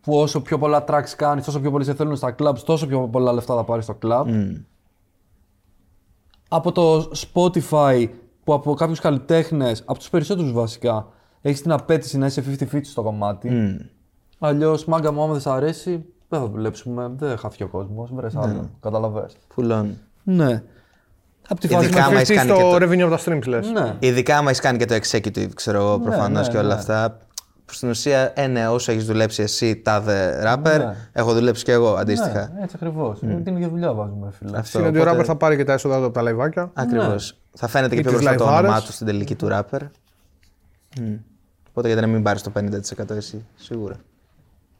που 0.00 0.16
όσο 0.18 0.40
πιο 0.42 0.58
πολλά 0.58 0.84
tracks 0.88 1.10
κάνεις, 1.16 1.46
όσο 1.46 1.60
πιο 1.60 1.70
πολύ 1.70 1.84
σε 1.84 1.94
θέλουν 1.94 2.16
στα 2.16 2.34
clubs, 2.38 2.58
τόσο 2.58 2.86
πιο 2.86 3.08
πολλά 3.08 3.32
λεφτά 3.32 3.54
θα 3.54 3.64
πάρεις 3.64 3.84
στο 3.84 3.98
club. 4.02 4.24
Από 6.48 6.72
το 6.72 7.10
Spotify 7.14 8.08
που 8.44 8.54
από 8.54 8.74
κάποιους 8.74 9.00
καλλιτέχνες, 9.00 9.82
από 9.86 9.98
τους 9.98 10.10
περισσότερους 10.10 10.52
βασικά, 10.52 11.06
έχεις 11.42 11.62
την 11.62 11.72
απέτηση 11.72 12.18
να 12.18 12.26
είσαι 12.26 12.42
50-50 12.72 12.80
στο 12.82 13.02
κομμάτι. 13.02 13.78
Αλλιώς, 14.38 14.84
μάγκα 14.84 15.12
μου, 15.12 15.22
άμα 15.22 15.32
δεν 15.32 15.40
σ' 15.40 15.46
αρέσει, 15.46 16.04
δεν 16.28 16.40
θα 16.40 16.46
δουλέψουμε, 16.48 17.10
δεν 17.16 17.36
χάθηκε 17.38 17.62
ο 17.64 17.68
κόσμος, 17.68 18.10
βρες 18.14 18.36
άλλο, 18.36 18.70
καταλαβες. 18.80 19.36
Full 19.56 19.72
on. 19.72 19.84
Ναι. 20.22 20.62
Από 21.48 21.60
τη 21.60 21.68
φάση 21.68 21.84
Ειδικά 21.84 22.04
άμα 22.04 22.14
έχεις 22.14 22.28
Φυστεί 22.28 22.34
κάνει 22.34 22.48
στο 22.50 22.58
και 22.78 22.84
το- 22.84 22.90
revenue 22.90 23.00
από 23.00 23.16
τα 23.16 23.18
streams 23.24 23.46
λες. 23.46 23.70
Ναι. 23.70 23.96
Ειδικά 23.98 24.36
άμα 24.36 24.48
έχεις 24.48 24.60
κάνει 24.60 24.78
και 24.78 24.84
το 24.84 24.94
executive, 24.94 25.48
ξέρω 25.54 25.78
εγώ, 25.78 25.98
προφανώς 26.00 26.46
ναι, 26.46 26.52
και 26.52 26.58
όλα 26.58 26.68
ναι. 26.68 26.74
αυτά. 26.74 27.18
Που 27.64 27.72
στην 27.72 27.88
ουσία, 27.88 28.32
ε, 28.36 28.46
ναι, 28.46 28.68
όσο 28.68 28.92
έχεις 28.92 29.04
δουλέψει 29.06 29.42
εσύ, 29.42 29.76
τάδε 29.76 30.42
rapper, 30.46 30.78
Ναι. 30.78 30.94
έχω 31.12 31.32
δουλέψει 31.34 31.64
και 31.64 31.72
εγώ 31.72 31.94
αντίστοιχα. 31.94 32.50
Ναι, 32.54 32.62
έτσι 32.62 32.76
ακριβώς. 32.80 33.18
Την 33.18 33.46
ίδια 33.56 33.68
δουλειά 33.68 33.92
βάζουμε, 33.92 34.30
φίλε. 34.38 34.58
Αυτό, 34.58 34.78
Είναι 34.78 34.88
ότι 34.88 34.98
ο 34.98 35.02
οπότε- 35.02 35.20
rapper 35.20 35.24
θα 35.24 35.36
πάρει 35.36 35.56
και 35.56 35.64
τα 35.64 35.72
έσοδα 35.72 35.98
του 35.98 36.04
από 36.04 36.14
τα 36.14 36.22
λαϊβάκια. 36.22 36.70
Ακριβώς. 36.74 37.38
Θα 37.56 37.68
φαίνεται 37.68 37.94
και 37.94 38.00
Ή 38.00 38.02
πιο 38.02 38.10
τις 38.12 38.20
μπροστά 38.20 38.36
το 38.38 38.44
λαϊβάρες. 38.44 38.70
όνομά 38.70 38.84
του 38.86 38.92
στην 38.92 39.06
τελική 39.06 39.34
του 39.34 39.48
rapper. 39.52 39.80
Μμ. 41.72 41.78
Οπότε 41.78 41.86
γιατί 41.86 42.00
να 42.02 42.06
μην 42.06 42.22
πάρεις 42.22 42.42
το 42.42 42.52
50% 42.54 43.10
εσύ, 43.16 43.44
σίγουρα. 43.56 43.96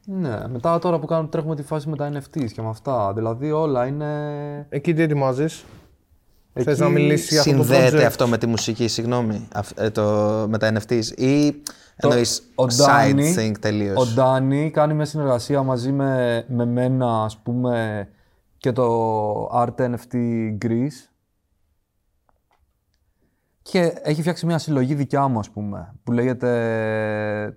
Ναι, 0.04 0.48
μετά 0.48 0.78
τώρα 0.78 0.98
που 0.98 1.06
κάνουμε, 1.06 1.28
τρέχουμε 1.28 1.56
τη 1.56 1.62
φάση 1.62 1.88
με 1.88 1.96
τα 1.96 2.12
NFTs 2.12 2.50
και 2.52 2.62
με 2.62 2.68
αυτά. 2.68 3.12
Δηλαδή 3.14 3.50
όλα 3.52 3.86
είναι. 3.86 4.06
Εκεί 4.68 4.94
τι 4.94 5.02
ετοιμάζεις; 5.02 5.64
Θες 6.52 6.66
Εκεί 6.66 6.80
να 6.80 6.88
μιλήσεις 6.88 7.30
για 7.30 7.40
αυτό 7.40 7.56
το 7.56 7.62
Συνδέεται 7.62 7.98
project; 7.98 8.06
αυτό 8.06 8.26
με 8.28 8.38
τη 8.38 8.46
μουσική, 8.46 8.88
συγγνώμη, 8.88 9.48
αυ- 9.54 9.78
ε, 9.80 9.90
το, 9.90 10.02
με 10.48 10.58
τα 10.58 10.72
NFTs 10.74 11.04
ή 11.16 11.62
εννοείς 11.96 12.42
ο 12.54 12.64
side 12.64 12.76
Ντάνι- 12.76 13.38
thing 13.38 13.52
Ο 13.56 13.58
τελείως. 13.60 14.14
Ντάνι 14.14 14.70
κάνει 14.70 14.94
μια 14.94 15.04
συνεργασία 15.04 15.62
μαζί 15.62 15.92
με, 15.92 16.44
με 16.48 16.64
μένα, 16.66 17.24
ας 17.24 17.36
πούμε, 17.36 18.08
και 18.58 18.72
το 18.72 18.86
Art 19.54 19.74
NFT 19.80 20.14
Greece. 20.64 21.11
Και 23.62 23.92
έχει 24.02 24.20
φτιάξει 24.20 24.46
μια 24.46 24.58
συλλογή 24.58 24.94
δικιά 24.94 25.28
μου, 25.28 25.38
ας 25.38 25.50
πούμε, 25.50 25.94
που 26.04 26.12
λέγεται 26.12 26.48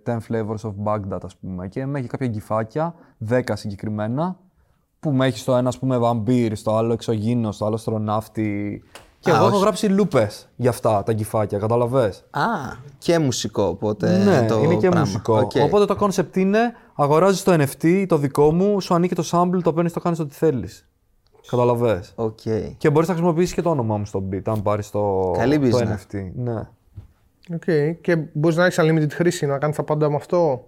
10 0.05 0.17
Flavors 0.29 0.69
of 0.69 0.73
Baghdad, 0.83 1.19
ας 1.23 1.35
πούμε. 1.35 1.67
Και 1.67 1.85
με 1.85 1.99
έχει 1.99 2.07
κάποια 2.07 2.27
γκυφάκια, 2.27 2.93
10 3.29 3.41
συγκεκριμένα, 3.53 4.37
που 4.99 5.11
με 5.11 5.25
έχει 5.25 5.37
στο 5.37 5.55
ένα, 5.55 5.67
ας 5.67 5.79
πούμε, 5.79 5.97
βαμπίρ, 5.97 6.55
στο 6.55 6.75
άλλο 6.75 6.93
εξωγήινο, 6.93 7.51
στο 7.51 7.65
άλλο 7.65 7.77
αστροναύτη. 7.77 8.83
Και 9.19 9.31
Α, 9.31 9.35
εγώ 9.35 9.45
έχω 9.45 9.53
όχι. 9.55 9.63
γράψει 9.63 9.87
λούπες 9.87 10.49
για 10.55 10.69
αυτά 10.69 11.03
τα 11.03 11.13
γκιφάκια, 11.13 11.57
κατάλαβες. 11.59 12.25
Α, 12.31 12.41
και 12.97 13.19
μουσικό, 13.19 13.63
οπότε. 13.63 14.17
ναι, 14.17 14.45
το 14.45 14.61
είναι 14.63 14.73
και 14.75 14.89
πράγμα. 14.89 14.99
μουσικό. 14.99 15.37
Οκ. 15.37 15.51
Οπότε 15.63 15.85
το 15.85 15.97
concept 15.99 16.37
είναι, 16.37 16.59
αγοράζεις 16.95 17.43
το 17.43 17.53
NFT, 17.53 18.05
το 18.07 18.17
δικό 18.17 18.53
μου, 18.53 18.81
σου 18.81 18.93
ανήκει 18.93 19.15
το 19.15 19.23
sample, 19.31 19.59
το 19.63 19.73
παίρνεις, 19.73 19.93
το 19.93 19.99
κάνεις 19.99 20.19
ό,τι 20.19 20.33
θέλεις. 20.35 20.87
Καταλαβες. 21.49 22.13
Οκ. 22.15 22.39
Και 22.77 22.89
μπορείς 22.89 23.07
να 23.07 23.13
χρησιμοποιήσεις 23.13 23.53
και 23.53 23.61
το 23.61 23.69
όνομά 23.69 23.97
μου 23.97 24.05
στο 24.05 24.23
beat, 24.31 24.41
αν 24.45 24.61
πάρεις 24.61 24.89
το, 24.91 25.31
Καλή 25.37 25.59
το 25.69 25.77
business. 25.77 26.15
NFT. 26.15 26.31
Ναι. 26.35 26.59
Οκ. 27.53 27.97
Και 28.01 28.15
μπορείς 28.33 28.57
να 28.57 28.65
έχεις 28.65 28.79
unlimited 28.81 29.11
χρήση, 29.11 29.45
να 29.45 29.57
κάνεις 29.57 29.75
τα 29.75 29.83
πάντα 29.83 30.09
με 30.09 30.15
αυτό; 30.15 30.67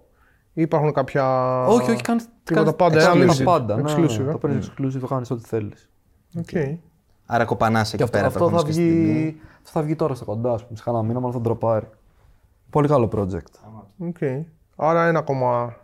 Ή 0.52 0.62
υπάρχουν 0.62 0.92
κάποια. 0.92 1.24
όχι, 1.66 1.90
όχι, 1.90 2.02
κάνεις, 2.02 2.24
Τίποτα 2.44 2.74
κάνεις 2.74 2.76
πάντα, 2.76 3.12
exclusive. 3.12 3.30
exclusive. 3.30 3.36
Τα 3.38 3.44
πάντα, 3.44 3.76
ναι, 3.76 3.82
ναι, 3.82 3.92
Exclusive, 3.92 4.18
ναι. 4.22 4.28
ε. 4.28 4.32
Το 4.32 4.38
παίρνεις 4.38 4.70
exclusive, 4.70 5.00
το 5.00 5.06
κάνεις 5.06 5.30
ό,τι 5.30 5.46
θέλεις. 5.48 5.88
Οκ. 6.38 6.78
Άρα 7.26 7.44
κοπανάς 7.44 7.88
εκεί 7.88 7.96
Και 7.96 8.02
αυτό, 8.02 8.16
πέρα. 8.16 8.26
αυτό, 8.28 8.38
θα 8.38 8.44
προφανώς, 8.50 8.66
και 8.68 8.72
στη 8.80 8.82
τιμή. 8.90 9.12
βγει, 9.12 9.40
αυτό 9.56 9.70
θα 9.70 9.82
βγει 9.82 9.96
τώρα 9.96 10.14
στα 10.14 10.24
κοντά, 10.24 10.52
ας 10.52 10.64
πούμε, 10.64 10.76
σε 10.76 10.82
κανένα 10.84 11.02
μήνα, 11.04 11.18
μάλλον 11.18 11.34
θα 11.34 11.40
ντροπάρει. 11.40 11.88
Πολύ 12.70 12.88
καλό 12.88 13.08
project. 13.16 13.70
OK. 13.98 14.16
Άρα 14.76 15.08
είναι 15.08 15.18
ακόμα. 15.18 15.76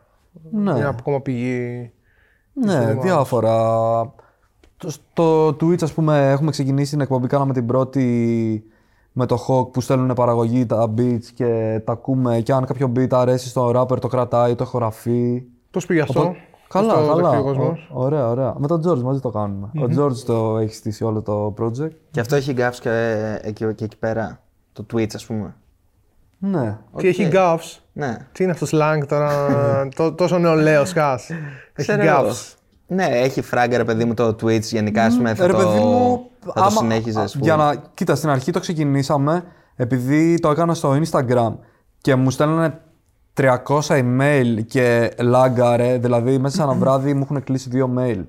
Ναι. 0.51 0.73
Μια 0.73 0.89
ακόμα 0.89 1.21
πηγή. 1.21 1.93
Ναι, 2.53 2.95
διάφορα. 2.95 3.55
Το, 4.77 4.91
στο 4.91 5.49
Twitch, 5.49 5.83
ας 5.83 5.93
πούμε, 5.93 6.31
έχουμε 6.31 6.51
ξεκινήσει 6.51 6.91
την 6.91 7.01
εκπομπή, 7.01 7.27
κάναμε 7.27 7.53
την 7.53 7.67
πρώτη 7.67 8.65
με 9.13 9.27
το 9.27 9.45
Hawk 9.49 9.73
που 9.73 9.81
στέλνουν 9.81 10.15
παραγωγή 10.15 10.67
τα 10.67 10.95
beats 10.99 11.25
και 11.35 11.81
τα 11.85 11.93
ακούμε 11.93 12.41
και 12.41 12.53
αν 12.53 12.65
κάποιο 12.65 12.93
beat 12.97 13.09
αρέσει 13.11 13.49
στον 13.49 13.73
rapper 13.77 14.01
το 14.01 14.09
κρατάει, 14.09 14.55
το 14.55 14.63
ηχογραφεί. 14.63 15.43
Πώς 15.71 15.87
πήγε 15.87 16.01
αυτό; 16.01 16.21
Οπότε- 16.21 16.37
Καλά, 16.69 16.93
Αυτό 16.93 17.07
καλά. 17.07 17.15
δέχτηκε 17.31 17.41
ο 17.41 17.45
κόσμος; 17.45 17.91
Ω- 17.93 18.03
ωραία, 18.05 18.29
ωραία. 18.29 18.55
Με 18.59 18.67
τον 18.67 18.83
George 18.87 18.99
μαζί 19.03 19.21
το 19.21 19.31
κάνουμε. 19.31 19.71
Ο 19.75 19.87
George 19.99 20.17
το 20.17 20.59
έχει 20.59 20.75
στήσει 20.75 21.05
όλο 21.05 21.23
το 21.23 21.55
project. 21.61 21.91
Και 22.11 22.21
αυτό 22.21 22.37
έχει 22.37 22.55
gaps 22.59 22.75
και, 22.81 22.91
εκεί, 23.43 23.75
και 23.75 23.85
εκεί 23.85 23.97
πέρα. 23.99 24.41
Το 24.73 24.87
Twitch, 24.93 25.15
ας 25.15 25.27
πούμε. 25.27 25.55
Ναι. 26.39 26.79
Τι 26.97 27.09
έχει 27.09 27.29
gaffs. 27.33 27.79
Ναι. 27.93 28.17
Τι 28.33 28.43
είναι 28.43 28.53
αυτό 28.53 28.67
slang 28.71 29.03
τώρα; 29.09 29.31
τό- 29.97 30.15
τόσο 30.17 30.39
νεολαίος 30.39 30.89
σκάς. 30.89 31.31
Έχει 31.31 31.39
Ξέρω 31.73 32.03
εγώ. 32.03 32.29
gaffs. 32.29 32.55
Ναι, 32.87 33.05
έχει 33.05 33.43
φράγκα 33.43 33.77
ρε 33.77 33.85
παιδί 33.85 34.05
μου 34.05 34.15
το 34.15 34.29
Twitch 34.29 34.61
γενικά. 34.63 35.05
Ας 35.05 35.17
πούμε, 35.17 35.35
θα 35.35 35.47
Ρε 35.47 35.53
το, 35.53 35.59
παιδί 35.59 35.79
μου, 35.79 36.31
θα 36.41 36.53
το 36.53 36.61
άμα- 36.61 36.71
συνέχιζες. 36.71 37.37
Για 37.41 37.55
full. 37.55 37.59
να, 37.59 37.75
κοίτα, 37.95 38.15
στην 38.15 38.29
αρχή 38.29 38.51
το 38.53 38.61
ξεκινήσαμε 38.61 39.45
επειδή 39.77 40.39
το 40.41 40.51
έκανα 40.51 40.75
στο 40.75 40.97
Instagram 41.05 41.53
και 42.01 42.15
μου 42.15 42.31
στέλνανε 42.31 42.81
300 43.35 43.57
email 43.89 44.59
και 44.67 45.11
λάγκαρε, 45.21 45.99
δηλαδή 45.99 46.39
μέσα 46.39 46.57
σε 46.57 46.63
ένα 46.63 46.73
βράδυ 46.73 47.15
μου 47.15 47.23
έχουν 47.23 47.45
κλείσει 47.45 47.69
δύο 47.69 47.95
mail. 47.99 48.25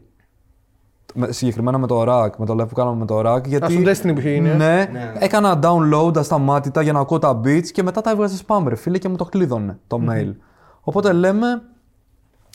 Με- 1.14 1.32
συγκεκριμένα 1.32 1.78
με 1.78 1.88
το 1.88 2.02
RAC, 2.08 2.30
με 2.38 2.46
το 2.46 2.54
live 2.54 2.68
που 2.68 2.74
κάναμε 2.76 2.98
με 2.98 3.06
το 3.06 3.20
RAC. 3.34 3.44
Γιατί, 3.48 3.74
στο 3.74 3.82
Destiny 4.10 4.14
που 4.14 4.20
είχε 4.20 4.30
γίνει, 4.32 4.50
ε; 4.50 4.56
Ναι, 4.56 4.90
έκανα 5.20 5.60
download 5.64 6.18
ασταμάτητα 6.18 6.82
για 6.82 6.94
να 6.94 7.00
ακούω 7.00 7.20
τα 7.20 7.42
beats 7.44 7.68
και 7.72 7.84
μετά 7.84 8.02
τα 8.02 8.10
έβγαζε 8.12 8.44
spam 8.48 8.64
ρε 8.68 8.76
φίλε 8.76 8.98
και 8.98 9.10
μου 9.10 9.16
το 9.16 9.26
κλείδωνε 9.26 9.80
το 9.88 10.00
mail. 10.10 10.34
Οπότε 10.82 11.14
λέμε, 11.14 11.48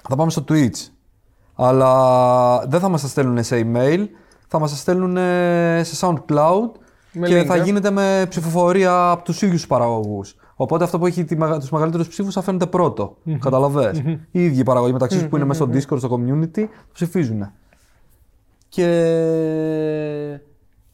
θα 0.09 0.16
πάμε 0.16 0.31
στο 0.31 0.44
Twitch. 0.48 0.89
Αλλά 1.62 2.66
δεν 2.68 2.80
θα 2.80 2.88
μας 2.88 3.02
τα 3.02 3.08
στέλνουν 3.08 3.42
σε 3.44 3.66
email, 3.72 4.04
θα 4.48 4.58
μας 4.58 4.70
τα 4.70 4.76
στέλνουν 4.76 5.16
σε 5.84 6.06
SoundCloud 6.06 6.70
Με 7.12 7.26
και 7.26 7.40
link, 7.40 7.44
θα 7.44 7.54
ε. 7.54 7.62
γίνεται 7.62 7.90
με 7.90 8.26
ψηφοφορία 8.28 9.10
από 9.10 9.24
τους 9.24 9.42
ίδιους 9.42 9.56
τους 9.60 9.66
παραγωγούς. 9.68 10.34
Οπότε 10.54 10.84
αυτό 10.84 10.98
που 10.98 11.06
έχει 11.06 11.24
τη, 11.24 11.36
μεγα- 11.36 11.58
τους 11.58 11.70
μεγαλύτερους 11.70 12.08
ψήφους 12.08 12.34
θα 12.34 12.42
φαίνεται 12.42 12.66
πρώτο. 12.66 13.16
Καταλαβες; 13.38 13.98
Οι 14.30 14.44
ίδιοι 14.44 14.62
παραγωγοί 14.62 14.92
μεταξύ 14.92 15.18
τους 15.18 15.28
που 15.28 15.36
είναι 15.36 15.44
μέσα 15.44 15.64
στο 15.64 15.72
Discord, 15.74 15.98
στο 15.98 16.08
community, 16.20 16.64
ψηφίζουν. 16.92 17.50
Και 18.68 18.86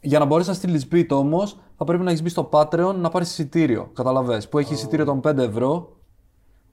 για 0.00 0.18
να 0.18 0.24
μπορέσει 0.24 0.48
να 0.48 0.54
στείλεις 0.54 0.88
beat 0.92 1.06
όμως, 1.10 1.58
θα 1.76 1.84
πρέπει 1.84 2.02
να 2.02 2.10
έχεις 2.10 2.22
μπει 2.22 2.28
στο 2.28 2.48
Patreon 2.52 2.94
να 3.00 3.08
πάρεις 3.08 3.28
εισιτήριο. 3.30 3.90
Καταλαβέ. 3.94 4.42
Που 4.50 4.58
έχει 4.58 4.72
εισιτήριο 4.72 5.04
των 5.04 5.20
5 5.20 5.38
ευρώ, 5.38 5.95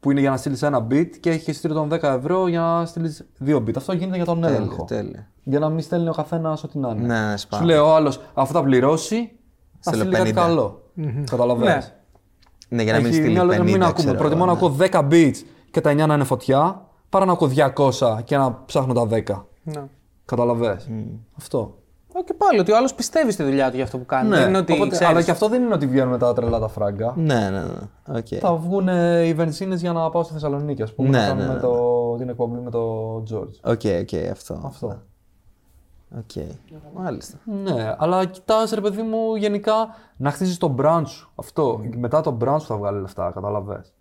που 0.04 0.12
είναι 0.12 0.20
για 0.20 0.30
να 0.30 0.38
στείλεις 0.38 0.62
ένα 0.62 0.88
beat, 0.90 1.10
και 1.20 1.30
έχει 1.30 1.50
εισιτήριο 1.52 1.76
των 1.76 1.90
10 1.92 2.00
ευρώ 2.04 2.48
για 2.48 2.60
να 2.60 2.86
στείλεις 2.86 3.26
δύο 3.38 3.58
beat. 3.58 3.74
Αυτό 3.78 3.94
γίνεται 3.94 4.16
για 4.16 4.26
τον 4.26 4.42
Τέλεια, 4.42 4.56
έλεγχο. 4.58 4.84
τέλεια. 4.86 5.28
Για 5.44 5.60
να 5.60 5.70
μην 5.70 5.82
στέλνει 5.84 6.10
ο 6.10 6.14
καθένας 6.14 6.64
ό,τι 6.64 6.78
να 6.78 6.90
είναι. 6.90 7.02
Ναι, 7.08 7.28
ναι, 7.30 7.38
σπάω. 7.38 7.60
Σου 7.60 7.66
λέει 7.66 7.78
ο 7.78 7.96
άλλος, 7.96 8.20
αφού 8.34 8.54
θα 8.54 8.64
πληρώσει, 8.64 9.32
θα 9.80 9.92
Στέλνω 9.92 10.04
στείλει 10.04 10.16
κάτι 10.18 10.30
50. 10.30 10.34
καλό. 10.34 10.82
Κατάλαβες. 11.30 11.66
Ναι. 11.66 11.78
Ναι, 12.70 12.84
για 12.84 12.94
να 12.94 12.98
μην 13.00 13.08
Έχει 13.08 13.16
στείλει 13.16 13.32
μια 13.32 13.42
50, 13.44 13.46
λογική, 13.46 13.64
μην 13.72 13.84
ακούμε. 13.84 14.04
ξέρω 14.04 14.18
Προτιμώ 14.18 14.44
εγώ, 14.46 14.54
να 14.54 14.60
ναι. 14.60 14.88
ακούω 14.92 15.08
10 15.10 15.12
beats 15.14 15.38
και 15.72 15.82
τα 15.82 15.92
9 15.92 15.96
να 16.08 16.14
είναι 16.14 16.24
φωτιά, 16.24 16.86
παρά 17.10 17.26
να 17.26 17.32
ακούω 17.32 17.50
200 17.56 18.24
και 18.24 18.38
να 18.38 18.64
ψάχνω 18.66 18.94
τα 18.94 19.08
10. 19.10 19.46
Ναι. 19.64 19.84
Κατάλαβες. 20.26 20.80
Αυτό. 21.38 21.78
Ε, 22.16 22.22
Και 22.26 22.34
πάλι 22.34 22.60
ότι 22.60 22.72
ο 22.72 22.78
άλλος 22.78 22.94
πιστεύει 22.94 23.32
στη 23.32 23.44
δουλειά 23.44 23.70
του 23.70 23.76
για 23.76 23.84
αυτό 23.84 23.98
που 23.98 24.06
κάνει. 24.06 24.30
Ναι, 24.30 24.38
Δεν 24.38 24.48
είναι 24.48 24.58
ότι 24.58 24.74
οπότε- 24.74 24.90
ξέρεις, 24.92 25.14
αλλά 25.14 25.24
και 25.24 25.32
αυτό 25.32 25.48
δεν 25.50 25.64
είναι 25.64 25.74
ότι 25.74 25.88
βγαίνουν 25.88 26.10
μετά 26.12 26.26
τα 26.26 26.34
τρελά 26.34 26.60
τα 26.60 26.68
φράγκα. 26.68 27.14
Ναι, 27.18 27.50
ναι, 27.50 27.62
ναι. 27.62 28.18
Οκ. 28.18 28.28
Θα 28.40 28.56
βγουν 28.56 28.88
οι 29.24 29.34
βενζίνες 29.34 29.82
για 29.82 29.92
να 29.94 30.10
πάω 30.10 30.24
στη 30.24 30.34
Θεσσαλονίκη, 30.34 30.82
ας 30.82 30.94
πούμε. 30.94 31.10
Ναι, 31.10 31.18
να 31.18 31.28
κάνουμε 31.28 31.48
ναι, 31.48 31.54
ναι. 31.54 31.60
Το, 31.60 32.16
την 32.18 32.30
εκπομπή 32.30 32.60
με 32.60 32.70
τον 32.70 33.24
George. 33.32 33.72
OK, 33.72 33.82
OK, 34.02 34.30
αυτό. 34.32 34.62
Αυτό. 34.66 35.02
Οκ. 36.18 36.44
Μάλιστα. 36.96 37.38
Ναι, 37.64 37.96
αλλά 37.98 38.26
κοιτά, 38.26 38.56
ρε 38.74 38.82
παιδί 38.82 39.02
μου, 39.02 39.36
γενικά 39.36 39.74
να 40.18 40.32
χτίσεις 40.32 40.60
το 40.60 40.76
brand 40.80 41.04
σου. 41.06 41.32
Αυτό. 41.36 41.82
Μετά 41.98 42.22
το 42.22 42.38
brand 42.42 42.58
σου 42.60 42.68
θα 42.68 42.78
βγάλει 42.78 43.02
λεφτά, 43.02 43.32
κατάλαβες. 43.34 43.94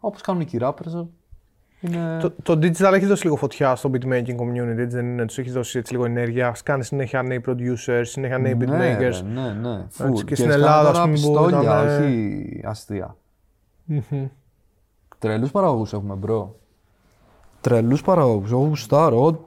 Όπως 0.00 0.20
κάνουν 0.20 0.44
και 0.44 0.56
οι 0.56 0.60
rappers. 0.62 1.06
Είναι... 1.84 2.18
Το, 2.20 2.30
το 2.42 2.52
digital 2.52 2.92
έχει 2.92 3.06
δώσει 3.06 3.24
λίγο 3.24 3.36
φωτιά 3.36 3.76
στο 3.76 3.90
beatmaking 3.92 4.36
community, 4.36 4.78
έτσι 4.78 4.96
δεν 4.96 5.06
είναι; 5.06 5.24
Τους 5.24 5.38
έχει 5.38 5.50
δώσει 5.50 5.78
έτσι 5.78 5.92
λίγο 5.92 6.04
ενέργεια. 6.04 6.56
Σκάνε 6.64 6.84
συνέχεια 6.84 7.22
νέοι 7.22 7.44
producers, 7.46 8.02
συνέχεια 8.02 8.38
νέοι 8.38 8.54
ναι, 8.54 8.64
beatmakers. 8.64 8.98
ρε, 8.98 9.22
ναι, 9.22 9.52
ναι. 9.52 9.80
Έτσι, 9.84 10.04
Full. 10.06 10.24
και 10.24 10.34
στην 10.34 10.34
σκάνε 10.34 10.52
Ελλάδα, 10.52 10.92
τώρα 10.92 11.02
ας 11.02 11.04
πούμε, 11.04 11.06
που 11.06 11.12
πιστόλια, 11.12 11.62
ήταν, 11.62 11.88
ε, 11.88 11.96
όχι 11.96 12.60
αστεία. 12.64 13.16
Τρελούς 15.18 15.50
παραγωγούς 15.50 15.92
έχουμε, 15.92 16.14
bro. 16.14 16.56
Τρελούς 17.60 18.02
παραγωγούς. 18.02 18.50
Εγώ 18.50 18.64
γουστάρω. 18.64 19.44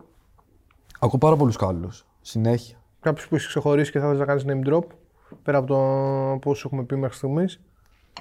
Ακούω 0.99 1.19
πάρα 1.19 1.35
πολλούς 1.35 1.55
καλούς. 1.55 2.05
Συνέχεια. 2.21 2.77
Κάποιος 2.99 3.27
που 3.27 3.35
έχει 3.35 3.47
ξεχωρίσει 3.47 3.91
και 3.91 3.99
θα 3.99 4.05
ήθελε 4.05 4.19
να 4.19 4.25
κάνεις 4.25 4.45
name 4.47 4.73
drop. 4.73 4.83
Πέρα 5.43 5.57
από 5.57 5.67
το 5.67 5.75
πώ 6.39 6.55
έχουμε 6.65 6.83
πει 6.83 6.95
μέχρι 6.95 7.15
στιγμής. 7.15 7.61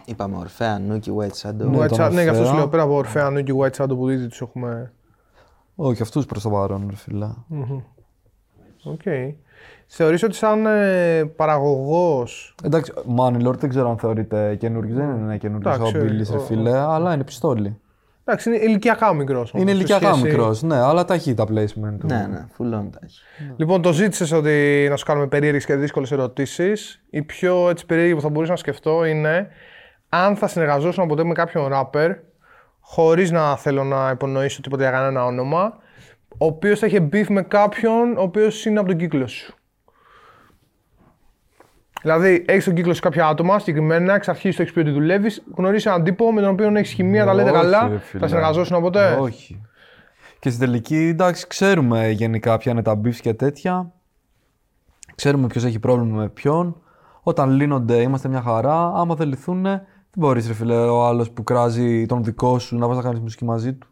Είπαμε 0.05 0.37
Ορφέα, 0.37 0.79
Νούκι, 0.79 1.13
White 1.19 1.49
Shadow. 1.49 1.55
Ναι, 1.55 1.79
White 1.85 1.89
τον 1.89 1.99
Shadow- 2.01 2.11
ναι, 2.13 2.23
γι' 2.23 2.29
αυτό 2.29 2.43
Orfea. 2.43 2.47
σου 2.47 2.55
λέω 2.55 2.69
πέρα 2.69 2.83
από 2.83 3.03
Orfea, 3.05 3.27
Nuki, 3.37 3.57
White 3.57 3.85
Shadow 3.85 3.97
που 3.97 4.09
ήδη 4.09 4.27
τους 4.27 4.41
έχουμε. 4.41 4.93
Όχι, 5.77 6.03
αυτούς 6.03 6.27
προς 6.27 6.43
το 6.43 6.51
παρόν, 6.51 6.87
ρε 6.91 6.97
φίλε. 6.97 7.27
Οκ. 8.85 9.03
Θεωρείς 9.87 10.23
ότι 10.23 10.35
σαν 10.35 10.67
ε, 10.67 11.25
παραγωγός 11.37 12.55
Εντάξει, 12.65 12.93
Money 13.19 13.47
Lord 13.47 13.59
δεν 13.59 13.69
ξέρω 13.69 13.91
αν 13.91 13.99
θεωρείται 13.99 14.55
καινούργιος. 14.55 14.97
Δεν 14.99 15.07
είναι 15.17 15.37
καινούργιος 15.37 15.75
Εντάξει, 15.75 15.97
ο 15.97 16.01
Billy, 16.01 16.31
ρε 16.31 16.37
ο- 16.37 16.41
φίλε, 16.41 16.79
αλλά 16.79 17.15
είναι 17.15 17.25
πιστόλι. 17.25 17.79
Εντάξει, 18.25 18.49
είναι 18.49 18.59
ηλικιακά 18.59 19.15
μικρός. 19.15 19.53
Είναι 19.55 19.71
ηλικιακά 19.71 20.17
μικρός, 20.17 20.63
ναι, 20.63 20.77
αλλά 20.77 21.05
τα 21.05 21.15
έχει 21.15 21.35
τα 21.35 21.45
placement 21.45 21.97
του. 21.99 22.07
Ναι, 22.07 22.27
ναι, 22.31 22.47
φουλών 22.53 22.91
τα 22.91 22.99
έχει. 23.03 23.21
Λοιπόν, 23.57 23.83
το 23.83 23.93
ζήτησες 23.93 24.33
ότι 24.33 24.87
να 24.91 24.97
σου 24.97 25.05
κάνουμε 25.05 25.27
περίεργες 25.27 25.65
και 25.65 25.75
δύσκολες 25.75 26.13
ερωτήσεις. 26.13 27.03
Η 27.11 27.23
πιο 27.23 27.69
έτσι, 27.69 27.87
περίεργη 27.87 28.15
που 28.15 28.21
θα 28.21 28.29
μπορούσα 28.29 28.51
να 28.51 28.57
σκεφτώ 28.57 29.05
είναι 29.05 29.49
αν 30.25 30.37
θα 30.37 30.47
συνεργαζόσουν 30.47 31.07
ποτέ 31.07 31.25
με 31.25 31.33
κάποιον 31.33 31.73
rapper, 31.75 32.15
χωρίς 32.81 33.31
να 33.31 33.57
θέλω 33.57 33.85
να 33.85 34.11
υπονοήσω 34.11 34.61
τίποτα 34.61 34.83
για 34.83 34.93
κανένα 34.93 35.25
όνομα, 35.25 35.79
ο 36.29 36.47
οποίος 36.47 36.79
θα 36.79 36.87
είχε 36.87 37.09
beef 37.13 37.27
με 37.29 37.43
κάποιον 37.43 38.17
ο 38.17 38.23
οποίος 38.23 38.65
είναι 38.65 38.79
από 38.79 38.89
τον 38.89 38.99
κύκλο 38.99 39.27
σου. 39.27 39.55
Δηλαδή, 42.03 42.45
έχεις 42.49 42.65
τον 42.65 42.75
κύκλο 42.75 42.95
σου 42.95 43.01
κάποια 43.01 43.27
άτομα 43.27 43.59
συγκεκριμένα, 43.59 44.15
εξ 44.15 44.29
αρχής 44.29 44.57
το 44.57 44.63
έχεις 44.63 44.75
πει 44.75 44.81
ότι 44.81 44.91
δουλεύεις, 44.91 45.43
γνωρίζεις 45.55 45.87
έναν 45.87 46.05
τύπο 46.05 46.33
με 46.33 46.41
τον 46.41 46.51
οποίο 46.51 46.77
έχεις 46.77 46.93
χημεία, 46.93 47.25
τα 47.25 47.35
λέτε 47.35 47.51
Όχι, 47.51 47.61
καλά. 47.61 47.89
ρε 47.89 47.99
φίλε. 47.99 48.21
Θα 48.21 48.29
συνεργαζόσουν 48.29 48.81
ποτέ; 48.81 49.17
Όχι. 49.21 49.61
Και 50.39 50.51
στην 50.51 50.65
τελική, 50.65 50.97
εντάξει, 50.97 51.47
ξέρουμε 51.47 52.09
γενικά 52.09 52.57
ποια 52.57 52.73
είναι 52.73 52.83
τα 52.83 53.01
beefs 53.05 53.15
και 53.15 53.35
τέτοια. 53.35 53.93
Ξέρουμε 55.15 55.47
ποιος 55.47 55.65
έχει 55.65 55.79
πρόβλημα 55.79 56.17
με 56.17 56.29
ποιον. 56.29 56.81
Όταν 57.23 57.51
λύνονται, 57.51 57.97
είμαστε 57.97 58.29
μια 58.29 58.43
χαρά. 58.43 58.93
Άμα 58.95 59.15
δεν 59.15 59.29
λυθούν, 59.29 59.67
δεν 60.17 60.29
μπορείς, 60.29 60.47
ρε 60.47 60.53
φίλε, 60.53 60.75
ο 60.75 61.07
άλλος 61.07 61.31
που 61.31 61.43
κράζει 61.45 62.07
τον 62.07 62.25
δικό 62.25 62.59
σου 62.59 62.77
να 62.77 62.87
πας 62.87 62.97
να 62.97 63.03
κάνεις 63.03 63.21
μουσική 63.21 63.45
μαζί 63.45 63.73
του. 63.75 63.87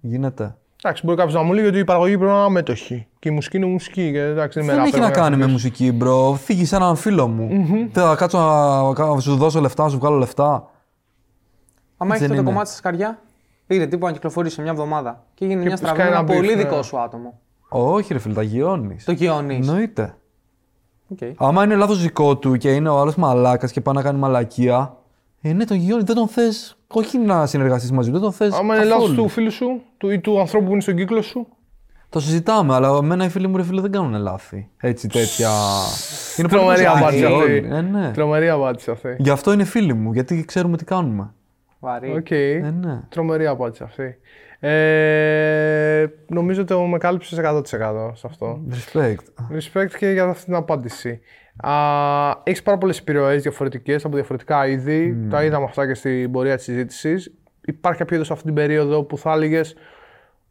Γίνεται. 0.00 0.56
Εντάξει, 0.82 1.06
μπορεί 1.06 1.18
κάποιος 1.18 1.34
να 1.34 1.42
μου 1.42 1.52
λέει 1.52 1.66
ότι 1.66 1.78
η 1.78 1.84
παραγωγή 1.84 2.16
πρέπει 2.16 2.30
να 2.30 2.36
είναι 2.36 2.46
αμέτοχη. 2.46 3.06
Και 3.18 3.28
η 3.28 3.32
μουσική 3.32 3.56
είναι 3.56 3.66
μουσική. 3.66 4.12
Και, 4.12 4.20
εντάξει, 4.20 4.60
δεν, 4.60 4.68
είμαι 4.68 4.76
Δεν 4.76 4.84
έχει 4.84 4.96
rapper, 4.96 5.00
να 5.00 5.06
είμαι 5.06 5.14
κάνει 5.14 5.36
με 5.36 5.44
rapper. 5.44 5.50
μουσική, 5.50 5.92
bro. 5.92 6.32
Θίγει 6.32 6.74
έναν 6.74 6.96
φίλο 6.96 7.28
μου. 7.28 7.48
Δεν 7.92 8.04
θα 8.04 8.14
κάτσω 8.16 8.38
να, 8.38 9.14
να 9.14 9.20
σου 9.20 9.36
δώσω 9.36 9.60
λεφτά, 9.60 9.82
να 9.82 9.88
σου 9.88 9.98
βγάλω 9.98 10.16
λεφτά. 10.16 10.70
Άμα 11.96 12.14
έχετε 12.14 12.26
δεν 12.26 12.36
το 12.36 12.42
είναι. 12.42 12.50
κομμάτι 12.52 12.70
σα 12.70 12.80
καρδιά, 12.80 13.18
πήρε 13.66 13.86
τύπου 13.86 14.06
να 14.06 14.12
κυκλοφορήσει 14.12 14.54
σε 14.54 14.62
μια 14.62 14.70
εβδομάδα 14.70 15.24
και 15.34 15.44
έγινε 15.44 15.60
Και 15.60 15.66
μια 15.66 15.76
σκάει 15.76 15.90
στραβή 15.92 16.10
με 16.10 16.16
ένα 16.16 16.24
ένα 16.24 16.32
beef, 16.32 16.36
πολύ 16.36 16.54
ναι. 16.56 16.62
δικό 16.62 16.82
σου 16.82 16.98
άτομο. 16.98 17.40
Όχι, 17.68 18.12
ρε 18.12 18.18
φίλε, 18.18 18.34
τα 18.34 18.42
γιώνεις. 18.42 19.04
Το 19.04 19.14
κοιώνει. 19.14 19.54
Εννοείται. 19.54 20.16
Okay. 21.18 21.32
Άμα 21.36 21.64
είναι 21.64 21.74
λάθος 21.74 22.02
δικό 22.02 22.36
του 22.36 22.56
και 22.56 22.74
είναι 22.74 22.88
ο 22.88 22.98
άλλος 22.98 23.14
μαλάκας 23.14 23.72
και 23.72 23.80
πάει 23.80 23.94
να 23.94 24.02
κάνει 24.02 24.18
μαλακία, 24.18 24.95
ε, 25.48 25.52
ναι, 25.52 25.64
τον 25.64 25.76
γιο 25.76 25.96
δεν 26.02 26.14
τον 26.14 26.28
θες. 26.28 26.76
Όχι 26.86 27.18
να 27.18 27.46
συνεργαστείς 27.46 27.92
μαζί 27.92 28.08
του, 28.08 28.14
δεν 28.14 28.22
τον 28.22 28.32
θες. 28.32 28.52
Άμα 28.52 28.76
είναι 28.76 28.84
λάθος 28.84 29.12
του 29.12 29.28
φίλου 29.28 29.50
σου 29.50 29.82
του, 29.96 30.10
ή 30.10 30.20
του 30.20 30.40
ανθρώπου 30.40 30.66
που 30.66 30.72
είναι 30.72 30.80
στον 30.80 30.96
κύκλο 30.96 31.22
σου. 31.22 31.46
Το 32.08 32.20
συζητάμε, 32.20 32.74
αλλά 32.74 32.96
εμένα 32.96 33.24
οι 33.24 33.28
φίλοι 33.28 33.46
μου 33.46 33.56
ρε 33.56 33.62
φίλε 33.62 33.80
δεν 33.80 33.90
κάνουν 33.90 34.14
λάθη. 34.14 34.70
Έτσι 34.80 35.08
τέτοια. 35.08 35.50
είναι 36.36 36.48
Τρομερή 36.48 36.82
προσεκτικοί 36.82 37.02
απάντηση 37.02 37.24
όλοι. 37.24 37.58
αυτή. 37.58 37.76
Ε, 37.76 37.80
ναι. 37.80 38.10
Τρομερή 38.10 38.48
απάντηση 38.48 38.90
αυτή. 38.90 39.16
Γι' 39.18 39.30
αυτό 39.30 39.52
είναι 39.52 39.64
φίλοι 39.64 39.94
μου, 39.94 40.12
γιατί 40.12 40.44
ξέρουμε 40.44 40.76
τι 40.76 40.84
κάνουμε. 40.84 41.34
Βαρύ. 41.80 42.12
Οκ. 42.12 42.30
Ε, 42.30 42.74
ναι. 42.80 43.00
Τρομερή 43.08 43.46
απάντηση 43.46 43.82
αυτή. 43.82 44.18
Ε, 44.68 46.06
νομίζω 46.26 46.62
ότι 46.62 46.74
με 46.74 46.98
κάλυψες 46.98 47.38
100% 47.38 47.62
σε 48.14 48.26
αυτό. 48.26 48.60
Respect. 48.70 49.54
Respect 49.56 49.90
και 49.98 50.10
για 50.10 50.24
αυτή 50.24 50.44
την 50.44 50.54
απάντηση. 50.54 51.20
Έχεις 52.42 52.62
πάρα 52.62 52.78
πολλές 52.78 52.98
επιρροές 52.98 53.42
διαφορετικές 53.42 54.04
από 54.04 54.14
διαφορετικά 54.14 54.66
είδη. 54.66 55.26
Τα 55.30 55.44
είδαμε 55.44 55.64
αυτά 55.64 55.86
και 55.86 55.94
στην 55.94 56.30
πορεία 56.30 56.56
της 56.56 56.64
συζήτησης. 56.64 57.34
Υπάρχει 57.60 57.98
κάποιο 57.98 58.16
είδος 58.16 58.30
αυτή 58.30 58.44
την 58.44 58.54
περίοδο 58.54 59.04
που 59.04 59.18
θα 59.18 59.32
έλεγες 59.32 59.76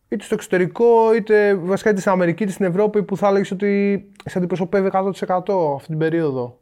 είτε 0.08 0.24
στο 0.24 0.36
εξωτερικό, 0.36 1.16
είτε 1.16 1.56
βασικά 1.56 1.90
είτε 1.90 2.00
στην 2.00 2.12
Αμερική, 2.12 2.44
είτε 2.44 2.52
στην 2.52 2.66
Ευρώπη, 2.66 3.04
που 3.04 3.18
θα 3.18 3.28
έλεγες 3.28 3.52
ότι 3.52 4.12
σε 4.26 4.38
αντιπροσωπεύει 4.38 4.90
100% 4.92 5.74
αυτή 5.76 5.88
την 5.88 5.98
περίοδο. 5.98 6.60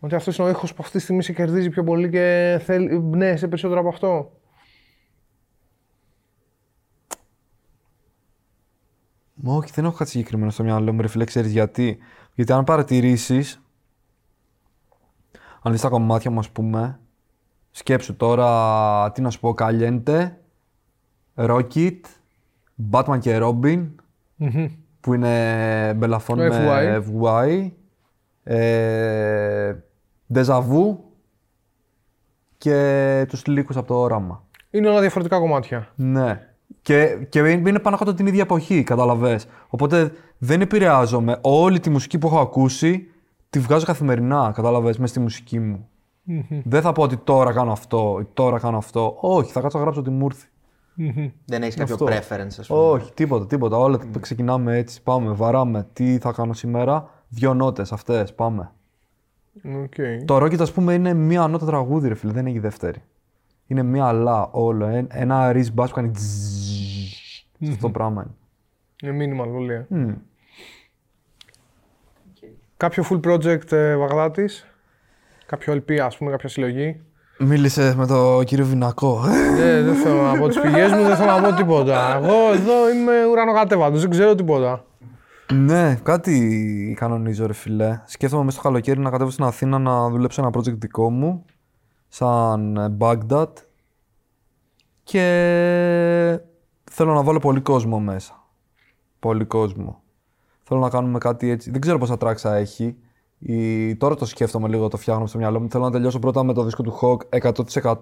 Ότι 0.00 0.14
αυτός 0.14 0.38
είναι 0.38 0.46
ο 0.46 0.50
ήχος 0.50 0.74
που 0.74 0.78
αυτή 0.80 0.96
τη 0.96 1.02
στιγμή 1.02 1.22
σε 1.22 1.32
κερδίζει 1.32 1.68
πιο 1.68 1.84
πολύ 1.84 2.10
και 2.10 2.58
θέλει, 2.64 2.94
εμπνέεσαι 2.94 3.48
περισσότερο 3.48 3.80
από 3.80 3.88
αυτό. 3.88 4.32
Μα 9.34 9.54
όχι, 9.54 9.70
δεν 9.74 9.84
έχω 9.84 9.96
κάτι 9.96 10.10
συγκεκριμένο 10.10 10.50
στο 10.50 10.62
μυαλό 10.62 10.92
μου, 10.92 11.00
ρε 11.00 11.08
φίλε, 11.08 11.24
ξέρεις 11.24 11.52
γιατί. 11.52 11.98
Γιατί 12.36 12.52
αν 12.52 12.64
παρατηρήσεις, 12.64 13.62
αν 15.62 15.72
δεις 15.72 15.80
τα 15.80 15.88
κομμάτια 15.88 16.30
μου, 16.30 16.38
ας 16.38 16.50
πούμε, 16.50 17.00
σκέψου 17.70 18.16
τώρα, 18.16 19.12
τι 19.12 19.20
να 19.20 19.30
σου 19.30 19.40
πω, 19.40 19.54
Caliente, 19.58 20.30
Rocket, 21.34 22.00
Batman 22.90 23.18
και 23.20 23.38
Robin, 23.42 23.86
που 25.00 25.14
είναι 25.14 25.94
μπελαφών 25.96 26.36
Το 26.36 26.42
με 26.44 27.04
FY, 27.06 27.70
ε, 28.42 29.74
Deja 30.34 30.58
Vu 30.58 30.96
και 32.58 33.24
τους 33.28 33.46
λύκους 33.46 33.76
από 33.76 33.86
το 33.86 33.94
όραμα. 33.94 34.44
Είναι 34.70 34.88
όλα 34.88 35.00
διαφορετικά 35.00 35.38
κομμάτια. 35.38 35.92
Ναι. 35.94 36.55
Και, 36.82 37.26
και 37.28 37.38
είναι 37.38 37.78
πάνω 37.78 37.96
κάτω 37.96 38.14
την 38.14 38.26
ίδια 38.26 38.42
εποχή, 38.42 38.82
καταλαβες. 38.82 39.46
Οπότε 39.68 40.12
δεν 40.38 40.60
επηρεάζομαι. 40.60 41.38
Όλη 41.40 41.80
τη 41.80 41.90
μουσική 41.90 42.18
που 42.18 42.26
έχω 42.26 42.38
ακούσει 42.38 43.08
τη 43.50 43.58
βγάζω 43.58 43.84
καθημερινά, 43.84 44.52
καταλαβες, 44.54 44.98
μέσα 44.98 45.12
στη 45.12 45.20
μουσική 45.20 45.58
μου. 45.58 45.88
Δεν 46.64 46.82
θα 46.82 46.92
πω 46.92 47.02
ότι 47.02 47.16
τώρα 47.16 47.52
κάνω 47.52 47.72
αυτό 47.72 48.18
ή 48.20 48.26
τώρα 48.34 48.58
κάνω 48.58 48.76
αυτό. 48.76 49.16
Όχι, 49.20 49.52
θα 49.52 49.60
κάτσω 49.60 49.78
να 49.78 49.84
γράψω 49.84 50.02
τι 50.02 50.10
μου 50.10 50.24
ήρθε. 50.24 50.46
Δεν 51.44 51.62
έχεις 51.62 51.74
κάποιο 51.74 51.94
Αυτό. 51.94 52.06
preference, 52.06 52.56
ας 52.58 52.66
πούμε. 52.66 52.80
Όχι, 52.80 53.12
τίποτα, 53.12 53.46
τίποτα. 53.46 53.76
Όλα 53.76 53.98
ξεκινάμε 54.20 54.76
έτσι. 54.76 55.02
Πάμε, 55.02 55.32
βαράμε. 55.32 55.86
Τι 55.92 56.18
θα 56.18 56.32
κάνω 56.32 56.52
σήμερα, 56.52 57.10
δύο 57.28 57.54
νότες 57.54 57.92
αυτές, 57.92 58.34
πάμε. 58.34 58.70
Okay. 59.64 60.24
Το 60.24 60.36
Rocket, 60.36 60.60
ας 60.60 60.72
πούμε, 60.72 60.94
είναι 60.94 61.14
μία 61.14 61.46
νότα 61.46 61.66
τραγούδι, 61.66 62.08
ρε 62.08 62.14
φίλε, 62.14 62.32
δεν 62.32 62.46
έχει 62.46 62.58
δεύτερη. 62.58 63.02
Είναι 63.66 63.82
μία 63.82 64.04
αλά 64.04 64.48
όλο. 64.50 64.86
ε- 64.86 65.06
Ένα 65.10 65.52
ριζ 65.52 65.68
bass 65.76 65.86
που 65.88 65.94
κάνει 65.94 66.10
τζζζζζ. 66.10 67.68
Αυτό 67.70 67.80
το 67.86 67.90
πράγμα 67.90 68.26
είναι. 69.02 69.14
Είναι 69.14 69.24
minimal 69.44 69.48
πολύ. 69.52 69.72
ε. 69.72 69.84
Μμ. 69.88 70.10
Κάποιο 72.76 73.04
full 73.10 73.20
project 73.30 73.72
ε, 73.72 73.96
Βαγδάτης, 73.96 74.66
κάποιο 75.46 75.74
LP 75.74 75.92
ας 75.98 76.16
πούμε, 76.16 76.30
κάποια 76.30 76.48
συλλογή; 76.48 77.00
Μίλησε 77.38 77.94
με 77.96 78.06
τον 78.06 78.44
κύριο 78.44 78.64
Βινακό. 78.64 79.20
Ε, 79.60 79.82
δεν 79.82 79.94
θέλω 79.94 80.22
να 80.22 80.38
πω 80.38 80.48
τις 80.48 80.60
πηγές 80.60 80.92
μου, 80.92 81.02
δεν 81.02 81.16
θέλω 81.16 81.30
να 81.30 81.40
πω 81.50 81.56
τίποτα. 81.56 82.16
Εγώ 82.16 82.52
εδώ 82.52 82.90
είμαι 82.94 83.26
ουρανοκατέβατος, 83.30 84.00
δεν 84.00 84.10
ξέρω 84.10 84.34
τίποτα. 84.34 84.84
ναι, 85.52 85.94
κάτι 86.02 86.96
κανονίζω, 87.00 87.46
ρε 87.46 87.52
φιλέ. 87.52 88.00
Σκέφτομαι 88.06 88.44
μέσα 88.44 88.58
στο 88.58 88.68
καλοκαίρι 88.68 89.00
να 89.00 89.10
κατέβω 89.10 89.30
στην 89.30 89.44
Αθήνα 89.44 89.78
να 89.78 90.10
δουλέψω 90.10 90.40
ένα 90.42 90.50
project 90.56 90.78
δικό 90.78 91.10
μου, 91.10 91.44
σαν 92.16 92.76
ε, 92.76 92.96
Baghdad. 92.98 93.48
Και 95.02 95.20
θέλω 96.90 97.14
να 97.14 97.22
βάλω 97.22 97.38
πολύ 97.38 97.60
κόσμο 97.60 97.98
μέσα. 97.98 98.46
Πολύ 99.18 99.44
κόσμο. 99.44 100.02
Θέλω 100.62 100.80
να 100.80 100.88
κάνουμε 100.88 101.18
κάτι 101.18 101.50
έτσι. 101.50 101.70
Δεν 101.70 101.80
ξέρω 101.80 101.98
πόσα 101.98 102.16
τράξα 102.16 102.54
έχει. 102.54 102.96
Η... 103.38 103.96
Τώρα 103.96 104.14
το 104.14 104.24
σκέφτομαι 104.24 104.68
λίγο, 104.68 104.88
το 104.88 104.96
φτιάχνω 104.96 105.26
στο 105.26 105.38
μυαλό 105.38 105.60
μου. 105.60 105.70
Θέλω 105.70 105.84
να 105.84 105.90
τελειώσω 105.90 106.18
πρώτα 106.18 106.42
με 106.44 106.52
το 106.52 106.62
δίσκο 106.64 106.82
του 106.82 106.98
Hawk 107.00 107.50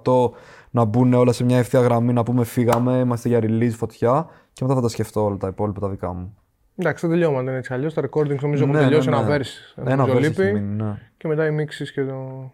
100% 0.05 0.31
να 0.70 0.85
μπουν 0.85 1.15
όλα 1.15 1.32
σε 1.32 1.45
μια 1.45 1.59
ευθεία 1.59 1.81
γραμμή, 1.81 2.12
να 2.12 2.23
πούμε 2.23 2.45
φύγαμε, 2.45 2.99
είμαστε 2.99 3.28
για 3.28 3.39
release, 3.43 3.74
φωτιά. 3.77 4.27
Και 4.53 4.65
μετά 4.65 4.74
θα 4.74 4.81
τα 4.81 4.89
σκεφτώ 4.89 5.24
όλα 5.24 5.36
τα 5.36 5.49
υπόλοιπα 5.49 5.81
τα 5.81 5.89
δικά 5.89 6.12
μου. 6.12 6.36
Εντάξει, 6.77 7.07
δεν 7.07 7.15
τελειώμα, 7.15 7.39
δεν 7.39 7.47
είναι 7.47 7.57
έτσι 7.57 7.73
αλλιώς. 7.73 7.95
Τα 7.95 8.03
recordings 8.03 8.41
νομίζω 8.41 8.62
έχουν 8.62 8.77
Ναι, 8.77 8.82
τελειώσει 8.82 9.09
ναι, 9.09 9.16
ένα 9.16 9.27
ναι. 9.27 9.36
verse. 9.36 9.82
Ένα 9.85 9.97
νομίζω 9.97 10.19
verse 10.19 10.20
λείπει. 10.20 10.43
έχει 10.43 10.53
μείνει, 10.53 10.82
ναι. 10.82 10.99
Και 11.16 11.28
μετά 11.28 11.47
οι 11.47 11.51
mixes 11.59 11.89
και 11.95 12.05
το, 12.05 12.53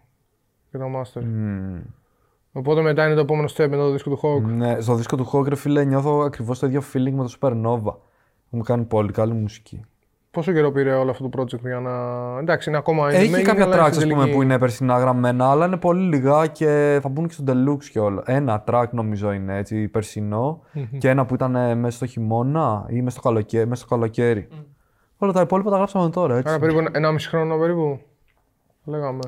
και 0.71 0.77
το 0.77 0.85
master. 0.99 1.21
Μμμ. 1.23 1.79
Οπότε 2.53 2.81
μετά 2.81 3.05
είναι 3.05 3.13
το 3.15 3.19
επόμενο 3.21 3.47
step 3.47 3.67
μετά 3.69 3.77
το 3.77 3.91
δίσκο 3.91 4.09
του 4.09 4.19
Hawk. 4.23 4.41
Ναι, 4.51 4.79
στο 4.81 4.95
δίσκο 4.95 5.15
του 5.17 5.29
Hawk, 5.33 5.47
ρε 5.47 5.55
φίλε, 5.55 5.83
νιώθω 5.83 6.19
ακριβώς 6.19 6.59
το 6.59 6.67
ίδιο 6.67 6.81
feeling 6.93 7.11
με 7.11 7.23
το 7.27 7.33
Supernova. 7.39 7.93
Μου 8.49 8.61
κάνει 8.63 8.83
πολύ 8.83 9.11
καλή 9.11 9.33
μουσική. 9.33 9.81
Πόσο 10.31 10.51
καιρό 10.51 10.71
πήρε 10.71 10.93
όλο 10.93 11.11
αυτό 11.11 11.29
το 11.29 11.41
project 11.41 11.59
για 11.61 11.79
να. 11.79 11.91
Εντάξει, 12.39 12.69
είναι 12.69 12.77
ακόμα 12.77 13.09
Έχει 13.11 13.33
ending, 13.35 13.41
κάποια 13.41 13.63
αλλά 13.63 13.75
tracks, 13.75 13.91
στην 13.91 13.97
ας 13.97 14.03
πούμε, 14.03 14.15
τελική- 14.15 14.35
που 14.35 14.41
είναι 14.41 14.57
περσινά 14.59 14.97
γραμμένα, 14.97 15.49
αλλά 15.51 15.65
είναι 15.65 15.77
πολύ 15.77 16.01
λίγα 16.15 16.47
και 16.47 16.99
θα 17.01 17.09
μπουν 17.09 17.27
και 17.27 17.33
στο 17.33 17.43
deluxe 17.47 17.83
και 17.91 17.99
όλα. 17.99 18.23
Ένα 18.25 18.63
track 18.67 18.85
νομίζω 18.91 19.31
είναι 19.31 19.57
έτσι, 19.57 19.87
περσινό, 19.87 20.61
και 20.97 21.09
ένα 21.09 21.25
που 21.25 21.33
ήταν 21.33 21.55
ε, 21.55 21.75
μέσα 21.75 21.95
στο 21.97 22.05
χειμώνα 22.05 22.85
ή 22.89 23.01
μέσα 23.01 23.19
στο 23.19 23.27
καλοκαίρι. 23.27 23.67
Μέσα 23.67 23.85
στο 23.85 23.95
καλοκαίρι. 23.95 24.47
Όλα 25.17 25.31
τα 25.31 25.41
υπόλοιπα 25.41 25.69
τα 25.69 25.75
γράψαμε 25.77 26.09
τώρα, 26.09 26.35
έτσι. 26.37 26.49
Άρα 26.49 26.59
περίπου 26.59 26.79
ένα- 26.79 26.89
ενάμιση 26.93 27.29
χρόνο 27.29 27.57
περίπου. 27.57 27.99
Λέγαμε. 28.85 29.19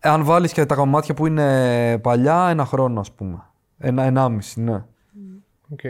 Ε, 0.00 0.08
Αν 0.08 0.24
βάλεις 0.24 0.52
και 0.52 0.66
τα 0.66 0.74
κομμάτια 0.74 1.14
που 1.14 1.26
είναι 1.26 1.98
παλιά, 1.98 2.46
ένα 2.50 2.64
χρόνο, 2.64 3.00
ας 3.00 3.12
πούμε. 3.12 3.42
Ένα, 3.78 4.02
ενάμιση, 4.02 4.60
ναι. 4.60 4.84
Οκ. 5.72 5.80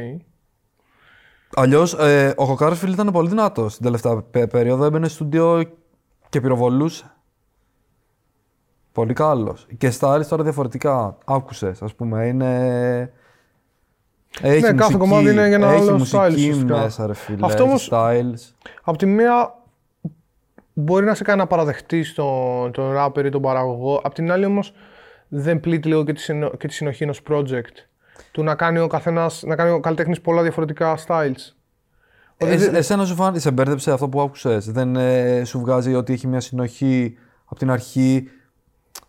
Αλλιώς, 1.55 1.95
ε, 1.95 2.35
ο 2.37 2.45
Hawk, 2.45 2.63
ρε 2.63 2.71
φίλε, 2.71 2.93
ήταν 2.93 3.11
πολύ 3.13 3.29
δυνατός 3.29 3.75
την 3.75 3.85
τελευταία 3.85 4.23
πε- 4.23 4.51
περίοδο. 4.51 4.85
Έμπαινε 4.85 5.07
στο 5.09 5.15
στούντιο 5.15 5.63
και 6.29 6.41
πυροβολούσε. 6.41 7.11
Πολύ 8.93 9.13
καλός. 9.13 9.67
Και 9.79 9.91
στα 9.91 10.13
άλλα 10.13 10.27
τώρα 10.27 10.43
διαφορετικά. 10.43 11.19
Άκουσες, 11.25 11.83
ας 11.83 11.95
πούμε. 11.95 12.27
Είναι. 12.27 13.13
Έχει 14.41 14.61
Ναι, 14.61 14.67
κάθε 14.73 14.77
μουσική, 14.77 14.97
κομμάτι 14.99 15.23
είναι 15.31 15.47
για 15.47 15.57
ένα 15.57 15.67
έχει 15.69 15.81
άλλο 15.89 15.99
μουσική 15.99 16.17
style 16.23 16.33
ουσιαστικά. 16.35 16.79
μέσα, 16.79 17.07
ρε 17.07 17.15
φίλε. 17.15 17.47
Αυτό 17.47 17.63
έχει 17.63 17.69
όμως- 17.69 17.89
styles. 17.93 18.55
Απ' 18.83 18.97
τη 18.97 19.07
μία 19.07 19.55
μπορεί 20.79 21.05
να 21.05 21.15
σε 21.15 21.23
κάνει 21.25 21.39
να 21.39 21.47
παραδεχτείς 21.47 22.15
τον, 22.15 22.73
τον 22.73 22.95
rapper 22.99 23.25
ή 23.25 23.29
τον 23.29 23.43
παραγωγό. 23.43 24.01
Απ' 24.05 24.15
την 24.15 24.31
άλλη 24.31 24.45
όμως 24.45 24.73
δεν 25.29 25.61
πλήττει 25.61 25.89
λίγο 25.89 26.05
και 26.05 26.13
τη, 26.13 26.21
συνο- 26.21 26.57
και 26.57 26.67
τη 26.67 26.73
συνοχή 26.75 27.03
ενός 27.03 27.21
project. 27.31 27.75
Του 28.33 28.43
να 28.43 28.55
κάνει 28.55 28.79
ο 28.79 28.87
καθένας, 28.87 29.43
να 29.47 29.57
κάνει 29.57 29.71
ο 29.71 29.81
καλλιτέχνης 29.81 30.21
πολλά 30.21 30.43
διαφορετικά 30.43 30.99
styles. 31.07 31.53
Ε, 32.37 32.77
εσένα 32.77 33.05
σου 33.05 33.15
φάνηκε, 33.15 33.39
σε 33.41 33.51
μπέρδεψε 33.51 33.93
αυτό 33.93 34.09
που 34.09 34.21
άκουσες. 34.21 34.71
Δεν 34.71 34.97
ε, 34.97 35.45
σου 35.45 35.61
βγάζει 35.61 35.95
ότι 35.95 36.13
έχει 36.13 36.27
μια 36.27 36.41
συνοχή 36.41 37.17
από 37.45 37.59
την 37.59 37.71
αρχή. 37.71 38.29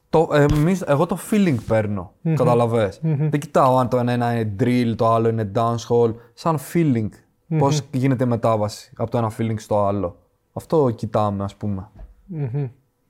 Το, 0.09 0.29
ε, 0.33 0.45
εμείς- 0.53 0.81
εγώ 0.81 1.05
το 1.05 1.17
feeling 1.31 1.55
παίρνω. 1.67 2.13
καταλαβες; 2.35 2.99
Δεν 3.01 3.39
κοιτάω 3.39 3.77
αν 3.77 3.89
το 3.89 3.97
ένα 3.97 4.13
είναι 4.13 4.55
drill, 4.59 4.93
το 4.95 5.13
άλλο 5.13 5.27
είναι 5.29 5.51
dancehall. 5.55 6.13
Σαν 6.33 6.57
feeling. 6.73 7.09
Πώς 7.57 7.81
γίνεται 7.91 8.23
η 8.23 8.27
μετάβαση 8.27 8.91
από 8.97 9.11
το 9.11 9.17
ένα 9.17 9.31
feeling 9.37 9.55
στο 9.59 9.85
άλλο. 9.85 10.15
Αυτό 10.57 10.89
κοιτάμε, 10.89 11.43
ας 11.43 11.55
πούμε. 11.55 11.89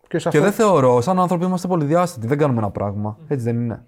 Και 0.08 0.20
σε 0.20 0.30
Και 0.30 0.38
αυτό. 0.38 0.42
δεν 0.42 0.52
θεωρώ, 0.52 1.02
σαν 1.02 1.20
άνθρωποι 1.20 1.46
είμαστε 1.46 1.68
πολυδιάστατοι. 1.68 2.28
Δεν 2.28 2.38
κάνουμε 2.38 2.60
ένα 2.60 2.70
πράγμα. 2.70 3.18
Έτσι 3.28 3.46
δεν 3.46 3.56
είναι. 3.62 3.84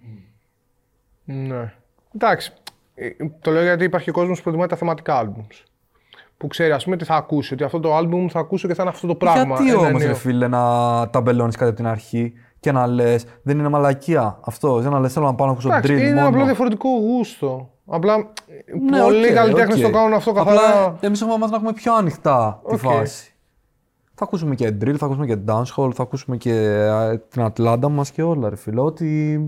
Ναι. 1.23 1.73
Εντάξει. 2.15 2.53
Ε, 2.95 3.09
Το 3.41 3.51
λέω 3.51 3.63
γιατί 3.63 3.83
υπάρχει 3.83 4.11
κόσμος 4.11 4.37
που 4.37 4.43
προτιμάει 4.43 4.67
τα 4.67 4.75
θεματικά 4.75 5.23
albums. 5.25 5.63
Που 6.37 6.47
ξέρει, 6.47 6.71
ας 6.71 6.83
πούμε, 6.83 6.97
τι 6.97 7.05
θα 7.05 7.15
ακούσει. 7.15 7.53
Ότι 7.53 7.63
αυτό 7.63 7.79
το 7.79 7.97
album 7.97 8.25
θα 8.29 8.39
ακούσω 8.39 8.67
και 8.67 8.73
θα 8.73 8.81
είναι 8.81 8.91
αυτό 8.91 9.07
το 9.07 9.15
πράγμα. 9.15 9.55
Γιατί 9.55 9.69
ένα 9.71 9.87
όμως, 9.87 9.99
νέο. 10.01 10.07
ρε 10.07 10.13
φίλε, 10.13 10.47
να 10.47 10.59
ταμπελώνεις 11.09 11.55
κάτι 11.55 11.67
από 11.69 11.75
την 11.75 11.87
αρχή 11.87 12.33
και 12.59 12.71
να 12.71 12.87
λες, 12.87 13.25
δεν 13.43 13.59
είναι 13.59 13.69
μαλακία 13.69 14.39
αυτό. 14.45 14.79
Δεν 14.79 14.91
να 14.91 14.99
λε, 14.99 15.07
θέλω 15.09 15.25
να 15.25 15.35
πάω 15.35 15.45
να 15.47 15.53
ακούσω 15.53 15.67
Εντάξει, 15.67 15.93
drill 15.93 15.99
είναι 16.01 16.13
μόνο. 16.13 16.27
απλά 16.27 16.45
διαφορετικό 16.45 16.89
γούστο. 16.89 17.69
Απλά 17.91 18.17
Ναι, 18.89 19.01
πολλοί 19.01 19.27
οκ, 19.27 19.33
καλλιτέχνες 19.33 19.75
οκ. 19.77 19.81
το 19.83 19.89
κάνουν 19.89 20.13
αυτό 20.13 20.29
Απλά 20.31 20.43
καθαρά. 20.43 20.97
εμείς 21.01 21.21
έχουμε 21.21 21.37
μάθει 21.37 21.51
να 21.51 21.57
έχουμε 21.57 21.73
πιο 21.73 21.95
ανοιχτά 21.95 22.61
τη 22.67 22.73
Οκ. 22.73 22.79
φάση. 22.79 23.28
Θα 24.21 24.25
ακούσουμε 24.25 24.55
και 24.55 24.67
drill, 24.67 24.95
θα 24.97 25.05
ακούσουμε 25.05 25.25
και 25.25 25.37
dancehall, 25.47 25.91
θα 25.93 26.03
ακούσουμε 26.03 26.37
και 26.37 26.51
ε, 26.51 27.17
την 27.17 27.41
Ατλάντα 27.41 27.89
μας 27.89 28.11
και 28.11 28.21
όλα, 28.23 28.49
ρε 28.49 28.55
φίλε. 28.55 28.79
Ό,τι, 28.81 29.39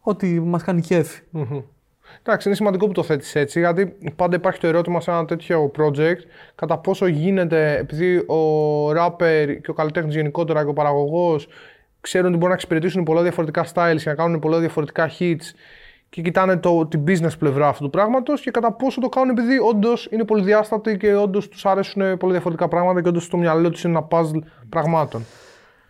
ό,τι 0.00 0.40
μας 0.40 0.62
κάνει 0.62 0.80
κέφι. 0.80 1.22
Μμμ. 1.30 1.60
Εντάξει, 2.22 2.48
είναι 2.48 2.56
σημαντικό 2.56 2.86
που 2.86 2.92
το 2.92 3.02
θέτεις 3.02 3.34
έτσι, 3.34 3.58
γιατί 3.58 3.86
πάντα 4.16 4.36
υπάρχει 4.36 4.60
το 4.60 4.66
ερώτημα 4.66 5.00
σε 5.00 5.10
ένα 5.10 5.24
τέτοιο 5.24 5.70
project 5.78 6.18
κατά 6.54 6.78
πόσο 6.78 7.06
γίνεται, 7.06 7.76
επειδή 7.76 8.16
ο 8.16 8.90
rapper 8.90 9.58
και 9.62 9.70
ο 9.70 9.74
καλλιτέχνης 9.74 10.14
γενικότερα 10.14 10.62
και 10.62 10.68
ο 10.68 10.72
παραγωγός 10.72 11.48
ξέρουν 12.00 12.26
ότι 12.26 12.34
μπορούν 12.34 12.48
να 12.48 12.54
εξυπηρετήσουν 12.54 13.02
πολλά 13.02 13.22
διαφορετικά 13.22 13.64
styles 13.74 14.00
και 14.02 14.08
να 14.08 14.14
κάνουν 14.14 14.38
πολλά 14.38 14.58
διαφορετικά 14.58 15.10
hits 15.18 15.54
και 16.08 16.22
κοιτάνε 16.22 16.56
το, 16.56 16.86
την 16.86 17.04
business 17.06 17.38
πλευρά 17.38 17.68
αυτού 17.68 17.84
του 17.84 17.90
πράγματος 17.90 18.40
και 18.40 18.50
κατά 18.50 18.72
πόσο 18.72 19.00
το 19.00 19.08
κάνουν 19.08 19.30
επειδή 19.30 19.58
όντως 19.58 20.08
είναι 20.10 20.24
πολυδιάστατοι 20.24 20.96
και 20.96 21.14
όντως 21.14 21.48
τους 21.48 21.66
αρέσουν 21.66 22.16
πολλά 22.16 22.32
διαφορετικά 22.32 22.68
πράγματα 22.68 23.02
και 23.02 23.08
όντως 23.08 23.24
στο 23.24 23.36
μυαλό 23.36 23.70
τους 23.70 23.84
είναι 23.84 23.98
ένα 23.98 24.06
puzzle 24.10 24.38
πραγμάτων. 24.68 25.24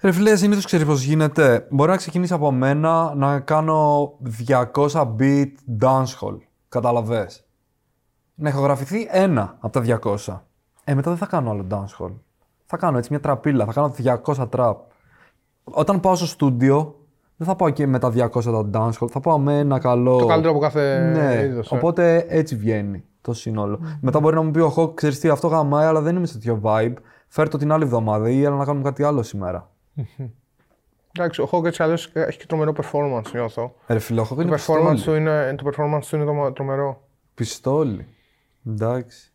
Ρε 0.01 0.12
φίλε, 0.12 0.36
συνήθως 0.36 0.65
ξέρεις 0.65 0.86
πώς 0.86 1.03
γίνεται. 1.03 1.66
Μπορεί 1.70 1.90
να 1.90 1.97
ξεκινήσεις 1.97 2.35
από 2.35 2.53
μένα 2.53 3.15
να 3.15 3.40
κάνω 3.40 4.12
200 4.49 4.66
beat 5.19 5.51
dancehall. 5.81 6.39
Καταλαβέ. 6.69 7.28
Να 8.35 8.49
ηχογραφηθεί 8.49 9.09
ένα 9.11 9.57
από 9.61 9.81
τα 9.81 10.01
200. 10.27 10.40
Ε, 10.85 10.95
μετά 10.95 11.11
δεν 11.11 11.19
θα 11.19 11.27
κάνω 11.27 11.51
άλλο 11.51 11.66
dancehall. 11.70 12.12
Θα 12.66 12.77
κάνω 12.77 12.99
έτσι 12.99 13.11
μια 13.11 13.20
τραπίλα, 13.20 13.65
θα 13.65 13.73
κάνω 13.73 13.95
200 14.24 14.49
trap. 14.57 14.74
Όταν 15.65 16.01
πάω 16.01 16.15
στο 16.15 16.27
στούντιο, 16.27 16.98
δεν 17.39 17.47
θα 17.47 17.56
πάω 17.56 17.70
και 17.70 17.86
με 17.86 17.98
τα 17.98 18.12
200 18.31 18.43
τα 18.43 18.70
dancehall, 18.73 19.09
θα 19.10 19.20
πάω 19.20 19.39
με 19.39 19.59
ένα 19.59 19.78
καλό. 19.78 20.19
Το 20.19 20.27
καλύτερο 20.27 20.52
από 20.52 20.60
κάθε 20.60 20.98
Ναι, 21.15 21.43
είδος, 21.44 21.73
ε. 21.73 21.77
οπότε 21.77 22.24
έτσι 22.28 22.56
βγαίνει 22.56 23.05
το 23.20 23.32
σύνολο. 23.32 23.81
Μετά 24.01 24.20
μπορεί 24.20 24.35
να 24.35 24.43
μου 24.43 24.51
πει 24.51 24.59
ο 24.59 24.69
Χοκ, 24.69 24.94
ξέρεις 24.94 25.19
τι, 25.20 25.28
αυτό 25.28 25.47
γαμάει, 25.48 25.86
αλλά 25.86 26.01
δεν 26.01 26.16
είμαι 26.16 26.27
σε 26.27 26.32
τέτοιο 26.32 26.60
vibe. 26.65 26.93
Φέρ 27.28 27.48
το 27.48 27.59
την 27.59 27.73
άλλη 27.73 27.82
εβδομάδα 27.85 28.31
ή 28.31 28.43
έλα 28.43 28.56
να 28.56 28.65
κάνουμε 28.65 28.85
κάτι 28.85 29.02
άλλο 29.02 29.23
σήμερα. 29.23 29.70
Εντάξει, 31.19 31.40
ο 31.43 31.48
Hawk 31.52 31.65
έτσι 31.65 31.82
αλλιώς 31.82 32.10
έχει 32.12 32.39
και 32.39 32.47
τρομερό 32.47 32.73
performance, 32.77 33.31
νιώθω. 33.32 33.74
Ρε 33.86 33.98
φίλε, 33.98 34.20
ο 34.20 34.24
Χοκ 34.24 34.36
Το 34.36 34.43
είναι 34.43 34.51
performance, 34.56 34.90
πιστόλι. 34.93 35.01
του 35.02 35.15
είναι, 35.15 35.55
το 35.59 35.70
performance 35.70 36.01
του 36.09 36.16
είναι 36.16 36.24
τρομα- 36.24 36.52
τρομερό. 36.52 37.02
Πιστόλι. 37.35 38.06
Εντάξει. 38.66 39.32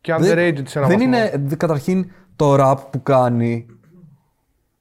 Και 0.00 0.14
underrated 0.14 0.62
σε 0.66 0.78
ένα 0.78 0.86
δεν 0.88 0.98
βαθμό. 0.98 1.02
είναι, 1.16 1.32
δε- 1.44 1.56
καταρχήν, 1.56 2.10
το 2.36 2.54
rap 2.58 2.76
που 2.90 3.02
κάνει. 3.02 3.66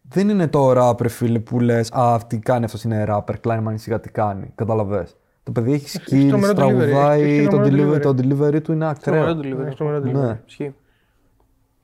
Δεν 0.09 0.29
είναι 0.29 0.47
το 0.47 0.71
rap, 0.89 1.01
ρε 1.01 1.07
φίλε, 1.09 1.39
που 1.39 1.59
λες 1.59 1.91
Α, 1.91 2.13
αυτή 2.13 2.37
κάνει 2.39 2.65
αυτό 2.65 2.77
είναι 2.85 3.05
rapper. 3.09 3.39
Κλάινμαν 3.41 3.77
σιγά 3.77 3.99
τι 3.99 4.09
κάνει. 4.09 4.51
Καταλαβέ. 4.55 5.07
Το 5.43 5.51
παιδί 5.51 5.73
έχει 5.73 5.99
skills, 5.99 6.27
τρομερό 6.29 6.53
delivery, 6.53 6.53
έχει- 6.53 6.53
τραγουδάει, 6.55 7.21
έχει 7.37 7.47
το 7.47 7.49
τρομερό 7.57 7.75
delivery, 7.91 7.95
delivery. 7.95 8.01
το 8.01 8.09
delivery 8.09 8.61
του 8.63 8.71
είναι 8.71 8.93
Τρομερό 9.01 9.29
ακραίο. 9.29 9.39
delivery. 9.59 9.65
Έχει 9.67 9.75
τρομερό 9.75 9.97
delivery. 10.05 10.11
Ναι. 10.27 10.39
Ισχύει. 10.47 10.73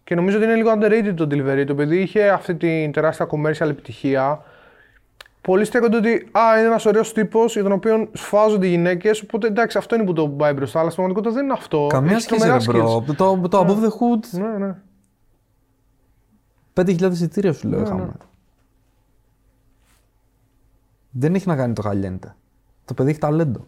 Και 0.03 0.15
νομίζω 0.15 0.37
ότι 0.37 0.45
είναι 0.45 0.55
λίγο 0.55 0.71
underrated 0.71 1.13
το 1.15 1.23
delivery 1.23 1.63
του, 1.65 1.71
επειδή 1.71 1.97
είχε 2.01 2.29
αυτή 2.29 2.55
την 2.55 2.91
τεράστια 2.91 3.27
commercial 3.31 3.69
επιτυχία. 3.69 4.41
Πολλοί 5.41 5.65
στέκονται 5.65 5.97
ότι 5.97 6.09
α, 6.31 6.57
είναι 6.57 6.67
ένας 6.67 6.85
ωραίος 6.85 7.13
τύπος 7.13 7.53
για 7.53 7.63
τον 7.63 7.71
οποίο 7.71 8.07
σφάζονται 8.13 8.65
οι 8.65 8.69
γυναίκες. 8.69 9.21
Οπότε 9.21 9.47
εντάξει, 9.47 9.77
αυτό 9.77 9.95
είναι 9.95 10.03
που 10.03 10.13
το 10.13 10.27
πάει 10.27 10.53
μπροστά. 10.53 10.79
Αλλά 10.79 10.89
στην 10.89 11.03
πραγματικότητα 11.03 11.33
δεν 11.41 11.43
είναι 11.43 11.53
αυτό. 11.61 11.87
Καμία 11.89 12.11
Έχει 12.11 12.21
σχέση, 12.21 12.39
τρομερά 12.41 12.63
ρε 12.71 12.79
bro. 12.79 12.97
skills. 12.97 13.15
Το, 13.15 13.47
το 13.49 13.65
Above 13.67 13.83
the 13.83 13.89
Hood, 13.89 14.39
Ναι, 14.41 14.65
ναι. 14.65 14.75
5.000 16.73 17.11
εισιτήρια 17.11 17.53
σου 17.53 17.67
λέω 17.67 17.79
Ναι, 17.79 17.85
είχαμε. 17.85 18.03
ναι. 18.03 18.11
Δεν 21.11 21.35
έχει 21.35 21.47
να 21.47 21.55
κάνει 21.55 21.73
το 21.73 21.81
Χαλιέντε. 21.81 22.35
Το 22.85 22.93
παιδί 22.93 23.09
έχει 23.09 23.19
ταλέντο. 23.19 23.67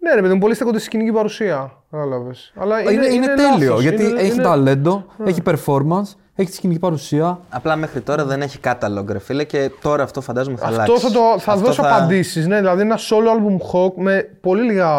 Ναι, 0.00 0.14
ρε 0.14 0.20
παιδί 0.20 0.32
μου, 0.34 0.40
πολλοί 0.40 0.54
στέκονται 0.54 0.76
στη 0.78 0.86
σκηνική 0.86 1.12
παρουσία. 1.12 1.72
Κατάλαβες. 1.90 2.52
Αλλά 2.56 2.80
είναι, 2.80 2.92
Είναι, 2.92 3.06
είναι, 3.06 3.26
τέλειο 3.26 3.68
λάθος. 3.68 3.82
γιατί 3.82 4.04
Είναι- 4.04 4.20
έχει 4.20 4.32
είναι- 4.32 4.42
ταλέντο, 4.42 5.06
έχει 5.24 5.42
performance, 5.44 6.14
έχει 6.34 6.48
τη 6.50 6.54
σκηνική 6.54 6.78
παρουσία. 6.78 7.40
Απλά 7.48 7.76
μέχρι 7.76 8.00
τώρα 8.00 8.24
δεν 8.24 8.42
έχει 8.42 8.58
catalog, 8.64 9.04
ρε 9.08 9.18
φίλε, 9.18 9.44
και 9.44 9.70
τώρα 9.80 10.02
αυτό 10.02 10.20
φαντάζομαι 10.20 10.56
θα 10.56 10.66
αλλάξει. 10.66 10.92
Αυτό 10.92 11.08
θα, 11.08 11.14
το, 11.14 11.38
θα 11.40 11.52
Αυτό 11.52 11.64
δώσω 11.64 11.82
απαντήσεις. 11.82 12.46
Ναι, 12.46 12.56
δηλαδή 12.58 12.80
ένα 12.80 12.96
solo 12.98 13.28
album 13.36 13.56
Hawk 13.72 13.92
με 13.96 14.22
πολύ 14.40 14.62
λίγα 14.62 14.90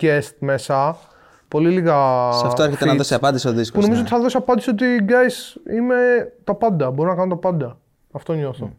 guest 0.00 0.30
μέσα. 0.38 0.96
Πολύ 1.48 1.70
λίγα. 1.70 1.94
Σε 2.32 2.46
αυτό 2.46 2.62
έρχεται 2.62 2.84
να 2.84 2.92
feats, 2.92 2.96
δώσει 2.96 3.14
απάντηση 3.14 3.48
ο 3.48 3.50
ναι. 3.50 3.56
δίσκος. 3.56 3.80
Που 3.80 3.86
νομίζω 3.86 4.00
ότι 4.00 4.10
θα 4.10 4.20
δώσει 4.20 4.36
απάντηση 4.36 4.70
ότι 4.70 4.86
guys 5.08 5.72
είμαι 5.72 5.96
τα 6.44 6.54
πάντα. 6.54 6.90
Μπορώ 6.90 7.10
να 7.10 7.16
κάνω 7.16 7.28
τα 7.28 7.36
πάντα. 7.36 7.78
Αυτό 8.12 8.32
νιώθω. 8.32 8.70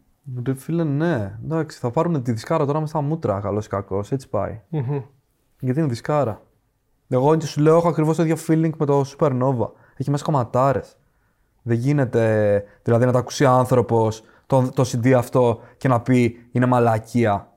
Ρε 0.45 0.53
φίλε, 0.53 0.83
ναι. 0.83 1.37
Εντάξει, 1.43 1.79
θα 1.79 1.91
πάρουν 1.91 2.23
τη 2.23 2.31
δισκάρα 2.31 2.65
τώρα 2.65 2.79
με 2.79 2.87
στα 2.87 3.01
μούτρα, 3.01 3.39
καλός 3.39 3.65
ή 3.65 3.69
κακός. 3.69 4.11
Έτσι 4.11 4.29
πάει. 4.29 4.61
Γιατί 5.59 5.79
είναι 5.79 5.89
δισκάρα. 5.89 6.41
Εγώ 7.07 7.35
και 7.35 7.45
σου 7.45 7.61
λέω, 7.61 7.77
έχω 7.77 7.87
ακριβώς 7.87 8.15
το 8.15 8.23
ίδιο 8.23 8.35
feeling 8.47 8.71
με 8.77 8.85
το 8.85 9.03
Supernova. 9.17 9.69
Έχει 9.97 10.09
μέσα 10.09 10.23
κομματάρες. 10.23 10.97
Δεν 11.61 11.77
γίνεται 11.77 12.63
δηλαδή 12.83 13.05
να 13.05 13.11
τα 13.11 13.19
ακούσει 13.19 13.45
άνθρωπος 13.45 14.23
το, 14.45 14.69
το 14.73 14.83
CD 14.83 15.11
αυτό 15.11 15.59
και 15.77 15.87
να 15.87 16.01
πει 16.01 16.47
είναι 16.51 16.65
μαλακία. 16.65 17.51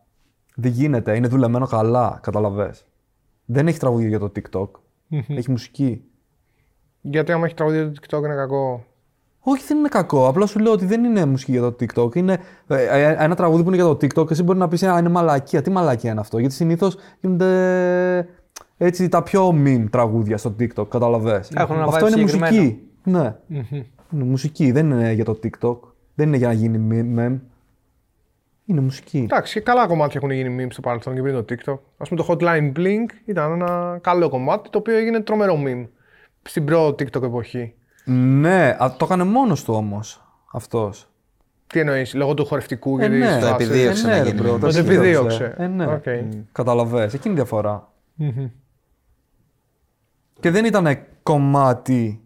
Δεν 0.55 0.70
γίνεται. 0.70 1.16
Είναι 1.16 1.28
δουλεμένο 1.28 1.66
καλά, 1.66 2.19
καταλαβες. 2.23 2.87
Δεν 3.45 3.69
έχει 3.69 3.78
τραγούδια 3.78 4.09
για 4.09 4.19
το 4.19 4.32
TikTok. 4.37 4.69
Έχει 5.11 5.51
μουσική. 5.51 6.03
Γιατί 7.01 7.32
άμα 7.32 7.47
έχει 7.47 7.55
τραγουδία 7.55 7.93
το 7.93 8.01
TikTok 8.01 8.24
είναι 8.24 8.35
κακό. 8.35 8.85
Όχι, 9.41 9.65
δεν 9.66 9.78
είναι 9.78 9.89
κακό. 9.89 10.28
Απλά 10.28 10.47
σου 10.47 10.59
λέω 10.59 10.73
ότι 10.73 10.85
δεν 10.85 11.05
είναι 11.05 11.24
μουσική 11.24 11.51
για 11.51 11.61
το 11.61 11.77
TikTok. 11.81 12.16
Είναι 12.16 12.39
ε, 12.66 13.03
ε, 13.03 13.16
ένα 13.19 13.35
τραγούδι 13.35 13.62
που 13.62 13.69
είναι 13.69 13.77
για 13.77 13.95
το 13.95 13.97
TikTok. 14.01 14.31
Εσύ 14.31 14.43
μπορεί 14.43 14.59
να 14.59 14.69
πεις: 14.69 14.82
Α, 14.82 14.99
είναι 14.99 15.09
μαλακία. 15.09 15.62
Τι 15.62 15.70
μαλακία 15.70 16.11
είναι 16.11 16.20
αυτό; 16.20 16.39
Γιατί 16.39 16.55
συνήθως 16.55 16.97
γίνονται 17.20 18.28
έτσι 18.77 19.09
τα 19.09 19.23
πιο 19.23 19.49
meme 19.65 19.87
τραγούδια 19.91 20.37
στο 20.39 20.55
TikTok. 20.61 20.89
Καταλαβέ. 20.89 21.45
Έχουν 21.55 21.77
ένα 21.77 21.85
Αυτό 21.85 22.07
vibe 22.07 22.09
είναι 22.09 22.28
συγκεκριμένο. 22.28 22.57
μουσική. 22.57 22.81
Ναι. 23.05 23.37
Είναι 24.12 24.24
μουσική. 24.24 24.73
Δεν 24.73 24.91
είναι 24.91 25.12
για 25.12 25.24
το 25.24 25.39
TikTok. 25.43 25.78
Δεν 26.15 26.27
είναι 26.28 26.37
για 26.37 26.47
να 26.47 26.53
γίνει 26.53 27.15
meme. 27.16 27.39
Είναι 28.70 28.80
μουσική. 28.80 29.18
Εντάξει, 29.18 29.52
και 29.52 29.60
καλά 29.60 29.86
κομμάτια 29.86 30.20
έχουν 30.22 30.30
γίνει 30.34 30.64
memes 30.64 30.72
στο 30.72 30.80
παρελθόν 30.80 31.14
και 31.14 31.20
πριν 31.22 31.34
το 31.34 31.44
TikTok. 31.48 31.78
Ας 31.98 32.05
πούμε 32.05 32.22
το 32.22 32.26
Hotline 32.28 32.72
Bling 32.77 33.07
ήταν 33.24 33.52
ένα 33.52 33.98
καλό 34.01 34.28
κομμάτι 34.28 34.70
το 34.70 34.78
οποίο 34.78 34.97
έγινε 34.97 35.20
τρομερό 35.20 35.59
meme 35.66 35.86
στην 36.42 36.64
προ 36.64 36.86
TikTok 36.88 37.22
εποχή. 37.22 37.74
Ναι, 38.05 38.76
α, 38.82 38.94
το 38.97 39.05
έκανε 39.05 39.24
μόνος 39.24 39.64
του 39.64 39.74
όμως 39.74 40.22
αυτός. 40.52 41.09
Τι 41.66 41.80
εννοείς, 41.80 42.14
λόγω 42.14 42.34
του 42.34 42.47
χορευτικού 42.47 42.98
και 42.98 43.05
Ε, 43.05 43.09
της 43.09 43.18
ναι. 43.18 43.26
φάσης. 43.26 43.48
Το 43.48 43.55
επιδίωξε 43.55 44.06
να 44.06 44.16
γίνει 44.22 44.40
meme. 44.40 44.59
Το 44.60 44.72
Το 44.72 44.78
επιδίωξε. 44.78 45.55
Ε, 45.59 45.66
ναι. 45.66 45.86
Οκ. 45.86 46.05
Καταλαβες, 46.52 47.14
εκείνη 47.14 47.34
η 47.34 47.36
διαφορά. 47.36 47.92
Και 50.40 50.51
δεν 50.51 50.64
ήταν 50.64 50.98
κομμάτι. 51.22 52.20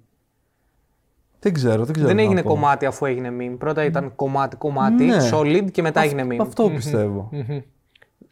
Δεν 1.44 1.52
ξέρω, 1.52 1.84
δεν 1.84 1.92
ξέρω. 1.94 2.06
Δεν 2.08 2.16
τι 2.16 2.22
να 2.22 2.28
έγινε 2.28 2.42
πω. 2.42 2.48
κομμάτι 2.48 2.86
αφού 2.86 3.04
έγινε 3.06 3.32
meme. 3.40 3.54
Πρώτα 3.58 3.84
ήταν 3.84 4.12
κομμάτι, 4.16 4.56
κομμάτι, 4.56 5.04
Ναι. 5.04 5.16
solid 5.32 5.70
και 5.70 5.82
μετά 5.82 6.00
έγινε 6.02 6.26
meme. 6.30 6.36
Αυτό 6.40 6.70
πιστεύω. 6.70 7.30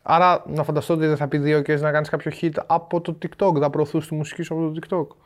Άρα 0.03 0.43
να 0.47 0.63
φανταστώ 0.63 0.95
ότι 0.95 1.07
δεν 1.07 1.17
θα 1.17 1.29
πει 1.29 1.39
δύο 1.39 1.63
και 1.63 1.75
να 1.77 1.91
κάνεις 1.91 2.09
κάποιο 2.09 2.33
hit 2.41 2.51
από 2.67 3.01
το 3.01 3.19
TikTok. 3.23 3.61
Θα 3.61 3.71
προωθούσε 3.71 4.09
τη 4.09 4.15
μουσική 4.15 4.43
σου 4.43 4.55
από 4.55 4.71
το 4.73 4.79
TikTok. 4.81 5.17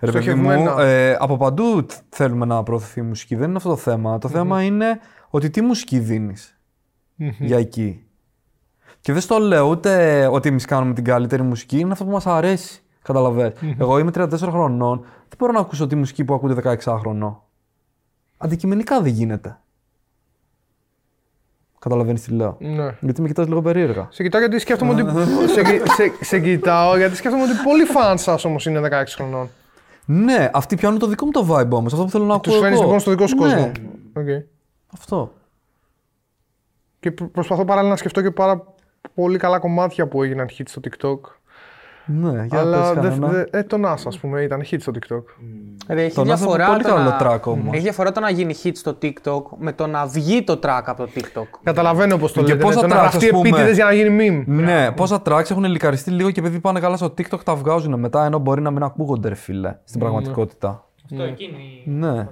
Ρε 0.00 0.12
παιδί 0.12 0.34
μου, 0.34 0.42
Στοχευμένα. 0.50 0.82
ε, 0.82 1.16
από 1.18 1.36
παντού 1.36 1.84
τ- 1.84 1.92
θέλουμε 2.08 2.46
να 2.46 2.62
προωθηθεί 2.62 3.00
η 3.00 3.02
μουσική. 3.02 3.34
Δεν 3.36 3.48
είναι 3.48 3.56
αυτό 3.56 3.68
το 3.68 3.76
θέμα. 3.76 4.18
Το 4.18 4.28
θέμα 4.28 4.62
είναι 4.62 5.00
ότι 5.28 5.50
τι 5.50 5.60
μουσική 5.60 5.98
δίνεις 5.98 6.58
για 7.38 7.58
εκεί. 7.58 8.04
Και 9.00 9.12
δεν 9.12 9.22
στο 9.22 9.38
λέω 9.38 9.68
ούτε 9.68 10.26
ότι 10.26 10.48
εμείς 10.48 10.64
κάνουμε 10.64 10.94
την 10.94 11.04
καλύτερη 11.04 11.42
μουσική, 11.42 11.78
είναι 11.78 11.92
αυτό 11.92 12.04
που 12.04 12.10
μας 12.10 12.26
αρέσει. 12.26 12.82
Καταλαβες. 13.12 13.52
Εγώ 13.78 13.98
είμαι 13.98 14.10
34 14.14 14.28
χρονών, 14.38 14.98
δεν 15.00 15.36
μπορώ 15.38 15.52
να 15.52 15.60
ακούσω 15.60 15.86
τη 15.86 15.96
μουσική 15.96 16.24
που 16.24 16.34
ακούτε 16.34 16.76
16 16.84 16.96
χρονών. 17.00 17.42
Αντικειμενικά 18.38 19.00
δεν 19.02 19.12
γίνεται. 19.12 19.58
Καταλαβαίνεις 21.78 22.22
τι 22.22 22.32
λέω. 22.32 22.56
Ναι. 22.60 22.94
Γιατί 23.00 23.20
με 23.22 23.26
κοιτάς 23.28 23.46
λίγο 23.46 23.62
περίεργα. 23.62 24.08
Σε 24.10 24.22
κοιτάω 24.22 24.40
γιατί 24.40 24.58
σκέφτομαι 24.58 24.92
ότι. 24.92 25.02
σε, 25.54 25.62
κυ- 25.62 25.90
σε, 25.90 26.12
σε 26.24 26.40
κοιτάω 26.40 26.96
γιατί 26.96 27.16
σκέφτομαι 27.16 27.42
ότι 27.42 27.52
πολλοί 27.64 27.84
φαν 27.84 28.18
σας 28.18 28.44
όμως 28.44 28.66
είναι 28.66 28.88
16 28.90 29.02
χρονών. 29.06 29.48
Ναι, 30.04 30.50
αυτοί 30.52 30.76
πιάνουν 30.76 30.98
το 30.98 31.06
δικό 31.06 31.24
μου 31.24 31.30
το 31.30 31.46
vibe 31.50 31.70
όμως. 31.70 31.92
Αυτό 31.92 32.04
που 32.04 32.10
θέλω 32.10 32.24
να 32.24 32.34
ακούω. 32.34 32.52
Τους 32.54 32.58
φέρνεις 32.60 32.72
εγώ. 32.78 32.82
λοιπόν 32.82 33.00
στο 33.00 33.10
δικό 33.10 33.26
σου 33.26 33.36
Ναι, 33.36 33.42
κόσμο. 33.42 33.72
Οκ. 34.16 34.26
Αυτό. 34.94 35.32
Και 37.00 37.10
προ- 37.10 37.28
προσπαθώ 37.30 37.64
παράλληλα 37.64 37.90
να 37.92 37.96
σκεφτώ 37.98 38.22
και 38.22 38.30
πάρα 38.30 38.74
πολύ 39.14 39.38
καλά 39.38 39.58
κομμάτια 39.58 40.06
που 40.08 40.22
έγιναν 40.22 40.48
hit 40.58 40.62
στο 40.66 40.80
TikTok. 40.84 41.18
Ναι, 42.06 42.44
για 42.46 42.58
αλλά 42.58 42.78
πες 42.80 43.02
δε, 43.02 43.08
κανένα. 43.08 43.28
δε, 43.28 43.44
ε, 43.58 43.62
το 43.62 43.76
NAS, 43.84 43.98
ας 44.06 44.18
πούμε, 44.18 44.42
ήταν 44.42 44.62
hit 44.70 44.76
στο 44.78 44.92
TikTok. 44.94 45.22
Ρε, 45.88 46.02
έχει 46.02 46.14
Το 46.14 46.20
Nas 46.20 46.24
είναι 46.24 46.34
διαφορά 46.34 46.66
πολύ 46.66 46.82
το 46.82 46.88
καλό 46.88 47.08
να... 47.08 47.18
track 47.22 47.40
όμως. 47.44 47.72
Έχει 47.74 47.82
διαφορά 47.82 48.12
το 48.12 48.20
να 48.20 48.30
γίνει 48.30 48.54
hit 48.62 48.70
στο 48.74 48.98
TikTok 49.02 49.42
με 49.58 49.72
το 49.72 49.86
να 49.86 50.06
βγει 50.06 50.42
το 50.42 50.58
track 50.62 50.82
από 50.84 51.04
το 51.04 51.10
TikTok. 51.14 51.58
Καταλαβαίνω 51.62 52.16
πώς 52.16 52.32
το 52.32 52.42
Και 52.42 52.52
λέτε. 52.52 52.64
πόσα 52.64 52.80
ναι, 52.80 52.88
το 52.88 52.94
να 52.94 52.94
tracks, 52.96 53.00
γραφτεί 53.00 53.24
ας 53.24 53.30
πούμε. 53.30 53.48
επίτηδες 53.48 53.74
για 53.76 53.84
να 53.84 53.92
γίνει 53.92 54.16
meme. 54.20 54.44
Ναι, 54.46 54.90
πόσα 54.92 55.22
tracks 55.26 55.50
έχουν 55.50 55.64
λικαριστεί 55.64 56.10
λίγο 56.10 56.30
και 56.30 56.40
επειδή 56.40 56.60
πάνε 56.60 56.80
καλά 56.80 56.96
στο 56.96 57.06
TikTok 57.18 57.40
τα 57.44 57.54
βγάζουν 57.54 57.98
μετά 57.98 58.24
ενώ 58.24 58.38
μπορεί 58.38 58.60
να 58.60 58.70
μην 58.70 58.82
ακούγονται, 58.82 59.28
ρε 59.28 59.34
φίλε, 59.34 59.76
στην 59.84 60.00
πραγματικότητα. 60.00 60.84
Αυτό 61.04 61.22
εκείνη. 61.22 61.82
Ναι. 61.84 62.28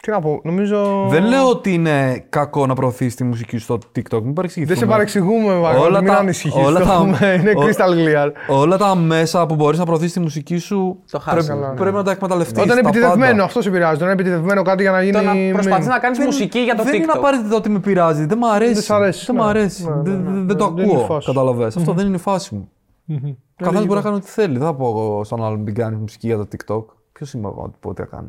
Ισχύει. 0.00 0.10
Τι 0.10 0.10
να 0.10 0.20
πω, 0.20 0.40
νομίζω. 0.44 1.06
Δεν 1.10 1.24
λέω 1.24 1.48
ότι 1.48 1.74
είναι 1.74 2.24
κακό 2.28 2.66
να 2.66 2.74
προωθείς 2.74 3.14
τη 3.14 3.24
μουσική 3.24 3.56
σου 3.56 3.62
στο 3.62 3.78
TikTok, 3.96 4.22
μην 4.22 4.32
παρεξηγηθούμε. 4.32 4.78
Δεν 4.78 4.88
σε 4.88 4.92
παρεξηγούμε, 4.92 5.54
Βάγκο. 5.58 5.82
Όλα 5.82 6.00
Μην 6.00 6.10
τα- 6.12 6.18
ανησυχείς. 6.18 6.64
όλα 6.66 6.78
το 6.80 6.86
τα- 6.86 6.92
έχουμε, 6.92 7.18
Είναι 7.40 7.50
ο- 7.50 7.60
crystal 7.62 7.90
clear. 7.90 8.30
Όλα 8.48 8.76
τα 8.76 8.94
μέσα 8.94 9.46
που 9.46 9.54
μπορείς 9.54 9.78
να 9.78 9.84
προωθήσεις 9.84 10.12
τη 10.12 10.20
μουσική 10.20 10.56
σου 10.58 10.96
Το 11.10 11.18
χάσαμε. 11.18 11.42
πρέπει, 11.42 11.60
Καλά, 11.60 11.72
ναι. 11.72 11.78
πρέπει 11.80 11.96
να 11.96 12.02
τα 12.02 12.10
εκμεταλλευτείς. 12.10 12.62
Όταν 12.62 12.72
είναι 12.72 12.82
τα 12.82 12.88
επιτεδευμένο, 12.88 13.30
πάντα. 13.32 13.44
αυτό 13.44 13.62
σε 13.62 13.68
επηρεάζει. 13.68 13.94
Όταν 13.94 14.04
είναι 14.10 14.20
επιτεδευμένο 14.20 14.62
κάτι 14.62 14.82
για 14.82 14.90
να 14.90 15.02
γίνει. 15.02 15.12
Το 15.16 15.22
να 15.22 15.32
προσπαθείς 15.52 15.86
meme. 15.86 15.90
να 15.90 15.98
κάνεις 15.98 16.18
Δεν- 16.18 16.26
μουσική 16.26 16.58
για 16.58 16.74
το 16.74 16.82
δεν 16.82 16.94
είναι 16.94 17.04
TikTok. 17.08 17.16
απαραίτητο 17.18 17.56
ότι 17.56 17.68
με 17.70 17.78
πειράζει. 17.78 18.24
Δεν 18.26 18.38
μ' 18.38 18.44
αρέσει. 18.44 18.82
σ' 18.82 18.90
αρέσει, 18.90 19.24
Δεν 19.26 19.34
ναι. 19.36 19.42
μ' 19.42 19.44
αρέσει. 19.44 19.84
Ναι, 19.84 19.94
ναι, 19.94 20.02
Δεν- 20.02 20.22
ναι. 20.22 20.30
δεν- 20.30 20.46
Δεν 20.46 20.56
το 20.56 20.70
Δεν 20.74 20.84
είναι 20.84 20.92
η 20.92 20.94
ακούω. 20.94 21.06
φάση 21.06 21.20
σου. 21.26 21.32
Καταλαβες. 21.32 21.76
Αυτό 21.76 21.92
δεν 21.92 22.06
είναι 22.06 22.16
η 22.16 22.18
φάση 22.18 22.54
μου. 22.54 22.68
Ο 23.08 23.64
καθένας 23.64 23.84
μπορεί 23.86 23.98
να 23.98 24.04
κάνει 24.04 24.16
ό,τι 24.16 24.26
θέλει. 24.28 24.58
Δεν 24.58 24.66
θα 24.66 24.74
πω 24.74 24.86
εγώ 24.88 25.24
στον 25.24 25.44
άλλον 25.44 25.60
μην 25.60 25.74
κάνει 25.74 25.96
μουσική 25.96 26.26
για 26.26 26.36
το 26.36 26.46
TikTok. 26.52 26.84
Ποιος 27.12 27.32
είμαι 27.32 27.48
εγώ 27.48 27.62
να 27.62 27.68
του 27.70 27.78
πω 27.80 27.94
τι 27.94 28.00
να 28.00 28.06
κάνει. 28.06 28.28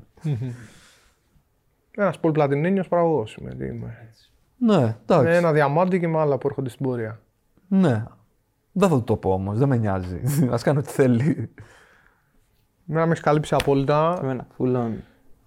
Ένας 1.97 2.19
πολύ 2.19 2.33
πλατινένιο 2.33 2.83
παραγωγός 2.89 3.35
είμαι. 3.35 3.49
τι 3.53 3.65
είμαι. 3.65 3.97
Ναι, 4.57 4.77
Με 4.77 4.97
εντάξει. 5.07 5.31
ένα 5.37 5.51
διαμάντι 5.51 5.99
και 5.99 6.07
με 6.07 6.19
άλλα 6.19 6.37
που 6.37 6.47
έρχονται 6.47 6.69
στην 6.69 6.85
πορεία. 6.85 7.19
Ναι. 7.67 8.03
Δεν 8.71 8.89
θα 8.89 8.95
του 8.95 9.03
το 9.03 9.15
πω 9.15 9.31
όμως. 9.33 9.57
Δεν 9.57 9.67
με 9.67 9.77
νοιάζει. 9.77 10.21
Α 10.53 10.57
κάνει 10.63 10.77
ό,τι 10.77 10.89
θέλει. 10.89 11.49
Εμένα 12.89 13.05
με 13.05 13.11
έχει 13.11 13.21
καλύψει 13.21 13.55
απόλυτα. 13.55 14.19
Εμένα, 14.21 14.47
φουλών. 14.55 15.03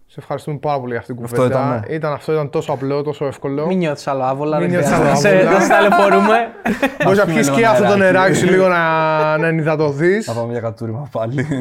Σε 0.06 0.20
ευχαριστούμε 0.20 0.58
πάρα 0.58 0.78
πολύ 0.80 0.90
για 0.90 1.00
αυτή 1.00 1.14
την 1.14 1.24
Αυτό 1.24 1.36
κουβέντα. 1.36 1.58
ήταν, 1.60 1.80
ναι. 1.88 1.94
ήταν, 1.94 2.12
αυτό 2.12 2.32
ήταν 2.32 2.50
τόσο 2.50 2.72
απλό, 2.72 3.02
τόσο 3.02 3.26
εύκολο. 3.26 3.66
Μην 3.66 3.78
νιώθεις 3.78 4.06
άλλο 4.06 4.22
άβολα. 4.22 4.58
Μην 4.58 4.70
δεν 4.70 4.78
νιώθεις 4.78 4.96
χρειάζεται 4.96 5.28
άλλο 5.28 5.42
να 5.42 5.44
σε- 5.44 5.48
άβολα. 5.48 5.58
Να 5.58 5.60
σε 5.60 5.68
ταλαιπωρούμε. 5.68 6.36
Μπορείς 7.04 7.18
να 7.18 7.24
πούμε 7.24 7.34
πιεις 7.34 7.46
λίγο 7.46 7.58
και 7.58 7.66
αυτό 7.66 7.82
το 7.82 7.96
νεράκι. 7.96 8.12
νεράκι 8.12 8.34
σου 8.34 8.46
λίγο 8.46 8.68
να, 8.68 9.38
να 9.38 9.46
ενυδατωθείς. 9.46 10.24
Θα 10.24 10.32
πάμε 10.32 10.52
για 10.52 10.60
κατούριμα 10.60 11.08
πάλι. 11.12 11.46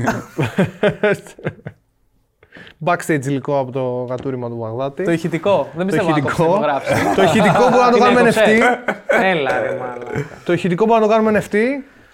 Backstage 2.86 3.26
υλικό 3.26 3.60
από 3.60 3.72
το 3.72 4.06
κατούριμα 4.10 4.50
του 4.50 4.58
Βαγδάτη. 4.58 5.04
Το 5.04 5.12
ηχητικό. 5.12 5.68
Δεν 5.76 5.86
πιστεύω 5.86 6.10
να 6.10 6.14
το 6.14 6.20
ηχητικό. 6.20 6.44
υπογράψει. 6.44 6.94
το 7.16 7.22
ηχητικό 7.22 7.60
μπορούμε 7.60 7.78
να 7.86 7.92
το 7.92 7.98
Είναι 7.98 8.06
κάνουμε 8.06 8.32
20. 8.32 8.34
NFT. 8.34 9.24
Έλα 9.24 9.60
ρε 9.60 9.78
μαλάκα. 9.80 10.26
το 10.46 10.54
ηχητικό 10.54 10.86
μπορούμε 10.86 11.06
να 11.08 11.12
το 11.14 11.20
κάνουμε 11.22 11.44
NFT. 11.52 11.56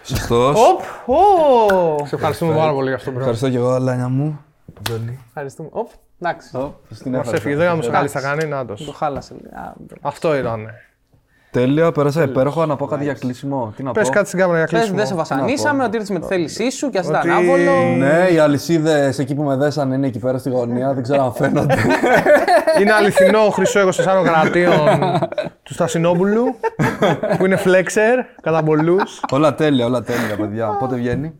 Σωστός. 0.03 0.55
Οπ, 0.69 0.81
ω. 1.09 2.05
Σε 2.05 2.15
ευχαριστούμε 2.15 2.55
πάρα 2.55 2.71
πολύ 2.73 2.87
για 2.87 2.95
αυτό 2.95 3.09
το 3.11 3.15
πράγμα. 3.15 3.31
Ευχαριστώ 3.31 3.49
και 3.49 3.65
εγώ, 3.65 3.79
Λάνια 3.79 4.07
μου. 4.09 4.39
Ευχαριστούμε. 5.27 5.69
Οπ, 5.71 5.89
εντάξει. 6.21 6.49
Μα 7.05 7.23
έφυγε, 7.33 7.55
δεν 7.55 7.65
είχαμε 7.65 7.87
καλή 7.87 8.07
θα 8.07 8.21
κάνει. 8.21 8.45
Να 8.45 8.65
Το 8.65 8.73
τος. 8.73 8.93
χάλασε. 8.97 9.33
Α, 9.33 9.73
Αυτό 10.01 10.35
ήταν. 10.35 10.69
Τέλεια, 11.51 11.91
πέρασα 11.91 12.23
υπέροχα 12.23 12.65
να 12.65 12.75
πω 12.75 12.85
κάτι 12.85 13.03
για 13.03 13.13
κλείσιμο. 13.13 13.73
Τι 13.75 13.83
να 13.83 13.91
Πες 13.91 14.07
πω; 14.07 14.13
κάτι 14.13 14.27
στην 14.27 14.39
κάμερα 14.39 14.57
για 14.57 14.67
Πες, 14.67 14.77
κλείσιμο. 14.79 14.97
δεν 14.97 15.07
σε 15.07 15.15
βασανίσαμε, 15.15 15.83
ότι 15.83 15.95
ήρθες 15.95 16.09
με 16.09 16.19
τη 16.19 16.25
θέλησή 16.25 16.69
σου 16.71 16.89
και 16.89 16.97
α 16.97 17.01
ήταν 17.01 17.15
Ότι- 17.19 17.29
άβολο. 17.29 17.71
Ναι, 17.97 18.27
οι 18.33 18.37
αλυσίδες 18.37 19.19
εκεί 19.19 19.35
που 19.35 19.43
με 19.43 19.55
δέσανε 19.55 19.95
είναι 19.95 20.07
εκεί 20.07 20.19
πέρα 20.19 20.37
στη 20.37 20.49
γωνία, 20.49 20.93
δεν 20.93 21.03
ξέρω 21.03 21.23
αν 21.23 21.33
φαίνονται. 21.33 21.75
Είναι 22.81 22.91
αληθινό 22.93 23.39
χρυσό 23.39 23.79
24 23.87 23.91
κρατίων 24.23 24.73
του 25.63 25.73
Στασινόπουλου 25.73 26.43
που 27.37 27.45
είναι 27.45 27.59
flexer 27.65 28.23
κατά 28.41 28.63
πολλού. 28.63 28.95
όλα 29.31 29.55
τέλεια, 29.55 29.85
όλα 29.85 30.01
τέλεια, 30.01 30.35
παιδιά. 30.37 30.67
Πότε 30.79 30.95
βγαίνει; 30.95 31.33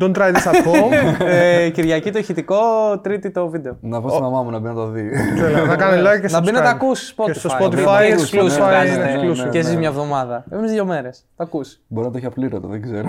Don't 0.00 0.12
try 0.14 0.32
this 0.32 0.46
at 0.46 0.64
home. 0.68 0.92
Ε, 1.26 1.68
Κυριακή 1.70 2.10
το 2.10 2.18
ηχητικό, 2.18 2.56
Τρίτη 3.02 3.30
το 3.30 3.48
βίντεο. 3.48 3.76
Να 3.80 4.00
πω 4.00 4.08
στη 4.08 4.20
μαμά 4.22 4.42
μου 4.42 4.50
να 4.50 4.58
μπει 4.58 4.68
να 4.68 4.74
το 4.74 4.86
δει. 4.86 5.10
Θέλω 5.38 5.66
να 5.66 5.76
κάνει 5.76 6.02
like 6.06 6.20
και 6.20 6.28
Να 6.30 6.40
μπει 6.40 6.50
να 6.52 6.60
τα 6.62 6.70
subscribe. 6.70 6.74
ακούσει 6.74 7.14
Spotify. 7.16 7.24
Και 7.24 7.32
στο 7.38 7.48
Είναι 7.62 7.66
Spotify, 7.84 8.18
exclusive 8.18 8.62
Spotify 8.62 8.70
κάνετε. 8.70 9.10
είναι 9.10 9.32
exclusive. 9.32 9.50
Και 9.50 9.58
εσεί 9.58 9.76
μια 9.76 9.88
εβδομάδα. 9.88 10.44
Εμείς 10.50 10.70
δύο 10.70 10.84
μέρες. 10.84 11.24
Τα 11.36 11.44
ακούς. 11.44 11.78
Μπορεί 11.86 12.06
να 12.06 12.12
το 12.12 12.18
έχει 12.18 12.26
απλήρωτο, 12.26 12.68
δεν 12.68 12.82
ξέρω. 12.82 13.08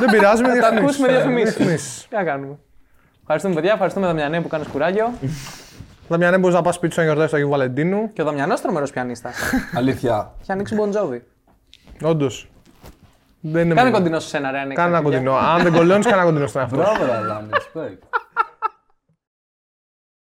Δεν 0.00 0.10
πειράζει 0.10 0.42
με 0.42 0.48
Τα 0.48 0.54
διαφημίσεις. 0.54 0.84
ακούς 0.84 0.98
με 0.98 1.08
διαφημίσεις. 1.08 1.54
Διαφημίσεις. 1.56 2.06
Τι 2.08 2.16
να 2.16 2.24
κάνουμε. 2.24 2.58
Ευχαριστούμε 3.20 3.54
παιδιά, 3.54 3.72
ευχαριστούμε 3.72 4.06
Δαμιανέ 4.06 4.40
που 4.40 4.48
κάνεις 4.48 4.66
κουράγιο. 4.66 5.12
Δαμιανέ, 6.08 6.38
μπορείς 6.38 6.56
να 6.56 6.62
πας 6.62 6.74
σπίτι 6.74 6.92
σου 6.92 6.98
να 6.98 7.04
γιορτάσεις 7.04 7.30
το 7.30 7.36
Αγίου 7.36 7.48
Βαλεντίνου. 7.50 8.12
Και 8.12 8.22
ο 8.22 8.24
Δαμιανός 8.24 8.60
τρομερός 8.60 8.90
πιανίστας. 8.90 9.36
Αλήθεια. 9.76 10.32
Έχει 10.40 10.52
ανοίξει 10.52 10.74
μποντζόβι. 10.74 11.22
Όντως. 12.02 12.51
Δεν 13.44 13.64
είναι 13.64 13.74
Κάνε 13.74 13.88
μόνο. 13.90 13.98
κοντινό 14.02 14.20
σε 14.20 14.36
ένα 14.36 14.50
ρε. 14.50 14.58
αν 14.58 14.66
έχει 14.66 14.74
Κάνε 14.74 14.88
ένα 14.88 14.96
τα 14.96 15.02
παιδιά. 15.02 15.18
κοντινό. 15.18 15.36
Αν 15.36 15.62
δεν 15.62 15.72
κολλώνεις, 15.72 16.06
κάνε 16.06 16.16
ένα 16.20 16.24
κοντινό 16.30 16.46
στον 16.46 16.60
εαυτό 16.60 16.76
σου. 16.76 16.82
Μπράβο, 16.82 17.04
Λάνια, 17.26 17.48
respect. 17.50 17.98